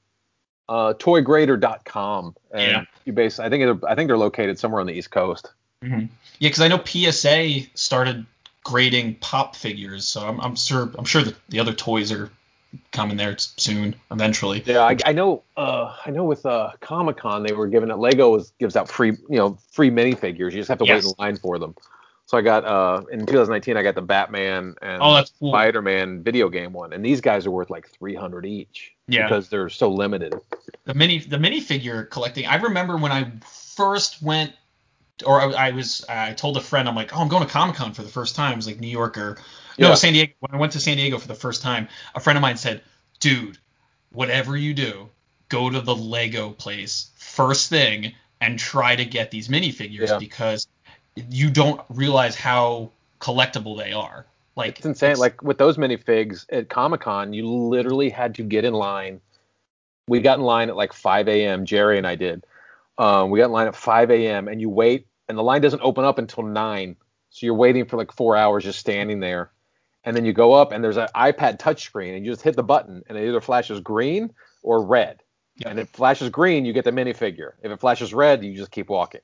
Uh, 0.70 0.93
toygrader.com. 0.93 2.36
And 2.52 2.72
Yeah. 2.72 2.84
you 3.06 3.14
base 3.14 3.39
I 3.39 3.50
think 3.50 3.84
I 3.88 3.96
think 3.96 4.08
they're 4.08 4.18
located 4.18 4.60
somewhere 4.60 4.82
on 4.82 4.88
the 4.88 4.93
East 4.93 5.12
Coast. 5.12 5.54
Mhm. 5.84 6.10
Yeah, 6.40 6.50
because 6.50 6.62
I 6.62 6.68
know 6.68 6.82
PSA 6.84 7.68
started 7.76 8.26
grading 8.64 9.16
pop 9.16 9.56
figures, 9.56 10.06
so 10.08 10.28
I'm, 10.28 10.40
I'm 10.42 10.56
sure 10.56 10.92
I'm 10.98 11.06
sure 11.06 11.22
that 11.24 11.36
the 11.50 11.60
other 11.60 11.74
toys 11.74 12.12
are 12.12 12.32
coming 12.92 13.18
there 13.18 13.38
soon, 13.38 13.96
eventually. 14.12 14.64
Yeah, 14.66 14.82
I, 14.84 14.98
I 15.06 15.14
know. 15.14 15.44
Uh, 15.56 15.96
I 16.06 16.10
know 16.12 16.24
with 16.26 16.46
uh, 16.46 16.72
Comic 16.82 17.18
Con 17.18 17.44
they 17.44 17.54
were 17.54 17.68
giving 17.68 17.90
it. 17.90 17.98
Lego 17.98 18.32
was, 18.32 18.52
gives 18.60 18.76
out 18.76 18.90
free, 18.90 19.12
you 19.30 19.38
know, 19.38 19.58
free 19.72 19.92
minifigures. 19.92 20.52
You 20.52 20.60
just 20.60 20.70
have 20.70 20.80
to 20.80 20.86
Yes. 20.86 21.06
wait 21.06 21.12
in 21.12 21.16
line 21.20 21.38
for 21.38 21.60
them. 21.60 21.76
So 22.28 22.38
I 22.40 22.42
got 22.42 22.66
uh, 22.66 23.04
in 23.12 23.20
2019 23.20 23.78
I 23.78 23.84
got 23.84 23.94
the 23.94 24.02
Batman 24.02 24.76
and 24.82 25.02
Oh, 25.02 25.14
that's 25.14 25.32
cool. 25.40 25.52
Spider-Man 25.52 26.24
video 26.24 26.50
game 26.50 26.74
one, 26.74 26.92
and 26.92 27.06
these 27.06 27.22
guys 27.22 27.46
are 27.46 27.52
worth 27.52 27.70
like 27.70 27.88
300 28.00 28.46
each 28.48 28.94
Yeah. 29.08 29.24
because 29.28 29.50
they're 29.50 29.70
so 29.70 29.92
limited. 29.92 30.34
The 30.86 30.96
mini 30.96 31.20
the 31.20 31.38
minifigure 31.38 32.10
collecting. 32.10 32.48
I 32.48 32.56
remember 32.56 32.98
when 32.98 33.12
I 33.12 33.32
first 33.76 34.24
went, 34.24 34.54
or 35.26 35.39
I, 35.41 35.68
I 35.68 35.72
was 35.72 36.03
I 36.09 36.34
told 36.34 36.57
a 36.57 36.61
friend 36.61 36.88
I'm 36.89 36.95
like, 36.95 37.16
oh, 37.16 37.22
I'm 37.22 37.28
going 37.28 37.45
to 37.45 37.49
Comic 37.51 37.76
Con 37.76 37.93
for 37.93 38.03
the 38.03 38.09
first 38.09 38.36
time. 38.36 38.53
It 38.53 38.55
was 38.57 38.68
like 38.68 38.80
New 38.80 38.88
York 38.88 39.18
or 39.18 39.38
no 39.78 39.89
Yeah. 39.89 39.95
San 39.95 40.13
Diego. 40.13 40.34
When 40.39 40.53
I 40.53 40.57
went 40.57 40.74
to 40.74 40.80
San 40.80 40.97
Diego 40.97 41.18
for 41.18 41.28
the 41.28 41.36
first 41.36 41.61
time, 41.61 41.88
a 42.16 42.20
friend 42.20 42.38
of 42.38 42.41
mine 42.41 42.57
said, 42.57 42.82
dude, 43.20 43.57
whatever 44.11 44.57
you 44.57 44.74
do, 44.74 45.09
go 45.49 45.70
to 45.70 45.80
the 45.82 45.95
Lego 45.95 46.49
place 46.51 47.11
first 47.16 47.70
thing 47.70 48.13
and 48.41 48.59
try 48.59 48.95
to 48.95 49.05
get 49.05 49.32
these 49.32 49.47
minifigures 49.47 50.09
Yeah. 50.09 50.18
because 50.18 50.68
you 51.30 51.49
don't 51.49 51.82
realize 51.89 52.36
how 52.36 52.91
collectible 53.22 53.78
they 53.78 53.93
are. 53.93 54.26
Like 54.55 54.78
It's 54.78 54.86
insane. 54.86 55.18
Like 55.18 55.41
with 55.41 55.57
those 55.57 55.78
minifigs 55.78 56.45
at 56.49 56.70
Comic 56.70 57.01
Con, 57.01 57.34
you 57.34 57.47
literally 57.47 58.09
had 58.09 58.36
to 58.36 58.43
get 58.43 58.66
in 58.66 58.74
line. 58.74 59.22
We 60.07 60.20
got 60.22 60.39
in 60.39 60.45
line 60.45 60.70
at 60.70 60.76
like 60.76 60.93
5 60.93 61.28
a.m. 61.28 61.66
Jerry 61.66 61.97
and 61.97 62.05
I 62.07 62.16
did. 62.16 62.45
Um, 62.98 63.30
we 63.30 63.39
got 63.39 63.46
in 63.46 63.52
line 63.52 63.68
at 63.68 63.76
5 63.76 64.12
a.m. 64.12 64.48
and 64.48 64.62
you 64.62 64.70
wait, 64.70 65.08
and 65.28 65.38
the 65.38 65.43
line 65.43 65.62
doesn't 65.62 65.82
open 65.82 66.06
up 66.06 66.18
until 66.18 66.43
nine. 66.43 66.96
So 67.30 67.46
you're 67.46 67.56
waiting 67.56 67.86
for 67.86 67.98
like 67.98 68.14
four 68.14 68.38
hours 68.38 68.64
just 68.64 68.80
standing 68.80 69.20
there, 69.20 69.52
and 70.04 70.16
then 70.16 70.24
you 70.24 70.32
go 70.32 70.54
up 70.54 70.72
and 70.72 70.84
there's 70.84 70.98
an 70.98 71.10
iPad 71.16 71.60
touchscreen, 71.60 72.16
and 72.16 72.26
you 72.26 72.32
just 72.32 72.43
hit 72.43 72.56
the 72.56 72.64
button, 72.64 73.04
and 73.08 73.18
it 73.18 73.28
either 73.28 73.41
flashes 73.41 73.82
green 73.82 74.34
or 74.64 74.86
red. 74.86 75.22
Yeah. 75.58 75.70
And 75.70 75.80
if 75.80 75.89
it 75.89 75.96
flashes 75.96 76.30
green, 76.30 76.66
you 76.66 76.74
get 76.74 76.86
the 76.86 76.91
minifigure. 76.91 77.54
If 77.62 77.72
it 77.72 77.80
flashes 77.80 78.14
red, 78.14 78.43
you 78.43 78.56
just 78.56 78.72
keep 78.72 78.89
walking. 78.89 79.22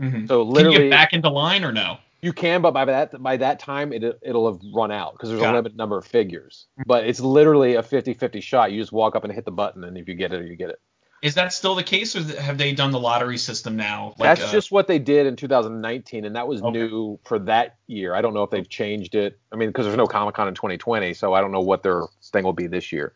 Mhm. 0.00 0.26
So 0.26 0.50
Can 0.52 0.70
you 0.70 0.78
get 0.78 0.90
back 0.90 1.12
into 1.12 1.28
line 1.28 1.64
or 1.64 1.72
no? 1.72 1.98
you 2.24 2.32
can, 2.32 2.62
but 2.62 2.72
by 2.72 2.86
that 2.86 3.22
by 3.22 3.36
that 3.36 3.58
time 3.58 3.92
it 3.92 4.02
it'll 4.22 4.50
have 4.50 4.58
run 4.74 4.90
out 4.90 5.12
because 5.12 5.28
there's 5.28 5.42
Got 5.42 5.52
a 5.52 5.56
limited 5.56 5.76
number 5.76 5.98
of 5.98 6.06
figures. 6.06 6.66
But 6.86 7.06
it's 7.06 7.20
literally 7.20 7.74
a 7.74 7.82
50-50 7.82 8.42
shot. 8.42 8.72
You 8.72 8.80
just 8.80 8.92
walk 8.92 9.14
up 9.14 9.24
and 9.24 9.32
hit 9.32 9.44
the 9.44 9.50
button, 9.52 9.84
and 9.84 9.98
if 9.98 10.08
you 10.08 10.14
get 10.14 10.32
it, 10.32 10.46
you 10.46 10.56
get 10.56 10.70
it. 10.70 10.80
Is 11.24 11.34
that 11.36 11.54
still 11.54 11.74
the 11.74 11.82
case, 11.82 12.14
or 12.14 12.22
have 12.38 12.58
they 12.58 12.72
done 12.72 12.90
the 12.90 13.00
lottery 13.00 13.38
system 13.38 13.76
now? 13.76 14.14
Like, 14.18 14.36
That's 14.36 14.50
uh, 14.50 14.52
just 14.52 14.70
what 14.70 14.86
they 14.86 14.98
did 14.98 15.26
in 15.26 15.36
2019, 15.36 16.26
and 16.26 16.36
that 16.36 16.46
was 16.46 16.60
Okay. 16.60 16.70
new 16.70 17.18
for 17.24 17.38
that 17.40 17.76
year. 17.86 18.14
I 18.14 18.20
don't 18.20 18.34
know 18.34 18.42
if 18.42 18.50
they've 18.50 18.68
changed 18.68 19.14
it. 19.14 19.38
I 19.50 19.56
mean, 19.56 19.70
because 19.70 19.86
there's 19.86 19.96
no 19.96 20.06
Comic 20.06 20.34
Con 20.34 20.48
in 20.48 20.54
2020, 20.54 21.14
so 21.14 21.32
I 21.32 21.40
don't 21.40 21.50
know 21.50 21.62
what 21.62 21.82
their 21.82 22.02
thing 22.30 22.44
will 22.44 22.52
be 22.52 22.66
this 22.66 22.92
year. 22.92 23.14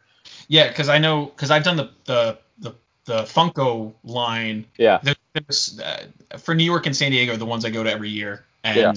yeah, 0.48 0.68
because 0.68 0.88
I 0.88 0.96
know 0.98 1.26
because 1.26 1.50
I've 1.50 1.64
done 1.64 1.76
the 1.76 1.90
the 2.06 2.38
the, 2.58 2.74
the 3.04 3.22
Funko 3.24 3.92
line. 4.04 4.64
Yeah, 4.78 5.00
There- 5.02 5.14
There's, 5.34 5.78
uh, 5.78 6.06
for 6.38 6.54
New 6.54 6.64
York 6.64 6.86
and 6.86 6.96
San 6.96 7.10
Diego, 7.12 7.36
the 7.36 7.44
ones 7.46 7.64
I 7.66 7.70
go 7.70 7.82
to 7.84 7.92
every 7.92 8.08
year, 8.08 8.44
and 8.64 8.76
Yeah. 8.76 8.92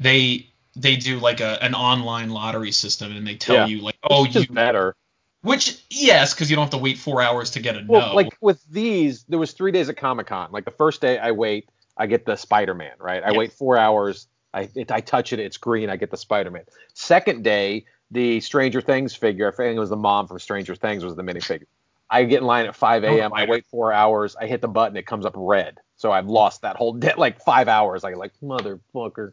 they 0.00 0.48
they 0.74 0.96
do 0.96 1.18
like 1.20 1.40
a 1.40 1.62
an 1.62 1.74
online 1.74 2.30
lottery 2.30 2.72
system, 2.72 3.14
and 3.16 3.24
they 3.26 3.36
tell 3.36 3.54
Yeah. 3.54 3.66
you 3.66 3.80
like, 3.82 3.96
oh, 4.10 4.24
you 4.24 4.46
better. 4.48 4.96
Which 5.42 5.84
yes, 5.90 6.34
because 6.34 6.50
you 6.50 6.56
don't 6.56 6.64
have 6.64 6.70
to 6.70 6.78
wait 6.78 6.98
four 6.98 7.20
hours 7.22 7.50
to 7.52 7.60
get 7.60 7.76
a 7.76 7.84
Well, 7.86 8.08
no. 8.08 8.14
like 8.14 8.36
with 8.40 8.62
these, 8.70 9.24
there 9.24 9.38
was 9.38 9.52
three 9.52 9.72
days 9.72 9.88
at 9.88 9.96
Comic 9.96 10.28
Con. 10.28 10.50
Like 10.52 10.64
the 10.64 10.70
first 10.72 11.00
day, 11.00 11.18
I 11.18 11.32
wait, 11.32 11.68
I 11.96 12.06
get 12.06 12.24
the 12.24 12.36
Spider 12.36 12.74
Man, 12.74 12.92
right? 12.98 13.22
I 13.22 13.30
Yeah. 13.30 13.38
wait 13.38 13.52
four 13.52 13.76
hours, 13.76 14.28
I 14.54 14.68
it, 14.74 14.90
I 14.92 15.00
touch 15.00 15.32
it, 15.32 15.38
it's 15.40 15.56
green, 15.56 15.90
I 15.90 15.96
get 15.96 16.10
the 16.10 16.16
Spider 16.16 16.50
Man. 16.50 16.64
Second 16.94 17.42
day, 17.44 17.84
the 18.10 18.40
Stranger 18.40 18.80
Things 18.80 19.14
figure, 19.14 19.50
I 19.52 19.54
think 19.54 19.76
it 19.76 19.80
was 19.80 19.90
the 19.90 19.96
mom 19.96 20.28
from 20.28 20.38
Stranger 20.38 20.74
Things 20.74 21.04
was 21.04 21.16
the 21.16 21.22
minifigure. 21.22 21.66
I 22.10 22.24
get 22.24 22.40
in 22.40 22.46
line 22.46 22.66
at 22.66 22.76
5 22.76 23.04
Oh, 23.04 23.16
a.m. 23.16 23.32
I 23.32 23.46
wait 23.46 23.64
four 23.66 23.92
hours, 23.92 24.36
I 24.36 24.46
hit 24.46 24.60
the 24.60 24.68
button, 24.68 24.96
it 24.96 25.06
comes 25.06 25.24
up 25.24 25.32
red. 25.36 25.78
So 25.96 26.12
I've 26.12 26.26
lost 26.26 26.62
that 26.62 26.76
whole 26.76 26.92
day, 26.92 27.14
like 27.16 27.40
five 27.42 27.68
hours. 27.68 28.04
I 28.04 28.12
like 28.14 28.32
motherfucker. 28.42 29.32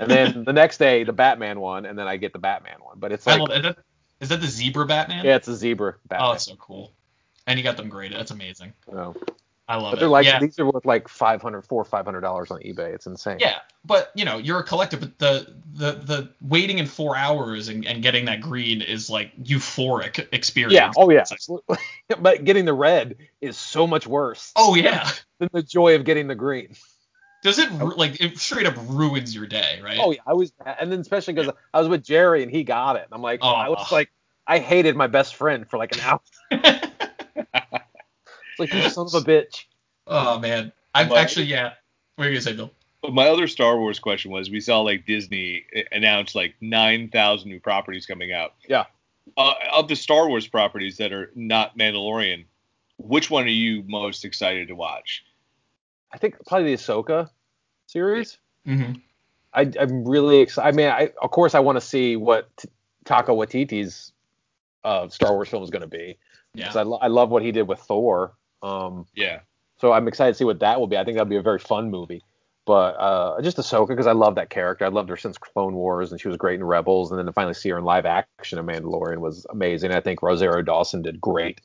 And 0.00 0.10
then 0.10 0.44
the 0.46 0.52
next 0.52 0.78
day, 0.78 1.04
the 1.04 1.12
Batman 1.12 1.60
one, 1.60 1.84
and 1.84 1.98
then 1.98 2.08
I 2.08 2.16
get 2.16 2.32
the 2.32 2.38
Batman 2.38 2.78
one. 2.80 2.98
But 2.98 3.12
it's 3.12 3.26
like, 3.26 3.42
is, 4.20 4.28
that 4.30 4.40
the 4.40 4.46
zebra 4.46 4.86
Batman? 4.86 5.24
yeah, 5.24 5.36
it's 5.36 5.48
a 5.48 5.54
zebra 5.54 5.94
oh, 5.96 6.00
Batman. 6.08 6.24
Oh, 6.24 6.30
Batman. 6.30 6.34
that's 6.34 6.44
so 6.46 6.56
cool. 6.56 6.92
And 7.46 7.58
you 7.58 7.62
got 7.62 7.76
them 7.76 7.88
graded. 7.88 8.18
That's 8.18 8.30
amazing. 8.32 8.72
So- 8.90 9.14
I 9.68 9.76
love 9.76 9.92
but 9.92 9.96
it. 9.96 10.00
they're 10.00 10.08
like 10.08 10.26
yeah. 10.26 10.38
these 10.38 10.58
are 10.60 10.64
worth 10.64 10.84
like 10.84 11.08
500 11.08 11.62
four 11.62 11.82
or 11.82 11.84
500 11.84 12.20
dollars 12.20 12.50
on 12.50 12.60
ebay 12.60 12.94
it's 12.94 13.06
insane 13.06 13.38
Yeah, 13.40 13.58
but 13.84 14.12
you 14.14 14.24
know, 14.24 14.38
you're 14.38 14.60
a 14.60 14.64
collector, 14.64 14.96
but 14.96 15.18
the 15.18 15.54
the 15.72 15.92
the 15.92 16.30
waiting 16.40 16.78
in 16.78 16.86
four 16.86 17.16
hours 17.16 17.68
and, 17.68 17.84
and 17.84 18.02
getting 18.02 18.26
that 18.26 18.40
green 18.40 18.80
is 18.80 19.10
like 19.10 19.36
euphoric 19.42 20.28
experience. 20.32 20.74
yeah 20.74 20.92
oh 20.96 21.10
yeah 21.10 21.24
absolutely. 21.30 21.78
but 22.20 22.44
getting 22.44 22.64
the 22.64 22.72
red 22.72 23.16
is 23.40 23.56
so 23.56 23.86
much 23.86 24.06
worse 24.06 24.52
Oh 24.54 24.76
yeah. 24.76 25.10
than 25.40 25.48
the 25.52 25.62
joy 25.62 25.96
of 25.96 26.04
getting 26.04 26.28
the 26.28 26.36
green 26.36 26.76
Does 27.46 27.58
it 27.60 27.70
like 27.72 28.20
it 28.20 28.36
straight 28.38 28.66
up 28.66 28.74
ruins 28.88 29.32
your 29.34 29.46
day, 29.46 29.78
right? 29.82 29.98
oh 30.00 30.10
yeah 30.10 30.18
i 30.26 30.32
was 30.32 30.52
and 30.80 30.90
then 30.90 30.98
especially 31.00 31.34
because 31.34 31.52
i 31.72 31.78
was 31.78 31.88
with 31.88 32.02
jerry 32.02 32.42
and 32.42 32.50
he 32.50 32.64
got 32.64 32.96
it 32.96 33.02
And 33.04 33.12
i'm 33.12 33.22
like 33.22 33.38
Oh. 33.42 33.48
i 33.48 33.68
was 33.68 33.92
like 33.92 34.10
i 34.48 34.58
hated 34.58 34.96
my 34.96 35.06
best 35.06 35.36
friend 35.36 35.68
for 35.70 35.76
like 35.78 35.94
an 35.94 36.00
hour 36.00 36.20
it's 36.50 36.90
like 38.58 38.72
you 38.72 38.82
son 38.90 39.06
of 39.06 39.14
a 39.14 39.20
bitch 39.20 39.64
oh 40.08 40.38
man, 40.38 40.72
I'm 40.94 41.08
Well- 41.08 41.18
actually 41.18 41.46
yeah. 41.46 41.72
What 42.16 42.26
are 42.26 42.30
you 42.30 42.36
gonna 42.36 42.42
say, 42.42 42.52
Bill? 42.54 42.70
But 43.02 43.12
my 43.12 43.28
other 43.28 43.46
Star 43.46 43.78
Wars 43.78 43.98
question 43.98 44.30
was: 44.30 44.50
we 44.50 44.60
saw 44.60 44.80
like 44.80 45.06
Disney 45.06 45.64
announce 45.92 46.34
like 46.34 46.54
nine 46.60 47.08
thousand 47.10 47.50
new 47.50 47.60
properties 47.60 48.06
coming 48.06 48.32
out. 48.32 48.54
Yeah. 48.68 48.84
Uh, 49.36 49.52
of 49.74 49.88
the 49.88 49.96
Star 49.96 50.28
Wars 50.28 50.46
properties 50.48 50.96
that 50.96 51.12
are 51.12 51.30
not 51.34 51.76
Mandalorian, 51.76 52.44
which 52.96 53.30
one 53.30 53.44
are 53.44 53.48
you 53.48 53.82
most 53.86 54.24
excited 54.24 54.68
to 54.68 54.74
watch? 54.74 55.24
I 56.12 56.18
think 56.18 56.36
probably 56.46 56.74
the 56.74 56.80
ahsoka 56.82 57.30
series 57.86 58.38
Mm-hmm. 58.66 58.94
I, 59.54 59.70
i'm 59.80 60.04
really 60.04 60.40
excited 60.40 60.68
i 60.68 60.72
mean 60.72 60.88
I, 60.88 61.10
of 61.22 61.30
course 61.30 61.54
i 61.54 61.60
want 61.60 61.76
to 61.76 61.80
see 61.80 62.16
what 62.16 62.48
T- 62.56 62.68
Taika 63.04 63.28
Waititi's 63.28 64.12
uh, 64.82 65.08
Star 65.08 65.32
Wars 65.32 65.48
film 65.48 65.62
is 65.62 65.70
going 65.70 65.82
to 65.82 65.88
be. 65.88 66.16
Yeah. 66.54 66.72
I, 66.74 66.82
lo- 66.82 66.98
I 67.00 67.06
love 67.08 67.30
what 67.30 67.42
he 67.44 67.52
did 67.52 67.68
with 67.68 67.78
Thor. 67.80 68.34
Um, 68.62 69.06
Yeah. 69.14 69.40
so 69.80 69.92
I'm 69.92 70.08
excited 70.08 70.32
to 70.32 70.38
see 70.38 70.44
what 70.44 70.58
that 70.60 70.78
will 70.80 70.86
be. 70.88 70.96
I 70.96 71.04
think 71.04 71.16
that'll 71.16 71.28
be 71.30 71.36
a 71.36 71.42
very 71.42 71.58
fun 71.60 71.88
movie. 71.90 72.22
But 72.64 72.94
uh, 72.98 73.40
just 73.42 73.58
Ahsoka 73.58 73.88
because 73.88 74.08
I 74.08 74.12
love 74.12 74.34
that 74.36 74.50
character. 74.50 74.84
I 74.84 74.88
loved 74.88 75.08
her 75.08 75.16
since 75.16 75.38
Clone 75.38 75.74
Wars, 75.74 76.10
and 76.10 76.20
she 76.20 76.26
was 76.26 76.36
great 76.36 76.56
in 76.58 76.64
Rebels. 76.64 77.10
And 77.12 77.18
then 77.18 77.26
to 77.26 77.32
finally 77.32 77.54
see 77.54 77.68
her 77.68 77.78
in 77.78 77.84
live 77.84 78.06
action 78.06 78.58
in 78.58 78.66
Mandalorian 78.66 79.18
was 79.18 79.46
amazing. 79.50 79.92
I 79.92 80.00
think 80.00 80.20
Rosario 80.22 80.62
Dawson 80.62 81.02
did 81.02 81.20
great. 81.20 81.60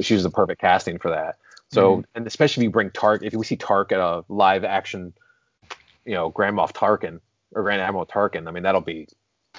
She 0.00 0.14
was 0.14 0.22
the 0.22 0.30
perfect 0.30 0.60
casting 0.60 0.98
for 0.98 1.10
that. 1.10 1.36
So, 1.72 2.04
and 2.14 2.26
especially 2.26 2.62
if 2.62 2.64
you 2.66 2.70
bring 2.70 2.90
Tark, 2.90 3.22
if 3.22 3.34
we 3.34 3.44
see 3.44 3.56
Tark 3.56 3.92
at 3.92 4.00
a 4.00 4.24
live 4.28 4.64
action, 4.64 5.12
you 6.04 6.14
know, 6.14 6.28
Grand 6.30 6.56
Moff 6.56 6.72
Tarkin 6.72 7.20
or 7.52 7.62
Grand 7.62 7.82
Admiral 7.82 8.06
Tarkin, 8.06 8.46
I 8.48 8.50
mean 8.52 8.62
that'll 8.62 8.80
be 8.80 9.08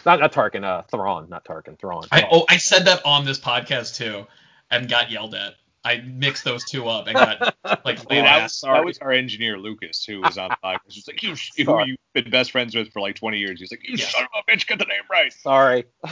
not 0.05 0.20
not 0.20 0.32
Tarkin, 0.32 0.64
uh, 0.64 0.84
Thrawn, 0.84 1.28
not 1.30 1.43
Tarkin, 1.45 1.78
Thrawn. 1.80 2.03
I 2.12 2.28
oh 2.32 2.45
I 2.49 2.58
said 2.58 2.86
that 2.86 3.05
on 3.05 3.26
this 3.26 3.39
podcast 3.39 3.95
too, 3.95 4.26
and 4.72 4.88
got 4.89 5.12
yelled 5.12 5.36
at. 5.36 5.53
I 5.84 5.97
mixed 6.01 6.43
those 6.43 6.66
two 6.66 6.88
up 6.89 7.08
and 7.08 7.16
got 7.16 7.55
like 7.86 7.99
Hey, 8.10 8.22
that, 8.22 8.43
was, 8.43 8.55
sorry. 8.60 8.80
that 8.80 8.86
was 8.86 8.97
our 8.97 9.12
engineer 9.12 9.58
Lucas 9.58 10.03
who 10.03 10.22
was 10.22 10.38
on 10.38 10.49
the 10.49 10.58
podcast. 10.62 10.80
He's 10.89 11.08
like, 11.08 11.24
you, 11.24 11.34
sh- 11.36 11.51
who 11.55 11.64
Sorry. 11.64 11.86
you've 11.88 11.97
been 12.14 12.30
best 12.30 12.51
friends 12.51 12.76
with 12.76 12.91
for 12.91 12.99
like 12.99 13.16
20 13.16 13.38
years. 13.38 13.62
He's 13.62 13.72
like, 13.72 13.88
you 13.88 13.95
Yeah. 13.95 14.05
son 14.08 14.24
of 14.24 14.43
a 14.45 14.51
bitch, 14.51 14.68
get 14.68 14.80
the 14.80 14.86
name 14.86 15.03
right. 15.10 15.32
Sorry. 15.32 15.86
No, 16.03 16.12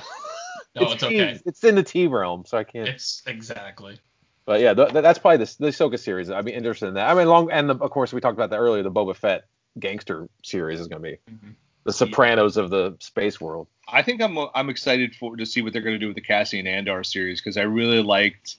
it's 0.76 1.02
T- 1.02 1.08
okay. 1.08 1.40
It's 1.46 1.62
in 1.66 1.76
the 1.76 1.84
T 1.84 2.08
realm, 2.08 2.46
so 2.46 2.58
I 2.58 2.64
can't. 2.64 2.88
It's 2.88 3.22
exactly. 3.28 4.00
But 4.46 4.62
yeah, 4.62 4.74
th- 4.74 4.90
th- 4.92 5.02
that's 5.04 5.20
probably 5.20 5.38
the 5.46 5.56
the 5.60 5.68
Ahsoka 5.68 6.00
series. 6.00 6.30
I'd 6.30 6.46
be 6.46 6.54
interested 6.54 6.88
in 6.88 6.94
that. 6.96 7.10
I 7.10 7.14
mean, 7.16 7.28
long 7.28 7.52
and 7.52 7.70
the, 7.70 7.76
of 7.76 7.90
course 7.92 8.14
we 8.14 8.22
talked 8.22 8.38
about 8.38 8.52
that 8.52 8.58
earlier. 8.60 8.84
The 8.84 8.92
Boba 8.92 9.16
Fett 9.16 9.46
gangster 9.80 10.28
series 10.44 10.80
is 10.80 10.88
going 10.88 11.02
to 11.02 11.10
be 11.10 11.18
Mhm. 11.32 11.56
the 11.84 11.92
Sopranos 11.94 12.56
of 12.58 12.70
the 12.70 12.96
space 13.00 13.42
world. 13.42 13.68
I 13.88 14.02
think 14.02 14.22
I'm 14.22 14.38
I'm 14.54 14.70
excited 14.70 15.16
for 15.16 15.36
to 15.36 15.46
see 15.46 15.62
what 15.62 15.74
they're 15.74 15.82
going 15.82 15.96
to 15.96 16.00
do 16.00 16.08
with 16.08 16.16
the 16.16 16.22
Cassian 16.22 16.68
Andor 16.68 17.04
series 17.04 17.42
because 17.42 17.58
I 17.58 17.64
really 17.64 18.02
liked 18.02 18.58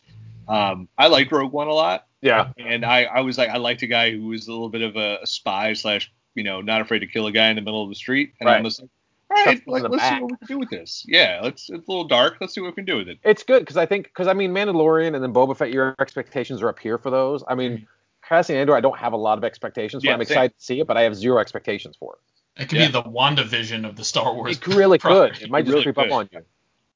Um, 0.48 0.88
I 0.96 1.08
liked 1.08 1.32
Rogue 1.32 1.50
One 1.52 1.66
a 1.66 1.72
lot, 1.72 2.06
Yeah. 2.22 2.52
and 2.56 2.84
I, 2.84 3.02
I 3.04 3.20
was 3.22 3.36
like, 3.36 3.48
I 3.48 3.56
liked 3.56 3.82
a 3.82 3.88
guy 3.88 4.12
who 4.12 4.28
was 4.28 4.46
a 4.46 4.52
little 4.52 4.68
bit 4.68 4.82
of 4.82 4.94
a, 4.94 5.18
a 5.22 5.26
spy 5.26 5.72
slash, 5.72 6.12
you 6.36 6.44
know, 6.44 6.60
not 6.60 6.80
afraid 6.80 7.00
to 7.00 7.08
kill 7.08 7.26
a 7.26 7.32
guy 7.32 7.48
in 7.48 7.56
the 7.56 7.62
middle 7.62 7.82
of 7.82 7.88
the 7.88 7.96
street. 7.96 8.34
And 8.38 8.46
Right. 8.46 8.56
I'm 8.56 8.62
just 8.64 8.80
like, 8.80 8.90
right, 9.30 9.60
like, 9.66 9.82
let's 9.88 10.08
see 10.08 10.20
what 10.20 10.30
we 10.30 10.36
can 10.36 10.46
do 10.46 10.58
with 10.58 10.70
this. 10.70 11.04
Yeah, 11.08 11.40
let's. 11.42 11.68
It's 11.70 11.86
a 11.88 11.90
little 11.90 12.06
dark. 12.06 12.36
Let's 12.40 12.54
see 12.54 12.60
what 12.60 12.68
we 12.68 12.74
can 12.74 12.84
do 12.84 12.96
with 12.98 13.08
it. 13.08 13.18
It's 13.24 13.42
good 13.42 13.60
because 13.60 13.76
I 13.76 13.86
think 13.86 14.04
because 14.04 14.28
I 14.28 14.32
mean 14.32 14.52
Mandalorian 14.52 15.14
and 15.14 15.22
then 15.22 15.32
Boba 15.32 15.56
Fett, 15.56 15.72
your 15.72 15.94
expectations 16.00 16.62
are 16.62 16.68
up 16.68 16.78
here 16.78 16.98
for 16.98 17.10
those. 17.10 17.42
I 17.46 17.54
mean, 17.54 17.72
mm-hmm. 17.72 17.84
Cassian 18.28 18.56
Andor, 18.56 18.76
I 18.76 18.80
don't 18.80 18.98
have 18.98 19.12
a 19.12 19.16
lot 19.16 19.38
of 19.38 19.44
expectations 19.44 20.02
for. 20.02 20.08
Yeah, 20.08 20.14
I'm 20.14 20.18
same. 20.20 20.22
excited 20.34 20.58
to 20.58 20.64
see 20.64 20.80
it, 20.80 20.86
but 20.86 20.96
I 20.96 21.02
have 21.02 21.14
zero 21.14 21.38
expectations 21.38 21.96
for 21.98 22.14
it. 22.14 22.62
It 22.62 22.68
could 22.68 22.78
Yeah. 22.78 22.86
be 22.86 22.92
the 22.92 23.02
WandaVision 23.02 23.86
of 23.86 23.96
the 23.96 24.04
Star 24.04 24.32
Wars. 24.34 24.56
It 24.56 24.66
really 24.66 24.98
could. 24.98 25.40
It 25.42 25.50
might 25.50 25.62
just 25.66 25.72
really 25.72 25.82
creep 25.84 25.96
could. 25.96 26.06
up 26.06 26.12
on 26.12 26.28
you. 26.32 26.40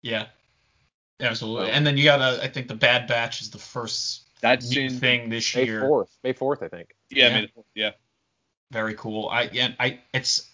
Yeah. 0.03 0.26
Absolutely. 1.20 1.66
So- 1.66 1.72
And 1.72 1.87
then 1.87 1.97
you 1.97 2.05
got 2.05 2.16
to 2.18 2.43
I 2.43 2.49
think 2.49 2.68
the 2.68 2.74
Bad 2.74 3.07
Batch 3.07 3.43
is 3.43 3.51
the 3.51 3.59
first 3.59 4.26
That's 4.41 4.70
new 4.70 4.83
in. 4.87 4.91
thing 4.99 5.28
this 5.28 5.55
May 5.55 5.66
year. 5.66 5.81
fourth. 5.83 6.16
May 6.24 6.33
fourth, 6.33 6.62
I 6.62 6.68
think. 6.68 6.95
Yeah, 7.11 7.28
Yeah. 7.28 7.35
May 7.35 7.41
the 7.43 7.53
fourth, 7.53 7.66
yeah. 7.74 7.91
Very 8.70 8.95
cool. 8.95 9.28
I 9.28 9.43
and 9.45 9.76
I 9.78 10.01
it's 10.14 10.49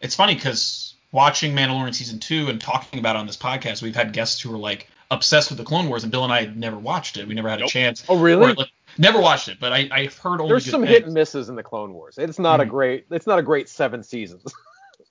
it's 0.00 0.14
funny 0.14 0.34
because 0.34 0.94
watching 1.12 1.54
Mandalorian 1.54 1.94
season 1.94 2.18
two 2.18 2.48
and 2.48 2.60
talking 2.60 2.98
about 2.98 3.16
it 3.16 3.20
on 3.20 3.26
this 3.26 3.36
podcast, 3.36 3.82
we've 3.82 3.96
had 3.96 4.12
guests 4.12 4.40
who 4.40 4.52
are 4.54 4.58
like 4.58 4.88
obsessed 5.10 5.50
with 5.50 5.58
the 5.58 5.64
Clone 5.64 5.88
Wars, 5.88 6.04
and 6.04 6.12
Bill 6.12 6.24
and 6.24 6.32
I 6.32 6.40
had 6.40 6.56
never 6.56 6.78
watched 6.78 7.16
it. 7.16 7.26
We 7.26 7.34
never 7.34 7.48
had 7.48 7.60
a 7.62 7.66
chance. 7.66 8.04
Oh, 8.08 8.16
Or, 8.16 8.22
really? 8.22 8.52
like, 8.54 8.68
never 8.96 9.20
watched 9.20 9.48
it, 9.48 9.58
but 9.60 9.72
I 9.72 9.88
I've 9.90 10.16
heard 10.18 10.40
only 10.40 10.52
There's 10.52 10.64
good 10.66 10.70
some 10.70 10.82
things. 10.82 10.92
hit 10.92 11.04
and 11.04 11.14
misses 11.14 11.48
in 11.48 11.56
the 11.56 11.62
Clone 11.62 11.92
Wars. 11.92 12.16
It's 12.18 12.38
not 12.38 12.60
a 12.60 12.64
Mhm. 12.64 12.68
great. 12.68 13.06
It's 13.10 13.26
not 13.26 13.38
a 13.38 13.42
great 13.42 13.68
seven 13.68 14.02
seasons. 14.02 14.52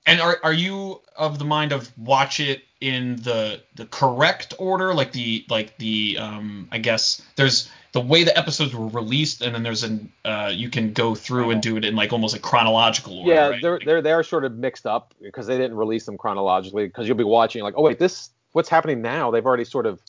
And 0.06 0.20
are 0.20 0.38
are 0.42 0.52
you 0.52 1.00
of 1.16 1.38
the 1.38 1.44
mind 1.44 1.72
of 1.72 1.90
watch 1.98 2.40
it 2.40 2.62
in 2.80 3.16
the 3.16 3.60
the 3.74 3.86
correct 3.86 4.54
order, 4.58 4.94
like 4.94 5.12
the 5.12 5.44
like 5.50 5.76
the 5.78 6.16
um 6.18 6.68
I 6.72 6.78
guess 6.78 7.22
there's 7.36 7.70
the 7.92 8.00
way 8.00 8.24
the 8.24 8.36
episodes 8.36 8.74
were 8.74 8.86
released, 8.88 9.42
and 9.42 9.54
then 9.54 9.62
there's 9.62 9.82
an 9.82 10.10
uh 10.24 10.50
you 10.54 10.70
can 10.70 10.92
go 10.94 11.14
through 11.14 11.50
and 11.50 11.60
do 11.62 11.76
it 11.76 11.84
in 11.84 11.94
like 11.96 12.12
almost 12.12 12.34
a 12.34 12.38
chronological 12.38 13.18
order. 13.18 13.32
yeah, 13.34 13.48
right? 13.48 13.62
they're 13.62 13.80
they're 13.84 14.02
they're 14.02 14.22
sort 14.22 14.44
of 14.44 14.56
mixed 14.56 14.86
up 14.86 15.14
because 15.20 15.46
they 15.46 15.58
didn't 15.58 15.76
release 15.76 16.06
them 16.06 16.16
chronologically. 16.16 16.86
Because 16.86 17.06
you'll 17.06 17.16
be 17.16 17.24
watching 17.24 17.62
like, 17.62 17.74
oh 17.76 17.82
wait, 17.82 17.98
this 17.98 18.30
what's 18.52 18.68
happening 18.70 19.02
now? 19.02 19.30
They've 19.30 19.44
already 19.44 19.64
sort 19.64 19.86
of 19.86 20.00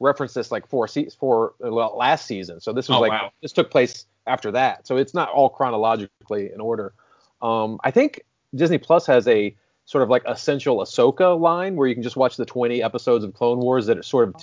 referenced 0.00 0.34
this 0.34 0.50
like 0.50 0.66
four 0.66 0.88
se- 0.88 1.10
four 1.20 1.54
uh, 1.64 1.70
well, 1.72 1.96
last 1.96 2.26
season. 2.26 2.60
So 2.60 2.72
this 2.72 2.88
was 2.88 2.96
Oh, 2.96 3.00
like 3.00 3.12
wow. 3.12 3.30
this 3.42 3.52
took 3.52 3.70
place 3.70 4.06
after 4.26 4.50
that. 4.52 4.86
So 4.86 4.96
it's 4.96 5.12
not 5.14 5.28
all 5.28 5.50
chronologically 5.50 6.50
in 6.52 6.60
order. 6.60 6.94
Um, 7.42 7.78
I 7.84 7.90
think 7.90 8.22
Disney 8.54 8.78
Plus 8.78 9.06
has 9.06 9.26
a 9.28 9.54
sort 9.84 10.02
of 10.02 10.08
like 10.10 10.22
essential 10.26 10.78
Ahsoka 10.78 11.38
line 11.38 11.76
where 11.76 11.86
you 11.88 11.94
can 11.94 12.02
just 12.02 12.16
watch 12.16 12.36
the 12.36 12.46
20 12.46 12.82
episodes 12.82 13.24
of 13.24 13.34
Clone 13.34 13.58
Wars 13.58 13.86
that 13.86 14.02
sort 14.04 14.28
of 14.28 14.34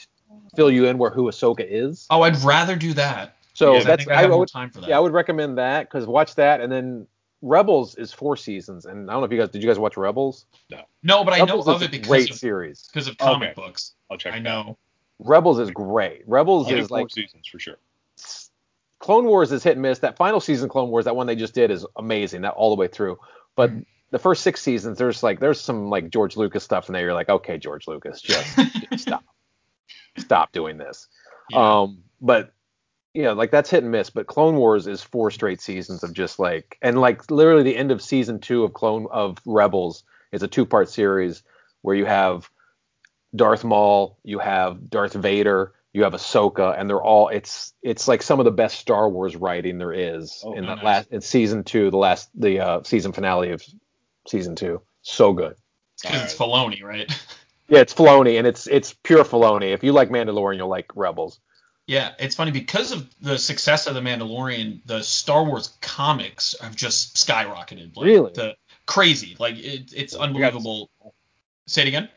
fill 0.55 0.69
you 0.71 0.85
in 0.85 0.97
where 0.97 1.09
who 1.09 1.23
Ahsoka 1.25 1.65
is. 1.67 2.05
Oh, 2.09 2.21
I'd 2.21 2.37
rather 2.43 2.75
do 2.75 2.93
that. 2.93 3.35
So 3.53 3.73
Yeah, 3.73 3.79
because 3.79 3.85
I 3.85 3.89
that's 3.89 4.05
think 4.05 4.17
I 4.17 4.21
have 4.21 4.29
more 4.29 4.39
would 4.39 4.49
time 4.49 4.69
for 4.69 4.81
that. 4.81 4.89
yeah 4.89 4.97
I 4.97 4.99
would 4.99 5.13
recommend 5.13 5.57
that 5.57 5.83
because 5.89 6.05
watch 6.07 6.35
that 6.35 6.61
and 6.61 6.71
then 6.71 7.07
Rebels 7.41 7.95
is 7.95 8.13
four 8.13 8.37
seasons 8.37 8.85
and 8.85 9.09
I 9.09 9.13
don't 9.13 9.21
know 9.21 9.25
if 9.25 9.31
you 9.31 9.37
guys 9.39 9.49
did 9.49 9.63
you 9.63 9.67
guys 9.67 9.79
watch 9.79 9.97
Rebels? 9.97 10.45
no, 10.69 10.81
No, 11.03 11.23
but 11.23 11.33
I 11.33 11.37
know 11.39 11.45
Rebels 11.45 11.67
of 11.67 11.75
is 11.77 11.81
it 11.87 11.91
because 11.91 12.07
great 12.07 12.29
of, 12.29 12.35
series. 12.37 12.87
because 12.93 13.07
of 13.07 13.17
comic 13.17 13.49
Okay. 13.51 13.61
books. 13.67 13.93
I'll 14.11 14.17
check. 14.17 14.33
I 14.33 14.37
it 14.37 14.41
know. 14.41 14.77
Rebels 15.19 15.59
is 15.59 15.71
great. 15.71 16.21
Rebels 16.27 16.67
Out. 16.67 16.73
is 16.73 16.87
four 16.87 16.99
like 16.99 17.11
seasons 17.11 17.47
for 17.47 17.59
sure. 17.59 17.77
Clone 18.99 19.25
Wars 19.25 19.51
is 19.51 19.63
hit 19.63 19.73
and 19.73 19.81
miss. 19.81 19.99
That 19.99 20.15
final 20.17 20.39
season 20.39 20.69
Clone 20.69 20.89
Wars, 20.89 21.05
that 21.05 21.15
one 21.15 21.25
they 21.27 21.35
just 21.35 21.53
did 21.55 21.71
is 21.71 21.85
amazing. 21.95 22.41
That 22.41 22.53
all 22.53 22.69
the 22.69 22.79
way 22.79 22.87
through. 22.87 23.19
But 23.55 23.71
Mhm. 23.71 23.85
The 24.11 24.19
first 24.19 24.43
six 24.43 24.61
seasons, 24.61 24.97
there's 24.97 25.23
like 25.23 25.39
there's 25.39 25.59
some 25.59 25.89
like 25.89 26.09
George 26.09 26.37
Lucas 26.37 26.63
stuff 26.63 26.87
in 26.89 26.93
there. 26.93 27.03
You're 27.03 27.13
like, 27.13 27.29
okay, 27.29 27.57
George 27.57 27.87
Lucas, 27.87 28.21
just, 28.21 28.57
just 28.91 29.03
stop, 29.03 29.23
stop 30.17 30.51
doing 30.51 30.77
this. 30.77 31.07
Yeah. 31.49 31.79
Um, 31.81 32.03
but 32.21 32.53
you 33.13 33.23
know, 33.23 33.33
like 33.33 33.51
that's 33.51 33.69
hit 33.69 33.83
and 33.83 33.91
miss. 33.91 34.09
But 34.09 34.27
Clone 34.27 34.55
Wars 34.55 34.87
is 34.87 35.01
four 35.01 35.31
straight 35.31 35.61
seasons 35.61 36.03
of 36.03 36.13
just 36.13 36.39
like 36.39 36.77
and 36.81 36.99
like 36.99 37.29
literally 37.31 37.63
the 37.63 37.75
end 37.75 37.91
of 37.91 38.01
season 38.01 38.39
two 38.39 38.63
of 38.63 38.73
Clone 38.73 39.07
of 39.11 39.37
Rebels 39.45 40.03
is 40.31 40.43
a 40.43 40.47
two 40.47 40.65
part 40.65 40.89
series 40.89 41.43
where 41.81 41.95
you 41.95 42.05
have 42.05 42.49
Darth 43.35 43.63
Maul, 43.63 44.17
you 44.23 44.39
have 44.39 44.89
Darth 44.89 45.13
Vader, 45.13 45.73
you 45.93 46.03
have 46.03 46.13
Ahsoka, 46.13 46.77
and 46.79 46.89
they're 46.89 47.01
all 47.01 47.29
it's 47.29 47.73
it's 47.81 48.07
like 48.07 48.21
some 48.23 48.39
of 48.39 48.45
the 48.45 48.51
best 48.51 48.77
Star 48.79 49.09
Wars 49.09 49.35
writing 49.35 49.77
there 49.77 49.93
is 49.93 50.41
Oh, 50.45 50.53
in 50.53 50.65
that 50.65 50.75
nice. 50.75 50.83
last 50.85 51.11
in 51.11 51.21
season 51.21 51.63
two, 51.63 51.91
the 51.91 51.97
last 51.97 52.29
the 52.39 52.59
uh, 52.59 52.83
season 52.83 53.11
finale 53.13 53.51
of 53.51 53.61
season 54.27 54.55
two. 54.55 54.81
So 55.01 55.33
good. 55.33 55.55
because 56.01 56.23
it's 56.23 56.35
Filoni, 56.35 56.83
right? 56.83 57.11
Yeah, 57.67 57.79
it's 57.79 57.93
Filoni 57.93 58.37
and 58.37 58.45
it's 58.45 58.67
it's 58.67 58.91
pure 59.01 59.23
Filoni. 59.23 59.73
If 59.73 59.81
you 59.81 59.93
like 59.93 60.09
Mandalorian, 60.09 60.57
you'll 60.57 60.67
like 60.67 60.87
Rebels. 60.93 61.39
Yeah, 61.87 62.11
it's 62.19 62.35
funny 62.35 62.51
because 62.51 62.91
of 62.91 63.07
the 63.21 63.37
success 63.37 63.87
of 63.87 63.95
the 63.95 64.01
Mandalorian, 64.01 64.81
the 64.85 65.01
Star 65.03 65.45
Wars 65.45 65.77
comics 65.79 66.53
have 66.59 66.75
just 66.75 67.15
skyrocketed. 67.15 67.95
Like, 67.95 68.05
Really? 68.05 68.33
The, 68.33 68.57
crazy. 68.87 69.37
Like 69.39 69.55
it, 69.57 69.93
it's 69.95 70.13
unbelievable. 70.13 70.89
Say 71.65 71.83
it 71.83 71.87
again. 71.87 72.09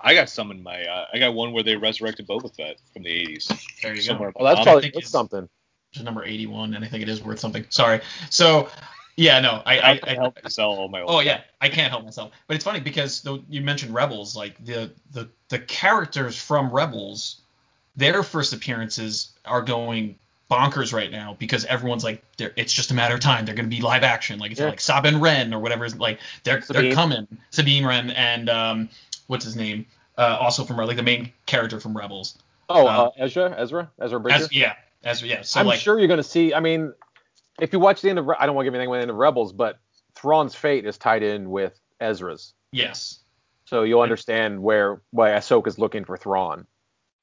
I 0.00 0.14
got 0.14 0.30
some 0.30 0.50
in 0.50 0.62
my. 0.62 0.82
Uh, 0.82 1.04
I 1.12 1.18
got 1.18 1.34
one 1.34 1.52
where 1.52 1.62
they 1.62 1.76
resurrected 1.76 2.26
Boba 2.26 2.54
Fett 2.56 2.78
from 2.94 3.02
the 3.02 3.10
80s. 3.10 3.80
There 3.82 3.94
you 3.94 4.00
Somewhere. 4.00 4.32
go. 4.32 4.42
Well, 4.42 4.48
that's 4.54 4.60
Um, 4.60 4.64
probably 4.64 4.82
think 4.82 4.94
that's 4.94 5.10
something. 5.10 5.46
It's 5.92 6.02
number 6.02 6.24
81, 6.24 6.72
and 6.72 6.82
I 6.82 6.88
think 6.88 7.02
it 7.02 7.10
is 7.10 7.22
worth 7.22 7.38
something. 7.38 7.66
Sorry. 7.68 8.00
So, 8.30 8.70
yeah, 9.16 9.40
no, 9.40 9.62
I, 9.66 9.78
I, 9.78 9.90
I, 9.90 10.00
I, 10.06 10.14
help 10.14 10.38
sell 10.48 10.70
all 10.70 10.88
my. 10.88 11.02
Oh 11.02 11.20
yeah, 11.20 11.42
I 11.60 11.68
can't 11.68 11.90
help 11.90 12.04
myself. 12.04 12.32
But 12.46 12.54
it's 12.54 12.64
funny 12.64 12.80
because 12.80 13.22
though 13.22 13.42
you 13.48 13.60
mentioned 13.60 13.94
Rebels, 13.94 14.34
like 14.36 14.62
the 14.64 14.90
the 15.12 15.28
the 15.48 15.58
characters 15.58 16.36
from 16.40 16.70
Rebels, 16.70 17.40
their 17.96 18.22
first 18.22 18.52
appearances 18.52 19.32
are 19.44 19.62
going 19.62 20.16
bonkers 20.50 20.92
right 20.92 21.10
now 21.10 21.34
because 21.38 21.64
everyone's 21.64 22.04
like, 22.04 22.22
it's 22.38 22.72
just 22.72 22.90
a 22.90 22.94
matter 22.94 23.14
of 23.14 23.20
time. 23.20 23.46
They're 23.46 23.54
going 23.54 23.70
to 23.70 23.74
be 23.74 23.80
live 23.82 24.02
action, 24.02 24.38
like 24.38 24.50
it's 24.50 24.60
Yeah. 24.60 24.68
like 24.68 24.80
Sabine 24.80 25.18
Wren 25.18 25.54
or 25.54 25.60
whatever. 25.60 25.84
is 25.86 25.96
Like 25.96 26.18
they're 26.44 26.60
Sabine. 26.60 26.82
they're 26.84 26.94
coming. 26.94 27.26
Sabine 27.50 27.86
Wren 27.86 28.10
and 28.10 28.50
um, 28.50 28.88
what's 29.28 29.44
his 29.44 29.56
name? 29.56 29.86
Uh, 30.18 30.36
also 30.40 30.64
from 30.64 30.76
like 30.76 30.96
the 30.96 31.02
main 31.02 31.32
character 31.46 31.80
from 31.80 31.96
Rebels. 31.96 32.38
Oh, 32.68 32.86
Um, 32.86 33.00
uh, 33.00 33.10
Ezra, 33.16 33.54
Ezra, 33.58 33.90
Ezra 34.00 34.20
Bridger. 34.20 34.44
As, 34.44 34.52
yeah, 34.52 34.74
as 35.04 35.22
yeah. 35.22 35.42
So 35.42 35.60
I'm 35.60 35.66
like, 35.66 35.80
sure 35.80 35.98
you're 35.98 36.08
going 36.08 36.18
to 36.18 36.24
see. 36.24 36.52
I 36.52 36.60
mean, 36.60 36.92
if 37.62 37.72
you 37.72 37.80
watch 37.80 38.02
the 38.02 38.10
end 38.10 38.18
of, 38.18 38.26
Re- 38.26 38.36
I 38.38 38.46
don't 38.46 38.54
want 38.54 38.64
to 38.64 38.70
give 38.70 38.74
anything 38.74 38.88
away 38.88 38.98
at 38.98 39.00
the 39.00 39.02
end 39.04 39.10
of 39.10 39.16
Rebels, 39.16 39.52
but 39.52 39.78
Thrawn's 40.14 40.54
fate 40.54 40.84
is 40.84 40.98
tied 40.98 41.22
in 41.22 41.50
with 41.50 41.78
Ezra's, 42.00 42.52
yes, 42.72 43.20
so 43.64 43.82
you'll 43.84 44.00
understand 44.02 44.62
where 44.62 45.00
why 45.10 45.30
Ahsoka's 45.30 45.78
looking 45.78 46.04
for 46.04 46.16
Thrawn. 46.16 46.66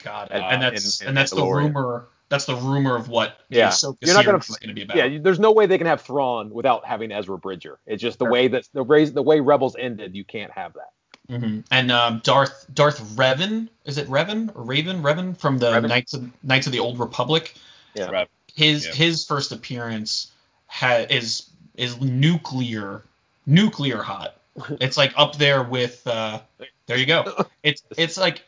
God, 0.04 0.32
Uh, 0.32 0.36
and 0.36 0.62
that's 0.62 1.02
in- 1.02 1.06
in 1.06 1.10
and 1.10 1.18
that's 1.18 1.32
the 1.32 1.44
rumor. 1.46 2.08
That's 2.30 2.46
the 2.46 2.56
rumor 2.56 2.96
of 2.96 3.10
what 3.10 3.40
Yeah. 3.50 3.70
Ahsoka 3.70 3.98
You're 4.02 4.14
not 4.16 4.24
gonna- 4.24 4.38
is 4.38 4.48
going 4.58 4.70
to 4.70 4.74
be 4.76 4.84
about. 4.84 4.98
Yeah, 4.98 5.18
there's 5.20 5.40
no 5.40 5.52
way 5.52 5.66
they 5.66 5.80
can 5.80 5.88
have 5.88 6.02
Thrawn 6.02 6.52
without 6.52 6.86
having 6.86 7.12
Ezra 7.12 7.38
Bridger. 7.40 7.80
It's 7.88 8.02
just 8.02 8.20
the 8.20 8.26
Sure. 8.26 8.32
way 8.32 8.48
that 8.50 8.68
the 8.72 8.84
raise 8.84 9.12
the 9.14 9.24
way 9.24 9.40
Rebels 9.40 9.76
ended. 9.78 10.16
You 10.16 10.24
can't 10.24 10.52
have 10.52 10.74
that. 10.74 10.92
hmm 11.40 11.60
And 11.72 11.92
um, 11.92 12.22
Darth 12.24 12.66
Darth 12.74 13.00
Revan 13.16 13.68
is 13.86 13.98
it 13.98 14.08
Revan 14.08 14.56
or 14.56 14.62
Raven 14.64 15.02
Revan 15.04 15.38
from 15.38 15.58
the 15.58 15.72
Revan. 15.72 15.88
Knights 15.90 16.14
of 16.14 16.30
Knights 16.44 16.66
of 16.68 16.72
the 16.72 16.80
Old 16.80 17.00
Republic? 17.00 17.56
Yeah. 17.96 18.26
His 18.56 18.86
Yeah. 18.86 18.94
his 18.94 19.26
first 19.26 19.52
appearance 19.52 20.32
ha- 20.70 21.06
is 21.10 21.50
is 21.76 22.00
nuclear 22.00 23.04
nuclear 23.46 24.02
hot. 24.02 24.36
It's 24.82 24.98
like 24.98 25.14
up 25.16 25.38
there 25.38 25.64
with 25.64 26.06
uh, 26.08 26.40
there 26.86 26.98
you 26.98 27.06
go. 27.06 27.46
It's 27.64 27.84
it's 27.98 28.18
like 28.18 28.44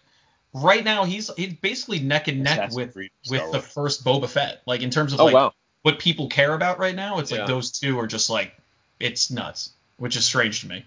right 0.54 0.84
now 0.84 1.04
he's 1.06 1.34
he's 1.36 1.54
basically 1.54 2.00
neck 2.00 2.28
and 2.28 2.44
neck 2.44 2.54
Assassin's 2.58 2.76
with 2.76 2.94
Creed, 2.94 3.12
Star 3.24 3.42
with 3.42 3.52
the 3.52 3.62
first 3.62 4.04
Boba 4.04 4.28
Fett. 4.30 4.62
Like 4.66 4.82
in 4.82 4.90
terms 4.90 5.14
of 5.14 5.20
Oh 5.20 5.26
like 5.26 5.34
wow. 5.34 5.54
what 5.84 6.00
people 6.00 6.28
care 6.28 6.54
about 6.54 6.80
right 6.80 6.96
now, 6.96 7.20
it's 7.20 7.32
Yeah. 7.32 7.40
like 7.40 7.48
those 7.48 7.72
two 7.72 8.00
are 8.00 8.08
just 8.08 8.30
like 8.30 8.54
it's 9.00 9.32
nuts, 9.32 9.72
which 9.98 10.16
is 10.16 10.26
strange 10.26 10.62
to 10.62 10.68
me. 10.68 10.86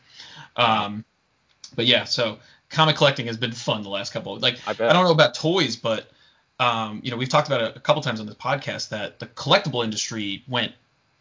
Um, 0.56 1.05
but 1.74 1.86
yeah, 1.86 2.05
so 2.05 2.39
comic 2.69 2.97
collecting 2.97 3.27
has 3.27 3.36
been 3.36 3.52
fun 3.52 3.82
the 3.82 3.89
last 3.89 4.12
couple. 4.12 4.36
Of, 4.36 4.43
like 4.43 4.59
I 4.66 4.73
I, 4.73 4.93
don't 4.93 5.05
know 5.05 5.11
about 5.11 5.35
toys, 5.35 5.77
but 5.77 6.11
um, 6.61 7.01
you 7.02 7.11
know 7.11 7.16
we've 7.16 7.28
talked 7.31 7.48
about 7.48 7.62
it 7.62 7.77
a 7.77 7.81
couple 7.81 8.02
times 8.02 8.20
on 8.20 8.27
this 8.27 8.36
podcast 8.36 8.90
that 8.90 9.19
the 9.20 9.27
collectible 9.27 9.82
industry 9.82 10.44
went 10.48 10.73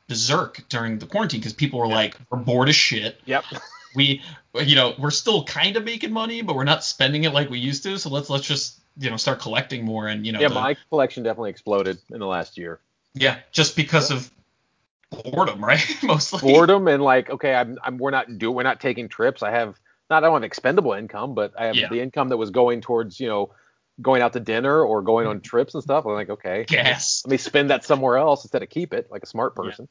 berserk 0.07 0.61
during 0.69 0.99
the 0.99 1.05
quarantine 1.05 1.39
because 1.39 1.53
people 1.53 1.79
were 1.79 1.87
like 1.87 2.15
we're 2.29 2.39
bored 2.39 2.69
as 2.69 2.75
shit. 2.75 3.19
Yep. 3.25 3.45
We 3.95 4.23
you 4.55 4.75
know 4.75 4.95
we're 4.97 5.11
still 5.11 5.43
kind 5.43 5.77
of 5.77 5.83
making 5.83 6.11
money, 6.11 6.41
but 6.41 6.55
we're 6.55 6.63
not 6.63 6.83
spending 6.83 7.25
it 7.25 7.29
like 7.31 7.51
we 7.51 7.59
used 7.59 7.83
to. 7.83 7.99
So 7.99 8.09
let's 8.09 8.27
let's 8.27 8.43
just 8.43 8.79
you 8.97 9.07
know 9.11 9.17
start 9.17 9.39
collecting 9.39 9.85
more 9.85 10.07
and 10.07 10.25
you 10.25 10.31
know 10.31 10.39
yeah, 10.39 10.47
the- 10.47 10.55
my 10.55 10.75
collection 10.89 11.21
definitely 11.21 11.51
exploded 11.51 11.99
in 12.09 12.17
the 12.19 12.25
last 12.25 12.57
year. 12.57 12.79
yeah 13.13 13.37
just 13.51 13.75
because 13.75 14.09
of 14.09 14.31
boredom, 15.11 15.63
right? 15.71 15.85
Mostly 16.01 16.39
Boredom 16.39 16.87
and 16.87 17.03
like, 17.03 17.29
okay, 17.29 17.53
I'm, 17.53 17.77
I'm 17.83 17.99
we're 17.99 18.09
not 18.09 18.39
do 18.39 18.51
we're 18.51 18.63
not 18.63 18.79
taking 18.81 19.09
trips. 19.09 19.43
I 19.43 19.51
have 19.51 19.79
not 20.09 20.23
I 20.23 20.25
don't 20.27 20.33
have 20.37 20.43
expendable 20.43 20.93
income, 20.93 21.35
but 21.35 21.53
I 21.55 21.65
have 21.67 21.75
Yeah. 21.75 21.89
the 21.89 22.01
income 22.01 22.29
that 22.29 22.37
was 22.37 22.49
going 22.49 22.81
towards 22.81 23.19
you 23.19 23.27
know 23.27 23.51
going 24.01 24.21
out 24.21 24.33
to 24.33 24.39
dinner 24.39 24.83
or 24.83 25.01
going 25.01 25.27
on 25.27 25.41
trips 25.41 25.73
and 25.73 25.83
stuff. 25.83 26.05
I'm 26.05 26.13
like, 26.13 26.29
okay, 26.29 26.65
gas. 26.67 27.23
let 27.25 27.31
me 27.31 27.37
spend 27.37 27.69
that 27.69 27.85
somewhere 27.85 28.17
else 28.17 28.43
instead 28.43 28.63
of 28.63 28.69
keep 28.69 28.93
it 28.93 29.07
like 29.11 29.23
a 29.23 29.27
smart 29.27 29.55
person. 29.55 29.87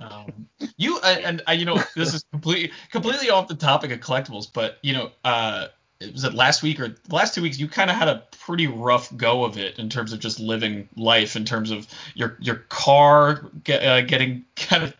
Um, 0.00 0.48
you 0.76 0.98
uh, 1.02 1.16
and 1.24 1.42
uh, 1.48 1.52
you 1.52 1.64
know 1.64 1.76
this 1.96 2.14
is 2.14 2.24
completely 2.30 2.72
completely 2.90 3.30
off 3.30 3.48
the 3.48 3.54
topic 3.54 3.90
of 3.90 4.00
collectibles, 4.00 4.46
but 4.52 4.78
you 4.82 4.92
know, 4.92 5.10
uh, 5.24 5.68
was 6.12 6.24
it 6.24 6.34
last 6.34 6.62
week 6.62 6.78
or 6.78 6.88
the 6.88 7.14
last 7.14 7.34
two 7.34 7.42
weeks 7.42 7.58
you 7.58 7.68
kind 7.68 7.90
of 7.90 7.96
had 7.96 8.08
a 8.08 8.22
pretty 8.42 8.66
rough 8.66 9.14
go 9.16 9.44
of 9.44 9.56
it 9.56 9.78
in 9.78 9.88
terms 9.88 10.12
of 10.12 10.20
just 10.20 10.38
living 10.40 10.88
life 10.96 11.36
in 11.36 11.44
terms 11.44 11.70
of 11.70 11.86
your 12.14 12.36
your 12.40 12.56
car 12.68 13.50
get, 13.64 13.82
uh, 13.84 14.00
getting 14.02 14.44
kind 14.56 14.84
of 14.84 14.94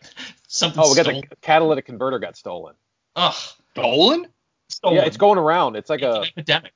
something 0.47 0.81
Oh, 0.83 0.89
we 0.89 0.95
got 0.95 1.03
stolen. 1.05 1.23
the 1.29 1.35
catalytic 1.37 1.85
converter 1.85 2.19
got 2.19 2.35
stolen. 2.35 2.73
Ugh, 3.15 3.33
Stolen? 3.71 4.27
stolen. 4.69 4.97
Yeah, 4.97 5.05
it's 5.05 5.17
going 5.17 5.37
around. 5.37 5.75
It's 5.75 5.89
like 5.89 6.01
It's 6.01 6.15
a 6.15 6.21
an 6.21 6.27
epidemic. 6.37 6.73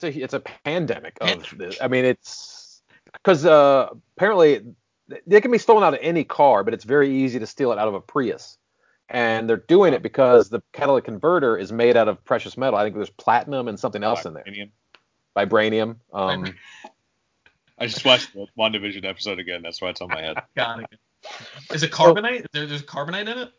It's 0.00 0.16
a 0.16 0.22
it's 0.22 0.34
a 0.34 0.40
pandemic 0.40 1.18
of 1.20 1.44
this. 1.56 1.78
I 1.80 1.88
mean, 1.88 2.04
it's 2.04 2.82
because 3.12 3.44
uh, 3.44 3.88
apparently 4.16 4.62
they 5.26 5.40
can 5.40 5.50
be 5.50 5.58
stolen 5.58 5.82
out 5.82 5.94
of 5.94 6.00
any 6.02 6.22
car, 6.24 6.62
but 6.62 6.74
it's 6.74 6.84
very 6.84 7.22
easy 7.24 7.38
to 7.38 7.46
steal 7.46 7.72
it 7.72 7.78
out 7.78 7.88
of 7.88 7.94
a 7.94 8.00
Prius. 8.00 8.58
And 9.08 9.48
they're 9.48 9.56
doing 9.56 9.94
it 9.94 10.02
because 10.02 10.50
the 10.50 10.60
catalytic 10.72 11.06
converter 11.06 11.56
is 11.56 11.72
made 11.72 11.96
out 11.96 12.08
of 12.08 12.22
precious 12.24 12.58
metal. 12.58 12.78
I 12.78 12.84
think 12.84 12.94
there's 12.94 13.10
platinum 13.10 13.66
and 13.66 13.80
something 13.80 14.04
else 14.04 14.26
in 14.26 14.34
there, 14.34 14.44
Vibranium. 14.44 14.70
vibranium. 15.34 15.96
Um, 16.12 16.54
I 17.78 17.86
just 17.86 18.04
watched 18.04 18.34
the 18.34 18.46
WandaVision 18.58 19.04
episode 19.06 19.38
again. 19.38 19.62
That's 19.62 19.80
why 19.80 19.88
it's 19.88 20.02
on 20.02 20.08
my 20.08 20.20
head. 20.20 20.36
Got 20.56 20.80
it. 20.80 20.98
Is 21.72 21.82
it 21.82 21.90
carbonite? 21.90 22.40
Is 22.40 22.46
there, 22.52 22.66
there's 22.66 22.82
carbonite 22.82 23.22
in 23.22 23.38
it? 23.38 23.52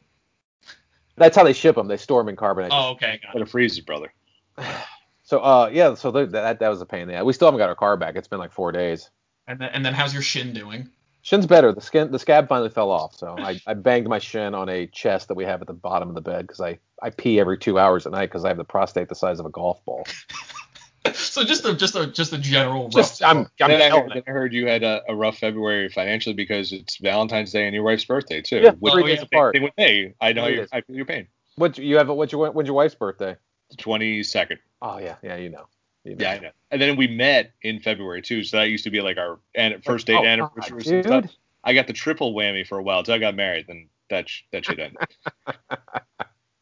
that's 1.18 1.36
how 1.36 1.44
they 1.44 1.52
ship 1.52 1.76
them. 1.76 1.88
They 1.88 1.98
store 1.98 2.22
them 2.22 2.30
in 2.30 2.36
carbonite. 2.38 2.70
Oh, 2.72 2.92
okay, 2.92 3.20
got 3.22 3.34
What 3.34 3.42
it. 3.42 3.48
a 3.48 3.52
freeze, 3.52 3.78
brother. 3.82 4.14
So 5.30 5.42
uh, 5.42 5.70
yeah, 5.72 5.94
so 5.94 6.12
th- 6.12 6.32
that 6.32 6.58
that 6.60 6.70
was 6.70 6.82
a 6.82 6.88
pain. 6.88 7.08
Yeah, 7.08 7.22
we 7.22 7.34
still 7.34 7.46
haven't 7.50 7.60
got 7.60 7.70
our 7.70 7.76
car 7.76 7.96
back. 7.98 8.16
It's 8.16 8.28
been 8.28 8.40
like 8.40 8.52
four 8.52 8.72
days. 8.72 9.12
And 9.46 9.60
then, 9.62 9.70
and 9.74 9.86
then 9.86 9.94
how's 9.94 10.12
your 10.12 10.24
shin 10.24 10.54
doing? 10.54 10.90
Shin's 11.22 11.46
better. 11.46 11.72
The 11.72 11.82
skin, 11.82 12.10
the 12.10 12.18
scab 12.18 12.48
finally 12.48 12.72
fell 12.72 12.90
off. 12.90 13.16
So 13.16 13.36
I, 13.38 13.62
I 13.68 13.76
banged 13.76 14.08
my 14.08 14.18
shin 14.18 14.56
on 14.56 14.70
a 14.70 14.88
chest 14.88 15.28
that 15.28 15.36
we 15.36 15.44
have 15.46 15.62
at 15.62 15.68
the 15.68 15.74
bottom 15.74 16.10
of 16.10 16.16
the 16.16 16.22
bed 16.22 16.48
because 16.48 16.62
I, 16.62 16.80
I 17.04 17.12
pee 17.12 17.40
every 17.40 17.60
two 17.60 17.78
hours 17.78 18.08
at 18.08 18.12
night 18.12 18.26
because 18.32 18.44
I 18.44 18.48
have 18.48 18.58
the 18.58 18.64
prostate 18.64 19.08
the 19.08 19.14
size 19.14 19.40
of 19.40 19.46
a 19.46 19.52
golf 19.52 19.86
ball. 19.86 20.08
So 21.14 21.46
just 21.46 21.64
a 21.64 21.74
just 21.76 21.96
a 21.96 22.08
just 22.08 22.34
a 22.34 22.38
general 22.38 22.84
rough. 22.84 22.92
Just 22.92 23.24
I'm, 23.24 23.48
I'm 23.62 23.70
then, 23.70 23.82
I 23.82 23.90
heard, 23.90 24.12
then 24.14 24.24
I 24.28 24.32
heard 24.32 24.54
you 24.54 24.68
had 24.68 24.84
a, 24.84 25.02
a 25.08 25.16
rough 25.16 25.38
February 25.38 25.88
financially 25.90 26.36
because 26.36 26.74
it's 26.74 26.98
Valentine's 26.98 27.52
Day 27.54 27.66
and 27.66 27.74
your 27.74 27.84
wife's 27.84 28.04
birthday 28.04 28.42
too. 28.42 28.58
Yeah, 28.58 28.72
Which- 28.72 28.94
three 28.94 29.04
days 29.04 29.20
yeah. 29.20 29.24
apart. 29.24 29.54
Thing 29.54 29.64
with 29.64 29.78
me, 29.78 30.14
I 30.20 30.34
know 30.34 30.44
Three 30.44 30.56
you. 30.56 30.60
days. 30.60 30.70
I 30.74 30.82
feel 30.82 30.98
your 30.98 31.06
pain. 31.06 31.28
What 31.56 31.78
you 31.78 31.98
have? 31.98 32.10
What's 32.10 32.34
your 32.34 32.52
when's 32.52 32.68
your 32.68 32.76
wife's 32.76 32.96
birthday? 32.96 33.38
Twenty 33.78 34.24
second. 34.24 34.60
Oh 34.82 34.98
yeah, 34.98 35.16
yeah, 35.22 35.36
you 35.36 35.50
know. 35.50 35.68
You 36.04 36.16
know. 36.16 36.24
Yeah, 36.24 36.32
I 36.32 36.40
know. 36.40 36.52
And 36.72 36.82
then 36.82 36.96
we 36.96 37.08
met 37.08 37.52
in 37.62 37.80
February 37.80 38.22
too, 38.22 38.44
so 38.44 38.58
that 38.58 38.70
used 38.70 38.86
to 38.86 38.90
be 38.90 39.02
like 39.02 39.18
our 39.18 39.40
an- 39.56 39.82
first 39.82 40.08
date 40.08 40.16
Oh, 40.18 40.26
anniversaries 40.26 40.86
God, 40.86 40.94
and 40.94 41.04
stuff. 41.30 41.36
I 41.64 41.74
got 41.74 41.88
the 41.88 41.94
triple 41.94 42.34
whammy 42.34 42.66
for 42.66 42.78
a 42.78 42.84
while 42.84 43.00
until 43.00 43.16
I 43.16 43.18
got 43.20 43.36
married. 43.36 43.66
Then 43.68 43.90
that 44.10 44.30
sh- 44.30 44.44
that 44.52 44.66
shit 44.66 44.80
ended. 44.80 44.98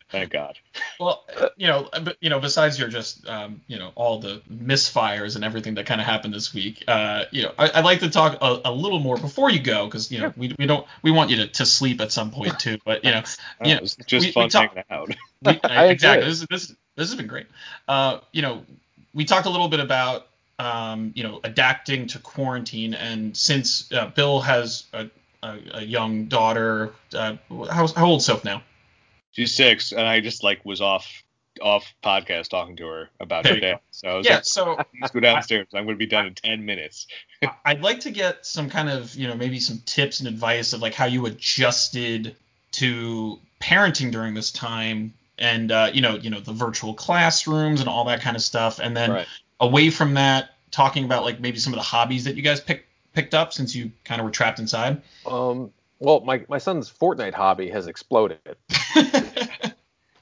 Thank 0.09 0.29
God. 0.31 0.57
Well, 1.01 1.25
you 1.57 1.67
know, 1.67 1.89
but 2.01 2.15
you 2.21 2.29
know, 2.29 2.39
besides 2.39 2.79
your 2.79 2.87
just, 2.87 3.27
um, 3.27 3.59
you 3.67 3.77
know, 3.77 3.91
all 3.95 4.19
the 4.19 4.41
misfires 4.49 5.35
and 5.35 5.43
everything 5.43 5.75
that 5.75 5.85
kind 5.85 5.99
of 5.99 6.07
happened 6.07 6.33
this 6.33 6.53
week, 6.53 6.85
uh, 6.87 7.25
you 7.31 7.43
know, 7.43 7.51
I, 7.59 7.69
I'd 7.75 7.83
like 7.83 7.99
to 7.99 8.09
talk 8.09 8.37
a, 8.41 8.61
a 8.63 8.71
little 8.71 8.99
more 8.99 9.17
before 9.17 9.51
you 9.51 9.59
go, 9.59 9.85
because 9.85 10.09
you 10.09 10.21
know, 10.21 10.33
we, 10.37 10.55
we 10.57 10.65
don't 10.65 10.87
we 11.01 11.11
want 11.11 11.29
you 11.29 11.35
to, 11.37 11.47
to 11.47 11.65
sleep 11.65 11.99
at 11.99 12.13
some 12.13 12.31
point 12.31 12.57
too, 12.57 12.77
but 12.85 13.03
you 13.03 13.11
know, 13.11 13.21
Oh, 13.59 13.67
Yeah, 13.67 13.79
it's 13.81 13.97
just 14.07 14.33
we- 14.35 14.43
we 14.43 14.49
talk- 14.49 14.69
hanging 14.75 14.83
out. 14.89 15.09
we, 15.43 15.59
I 15.69 15.87
exactly 15.87 16.25
this 16.29 16.45
this 16.49 16.73
this 16.97 17.07
has 17.09 17.15
been 17.15 17.27
great. 17.27 17.47
Uh, 17.87 18.19
you 18.33 18.41
know, 18.41 18.65
we 19.13 19.23
talked 19.23 19.45
a 19.45 19.49
little 19.49 19.69
bit 19.69 19.79
about 19.79 20.27
um, 20.59 21.13
you 21.15 21.23
know, 21.23 21.39
adapting 21.43 22.07
to 22.07 22.19
quarantine, 22.19 22.93
and 22.93 23.37
since 23.37 23.91
uh, 23.91 24.07
Bill 24.07 24.41
has 24.41 24.85
a, 24.91 25.07
a, 25.43 25.59
a 25.73 25.81
young 25.83 26.25
daughter, 26.25 26.93
uh, 27.13 27.35
how 27.69 27.87
how 27.87 28.05
old 28.07 28.21
is 28.21 28.25
Soph 28.25 28.43
now? 28.43 28.63
She's 29.31 29.55
six, 29.55 29.91
and 29.91 30.01
I 30.01 30.19
just 30.19 30.43
like 30.43 30.65
was 30.65 30.81
off 30.81 31.23
off 31.61 31.93
podcast 32.03 32.49
talking 32.49 32.75
to 32.77 32.87
her 32.87 33.09
about 33.19 33.43
There 33.43 33.55
her 33.55 33.59
day. 33.59 33.75
So 33.91 34.07
I 34.07 34.13
was 34.15 34.25
Yeah, 34.25 34.35
like, 34.35 34.45
so 34.45 34.75
please 34.75 35.11
go 35.11 35.19
downstairs. 35.19 35.67
I'm 35.73 35.85
going 35.85 35.95
to 35.95 35.99
be 35.99 36.07
done 36.07 36.25
in 36.25 36.33
ten 36.33 36.65
minutes. 36.65 37.07
I'd 37.65 37.81
like 37.81 37.99
to 38.01 38.11
get 38.11 38.45
some 38.45 38.69
kind 38.69 38.89
of, 38.89 39.13
you 39.15 39.27
know, 39.27 39.35
maybe 39.35 39.59
some 39.59 39.81
tips 39.85 40.19
and 40.19 40.27
advice 40.27 40.73
of 40.73 40.81
like 40.81 40.93
how 40.93 41.05
you 41.05 41.25
adjusted 41.27 42.35
to 42.73 43.39
parenting 43.61 44.11
during 44.11 44.33
this 44.33 44.51
time 44.51 45.13
and 45.39 45.71
uh, 45.71 45.89
you 45.93 46.01
know, 46.01 46.15
you 46.15 46.29
know, 46.29 46.39
the 46.39 46.53
virtual 46.53 46.93
classrooms 46.93 47.79
and 47.79 47.89
all 47.89 48.05
that 48.05 48.21
kind 48.21 48.35
of 48.35 48.41
stuff. 48.41 48.79
And 48.79 48.95
then 48.95 49.11
Right. 49.11 49.27
away 49.59 49.89
from 49.89 50.13
that, 50.15 50.51
talking 50.71 51.05
about 51.05 51.23
like 51.23 51.39
maybe 51.39 51.57
some 51.59 51.73
of 51.73 51.77
the 51.77 51.83
hobbies 51.83 52.23
that 52.25 52.35
you 52.35 52.41
guys 52.41 52.59
picked 52.59 52.85
picked 53.13 53.33
up 53.33 53.53
since 53.53 53.75
you 53.75 53.91
kind 54.03 54.21
of 54.21 54.25
were 54.25 54.31
trapped 54.31 54.59
inside. 54.59 55.01
Um. 55.25 55.71
Well, 55.99 56.19
my 56.21 56.45
my 56.47 56.59
son's 56.59 56.91
Fortnite 56.91 57.33
hobby 57.33 57.69
has 57.71 57.87
exploded 57.87 58.37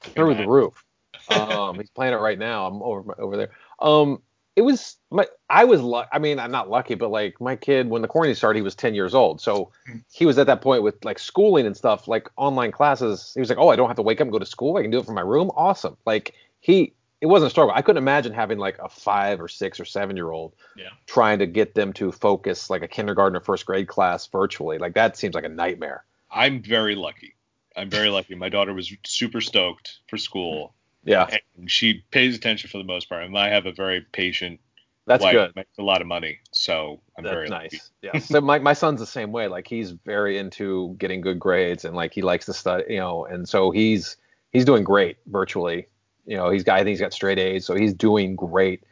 through 0.02 0.36
the 0.36 0.48
roof. 0.48 0.84
Um, 1.28 1.76
he's 1.76 1.90
playing 1.90 2.14
it 2.14 2.18
right 2.18 2.40
now. 2.40 2.68
I'm 2.68 2.82
over 2.82 3.16
over 3.20 3.36
there. 3.36 3.50
Um, 3.80 4.22
it 4.56 4.62
was 4.62 4.98
my 5.12 5.26
I 5.50 5.66
was 5.66 5.82
lucky. 5.82 6.10
I 6.12 6.20
mean, 6.20 6.40
I'm 6.40 6.52
not 6.52 6.70
lucky, 6.70 6.96
but 6.96 7.10
like 7.10 7.40
my 7.42 7.56
kid 7.56 7.90
when 7.90 8.02
the 8.02 8.08
quarantine 8.08 8.36
started, 8.36 8.60
he 8.60 8.64
was 8.64 8.76
10 8.76 8.96
years 8.96 9.14
old, 9.14 9.42
so 9.42 9.72
Hmm. 9.88 9.98
he 10.12 10.26
was 10.26 10.38
at 10.38 10.48
that 10.48 10.62
point 10.62 10.84
with 10.84 11.04
like 11.04 11.20
schooling 11.20 11.66
and 11.66 11.76
stuff, 11.76 12.08
like 12.08 12.30
online 12.38 12.72
classes. 12.72 13.32
He 13.34 13.40
was 13.40 13.50
like, 13.50 13.58
oh, 13.60 13.70
I 13.70 13.76
don't 13.76 13.88
have 13.88 13.96
to 13.98 14.02
wake 14.02 14.20
up 14.22 14.26
and 14.26 14.32
go 14.32 14.40
to 14.40 14.46
school. 14.46 14.78
I 14.78 14.82
can 14.82 14.92
do 14.92 15.00
it 15.00 15.06
from 15.06 15.16
my 15.16 15.22
room. 15.22 15.52
Awesome. 15.56 15.98
Like 16.06 16.36
he. 16.60 16.94
It 17.22 17.28
wasn't 17.28 17.48
a 17.48 17.50
struggle. 17.50 17.74
I 17.74 17.82
couldn't 17.82 18.04
imagine 18.04 18.34
having 18.34 18.60
like 18.60 18.78
a 18.78 18.90
five 18.90 19.42
or 19.42 19.48
six 19.48 19.80
or 19.80 19.86
seven 19.86 20.16
year 20.16 20.30
old 20.32 20.54
Yeah. 20.76 20.90
trying 21.08 21.40
to 21.40 21.48
get 21.48 21.74
them 21.74 21.92
to 21.94 22.12
focus 22.12 22.70
like 22.70 22.84
a 22.84 22.88
kindergarten 22.88 23.36
or 23.36 23.40
first 23.40 23.66
grade 23.66 23.88
class 23.88 24.28
virtually. 24.28 24.78
Like 24.78 24.94
that 24.94 25.18
seems 25.18 25.34
like 25.34 25.46
a 25.46 25.50
nightmare. 25.50 26.04
I'm 26.30 26.62
very 26.62 26.94
lucky. 26.94 27.34
I'm 27.76 27.90
very 27.90 28.10
lucky. 28.10 28.36
My 28.36 28.50
daughter 28.50 28.74
was 28.74 28.94
super 29.06 29.42
stoked 29.42 30.00
for 30.08 30.18
school, 30.18 30.76
Yeah, 31.04 31.26
and 31.32 31.40
she 31.68 32.04
pays 32.12 32.36
attention 32.36 32.70
for 32.70 32.78
the 32.78 32.84
most 32.84 33.10
part. 33.10 33.24
And 33.24 33.38
I 33.38 33.50
have 33.50 33.66
a 33.66 33.72
very 33.72 34.02
patient 34.12 34.60
that's 35.08 35.24
wife 35.24 35.34
good. 35.34 35.56
makes 35.56 35.78
a 35.78 35.84
lot 35.84 36.02
of 36.02 36.08
money, 36.08 36.40
so 36.52 37.00
I'm 37.18 37.24
That's 37.24 37.34
very 37.34 37.50
nice. 37.50 37.74
lucky. 37.74 37.82
Yeah. 38.02 38.20
So 38.20 38.42
my, 38.42 38.60
my 38.60 38.74
son's 38.74 39.00
the 39.00 39.06
same 39.06 39.32
way. 39.32 39.48
Like 39.48 39.68
he's 39.68 39.92
very 39.92 40.38
into 40.38 40.96
getting 40.98 41.22
good 41.22 41.40
grades 41.40 41.86
and 41.86 41.96
like 41.96 42.14
he 42.14 42.22
likes 42.22 42.46
to 42.48 42.54
study, 42.54 42.94
you 42.96 43.00
know, 43.00 43.26
and 43.26 43.48
so 43.48 43.72
he's 43.72 44.18
he's 44.52 44.66
doing 44.66 44.84
great 44.84 45.18
virtually. 45.28 45.88
You 46.26 46.38
know, 46.38 46.50
he's 46.50 46.64
got 46.64 46.76
I 46.76 46.80
think 46.80 46.90
he's 46.90 47.02
got 47.02 47.14
straight 47.14 47.38
A's, 47.38 47.66
so 47.66 47.76
he's 47.76 47.94
doing 47.94 48.36
great 48.36 48.84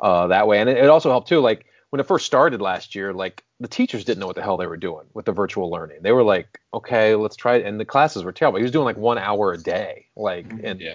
uh, 0.00 0.26
that 0.26 0.46
way. 0.46 0.60
And 0.60 0.68
it, 0.68 0.76
it 0.76 0.90
also 0.90 1.08
helped 1.10 1.28
too. 1.28 1.40
Like 1.40 1.64
when 1.88 2.00
it 2.00 2.06
first 2.06 2.26
started 2.26 2.60
last 2.60 2.94
year, 2.94 3.14
like 3.14 3.42
the 3.60 3.68
teachers 3.68 4.04
didn't 4.04 4.20
know 4.20 4.26
what 4.26 4.36
the 4.36 4.42
hell 4.42 4.56
they 4.58 4.66
were 4.66 4.76
doing 4.76 5.06
with 5.14 5.24
the 5.24 5.32
virtual 5.32 5.70
learning. 5.70 5.98
They 6.02 6.12
were 6.12 6.22
like, 6.24 6.60
okay, 6.74 7.14
let's 7.14 7.36
try 7.36 7.56
it. 7.56 7.64
And 7.66 7.80
the 7.80 7.84
classes 7.86 8.24
were 8.24 8.32
terrible. 8.32 8.58
He 8.58 8.62
was 8.62 8.72
doing 8.72 8.84
like 8.84 8.96
one 8.98 9.16
hour 9.18 9.52
a 9.52 9.58
day. 9.58 10.06
Like 10.16 10.48
Mhm. 10.48 10.64
and 10.64 10.80
Yeah. 10.80 10.94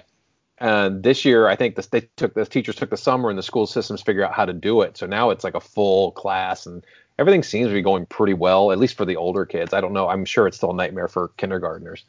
And 0.60 1.02
this 1.02 1.24
year, 1.24 1.46
I 1.48 1.56
think 1.56 1.76
the, 1.76 1.86
they 1.90 2.00
took 2.16 2.34
the 2.34 2.44
teachers 2.44 2.76
took 2.76 2.90
the 2.90 2.96
summer 2.96 3.30
and 3.30 3.38
the 3.38 3.42
school 3.42 3.66
systems 3.66 4.02
figure 4.02 4.24
out 4.24 4.34
how 4.34 4.44
to 4.44 4.52
do 4.52 4.82
it. 4.82 4.96
So 4.96 5.06
now 5.06 5.30
it's 5.30 5.44
like 5.44 5.54
a 5.54 5.60
full 5.60 6.12
class 6.12 6.66
and 6.66 6.84
everything 7.18 7.42
seems 7.42 7.68
to 7.68 7.72
be 7.74 7.82
going 7.82 8.06
pretty 8.06 8.34
well, 8.34 8.72
at 8.72 8.78
least 8.78 8.96
for 8.96 9.04
the 9.04 9.16
older 9.16 9.44
kids. 9.46 9.72
I 9.72 9.80
don't 9.80 9.92
know. 9.92 10.08
I'm 10.08 10.24
sure 10.24 10.46
it's 10.46 10.56
still 10.56 10.70
a 10.70 10.74
nightmare 10.74 11.08
for 11.08 11.28
kindergartners. 11.36 12.04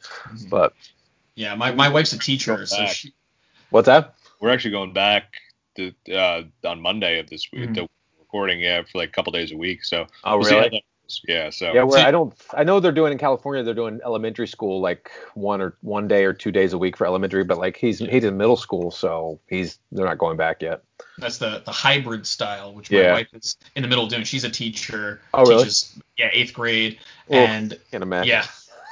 But 0.50 0.74
yeah, 1.36 1.56
my, 1.56 1.72
my 1.72 1.90
wife's 1.90 2.14
a 2.14 2.20
teacher, 2.20 2.66
so 2.66 2.86
she 2.88 3.14
what's 3.70 3.86
that? 3.88 4.16
We're 4.40 4.52
actually 4.52 4.72
going 4.72 4.94
back 4.94 5.36
to 5.76 5.94
uh, 6.12 6.44
on 6.66 6.82
Monday 6.82 7.20
of 7.20 7.30
this 7.30 7.48
week. 7.52 7.70
Mhm. 7.70 7.76
The 7.76 7.88
recording, 8.20 8.60
yeah, 8.60 8.84
for 8.84 9.00
like 9.00 9.10
a 9.10 9.12
couple 9.12 9.32
days 9.32 9.52
a 9.52 9.58
week. 9.58 9.84
So 9.84 10.08
Oh, 10.24 10.38
we'll 10.38 10.46
see 10.46 10.56
how 10.56 10.62
really? 10.62 10.84
That 11.10 11.28
goes. 11.28 11.36
Yeah. 11.36 11.50
So 11.50 11.74
Yeah, 11.74 11.84
where 11.84 12.06
I 12.06 12.12
don't, 12.12 12.34
I 12.54 12.64
know 12.64 12.80
they're 12.80 12.92
doing 12.92 13.12
in 13.12 13.18
California. 13.18 13.64
They're 13.64 13.74
doing 13.74 14.00
elementary 14.06 14.48
school 14.48 14.80
like 14.82 15.12
one 15.34 15.62
or 15.62 15.76
one 15.82 16.08
day 16.08 16.26
or 16.26 16.34
two 16.34 16.52
days 16.52 16.74
a 16.74 16.78
week 16.78 16.98
for 16.98 17.06
elementary. 17.06 17.44
But 17.44 17.58
like 17.58 17.78
he's 17.78 18.00
he's 18.00 18.24
in 18.24 18.38
middle 18.38 18.58
school, 18.58 18.92
so 18.92 19.40
he's 19.48 19.80
they're 19.92 20.06
not 20.06 20.18
going 20.18 20.38
back 20.38 20.62
yet. 20.62 20.84
that's 21.18 21.38
the 21.38 21.62
the 21.66 21.72
hybrid 21.72 22.26
style, 22.28 22.74
which 22.74 22.92
my 22.92 22.98
Yeah. 23.00 23.14
wife 23.14 23.28
is 23.34 23.58
in 23.76 23.82
the 23.84 23.88
middle 23.90 24.04
of 24.06 24.10
doing. 24.10 24.24
She's 24.24 24.44
a 24.44 24.50
teacher, 24.50 25.22
Oh, 25.34 25.44
really? 25.46 25.64
teaches 25.64 25.98
yeah 26.18 26.30
eighth 26.34 26.54
grade, 26.54 27.00
Oof. 27.30 27.36
and 27.36 27.80
Can't 27.92 28.04
imagine. 28.04 28.30
Yeah. 28.30 28.46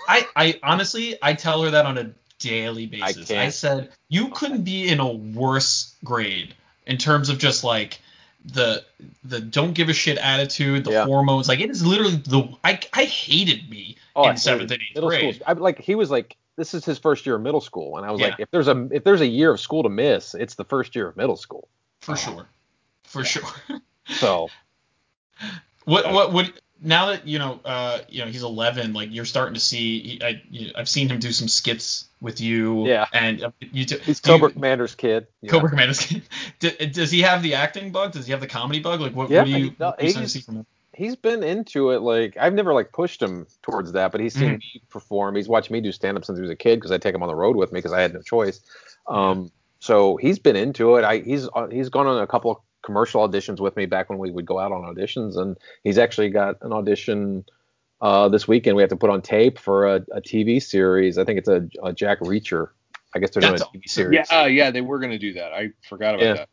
I, 0.09 0.25
I 0.35 0.59
honestly 0.63 1.17
I 1.21 1.33
tell 1.33 1.61
her 1.63 1.71
that 1.71 1.85
on 1.85 1.97
a 1.97 2.11
daily 2.39 2.85
basis. 2.85 3.29
I, 3.29 3.33
can't. 3.33 3.53
said 3.53 3.89
you 4.07 4.29
couldn't 4.29 4.63
be 4.63 4.87
in 4.87 4.99
a 5.01 5.11
worse 5.11 5.95
grade 6.03 6.53
in 6.85 6.97
terms 6.97 7.27
of 7.29 7.39
just 7.39 7.63
like 7.65 7.99
the 8.47 8.83
the 9.23 9.41
don't 9.41 9.73
give 9.73 9.89
a 9.89 9.93
shit 9.93 10.17
attitude, 10.17 10.85
the 10.85 10.91
Yeah. 10.91 11.05
hormones. 11.05 11.47
Like 11.47 11.59
it 11.59 11.69
is 11.69 11.85
literally 11.85 12.15
the 12.15 12.47
I 12.63 12.79
I 12.93 13.03
hated 13.05 13.69
me 13.69 13.97
Oh, 14.15 14.23
in 14.23 14.29
hated 14.29 14.39
seventh 14.41 14.71
and 14.71 14.81
eighth 14.81 14.95
middle 14.95 15.09
grade. 15.09 15.35
school. 15.35 15.45
I 15.47 15.53
like 15.53 15.79
he 15.79 15.95
was 15.95 16.09
like 16.09 16.37
this 16.55 16.73
is 16.73 16.83
his 16.85 16.97
first 16.97 17.25
year 17.25 17.35
of 17.35 17.41
middle 17.41 17.61
school, 17.61 17.97
and 17.97 18.05
I 18.05 18.11
was 18.11 18.19
Yeah. 18.21 18.27
like, 18.27 18.39
if 18.39 18.49
there's 18.51 18.67
a 18.67 18.87
if 18.91 19.03
there's 19.03 19.21
a 19.21 19.27
year 19.27 19.51
of 19.51 19.59
school 19.59 19.83
to 19.83 19.89
miss, 19.89 20.33
it's 20.33 20.55
the 20.55 20.65
first 20.65 20.95
year 20.95 21.07
of 21.07 21.17
middle 21.17 21.35
school. 21.37 21.67
For 22.01 22.15
sure. 22.15 22.47
For 23.03 23.23
sure. 23.23 23.43
So 24.09 24.49
What 25.83 26.11
what 26.13 26.31
would 26.33 26.53
now 26.81 27.07
that 27.07 27.27
you 27.27 27.39
know 27.39 27.59
uh 27.65 27.99
you 28.09 28.23
know 28.23 28.27
he's 28.29 28.43
11 28.43 28.93
like 28.93 29.09
you're 29.11 29.25
starting 29.25 29.53
to 29.55 29.59
see 29.59 29.99
he, 30.01 30.23
I 30.23 30.41
you, 30.49 30.71
I've 30.75 30.87
seen 30.89 31.09
him 31.09 31.19
do 31.19 31.31
some 31.31 31.47
skits 31.47 32.05
with 32.21 32.39
you 32.41 32.87
Yeah. 32.87 33.05
and 33.13 33.43
uh, 33.43 33.51
you 33.59 33.85
do, 33.85 33.97
he's 33.99 34.19
do 34.19 34.35
you- 34.35 34.49
Commander's 34.49 34.95
kid. 34.95 35.27
Yeah. 35.41 35.51
Cobra 35.51 35.69
Commander's 35.69 35.99
kid. 35.99 36.23
D- 36.59 36.85
Does 36.87 37.11
he 37.11 37.21
have 37.21 37.43
the 37.43 37.55
acting 37.55 37.91
bug? 37.91 38.11
Does 38.13 38.25
he 38.25 38.31
have 38.31 38.41
the 38.41 38.47
comedy 38.47 38.79
bug? 38.79 39.01
Like 39.01 39.15
what, 39.15 39.29
Yeah, 39.29 39.39
what 39.39 39.45
do 39.45 39.51
you, 39.51 39.75
no, 39.79 39.87
what 39.87 40.01
you 40.01 40.05
he 40.07 40.11
starting 40.11 40.13
to 40.13 40.21
just- 40.21 40.33
see 40.33 40.39
from 40.41 40.55
him? 40.57 40.65
He's 40.93 41.15
been 41.15 41.43
into 41.43 41.91
it. 41.91 42.01
Like 42.01 42.37
I've 42.39 42.53
never 42.55 42.73
like 42.73 42.91
pushed 42.91 43.21
him 43.21 43.45
towards 43.61 43.91
that, 43.91 44.11
but 44.11 44.19
he's 44.19 44.33
seen 44.33 44.53
Mhm. 44.55 44.59
me 44.59 44.81
perform. 44.89 45.35
He's 45.35 45.47
watched 45.47 45.69
me 45.69 45.79
do 45.79 45.91
stand 45.91 46.17
up 46.17 46.25
since 46.25 46.39
he 46.39 46.41
was 46.41 46.49
a 46.49 46.55
kid 46.55 46.77
because 46.77 46.91
I 46.91 46.97
take 46.97 47.13
him 47.13 47.21
on 47.21 47.27
the 47.29 47.35
road 47.35 47.55
with 47.55 47.71
me 47.71 47.77
because 47.77 47.93
I 47.93 48.01
had 48.01 48.13
no 48.15 48.21
choice. 48.23 48.61
Um, 49.07 49.51
so 49.79 50.15
he's 50.17 50.39
been 50.39 50.55
into 50.55 50.95
it. 50.95 51.03
I 51.03 51.19
he's 51.19 51.47
uh, 51.53 51.67
he's 51.67 51.89
gone 51.89 52.07
on 52.07 52.19
a 52.19 52.25
couple 52.25 52.49
of 52.49 52.57
commercial 52.87 53.27
auditions 53.27 53.59
with 53.59 53.75
me 53.75 53.85
back 53.85 54.09
when 54.09 54.17
we 54.17 54.31
would 54.31 54.45
go 54.45 54.57
out 54.57 54.71
on 54.71 54.81
auditions, 54.81 55.37
and 55.37 55.57
he's 55.83 55.97
actually 55.97 56.29
got 56.29 56.55
an 56.61 56.71
audition 56.71 57.43
uh, 58.01 58.29
this 58.29 58.47
weekend. 58.47 58.77
We 58.77 58.81
have 58.81 58.89
to 58.89 58.95
put 58.95 59.09
on 59.09 59.21
tape 59.21 59.59
for 59.59 59.85
a, 59.85 59.95
a 60.13 60.21
TV 60.21 60.63
series. 60.63 61.17
I 61.17 61.25
think 61.25 61.37
it's 61.37 61.49
a, 61.49 61.67
a 61.83 61.91
Jack 61.93 62.21
Reacher. 62.21 62.69
I 63.13 63.19
guess 63.19 63.31
they're 63.31 63.41
That's 63.41 63.61
doing 63.61 63.71
a 63.75 63.77
TV 63.77 63.89
series. 63.89 64.27
Yeah, 64.31 64.41
uh, 64.41 64.45
yeah, 64.45 64.71
they 64.71 64.81
were 64.81 64.99
gonna 64.99 65.19
do 65.19 65.33
that. 65.33 65.51
I 65.53 65.71
forgot 65.87 66.15
about 66.15 66.23
Yeah. 66.25 66.33
that. 66.33 66.49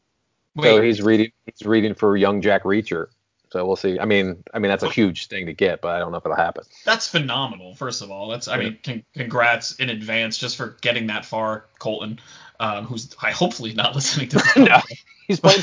So 0.63 0.83
he's 0.83 1.01
reading 1.03 1.31
he's 1.47 1.67
reading 1.67 1.95
for 1.95 2.17
young 2.17 2.41
Jack 2.43 2.65
Reacher. 2.65 3.07
So 3.55 3.65
we'll 3.65 3.77
see. 3.77 4.01
I 4.01 4.05
mean, 4.05 4.43
I 4.53 4.59
mean 4.59 4.69
that's 4.69 4.83
a 4.83 4.91
huge 4.91 5.29
thing 5.29 5.47
to 5.47 5.53
get, 5.53 5.81
but 5.81 5.95
I 5.95 6.01
don't 6.01 6.11
know 6.11 6.19
if 6.19 6.25
it'll 6.27 6.37
happen. 6.37 6.65
that's 6.85 7.07
phenomenal. 7.07 7.77
First 7.77 8.03
of 8.03 8.11
all, 8.11 8.27
that's 8.31 8.49
I 8.49 8.57
mean, 8.57 8.79
con- 8.83 9.05
congrats 9.15 9.77
in 9.77 9.91
advance 9.91 10.37
just 10.39 10.57
for 10.57 10.77
getting 10.81 11.07
that 11.07 11.25
far, 11.25 11.67
Colton, 11.79 12.19
um, 12.59 12.85
who's 12.85 13.15
I 13.23 13.31
hopefully 13.31 13.73
not 13.73 13.95
listening 13.95 14.29
to 14.31 14.39
this. 14.39 14.57
No. 14.57 14.81
He's 15.29 15.39
playing. 15.39 15.61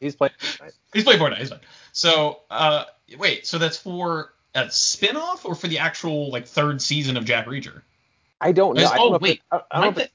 he's 0.00 0.16
playing. 0.16 0.32
He's 0.94 1.04
playing 1.04 1.20
Fortnite. 1.20 1.36
He's 1.36 1.50
fine. 1.50 1.60
So, 1.92 2.40
uh, 2.50 2.84
wait, 3.18 3.46
so 3.46 3.58
that's 3.58 3.76
for 3.76 4.32
a 4.54 4.70
spin-off 4.70 5.44
or 5.44 5.54
for 5.54 5.68
the 5.68 5.80
actual 5.80 6.30
like 6.30 6.46
third 6.46 6.80
season 6.80 7.18
of 7.18 7.26
Jack 7.26 7.44
Reacher? 7.46 7.82
I 8.40 8.52
don't 8.52 8.74
know. 8.74 8.86
I 8.86 8.96
don't 8.96 9.06
oh 9.06 9.08
know 9.10 9.14
if 9.16 9.22
wait, 9.22 9.32
it- 9.36 9.42
I, 9.52 9.60
I 9.70 9.80
don't 9.82 9.94
know 9.94 10.00
if 10.00 10.08
thi- 10.08 10.13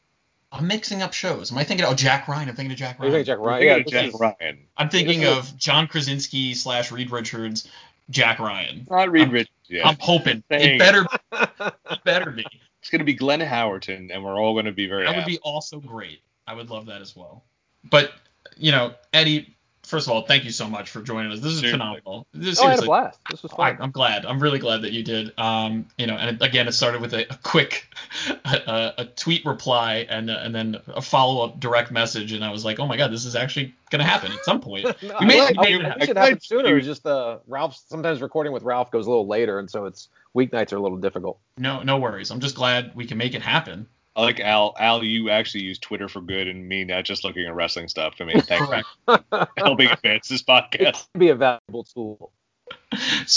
I'm 0.52 0.66
mixing 0.68 1.02
up 1.02 1.14
shows. 1.14 1.52
Am 1.52 1.58
I 1.58 1.64
thinking? 1.64 1.86
Oh, 1.86 1.94
Jack 1.94 2.28
Ryan. 2.28 2.50
I'm 2.50 2.56
thinking 2.56 2.72
of 2.72 2.78
Jack 2.78 2.96
it- 3.00 3.04
you 3.04 3.10
Ryan. 3.10 3.14
think 3.14 3.28
Jack 3.28 3.38
We're 3.40 3.48
Ryan. 3.50 3.64
Yeah, 3.64 3.74
thinking 3.76 3.96
of 3.96 4.02
Jack 4.04 4.14
is- 4.14 4.20
Ryan. 4.20 4.58
I'm 4.78 4.90
thinking 4.90 5.26
of 5.26 5.58
John 5.58 5.88
Krasinski 5.88 6.54
slash 6.56 6.92
Reed 6.92 7.12
Richards, 7.12 7.68
Jack 8.10 8.40
Ryan. 8.40 8.88
Not 8.90 9.12
Reed 9.12 9.24
I'm- 9.24 9.32
Richards. 9.32 9.52
Yeah. 9.68 9.88
I'm 9.88 9.98
hoping 10.00 10.44
Dang. 10.50 10.62
it 10.62 10.80
better 10.80 11.06
it 11.34 12.04
better 12.04 12.32
be. 12.32 12.44
it's 12.82 12.90
gonna 12.90 13.04
be 13.04 13.14
Glenn 13.14 13.40
Howerton, 13.40 14.10
and 14.12 14.24
we're 14.24 14.40
all 14.42 14.56
gonna 14.56 14.72
be 14.72 14.88
very 14.88 15.06
That 15.06 15.16
would 15.16 15.26
be 15.26 15.38
also 15.44 15.80
great. 15.80 16.22
I 16.48 16.56
would 16.56 16.72
love 16.72 16.88
that 16.88 17.02
as 17.02 17.16
well. 17.16 17.44
But 17.84 18.12
you 18.58 18.72
know, 18.72 18.96
Eddie, 19.14 19.56
first 19.90 20.08
of 20.08 20.14
all, 20.14 20.22
thank 20.22 20.44
you 20.46 20.52
so 20.52 20.68
much 20.70 20.90
for 20.90 21.02
joining 21.02 21.32
us. 21.32 21.40
This 21.40 21.54
is 21.54 21.60
Seriously. 21.60 21.72
phenomenal. 21.80 22.28
This, 22.34 22.60
Oh, 22.62 22.68
I 22.68 22.72
had 22.72 22.80
a 22.80 22.86
blast. 22.86 23.20
This 23.32 23.44
was 23.44 23.52
I, 23.54 23.74
fun. 23.74 23.78
I'm 23.82 23.92
glad. 23.92 24.26
I'm 24.26 24.40
really 24.40 24.60
glad 24.60 24.84
that 24.84 24.92
you 24.92 25.04
did. 25.04 25.34
Um, 25.38 25.88
you 25.98 26.08
know, 26.08 26.16
and 26.16 26.42
again, 26.42 26.68
it 26.68 26.74
started 26.74 27.02
with 27.02 27.14
a, 27.14 27.32
a 27.34 27.38
quick, 27.44 27.88
a, 28.46 28.94
a 29.00 29.06
tweet 29.06 29.46
reply 29.46 30.06
and 30.10 30.30
uh, 30.30 30.40
and 30.42 30.54
then 30.54 30.78
a 30.88 31.02
follow 31.02 31.44
up 31.44 31.60
direct 31.60 31.92
message, 31.92 32.32
and 32.34 32.44
I 32.46 32.52
was 32.52 32.64
like, 32.64 32.80
oh 32.80 32.88
my 32.88 32.98
god, 32.98 33.12
this 33.12 33.26
is 33.26 33.36
actually 33.36 33.74
gonna 33.90 34.04
happen 34.06 34.32
at 34.32 34.44
some 34.46 34.62
point. 34.62 34.86
No, 35.02 35.16
we 35.20 35.26
made, 35.26 35.40
I, 35.40 35.52
we 35.52 35.56
made 35.58 35.82
it 35.82 35.84
I, 35.84 35.88
I 35.88 35.90
happen. 35.90 36.06
should 36.08 36.18
happen 36.18 36.40
sooner. 36.42 36.70
to- 36.70 36.76
It's 36.78 36.86
just 36.86 37.06
uh, 37.06 37.38
Ralph. 37.48 37.78
Sometimes 37.88 38.22
recording 38.22 38.54
with 38.54 38.64
Ralph 38.64 38.92
goes 38.92 39.08
a 39.08 39.10
little 39.10 39.28
later, 39.28 39.60
and 39.60 39.70
so 39.70 39.86
it's 39.86 40.10
weeknights 40.36 40.72
are 40.74 40.78
a 40.78 40.82
little 40.82 40.98
difficult. 40.98 41.40
No, 41.58 41.82
no 41.82 41.98
worries. 41.98 42.30
I'm 42.32 42.40
just 42.40 42.56
glad 42.56 42.92
we 42.96 43.06
can 43.06 43.18
make 43.18 43.34
it 43.34 43.42
happen. 43.42 43.88
I 44.20 44.24
like 44.24 44.42
Al. 44.42 44.76
Al, 44.78 45.02
you 45.02 45.30
actually 45.30 45.64
use 45.64 45.80
Twitter 45.80 46.10
for 46.10 46.20
good, 46.20 46.50
and 46.50 46.68
me 46.68 46.84
not 46.84 47.06
just 47.06 47.24
looking 47.24 47.46
at 47.46 47.56
wrestling 47.56 47.88
stuff. 47.88 48.16
I 48.20 48.26
mean, 48.26 48.42
thanks 48.42 48.68
Correct. 48.68 48.88
for 49.06 49.48
helping 49.56 49.90
advance 49.90 50.28
this 50.28 50.42
It 50.42 50.48
podcast. 50.48 51.08
can 51.14 51.20
be 51.20 51.30
a 51.30 51.36
valuable 51.36 51.86
tool. 51.86 52.34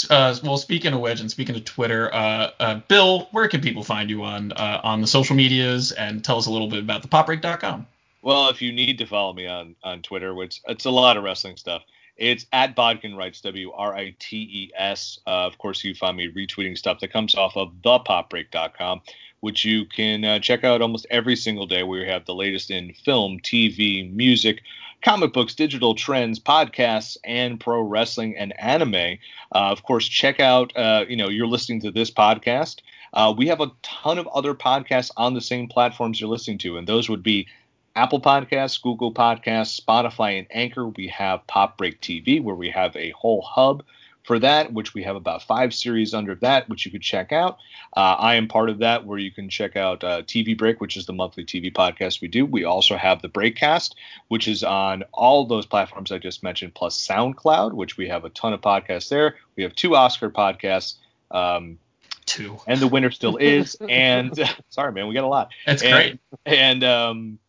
Uh, 0.09 0.35
well, 0.43 0.57
speaking 0.57 0.93
of 0.93 0.99
which, 0.99 1.21
and 1.21 1.31
speaking 1.31 1.55
of 1.55 1.63
Twitter, 1.63 2.13
uh, 2.13 2.51
uh, 2.59 2.81
Bill, 2.89 3.29
where 3.31 3.47
can 3.47 3.61
people 3.61 3.83
find 3.83 4.09
you 4.09 4.23
on 4.23 4.51
uh, 4.51 4.81
on 4.83 4.99
the 4.99 5.07
social 5.07 5.37
medias, 5.37 5.93
and 5.93 6.21
tell 6.21 6.37
us 6.37 6.47
a 6.47 6.51
little 6.51 6.67
bit 6.67 6.79
about 6.79 7.01
the 7.01 7.07
popbreak.com? 7.07 7.87
Well, 8.21 8.49
if 8.49 8.61
you 8.61 8.73
need 8.73 8.97
to 8.97 9.05
follow 9.05 9.31
me 9.31 9.47
on 9.47 9.75
on 9.83 10.01
Twitter, 10.01 10.33
which 10.33 10.59
it's 10.67 10.83
a 10.83 10.91
lot 10.91 11.15
of 11.15 11.23
wrestling 11.23 11.55
stuff, 11.55 11.83
it's 12.17 12.45
at 12.53 12.75
Bodkin 12.75 13.15
Writes 13.15 13.41
W 13.41 13.71
R 13.71 13.95
I 13.95 14.15
T 14.19 14.37
E 14.37 14.71
S. 14.75 15.19
Uh, 15.25 15.47
of 15.47 15.57
course, 15.57 15.83
you 15.83 15.95
find 15.95 16.17
me 16.17 16.31
retweeting 16.31 16.77
stuff 16.77 16.99
that 16.99 17.11
comes 17.11 17.35
off 17.35 17.57
of 17.57 17.71
thepopbreak.com, 17.83 19.01
which 19.39 19.65
you 19.65 19.85
can 19.85 20.23
uh, 20.23 20.39
check 20.39 20.63
out 20.63 20.81
almost 20.81 21.07
every 21.09 21.35
single 21.35 21.65
day. 21.65 21.83
We 21.83 22.05
have 22.07 22.25
the 22.25 22.35
latest 22.35 22.69
in 22.69 22.93
film, 22.93 23.39
TV, 23.39 24.13
music, 24.13 24.61
comic 25.03 25.33
books, 25.33 25.55
digital 25.55 25.95
trends, 25.95 26.39
podcasts, 26.39 27.17
and 27.23 27.59
pro 27.59 27.81
wrestling 27.81 28.37
and 28.37 28.57
anime. 28.59 29.17
Uh, 29.53 29.71
of 29.71 29.83
course, 29.83 30.07
check 30.07 30.39
out. 30.39 30.75
Uh, 30.77 31.05
you 31.07 31.15
know, 31.15 31.29
you're 31.29 31.47
listening 31.47 31.81
to 31.81 31.91
this 31.91 32.11
podcast. 32.11 32.81
Uh, 33.13 33.33
we 33.35 33.47
have 33.47 33.61
a 33.61 33.71
ton 33.83 34.17
of 34.17 34.27
other 34.27 34.55
podcasts 34.55 35.11
on 35.17 35.33
the 35.33 35.41
same 35.41 35.67
platforms 35.67 36.19
you're 36.19 36.29
listening 36.29 36.57
to, 36.59 36.77
and 36.77 36.87
those 36.87 37.09
would 37.09 37.21
be 37.21 37.47
Apple 37.95 38.19
Podcasts, 38.21 38.81
Google 38.81 39.13
Podcasts, 39.13 39.79
Spotify, 39.79 40.37
and 40.39 40.47
Anchor. 40.51 40.87
We 40.87 41.07
have 41.09 41.45
Pop 41.47 41.77
Break 41.77 42.01
TV, 42.01 42.41
where 42.41 42.55
we 42.55 42.69
have 42.71 42.95
a 42.95 43.11
whole 43.11 43.41
hub 43.41 43.83
for 44.23 44.39
that, 44.39 44.71
which 44.71 44.93
we 44.93 45.03
have 45.03 45.15
about 45.17 45.43
five 45.43 45.73
series 45.73 46.13
under 46.13 46.33
that, 46.35 46.69
which 46.69 46.85
you 46.85 46.91
could 46.91 47.01
check 47.01 47.31
out. 47.33 47.57
Uh, 47.95 48.15
I 48.17 48.35
am 48.35 48.47
part 48.47 48.69
of 48.69 48.79
that, 48.79 49.05
where 49.05 49.19
you 49.19 49.29
can 49.31 49.49
check 49.49 49.75
out 49.75 50.03
uh, 50.03 50.21
TV 50.23 50.57
Break, 50.57 50.79
which 50.81 50.95
is 50.97 51.05
the 51.05 51.13
monthly 51.13 51.43
TV 51.45 51.71
podcast 51.71 52.21
we 52.21 52.29
do. 52.29 52.45
We 52.45 52.63
also 52.63 52.95
have 52.95 53.21
the 53.21 53.27
Breakcast, 53.29 53.95
which 54.29 54.47
is 54.47 54.63
on 54.63 55.03
all 55.11 55.45
those 55.45 55.65
platforms 55.65 56.11
I 56.11 56.19
just 56.19 56.41
mentioned, 56.41 56.73
plus 56.73 56.97
SoundCloud, 57.05 57.73
which 57.73 57.97
we 57.97 58.07
have 58.07 58.23
a 58.25 58.29
ton 58.29 58.53
of 58.53 58.61
podcasts 58.61 59.09
there. 59.09 59.35
We 59.57 59.63
have 59.63 59.75
two 59.75 59.95
Oscar 59.95 60.29
podcasts. 60.29 60.95
Um, 61.29 61.77
Two. 62.25 62.57
and 62.67 62.79
the 62.79 62.87
winner 62.87 63.11
still 63.11 63.35
is. 63.35 63.75
And 63.89 64.33
sorry, 64.69 64.93
man, 64.93 65.07
we 65.07 65.13
got 65.13 65.25
a 65.25 65.27
lot 65.27 65.49
That's 65.65 65.83
And- 65.83 65.91
great. 65.93 66.19
and 66.45 66.83
um 66.85 67.39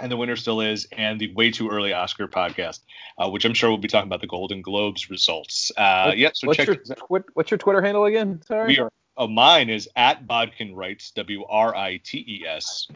and 0.00 0.10
the 0.12 0.16
winner 0.16 0.36
still 0.36 0.60
is 0.60 0.86
and 0.92 1.18
the 1.20 1.32
way 1.34 1.50
too 1.50 1.68
early 1.68 1.92
oscar 1.92 2.26
podcast 2.28 2.80
uh, 3.18 3.28
which 3.28 3.44
i'm 3.44 3.54
sure 3.54 3.70
we'll 3.70 3.78
be 3.78 3.88
talking 3.88 4.08
about 4.08 4.20
the 4.20 4.26
golden 4.26 4.60
globes 4.62 5.08
results 5.10 5.70
uh 5.76 6.04
What- 6.06 6.18
yeah 6.18 6.30
so 6.34 6.46
what's 6.48 6.56
check 6.58 6.66
your 6.68 6.76
these 6.76 6.90
out. 6.90 6.98
twit, 7.06 7.24
What's 7.34 7.50
your 7.50 7.58
Twitter 7.58 7.82
handle 7.82 8.04
again? 8.04 8.40
Sorry. 8.42 8.68
we 8.68 8.78
are 8.80 8.90
uh, 9.18 9.26
mine 9.26 9.70
is 9.70 9.88
at 9.96 10.26
bodkin 10.26 10.74
writes 10.74 11.10
w-r-i-t-e-s 11.12 12.88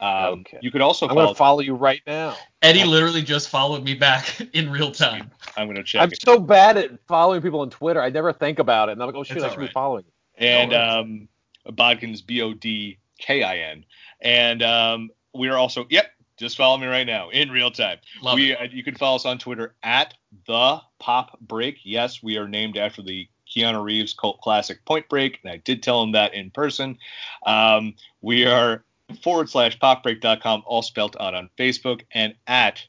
um, 0.00 0.40
Okay. 0.40 0.58
you 0.62 0.70
could 0.70 0.80
also 0.80 1.06
I'm 1.08 1.14
follow 1.14 1.24
gonna 1.26 1.34
follow 1.34 1.60
you 1.60 1.74
right 1.74 2.00
now. 2.06 2.36
Eddie 2.62 2.84
literally 2.84 3.22
just 3.22 3.48
followed 3.48 3.82
me 3.82 3.94
back 3.94 4.40
in 4.54 4.70
real 4.70 4.92
time. 4.92 5.28
i'm 5.56 5.66
gonna 5.66 5.82
check 5.82 6.02
I'm 6.02 6.12
it. 6.12 6.22
so 6.22 6.38
bad 6.38 6.76
at 6.76 6.90
following 7.08 7.42
people 7.42 7.60
on 7.60 7.70
Twitter. 7.70 8.00
I 8.00 8.10
never 8.10 8.32
think 8.32 8.60
about 8.60 8.88
it, 8.90 8.92
and 8.92 9.02
I'm 9.02 9.06
like, 9.08 9.16
oh 9.16 9.24
shoot, 9.24 9.38
It's 9.38 9.44
I 9.44 9.50
should 9.50 9.58
be 9.58 9.66
following. 9.66 10.04
you. 10.38 10.46
and 10.46 10.70
No 10.70 11.00
um 11.00 11.28
bodkin's 11.74 12.22
b-o-d-k-i-n 12.22 13.84
and 14.20 14.62
um 14.62 15.10
we 15.34 15.48
are 15.48 15.56
also 15.58 15.86
yep 15.90 16.06
just 16.36 16.56
follow 16.56 16.76
me 16.76 16.86
right 16.86 17.06
now 17.06 17.30
in 17.30 17.50
real 17.50 17.70
time 17.70 17.98
Love 18.22 18.36
we, 18.36 18.52
it. 18.52 18.60
uh, 18.60 18.64
you 18.70 18.82
can 18.82 18.94
follow 18.94 19.16
us 19.16 19.26
on 19.26 19.38
Twitter 19.38 19.74
at 19.82 20.14
the 20.46 20.80
Pop 20.98 21.38
Break. 21.40 21.78
Yes, 21.82 22.22
we 22.22 22.36
are 22.36 22.48
named 22.48 22.76
after 22.76 23.02
the 23.02 23.28
Keanu 23.48 23.82
Reeves 23.82 24.12
cult 24.12 24.40
classic 24.40 24.84
Point 24.84 25.08
Break, 25.08 25.38
and 25.42 25.52
I 25.52 25.58
did 25.58 25.82
tell 25.82 26.02
him 26.02 26.12
that 26.12 26.34
in 26.34 26.50
person. 26.50 26.98
Um, 27.44 27.94
we 28.20 28.46
are 28.46 28.84
forward 29.22 29.48
slash 29.48 29.78
popbreak.com, 29.78 30.62
all 30.66 30.82
spelled 30.82 31.16
out 31.20 31.34
on 31.34 31.48
Facebook, 31.58 32.02
and 32.12 32.34
at 32.46 32.84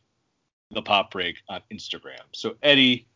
the 0.72 0.82
Pop 0.82 1.12
Break 1.12 1.38
on 1.48 1.62
Instagram. 1.72 2.22
So 2.34 2.56
Eddie, 2.62 3.08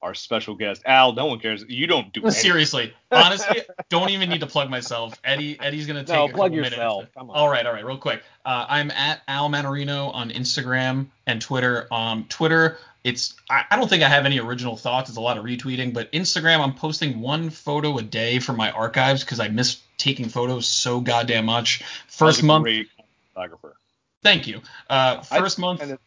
our 0.00 0.14
special 0.14 0.54
guest, 0.54 0.82
Al, 0.86 1.12
no 1.12 1.26
one 1.26 1.40
cares. 1.40 1.64
You 1.68 1.86
don't 1.86 2.12
do 2.12 2.20
anything. 2.22 2.40
Seriously, 2.40 2.94
honestly, 3.10 3.62
don't 3.88 4.10
even 4.10 4.28
need 4.28 4.40
to 4.40 4.46
plug 4.46 4.70
myself. 4.70 5.20
Eddie, 5.24 5.58
Eddie's 5.60 5.86
gonna 5.86 6.04
take 6.04 6.14
No, 6.16 6.26
a 6.26 6.32
plug 6.32 6.54
yourself. 6.54 7.06
Come 7.14 7.30
on. 7.30 7.36
All 7.36 7.48
right, 7.48 7.66
all 7.66 7.72
right, 7.72 7.84
real 7.84 7.98
quick. 7.98 8.22
Uh, 8.44 8.64
I'm 8.68 8.90
at 8.92 9.20
Al 9.26 9.48
Mannarino 9.50 10.14
on 10.14 10.30
Instagram 10.30 11.06
and 11.26 11.40
Twitter. 11.40 11.88
Um, 11.92 12.26
Twitter, 12.28 12.78
it's 13.02 13.34
I, 13.50 13.64
I 13.70 13.76
don't 13.76 13.88
think 13.88 14.02
I 14.04 14.08
have 14.08 14.24
any 14.24 14.38
original 14.38 14.76
thoughts. 14.76 15.08
It's 15.08 15.18
a 15.18 15.20
lot 15.20 15.36
of 15.36 15.44
retweeting, 15.44 15.92
but 15.92 16.12
Instagram, 16.12 16.60
I'm 16.60 16.74
posting 16.74 17.20
one 17.20 17.50
photo 17.50 17.98
a 17.98 18.02
day 18.02 18.38
from 18.38 18.56
my 18.56 18.70
archives 18.70 19.24
because 19.24 19.40
I 19.40 19.48
miss 19.48 19.80
taking 19.96 20.28
photos 20.28 20.66
so 20.66 21.00
goddamn 21.00 21.46
much. 21.46 21.82
First 22.06 22.38
Al's 22.38 22.42
a 22.42 22.46
month, 22.46 22.62
Great 22.64 22.88
photographer. 23.34 23.74
thank 24.22 24.46
you. 24.46 24.60
Uh, 24.88 25.24
I- 25.30 25.38
first 25.40 25.58
month, 25.58 25.82
and 25.82 25.90
it- 25.92 26.00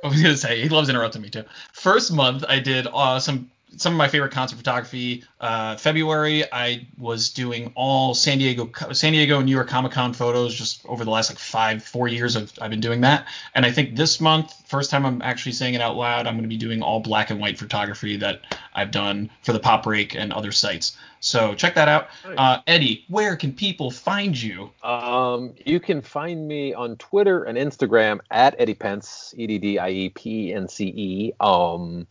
I 0.04 0.08
was 0.08 0.22
gonna 0.22 0.36
say 0.36 0.60
he 0.62 0.68
loves 0.68 0.88
interrupting 0.88 1.22
me 1.22 1.30
too. 1.30 1.44
First 1.72 2.12
month 2.12 2.44
I 2.48 2.58
did 2.58 2.86
uh, 2.92 3.18
some 3.18 3.50
some 3.76 3.92
of 3.92 3.98
my 3.98 4.08
favorite 4.08 4.32
concert 4.32 4.56
photography. 4.56 5.24
Uh, 5.40 5.76
February 5.76 6.44
I 6.52 6.86
was 6.98 7.30
doing 7.30 7.72
all 7.74 8.14
San 8.14 8.38
Diego 8.38 8.70
San 8.92 9.12
Diego 9.12 9.36
and 9.38 9.46
New 9.46 9.52
York 9.52 9.68
Comic 9.68 9.92
Con 9.92 10.12
photos 10.12 10.54
just 10.54 10.84
over 10.86 11.04
the 11.04 11.10
last 11.10 11.30
like 11.30 11.38
five 11.38 11.82
four 11.82 12.08
years 12.08 12.36
of 12.36 12.52
I've 12.60 12.70
been 12.70 12.80
doing 12.80 13.02
that. 13.02 13.26
And 13.54 13.66
I 13.66 13.70
think 13.70 13.96
this 13.96 14.20
month 14.20 14.52
first 14.66 14.90
time 14.90 15.04
I'm 15.06 15.22
actually 15.22 15.52
saying 15.52 15.74
it 15.74 15.80
out 15.80 15.96
loud 15.96 16.26
I'm 16.26 16.34
going 16.34 16.42
to 16.42 16.48
be 16.48 16.56
doing 16.56 16.82
all 16.82 17.00
black 17.00 17.30
and 17.30 17.40
white 17.40 17.58
photography 17.58 18.16
that 18.16 18.40
I've 18.74 18.90
done 18.90 19.30
for 19.42 19.52
the 19.52 19.60
Pop 19.60 19.84
Break 19.84 20.14
and 20.14 20.32
other 20.32 20.52
sites. 20.52 20.96
So 21.20 21.54
check 21.54 21.74
that 21.74 21.88
out. 21.88 22.08
Uh, 22.24 22.58
Eddie, 22.66 23.04
where 23.08 23.36
can 23.36 23.52
people 23.52 23.90
find 23.90 24.40
you? 24.40 24.70
Um, 24.82 25.54
you 25.64 25.80
can 25.80 26.02
find 26.02 26.46
me 26.46 26.74
on 26.74 26.96
Twitter 26.96 27.44
and 27.44 27.58
Instagram 27.58 28.20
at 28.30 28.54
Eddie 28.58 28.74
Pence, 28.74 29.34
E 29.36 29.46
D 29.46 29.58
D 29.58 29.78
I 29.78 29.90
E 29.90 30.08
P 30.10 30.50
E 30.50 30.54
N 30.54 30.68
C 30.68 30.84
E. 30.84 31.32
Um, 31.40 32.06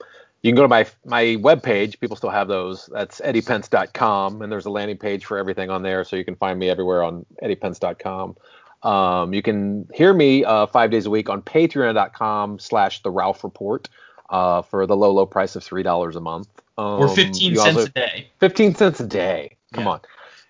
you 0.45 0.51
can 0.51 0.55
go 0.57 0.61
to 0.61 0.67
my 0.67 0.85
my 1.05 1.23
webpage. 1.41 1.99
People 1.99 2.15
still 2.15 2.29
have 2.29 2.47
those. 2.47 2.87
That's 2.93 3.19
eddiepence.com, 3.21 4.43
and 4.43 4.51
there's 4.51 4.67
a 4.67 4.69
landing 4.69 4.97
page 4.97 5.25
for 5.25 5.39
everything 5.39 5.71
on 5.71 5.81
there, 5.81 6.03
so 6.03 6.15
you 6.15 6.23
can 6.23 6.35
find 6.35 6.59
me 6.59 6.69
everywhere 6.69 7.01
on 7.03 7.25
eddiepence.com. 7.41 8.35
Um, 8.83 9.33
you 9.33 9.41
can 9.41 9.87
hear 9.91 10.13
me 10.13 10.45
uh, 10.45 10.67
five 10.67 10.91
days 10.91 11.07
a 11.07 11.09
week 11.09 11.29
on 11.29 11.41
patreon.com 11.41 12.59
slash 12.59 13.01
the 13.01 13.09
Ralph 13.09 13.43
Report 13.43 13.89
uh, 14.29 14.61
for 14.61 14.85
the 14.85 14.95
low, 14.95 15.11
low 15.11 15.25
price 15.25 15.55
of 15.55 15.63
$3 15.63 16.15
a 16.15 16.19
month. 16.19 16.47
Um, 16.77 17.01
Or 17.01 17.07
15 17.07 17.55
cents 17.55 17.77
also- 17.77 17.87
a 17.87 17.89
day. 17.89 18.27
15 18.39 18.75
cents 18.75 18.99
a 18.99 19.07
day. 19.07 19.55
Come 19.73 19.85
Yeah. 19.85 19.89
on. 19.89 20.01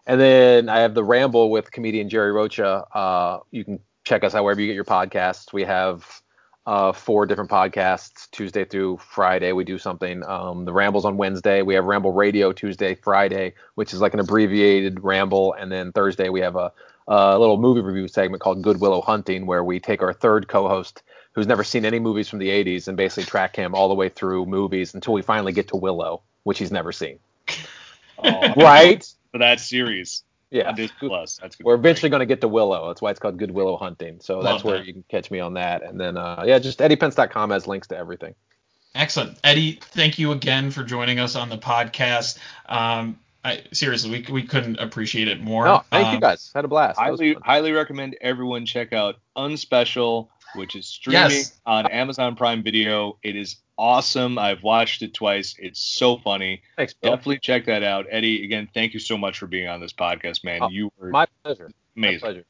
And 0.07 0.19
then 0.19 0.67
I 0.67 0.80
have 0.81 0.93
the 0.95 1.03
Ramble 1.05 1.49
with 1.49 1.72
comedian 1.72 2.09
Jerry 2.09 2.34
Rocha. 2.34 2.85
Uh, 2.93 3.39
you 3.51 3.63
can 3.63 3.80
check 4.03 4.26
us 4.26 4.35
out 4.35 4.43
wherever 4.43 4.59
you 4.59 4.67
get 4.67 4.76
your 4.76 4.84
podcasts. 4.84 5.53
We 5.53 5.63
have 5.63 6.22
uh, 6.65 6.91
four 6.91 7.25
different 7.25 7.49
podcasts 7.49 8.29
Tuesday 8.31 8.65
through 8.65 8.97
Friday. 8.97 9.51
We 9.51 9.63
do 9.63 9.77
something. 9.77 10.23
Um, 10.25 10.65
the 10.65 10.73
Rambles 10.73 11.05
on 11.05 11.17
Wednesday. 11.17 11.61
We 11.61 11.75
have 11.75 11.85
Ramble 11.85 12.11
Radio 12.11 12.51
Tuesday, 12.51 12.95
Friday, 12.95 13.53
which 13.75 13.93
is 13.93 14.01
like 14.01 14.13
an 14.13 14.19
abbreviated 14.19 15.03
ramble, 15.03 15.53
and 15.53 15.71
then 15.71 15.91
Thursday 15.91 16.29
we 16.29 16.41
have 16.41 16.55
a, 16.55 16.71
a 17.07 17.37
little 17.37 17.57
movie 17.57 17.81
review 17.81 18.07
segment 18.07 18.41
called 18.41 18.61
Good 18.63 18.81
Willow 18.81 19.01
Hunting, 19.01 19.45
where 19.45 19.63
we 19.63 19.79
take 19.79 20.01
our 20.01 20.13
third 20.13 20.47
co-host 20.47 21.03
who's 21.33 21.47
never 21.47 21.63
seen 21.63 21.85
any 21.85 21.99
movies 21.99 22.29
from 22.29 22.39
the 22.39 22.47
80s 22.47 22.87
and 22.87 22.95
basically 22.95 23.25
track 23.25 23.55
him 23.55 23.75
all 23.75 23.89
the 23.89 23.93
way 23.93 24.09
through 24.09 24.45
movies 24.45 24.93
until 24.93 25.13
we 25.13 25.21
finally 25.21 25.51
get 25.51 25.67
to 25.67 25.75
Willow, 25.75 26.21
which 26.43 26.59
he's 26.59 26.71
never 26.71 26.91
seen. 26.91 27.19
Oh, 28.17 28.53
Right? 28.55 29.05
For 29.33 29.39
that 29.39 29.59
series. 29.59 30.23
Yeah. 30.56 30.69
On 30.69 30.76
Disney 30.76 30.95
Plus. 31.10 31.38
That's 31.41 31.56
good. 31.56 31.65
We're 31.65 31.76
eventually 31.76 32.10
going 32.10 32.22
to 32.22 32.26
get 32.26 32.41
to 32.41 32.48
Willow. 32.48 32.88
That's 32.88 33.02
why 33.02 33.11
it's 33.11 33.19
called 33.19 33.38
Good 33.38 33.52
Willow 33.52 33.77
Hunting. 33.77 34.19
So 34.22 34.41
that's 34.41 34.56
Love 34.56 34.64
where 34.64 34.77
that. 34.77 34.86
you 34.88 34.94
can 34.94 35.03
catch 35.10 35.30
me 35.30 35.40
on 35.40 35.56
that. 35.56 35.84
And 35.84 35.99
then, 35.99 36.18
uh, 36.18 36.44
yeah, 36.48 36.60
just 36.60 36.80
eddiepence.com 36.80 37.49
has 37.52 37.68
links 37.68 37.88
to 37.90 37.98
everything. 37.98 38.34
Excellent, 38.95 39.38
Eddie. 39.44 39.80
Thank 39.82 40.18
you 40.18 40.32
again 40.32 40.72
for 40.72 40.84
joining 40.84 41.19
us 41.19 41.36
on 41.36 41.49
the 41.49 41.57
podcast. 41.57 42.38
Um, 42.68 43.19
I, 43.44 43.64
seriously, 43.73 44.10
we, 44.10 44.34
we 44.34 44.44
couldn't 44.44 44.80
appreciate 44.80 45.27
it 45.27 45.41
more. 45.41 45.65
No, 45.65 45.84
thank 45.91 46.07
Um, 46.07 46.14
you 46.15 46.22
guys. 46.22 46.49
Had 46.56 46.64
a 46.65 46.68
blast. 46.69 46.98
That 46.98 47.03
highly 47.03 47.36
highly 47.44 47.72
recommend 47.73 48.15
everyone 48.22 48.65
check 48.65 48.94
out 48.94 49.18
Unspecial, 49.36 50.30
which 50.56 50.76
is 50.76 50.88
streaming 50.88 51.32
Yes. 51.32 51.60
on 51.65 51.88
Amazon 51.88 52.36
Prime 52.36 52.64
Video. 52.64 53.18
It 53.23 53.36
is 53.36 53.57
awesome. 53.77 54.38
I've 54.38 54.64
watched 54.64 55.02
it 55.02 55.14
twice. 55.14 55.56
It's 55.60 55.80
so 55.80 56.18
funny. 56.18 56.61
Thanks, 56.77 56.94
Bill. 56.94 57.11
Definitely 57.11 57.40
check 57.40 57.65
that 57.65 57.84
out. 57.84 58.06
Eddie, 58.10 58.44
again, 58.44 58.69
thank 58.73 58.94
you 58.94 58.99
so 58.99 59.18
much 59.18 59.38
for 59.40 59.48
being 59.48 59.68
on 59.68 59.80
this 59.82 59.94
podcast, 59.94 60.44
man. 60.44 60.60
Oh, 60.64 60.69
you 60.69 60.91
were 60.98 61.10
My 61.10 61.27
pleasure. 61.44 61.72
My 61.95 62.18
pleasure. 62.18 62.45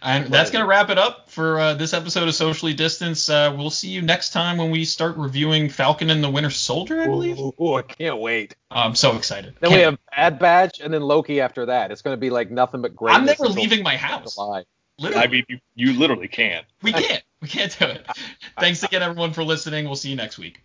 And 0.00 0.26
that's 0.32 0.52
going 0.52 0.62
to 0.64 0.68
wrap 0.68 0.90
it 0.90 0.98
up 0.98 1.28
for 1.28 1.58
uh, 1.58 1.74
this 1.74 1.92
episode 1.92 2.28
of 2.28 2.34
Socially 2.36 2.72
Distance. 2.72 3.28
Uh, 3.28 3.52
we'll 3.58 3.70
see 3.70 3.88
you 3.88 4.00
next 4.00 4.30
time 4.30 4.58
when 4.58 4.70
we 4.70 4.84
start 4.84 5.16
reviewing 5.16 5.68
Falcon 5.68 6.08
and 6.08 6.22
the 6.22 6.30
Winter 6.30 6.50
Soldier, 6.50 7.00
I 7.02 7.06
believe. 7.06 7.36
Ooh, 7.60 7.74
I 7.74 7.82
can't 7.82 8.18
wait. 8.18 8.54
I'm 8.70 8.94
so 8.94 9.16
excited. 9.16 9.54
Then 9.58 9.72
we 9.72 9.78
Can't- 9.78 9.90
have 9.90 9.98
Bad 10.16 10.38
Batch 10.38 10.80
and 10.80 10.94
then 10.94 11.02
Loki 11.02 11.40
after 11.40 11.66
that. 11.66 11.90
It's 11.90 12.00
going 12.02 12.14
to 12.14 12.20
be 12.20 12.30
like 12.30 12.48
nothing 12.48 12.80
but 12.80 12.94
great. 12.94 13.16
I'm 13.16 13.24
never 13.24 13.48
leaving 13.48 13.82
my 13.82 13.96
house. 13.96 14.36
July. 14.36 14.64
Literally. 14.98 15.24
I 15.24 15.26
mean, 15.28 15.44
you, 15.48 15.58
you 15.74 15.92
literally 15.98 16.28
can't. 16.28 16.66
we 16.82 16.92
can't. 16.92 17.22
We 17.42 17.48
can't 17.48 17.76
do 17.78 17.84
it. 17.86 18.06
Thanks 18.58 18.82
again, 18.82 19.02
everyone, 19.02 19.32
for 19.32 19.44
listening. 19.44 19.84
We'll 19.84 19.96
see 19.96 20.10
you 20.10 20.16
next 20.16 20.38
week. 20.38 20.62